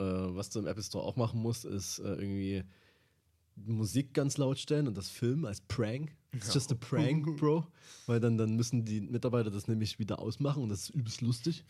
Äh, 0.00 0.34
was 0.34 0.50
du 0.50 0.58
im 0.60 0.66
Apple 0.66 0.82
Store 0.82 1.04
auch 1.04 1.16
machen 1.16 1.40
musst, 1.40 1.64
ist 1.64 1.98
äh, 2.00 2.02
irgendwie 2.14 2.64
Musik 3.56 4.14
ganz 4.14 4.36
laut 4.36 4.58
stellen 4.58 4.88
und 4.88 4.96
das 4.96 5.08
Filmen 5.08 5.44
als 5.46 5.60
Prank. 5.60 6.14
It's 6.32 6.52
just 6.52 6.72
a 6.72 6.74
prank, 6.74 7.36
Bro. 7.36 7.66
Weil 8.06 8.20
dann, 8.20 8.36
dann 8.36 8.56
müssen 8.56 8.84
die 8.84 9.00
Mitarbeiter 9.00 9.50
das 9.50 9.68
nämlich 9.68 9.98
wieder 9.98 10.18
ausmachen 10.18 10.62
und 10.62 10.68
das 10.68 10.84
ist 10.84 10.90
übelst 10.90 11.20
lustig. 11.20 11.64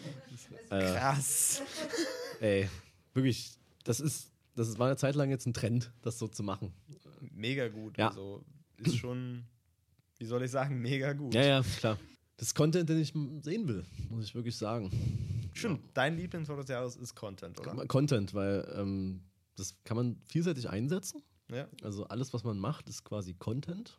äh, 0.70 0.92
Krass. 0.92 1.62
ey, 2.40 2.68
wirklich, 3.14 3.52
das 3.84 4.00
ist, 4.00 4.30
das 4.54 4.78
war 4.78 4.88
eine 4.88 4.96
Zeit 4.96 5.14
lang 5.14 5.30
jetzt 5.30 5.46
ein 5.46 5.54
Trend, 5.54 5.92
das 6.02 6.18
so 6.18 6.28
zu 6.28 6.42
machen. 6.42 6.72
Mega 7.32 7.68
gut. 7.68 7.96
Ja. 7.96 8.08
Also 8.08 8.44
ist 8.78 8.96
schon, 8.96 9.44
wie 10.18 10.26
soll 10.26 10.42
ich 10.42 10.50
sagen, 10.50 10.80
mega 10.80 11.12
gut. 11.12 11.34
Ja, 11.34 11.42
ja, 11.42 11.62
klar. 11.62 11.98
Das 12.36 12.48
ist 12.48 12.54
Content, 12.54 12.88
den 12.88 13.00
ich 13.00 13.12
sehen 13.42 13.68
will, 13.68 13.84
muss 14.10 14.24
ich 14.24 14.34
wirklich 14.34 14.56
sagen. 14.56 14.90
Stimmt, 15.52 15.80
dein 15.94 16.16
Lieblingswort 16.16 16.60
des 16.60 16.68
Jahres 16.68 16.96
ist 16.96 17.14
Content, 17.14 17.58
oder? 17.60 17.86
Content, 17.86 18.34
weil 18.34 18.68
ähm, 18.76 19.22
das 19.56 19.82
kann 19.84 19.96
man 19.96 20.20
vielseitig 20.24 20.68
einsetzen. 20.68 21.22
Ja. 21.50 21.68
Also 21.82 22.04
alles, 22.06 22.32
was 22.32 22.44
man 22.44 22.58
macht, 22.58 22.88
ist 22.88 23.04
quasi 23.04 23.34
Content. 23.34 23.98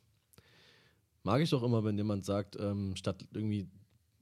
Mag 1.24 1.42
ich 1.42 1.54
auch 1.54 1.64
immer, 1.64 1.84
wenn 1.84 1.98
jemand 1.98 2.26
sagt, 2.26 2.56
ähm, 2.60 2.96
statt 2.96 3.28
irgendwie, 3.34 3.68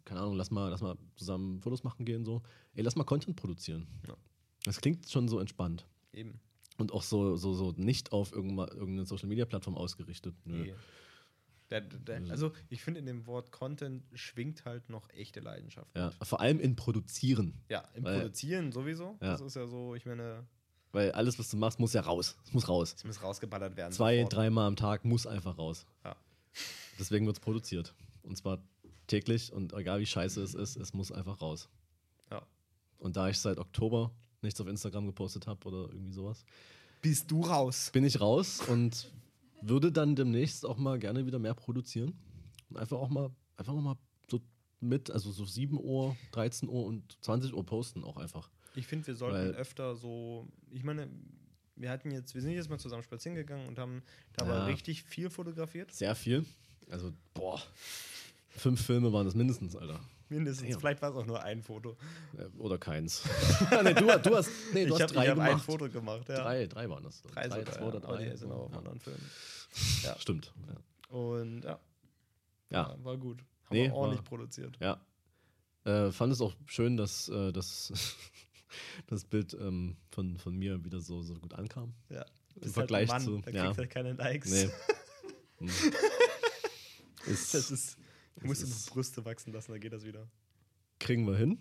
keine 0.06 0.22
Ahnung, 0.22 0.36
lass 0.36 0.52
mal, 0.52 0.70
lass 0.70 0.82
mal 0.82 0.98
zusammen 1.16 1.62
Fotos 1.62 1.84
machen 1.84 2.06
gehen, 2.06 2.24
so, 2.26 2.42
ey, 2.76 2.84
lass 2.84 2.96
mal 2.96 3.04
Content 3.04 3.36
produzieren. 3.36 3.88
Ja. 4.08 4.16
Das 4.66 4.80
klingt 4.80 5.10
schon 5.10 5.28
so 5.28 5.40
entspannt. 5.40 5.86
Eben. 6.14 6.40
Und 6.78 6.92
auch 6.92 7.04
so, 7.04 7.36
so, 7.36 7.54
so 7.54 7.74
nicht 7.76 8.12
auf 8.12 8.32
irgendeine 8.32 9.06
Social 9.06 9.28
Media 9.28 9.46
Plattform 9.46 9.76
ausgerichtet. 9.76 10.36
Nö. 10.46 10.64
Nee. 10.64 10.76
Der, 11.70 11.82
der, 11.82 12.22
also 12.30 12.52
ich 12.70 12.84
finde, 12.84 13.00
in 13.00 13.06
dem 13.06 13.26
Wort 13.26 13.52
Content 13.52 14.04
schwingt 14.14 14.64
halt 14.66 14.90
noch 14.90 15.10
echte 15.10 15.40
Leidenschaft. 15.40 15.96
Ja, 15.96 16.08
mit. 16.08 16.28
vor 16.28 16.40
allem 16.40 16.60
in 16.60 16.76
Produzieren. 16.76 17.62
ja 17.70 17.84
im 17.96 18.04
Weil- 18.04 18.20
Produzieren 18.20 18.72
sowieso. 18.72 19.18
Ja. 19.22 19.32
Das 19.32 19.42
ist 19.42 19.56
ja 19.56 19.66
so, 19.68 19.96
ich 19.96 20.06
meine, 20.06 20.46
Weil 20.94 21.12
alles, 21.12 21.38
was 21.40 21.50
du 21.50 21.58
machst, 21.58 21.80
muss 21.80 21.94
ja 21.94 22.02
raus. 22.02 22.38
Es 22.46 22.54
muss 22.54 22.70
raus. 22.70 22.94
es 22.96 23.04
muss 23.04 23.22
rausgeballert 23.22 23.76
werden. 23.76 23.92
Zwei, 23.92 24.24
dreimal 24.24 24.68
am 24.68 24.76
Tag 24.76 25.04
muss 25.04 25.28
einfach 25.28 25.58
raus. 25.58 25.86
Ja. 26.06 26.16
Deswegen 27.00 27.26
wird 27.26 27.36
es 27.36 27.40
produziert. 27.42 27.94
Und 28.22 28.38
zwar 28.38 28.60
täglich 29.08 29.52
und 29.52 29.74
egal 29.74 30.00
wie 30.00 30.06
scheiße 30.06 30.42
es 30.42 30.54
ist, 30.54 30.78
es 30.78 30.94
muss 30.94 31.12
einfach 31.12 31.42
raus. 31.42 31.68
Ja. 32.30 32.44
Und 33.00 33.18
da 33.18 33.28
ich 33.28 33.40
seit 33.40 33.58
Oktober 33.58 34.12
nichts 34.44 34.62
auf 34.62 34.68
Instagram 34.68 35.08
gepostet 35.08 35.48
habe 35.48 35.68
oder 35.68 35.92
irgendwie 35.92 36.14
sowas, 36.14 36.46
Bist 37.02 37.30
du 37.32 37.42
raus? 37.42 37.90
bin 37.92 38.06
ich 38.06 38.22
raus 38.22 38.62
und 38.68 39.12
würde 39.62 39.92
dann 39.92 40.16
demnächst 40.16 40.64
auch 40.64 40.78
mal 40.78 41.00
gerne 41.00 41.26
wieder 41.26 41.40
mehr 41.40 41.56
produzieren. 41.56 42.14
Und 42.70 42.78
einfach 42.78 42.98
auch 42.98 43.10
mal, 43.10 43.32
einfach 43.58 43.74
auch 43.74 43.82
mal 43.82 43.98
so 44.30 44.40
mit, 44.80 45.10
also 45.10 45.32
so 45.32 45.44
7 45.44 45.80
Uhr, 45.80 46.16
13 46.34 46.70
Uhr 46.70 46.86
und 46.86 47.18
20 47.22 47.52
Uhr 47.54 47.66
posten 47.66 48.04
auch 48.04 48.18
einfach. 48.18 48.52
Ich 48.76 48.88
finde, 48.88 49.08
wir 49.08 49.16
sollten 49.16 49.38
Weil- 49.38 49.56
öfter 49.56 49.96
so, 49.96 50.48
ich 50.72 50.84
meine, 50.84 51.10
wir 51.76 51.90
hatten 51.90 52.12
jetzt, 52.12 52.34
wir 52.36 52.42
sind 52.42 52.52
jetzt 52.52 52.70
mal 52.70 52.80
zusammen 52.80 53.04
spazieren 53.04 53.36
gegangen 53.36 53.68
und 53.68 53.80
haben 53.80 54.04
da 54.36 54.46
Ja. 54.46 54.66
richtig 54.66 55.04
viel 55.04 55.30
fotografiert. 55.30 55.92
Sehr 55.92 56.16
viel. 56.16 56.46
Also, 56.90 57.14
boah, 57.34 57.62
fünf 58.50 58.86
Filme 58.86 59.12
waren 59.14 59.26
das 59.26 59.36
mindestens, 59.36 59.76
Alter. 59.76 60.00
Mindestens. 60.30 60.70
Damn. 60.70 60.80
Vielleicht 60.80 61.02
war 61.02 61.10
es 61.12 61.16
auch 61.16 61.26
nur 61.26 61.44
ein 61.44 61.62
Foto. 61.62 61.96
Äh, 62.38 62.46
Oder 62.58 62.78
keins. 62.78 63.24
nee, 63.84 63.94
du, 63.94 64.06
du 64.06 64.36
hast, 64.36 64.50
nee, 64.74 64.86
du 64.86 64.96
ich 64.96 65.02
hast 65.02 65.02
habe 65.02 65.14
drei 65.14 65.28
hab 65.30 65.38
ein 65.40 65.46
gemacht. 65.48 65.66
Foto 65.66 65.90
gemacht. 65.90 66.30
Ja. 66.30 66.36
Drei, 66.44 66.66
drei 66.68 66.90
waren 66.90 67.04
das. 67.04 67.22
Drei, 67.22 67.50
sogar, 67.50 67.66
zwei 67.66 67.82
ja. 67.82 67.88
oder 67.88 68.00
drei. 68.00 68.30
die 68.30 68.38
sind 68.38 68.52
auch 68.52 68.66
auf 68.66 68.72
ja. 68.72 68.78
anderen 68.80 69.00
Filmen. 69.00 69.30
Ja. 70.04 70.18
Stimmt. 70.20 70.52
Ja. 70.68 71.16
Und 71.16 71.62
ja, 71.64 71.80
Ja. 72.70 72.96
ja, 72.98 73.04
war 73.04 73.18
gut. 73.18 73.40
Haben 73.66 73.76
Nee, 73.78 73.86
wir 73.86 73.94
ordentlich 73.94 74.20
war- 74.22 74.26
produziert. 74.26 74.78
ja. 74.80 75.00
Äh, 75.86 76.12
fand 76.12 76.32
es 76.32 76.40
auch 76.42 76.54
schön, 76.66 76.96
dass, 76.98 77.28
äh, 77.30 77.52
dass 77.52 77.92
das 79.08 79.26
Bild 79.26 79.54
ähm, 79.60 79.96
von, 80.12 80.38
von 80.38 80.56
mir 80.56 80.84
wieder 80.84 81.00
so, 81.00 81.22
so 81.24 81.36
gut 81.36 81.54
ankam. 81.54 81.94
Ja. 82.10 82.26
Im 82.56 82.62
Bist 82.62 82.74
Vergleich 82.76 83.10
halt 83.10 83.26
Mann, 83.26 83.42
zu- 83.44 83.52
Da 83.52 83.52
ja. 83.52 83.64
kriegst 83.66 83.78
halt 83.80 83.90
keine 83.90 84.14
Likes. 84.14 84.52
Nee. 84.52 84.70
Hm. 85.60 85.70
ist, 87.28 87.54
Das 87.54 87.72
ist, 87.72 87.98
du 88.40 88.48
musst 88.48 88.64
ist- 88.64 88.88
noch 88.88 88.94
Brüste 88.94 89.24
wachsen 89.26 89.54
lassen, 89.54 89.72
dann 89.72 89.80
geht 89.82 89.94
das 89.94 90.04
wieder. 90.06 90.28
kriegen 91.00 91.26
wir 91.28 91.36
hin. 91.38 91.60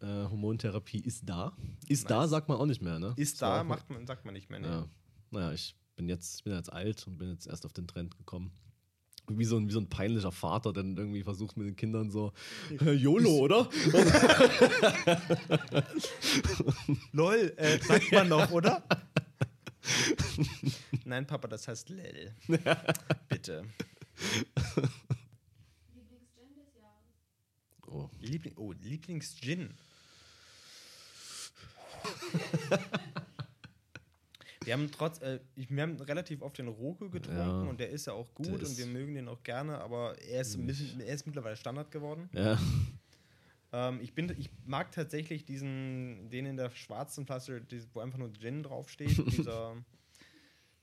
Äh, 0.00 0.06
Hormontherapie 0.06 1.00
ist 1.00 1.28
da. 1.28 1.52
Ist 1.86 2.08
da, 2.10 2.20
Nice. 2.22 2.30
sagt 2.30 2.48
man 2.48 2.56
auch 2.58 2.66
nicht 2.66 2.80
mehr, 2.80 2.98
ne? 2.98 3.12
Ist 3.16 3.40
war 3.42 3.58
da, 3.58 3.64
macht 3.64 3.90
man, 3.90 4.06
sagt 4.06 4.24
man 4.24 4.32
nicht 4.34 4.48
mehr. 4.48 4.60
Nee. 4.60 4.66
Ja. 4.66 4.88
Naja, 5.30 5.52
ich 5.52 5.76
bin 5.96 6.08
jetzt, 6.08 6.36
ich 6.38 6.44
bin 6.44 6.54
jetzt 6.54 6.72
alt 6.72 7.06
und 7.06 7.18
bin 7.18 7.28
jetzt 7.30 7.46
erst 7.46 7.66
auf 7.66 7.72
den 7.74 7.86
Trend 7.86 8.16
gekommen. 8.16 8.50
Wie 9.38 9.44
so, 9.44 9.56
ein, 9.56 9.68
wie 9.68 9.72
so 9.72 9.80
ein 9.80 9.88
peinlicher 9.88 10.32
Vater, 10.32 10.72
dann 10.72 10.96
irgendwie 10.96 11.22
versucht 11.22 11.56
mit 11.56 11.66
den 11.66 11.76
Kindern 11.76 12.10
so, 12.10 12.32
YOLO, 12.80 13.38
oder? 13.38 13.68
LOL, 17.12 17.52
äh, 17.56 17.78
sagt 17.78 18.10
man 18.12 18.28
noch, 18.28 18.50
oder? 18.50 18.82
Nein, 21.04 21.26
Papa, 21.26 21.48
das 21.48 21.66
heißt 21.68 21.88
Lel. 21.90 22.34
Bitte. 23.28 23.64
Lieblingsgin 25.94 26.54
des 26.56 26.74
Jahres. 26.76 27.14
Oh. 27.86 28.08
Liebling, 28.20 28.54
oh, 28.56 28.72
Lieblings-Gin. 28.72 29.74
Wir 34.64 34.74
haben 34.74 34.90
trotz, 34.90 35.20
äh, 35.22 35.40
wir 35.56 35.82
haben 35.82 35.96
relativ 36.00 36.42
oft 36.42 36.58
den 36.58 36.68
Roku 36.68 37.08
getrunken 37.08 37.38
Ja. 37.40 37.62
und 37.70 37.80
der 37.80 37.88
ist 37.88 38.06
ja 38.06 38.12
auch 38.12 38.34
gut 38.34 38.46
Der 38.46 38.68
und 38.68 38.76
wir 38.76 38.86
mögen 38.86 39.14
den 39.14 39.26
auch 39.28 39.42
gerne, 39.42 39.78
aber 39.78 40.18
er 40.20 40.42
ist, 40.42 40.64
bisschen- 40.66 41.00
er 41.00 41.14
ist 41.14 41.26
mittlerweile 41.26 41.56
Standard 41.56 41.90
geworden. 41.90 42.28
Ja. 42.34 42.58
Ähm, 43.72 44.00
ich, 44.02 44.12
bin, 44.14 44.28
ich 44.38 44.50
mag 44.66 44.92
tatsächlich 44.92 45.46
diesen, 45.46 46.28
den 46.28 46.44
in 46.44 46.56
der 46.58 46.70
schwarzen 46.70 47.24
Flasche, 47.24 47.62
wo 47.94 48.00
einfach 48.00 48.18
nur 48.18 48.32
Gin 48.34 48.62
draufsteht. 48.62 49.16
dieser, 49.46 49.76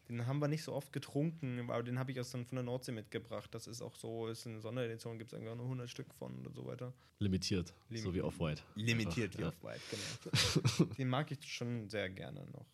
den 0.10 0.26
haben 0.26 0.40
wir 0.40 0.48
nicht 0.48 0.64
so 0.64 0.74
oft 0.74 0.92
getrunken, 0.92 1.60
aber 1.70 1.84
den 1.84 2.00
habe 2.00 2.12
ich 2.12 2.20
aus, 2.20 2.32
von 2.32 2.46
der 2.54 2.64
Nordsee 2.64 2.94
mitgebracht. 2.94 3.54
Das 3.54 3.68
ist 3.68 3.82
auch 3.84 3.94
so, 3.96 4.28
ist 4.28 4.48
eine 4.48 4.60
Sonderedition, 4.62 5.20
gibt 5.20 5.34
es 5.34 5.38
irgendwie 5.38 5.54
nur 5.56 5.66
100 5.66 5.88
Stück 5.90 6.12
von 6.16 6.40
oder 6.40 6.52
so 6.52 6.66
weiter. 6.66 6.94
Limitiert. 7.20 7.74
Lim- 7.90 8.02
so 8.02 8.14
wie 8.16 8.22
Off-White. 8.22 8.64
Limitiert 8.76 9.38
wie 9.38 9.42
ja. 9.42 9.50
auf 9.50 9.64
White, 9.64 9.82
genau. 10.80 10.94
den 10.98 11.10
mag 11.10 11.30
ich 11.30 11.44
schon 11.54 11.90
sehr 11.90 12.10
gerne 12.10 12.44
noch. 12.52 12.66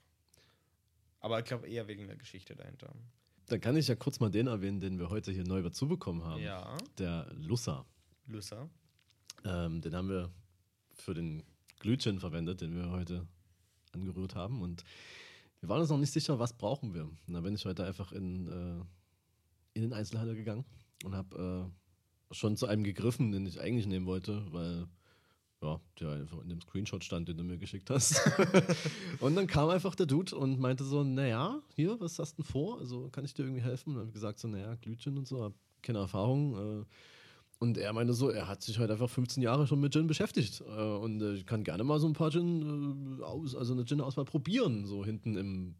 Aber 1.23 1.39
ich 1.39 1.45
glaube 1.45 1.67
eher 1.67 1.87
wegen 1.87 2.05
der 2.05 2.17
Geschichte 2.17 2.53
dahinter. 2.53 2.93
Dann 3.47 3.61
kann 3.61 3.77
ich 3.77 3.87
ja 3.87 3.95
kurz 3.95 4.19
mal 4.19 4.29
den 4.29 4.47
erwähnen, 4.47 4.81
den 4.81 4.99
wir 4.99 5.09
heute 5.09 5.31
hier 5.31 5.45
neu 5.45 5.61
dazu 5.61 5.87
bekommen 5.87 6.23
haben. 6.23 6.41
Ja, 6.41 6.77
Der 6.97 7.31
Lussa. 7.33 7.85
Lüsser. 8.27 8.69
Ähm, 9.45 9.79
den 9.81 9.95
haben 9.95 10.09
wir 10.09 10.29
für 10.93 11.13
den 11.13 11.41
Glühwein 11.79 12.19
verwendet, 12.19 12.59
den 12.59 12.75
wir 12.75 12.89
heute 12.91 13.25
angerührt 13.93 14.35
haben. 14.35 14.61
Und 14.61 14.83
wir 15.61 15.69
waren 15.69 15.79
uns 15.79 15.89
noch 15.89 15.97
nicht 15.97 16.11
sicher, 16.11 16.39
was 16.39 16.57
brauchen 16.57 16.93
wir. 16.93 17.05
Und 17.05 17.33
da 17.33 17.39
bin 17.39 17.55
ich 17.55 17.63
heute 17.63 17.85
einfach 17.85 18.11
in, 18.11 18.47
äh, 18.47 18.83
in 19.75 19.81
den 19.81 19.93
Einzelhandel 19.93 20.35
gegangen 20.35 20.65
und 21.05 21.15
habe 21.15 21.71
äh, 22.31 22.33
schon 22.33 22.57
zu 22.57 22.67
einem 22.67 22.83
gegriffen, 22.83 23.31
den 23.31 23.45
ich 23.45 23.61
eigentlich 23.61 23.87
nehmen 23.87 24.07
wollte, 24.07 24.45
weil 24.51 24.87
ja, 25.63 25.79
der 25.99 26.09
einfach 26.09 26.41
in 26.41 26.49
dem 26.49 26.61
Screenshot 26.61 27.03
stand, 27.03 27.29
den 27.29 27.37
du 27.37 27.43
mir 27.43 27.57
geschickt 27.57 27.89
hast. 27.89 28.21
und 29.19 29.35
dann 29.35 29.47
kam 29.47 29.69
einfach 29.69 29.95
der 29.95 30.05
Dude 30.05 30.35
und 30.35 30.59
meinte 30.59 30.83
so, 30.83 31.03
naja, 31.03 31.61
hier, 31.75 31.99
was 31.99 32.19
hast 32.19 32.37
du 32.37 32.43
denn 32.43 32.51
vor? 32.51 32.79
Also 32.79 33.09
kann 33.09 33.23
ich 33.25 33.33
dir 33.33 33.43
irgendwie 33.43 33.61
helfen? 33.61 33.89
Und 33.89 33.95
dann 33.95 34.01
habe 34.01 34.09
ich 34.09 34.13
gesagt 34.13 34.39
so, 34.39 34.47
naja, 34.47 34.75
Glühwein 34.75 35.17
und 35.17 35.27
so, 35.27 35.43
hab 35.43 35.53
keine 35.81 35.99
Erfahrung. 35.99 36.81
Äh, 36.81 36.85
und 37.59 37.77
er 37.77 37.93
meinte 37.93 38.13
so, 38.13 38.29
er 38.29 38.47
hat 38.49 38.61
sich 38.61 38.77
halt 38.77 38.91
einfach 38.91 39.09
15 39.09 39.41
Jahre 39.41 39.65
schon 39.67 39.79
mit 39.79 39.93
Gin 39.93 40.05
beschäftigt. 40.07 40.61
Äh, 40.61 40.81
und 40.81 41.21
ich 41.35 41.45
kann 41.45 41.63
gerne 41.63 41.83
mal 41.85 41.99
so 41.99 42.07
ein 42.07 42.13
paar 42.13 42.29
Gin 42.29 43.19
äh, 43.19 43.23
aus, 43.23 43.55
also 43.55 43.73
eine 43.73 43.85
Gin-Auswahl 43.85 44.25
probieren, 44.25 44.85
so 44.85 45.05
hinten 45.05 45.37
im 45.37 45.75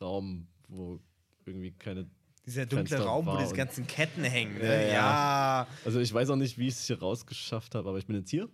Raum, 0.00 0.46
wo 0.68 1.00
irgendwie 1.44 1.72
keine. 1.72 2.06
Dieser 2.44 2.64
dunkle 2.64 2.86
Fenster 2.90 3.06
Raum, 3.06 3.26
wo 3.26 3.36
diese 3.38 3.54
ganzen 3.56 3.88
Ketten 3.88 4.22
hängen. 4.22 4.56
Ja, 4.58 4.68
Ne? 4.68 4.86
ja. 4.86 4.92
Ja. 4.92 5.66
Also 5.84 5.98
ich 5.98 6.14
weiß 6.14 6.30
auch 6.30 6.36
nicht, 6.36 6.58
wie 6.58 6.68
ich 6.68 6.74
es 6.74 6.86
hier 6.86 7.00
rausgeschafft 7.00 7.74
habe, 7.74 7.88
aber 7.88 7.98
ich 7.98 8.06
bin 8.06 8.14
jetzt 8.14 8.30
hier 8.30 8.48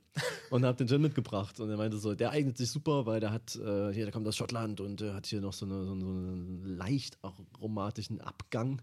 und 0.53 0.65
habe 0.65 0.77
den 0.79 0.87
Gin 0.89 1.03
mitgebracht. 1.03 1.59
Und 1.61 1.71
er 1.71 1.77
meinte 1.77 1.99
so, 1.99 2.15
der 2.15 2.31
eignet 2.31 2.57
sich 2.59 2.71
super, 2.71 3.07
weil 3.07 3.21
der 3.21 3.33
hat, 3.33 3.57
äh, 3.57 3.93
hier, 3.93 4.05
der 4.05 4.13
kommt 4.13 4.27
aus 4.29 4.37
Schottland 4.37 4.81
und 4.81 5.01
der 5.01 5.15
hat 5.15 5.27
hier 5.27 5.41
noch 5.41 5.53
so, 5.53 5.67
eine, 5.67 5.85
so, 5.85 5.93
eine- 5.93 6.01
so 6.05 6.09
einen 6.09 6.77
leicht 6.77 7.19
aromatischen 7.23 8.21
Abgang. 8.21 8.81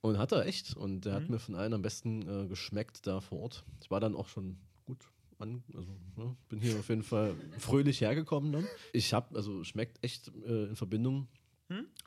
Und 0.00 0.16
hat 0.18 0.30
er 0.32 0.46
echt. 0.46 0.76
Und 0.76 1.04
der 1.06 1.14
hat 1.14 1.28
mir 1.28 1.38
von 1.40 1.56
allen 1.56 1.72
am 1.74 1.82
besten 1.82 2.22
äh, 2.28 2.46
geschmeckt 2.46 3.04
da 3.06 3.20
vor 3.20 3.40
Ort. 3.40 3.64
Ich 3.80 3.90
war 3.90 3.98
dann 4.00 4.14
auch 4.14 4.28
schon 4.28 4.56
gut 4.86 4.98
an, 5.40 5.62
also 5.74 5.88
ja, 6.16 6.36
bin 6.48 6.60
hier 6.60 6.76
auf 6.78 6.88
jeden 6.88 7.02
Fall 7.02 7.34
fröhlich 7.58 8.00
hergekommen 8.00 8.52
dann. 8.52 8.66
Ich 8.92 9.12
habe, 9.14 9.36
also 9.36 9.62
schmeckt 9.64 10.02
echt 10.04 10.28
äh, 10.46 10.64
in 10.66 10.76
Verbindung 10.76 11.26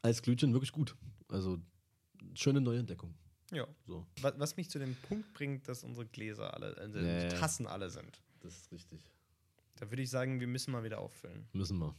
als 0.02 0.22
Glühchen 0.22 0.54
wirklich 0.54 0.72
gut. 0.72 0.96
Also 1.28 1.60
schöne 2.34 2.62
neue 2.62 2.80
Entdeckung. 2.80 3.14
ja. 3.52 3.68
So, 3.88 4.06
Was, 4.22 4.34
was 4.38 4.58
mich 4.58 4.70
zu 4.70 4.80
dem 4.80 4.96
Punkt 5.08 5.34
bringt, 5.34 5.68
dass 5.68 5.84
unsere 5.84 6.06
Gläser 6.08 6.54
alle, 6.54 6.76
also 6.78 6.98
die 7.00 7.28
Tassen 7.30 7.68
alle 7.68 7.90
sind. 7.90 8.22
Das 8.42 8.56
ist 8.56 8.72
richtig. 8.72 9.12
Da 9.80 9.90
würde 9.90 10.02
ich 10.04 10.10
sagen, 10.10 10.40
wir 10.40 10.48
müssen 10.48 10.72
mal 10.72 10.84
wieder 10.84 11.00
auffüllen. 11.00 11.48
Müssen 11.54 11.80
wir. 11.80 11.96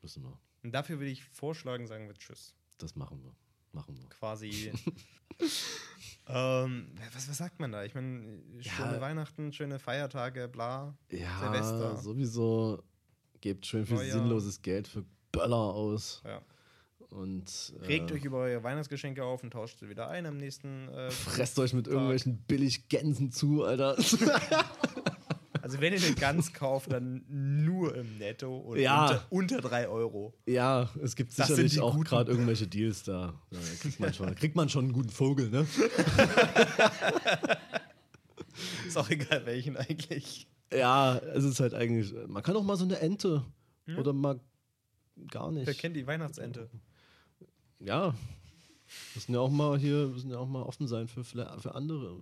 Müssen 0.00 0.22
wir. 0.24 0.38
Und 0.62 0.72
dafür 0.72 0.98
würde 0.98 1.10
ich 1.10 1.24
vorschlagen, 1.24 1.86
sagen 1.86 2.08
wir 2.08 2.14
Tschüss. 2.14 2.54
Das 2.78 2.96
machen 2.96 3.22
wir. 3.22 3.34
Machen 3.72 3.96
wir. 3.96 4.08
Quasi. 4.08 4.72
ähm, 6.28 6.88
was, 7.14 7.28
was 7.28 7.38
sagt 7.38 7.60
man 7.60 7.72
da? 7.72 7.84
Ich 7.84 7.94
meine, 7.94 8.42
schöne 8.60 8.94
Ja. 8.94 9.00
Weihnachten, 9.00 9.52
schöne 9.52 9.78
Feiertage, 9.78 10.48
bla. 10.48 10.96
Ja, 11.10 11.38
Silvester. 11.40 11.96
sowieso 11.96 12.82
gebt 13.40 13.66
schön 13.66 13.86
viel 13.86 13.96
Neujahr. 13.96 14.18
sinnloses 14.18 14.62
Geld 14.62 14.88
für 14.88 15.04
Böller 15.32 15.56
aus. 15.56 16.22
Ja. 16.24 16.42
Und 17.10 17.74
äh, 17.82 17.84
Regt 17.86 18.10
euch 18.12 18.24
über 18.24 18.38
eure 18.38 18.62
Weihnachtsgeschenke 18.62 19.22
auf 19.24 19.42
und 19.42 19.50
tauscht 19.50 19.78
sie 19.80 19.88
wieder 19.88 20.08
ein 20.08 20.24
am 20.26 20.36
nächsten. 20.38 20.88
Äh, 20.88 21.10
fresst 21.10 21.58
euch 21.58 21.72
mit 21.74 21.84
Tag. 21.86 21.94
irgendwelchen 21.94 22.38
billig 22.42 22.88
Gänsen 22.88 23.30
zu, 23.30 23.64
Alter. 23.64 23.96
Also, 25.72 25.80
wenn 25.80 25.94
ihr 25.94 26.02
eine 26.04 26.14
Gans 26.14 26.52
kauft, 26.52 26.92
dann 26.92 27.24
nur 27.28 27.94
im 27.94 28.18
Netto 28.18 28.54
und 28.58 28.78
Ja. 28.78 29.06
unter, 29.06 29.26
unter 29.30 29.60
3 29.62 29.88
Euro. 29.88 30.34
ja, 30.46 30.90
es 31.02 31.16
gibt 31.16 31.38
Das 31.38 31.48
sicherlich 31.48 31.80
auch 31.80 31.98
gerade 32.04 32.30
irgendwelche 32.30 32.66
Deals 32.66 33.04
da. 33.04 33.32
Da 33.50 33.58
kriegt 33.80 33.98
man, 34.00 34.12
schon, 34.12 34.34
kriegt 34.34 34.54
man 34.56 34.68
schon 34.68 34.84
einen 34.84 34.92
guten 34.92 35.08
Vogel, 35.08 35.48
ne? 35.48 35.66
Ist 38.86 38.98
auch 38.98 39.08
egal 39.08 39.46
welchen 39.46 39.76
eigentlich. 39.78 40.46
Ja, 40.72 41.16
es 41.18 41.44
ist 41.44 41.58
halt 41.60 41.72
eigentlich. 41.74 42.12
Man 42.28 42.42
kann 42.42 42.54
auch 42.56 42.62
mal 42.62 42.76
so 42.76 42.84
eine 42.84 42.98
Ente. 42.98 43.42
Oder 43.96 44.12
mal 44.12 44.38
gar 45.30 45.50
nicht. 45.50 45.66
Wer 45.66 45.74
kennt 45.74 45.96
die 45.96 46.06
Weihnachtsente? 46.06 46.68
ja, 47.78 48.14
müssen 49.14 49.32
ja 49.34 49.40
auch 49.40 49.50
mal 49.50 49.78
hier, 49.78 50.08
müssen 50.08 50.30
ja 50.30 50.36
auch 50.38 50.46
mal 50.46 50.62
offen 50.62 50.86
sein 50.86 51.08
für, 51.08 51.24
für 51.24 51.74
andere. 51.74 52.20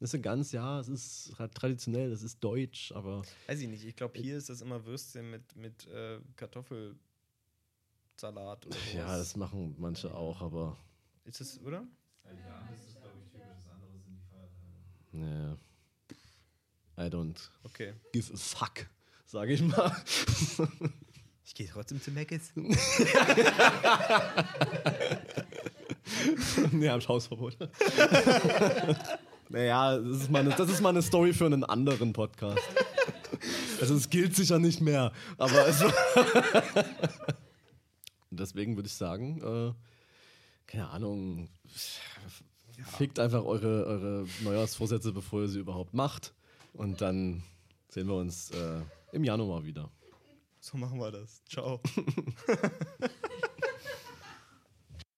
Das 0.00 0.08
ist 0.08 0.12
ja 0.14 0.18
ganz, 0.20 0.50
ja, 0.52 0.80
es 0.80 0.88
ist 0.88 1.34
tra- 1.36 1.52
traditionell, 1.52 2.08
das 2.10 2.22
ist 2.22 2.40
deutsch, 2.42 2.90
aber 2.92 3.22
Weiß 3.46 3.60
ich 3.60 3.68
nicht. 3.68 3.84
Ich 3.84 3.94
glaube, 3.94 4.18
hier 4.18 4.36
ist 4.38 4.48
das 4.48 4.62
immer 4.62 4.84
Würstchen 4.86 5.30
mit, 5.30 5.54
mit 5.56 5.86
äh, 5.88 6.18
Kartoffelsalat 6.36 6.96
oder 8.66 8.74
sowas. 8.74 8.92
ja, 8.94 9.16
das 9.18 9.36
machen 9.36 9.74
manche 9.78 10.12
auch, 10.14 10.40
aber 10.40 10.76
ist 11.24 11.40
es, 11.42 11.60
oder? 11.60 11.86
Ja, 12.24 12.66
das 12.70 12.80
ist, 12.88 12.98
glaube 12.98 13.10
ich, 13.18 13.26
typisch. 13.30 13.46
Das 13.56 13.68
andere 13.72 13.90
sind 13.98 14.16
die 14.16 14.22
Feiertage. 14.26 14.78
ne. 15.12 15.58
I 16.98 17.02
don't 17.10 17.50
Okay. 17.64 17.92
give 18.12 18.32
a 18.32 18.36
fuck, 18.36 18.86
sage 19.26 19.52
ich 19.52 19.62
mal. 19.62 19.94
Ich 21.42 21.54
gehe 21.56 21.66
trotzdem 21.66 22.00
zu 22.00 22.12
Mc's. 22.12 22.52
nee, 26.70 26.88
hab 26.88 27.00
ich 27.00 27.08
Hausverbot. 27.08 27.56
naja, 29.50 29.98
das 29.98 30.22
ist, 30.22 30.30
mal 30.30 30.40
eine, 30.40 30.50
das 30.50 30.70
ist 30.70 30.80
mal 30.80 30.90
eine 30.90 31.02
Story 31.02 31.32
für 31.32 31.46
einen 31.46 31.64
anderen 31.64 32.12
Podcast. 32.12 32.62
Also 33.80 33.96
es 33.96 34.08
gilt 34.08 34.36
sicher 34.36 34.58
nicht 34.58 34.80
mehr, 34.80 35.12
aber 35.38 35.66
es 35.66 35.82
Deswegen 38.30 38.76
würde 38.76 38.86
ich 38.86 38.94
sagen, 38.94 39.40
äh, 39.42 40.70
keine 40.70 40.88
Ahnung, 40.90 41.48
fickt 42.96 43.18
einfach 43.18 43.44
eure, 43.44 43.86
eure 43.86 44.26
Neujahrsvorsätze, 44.42 45.12
bevor 45.12 45.42
ihr 45.42 45.48
sie 45.48 45.58
überhaupt 45.58 45.94
macht. 45.94 46.32
Und 46.72 47.00
dann 47.00 47.42
sehen 47.88 48.06
wir 48.06 48.14
uns 48.14 48.52
äh, 48.52 48.82
im 49.12 49.24
Januar 49.24 49.64
wieder. 49.64 49.90
So 50.60 50.76
machen 50.76 51.00
wir 51.00 51.10
das. 51.10 51.42
Ciao. 51.46 51.80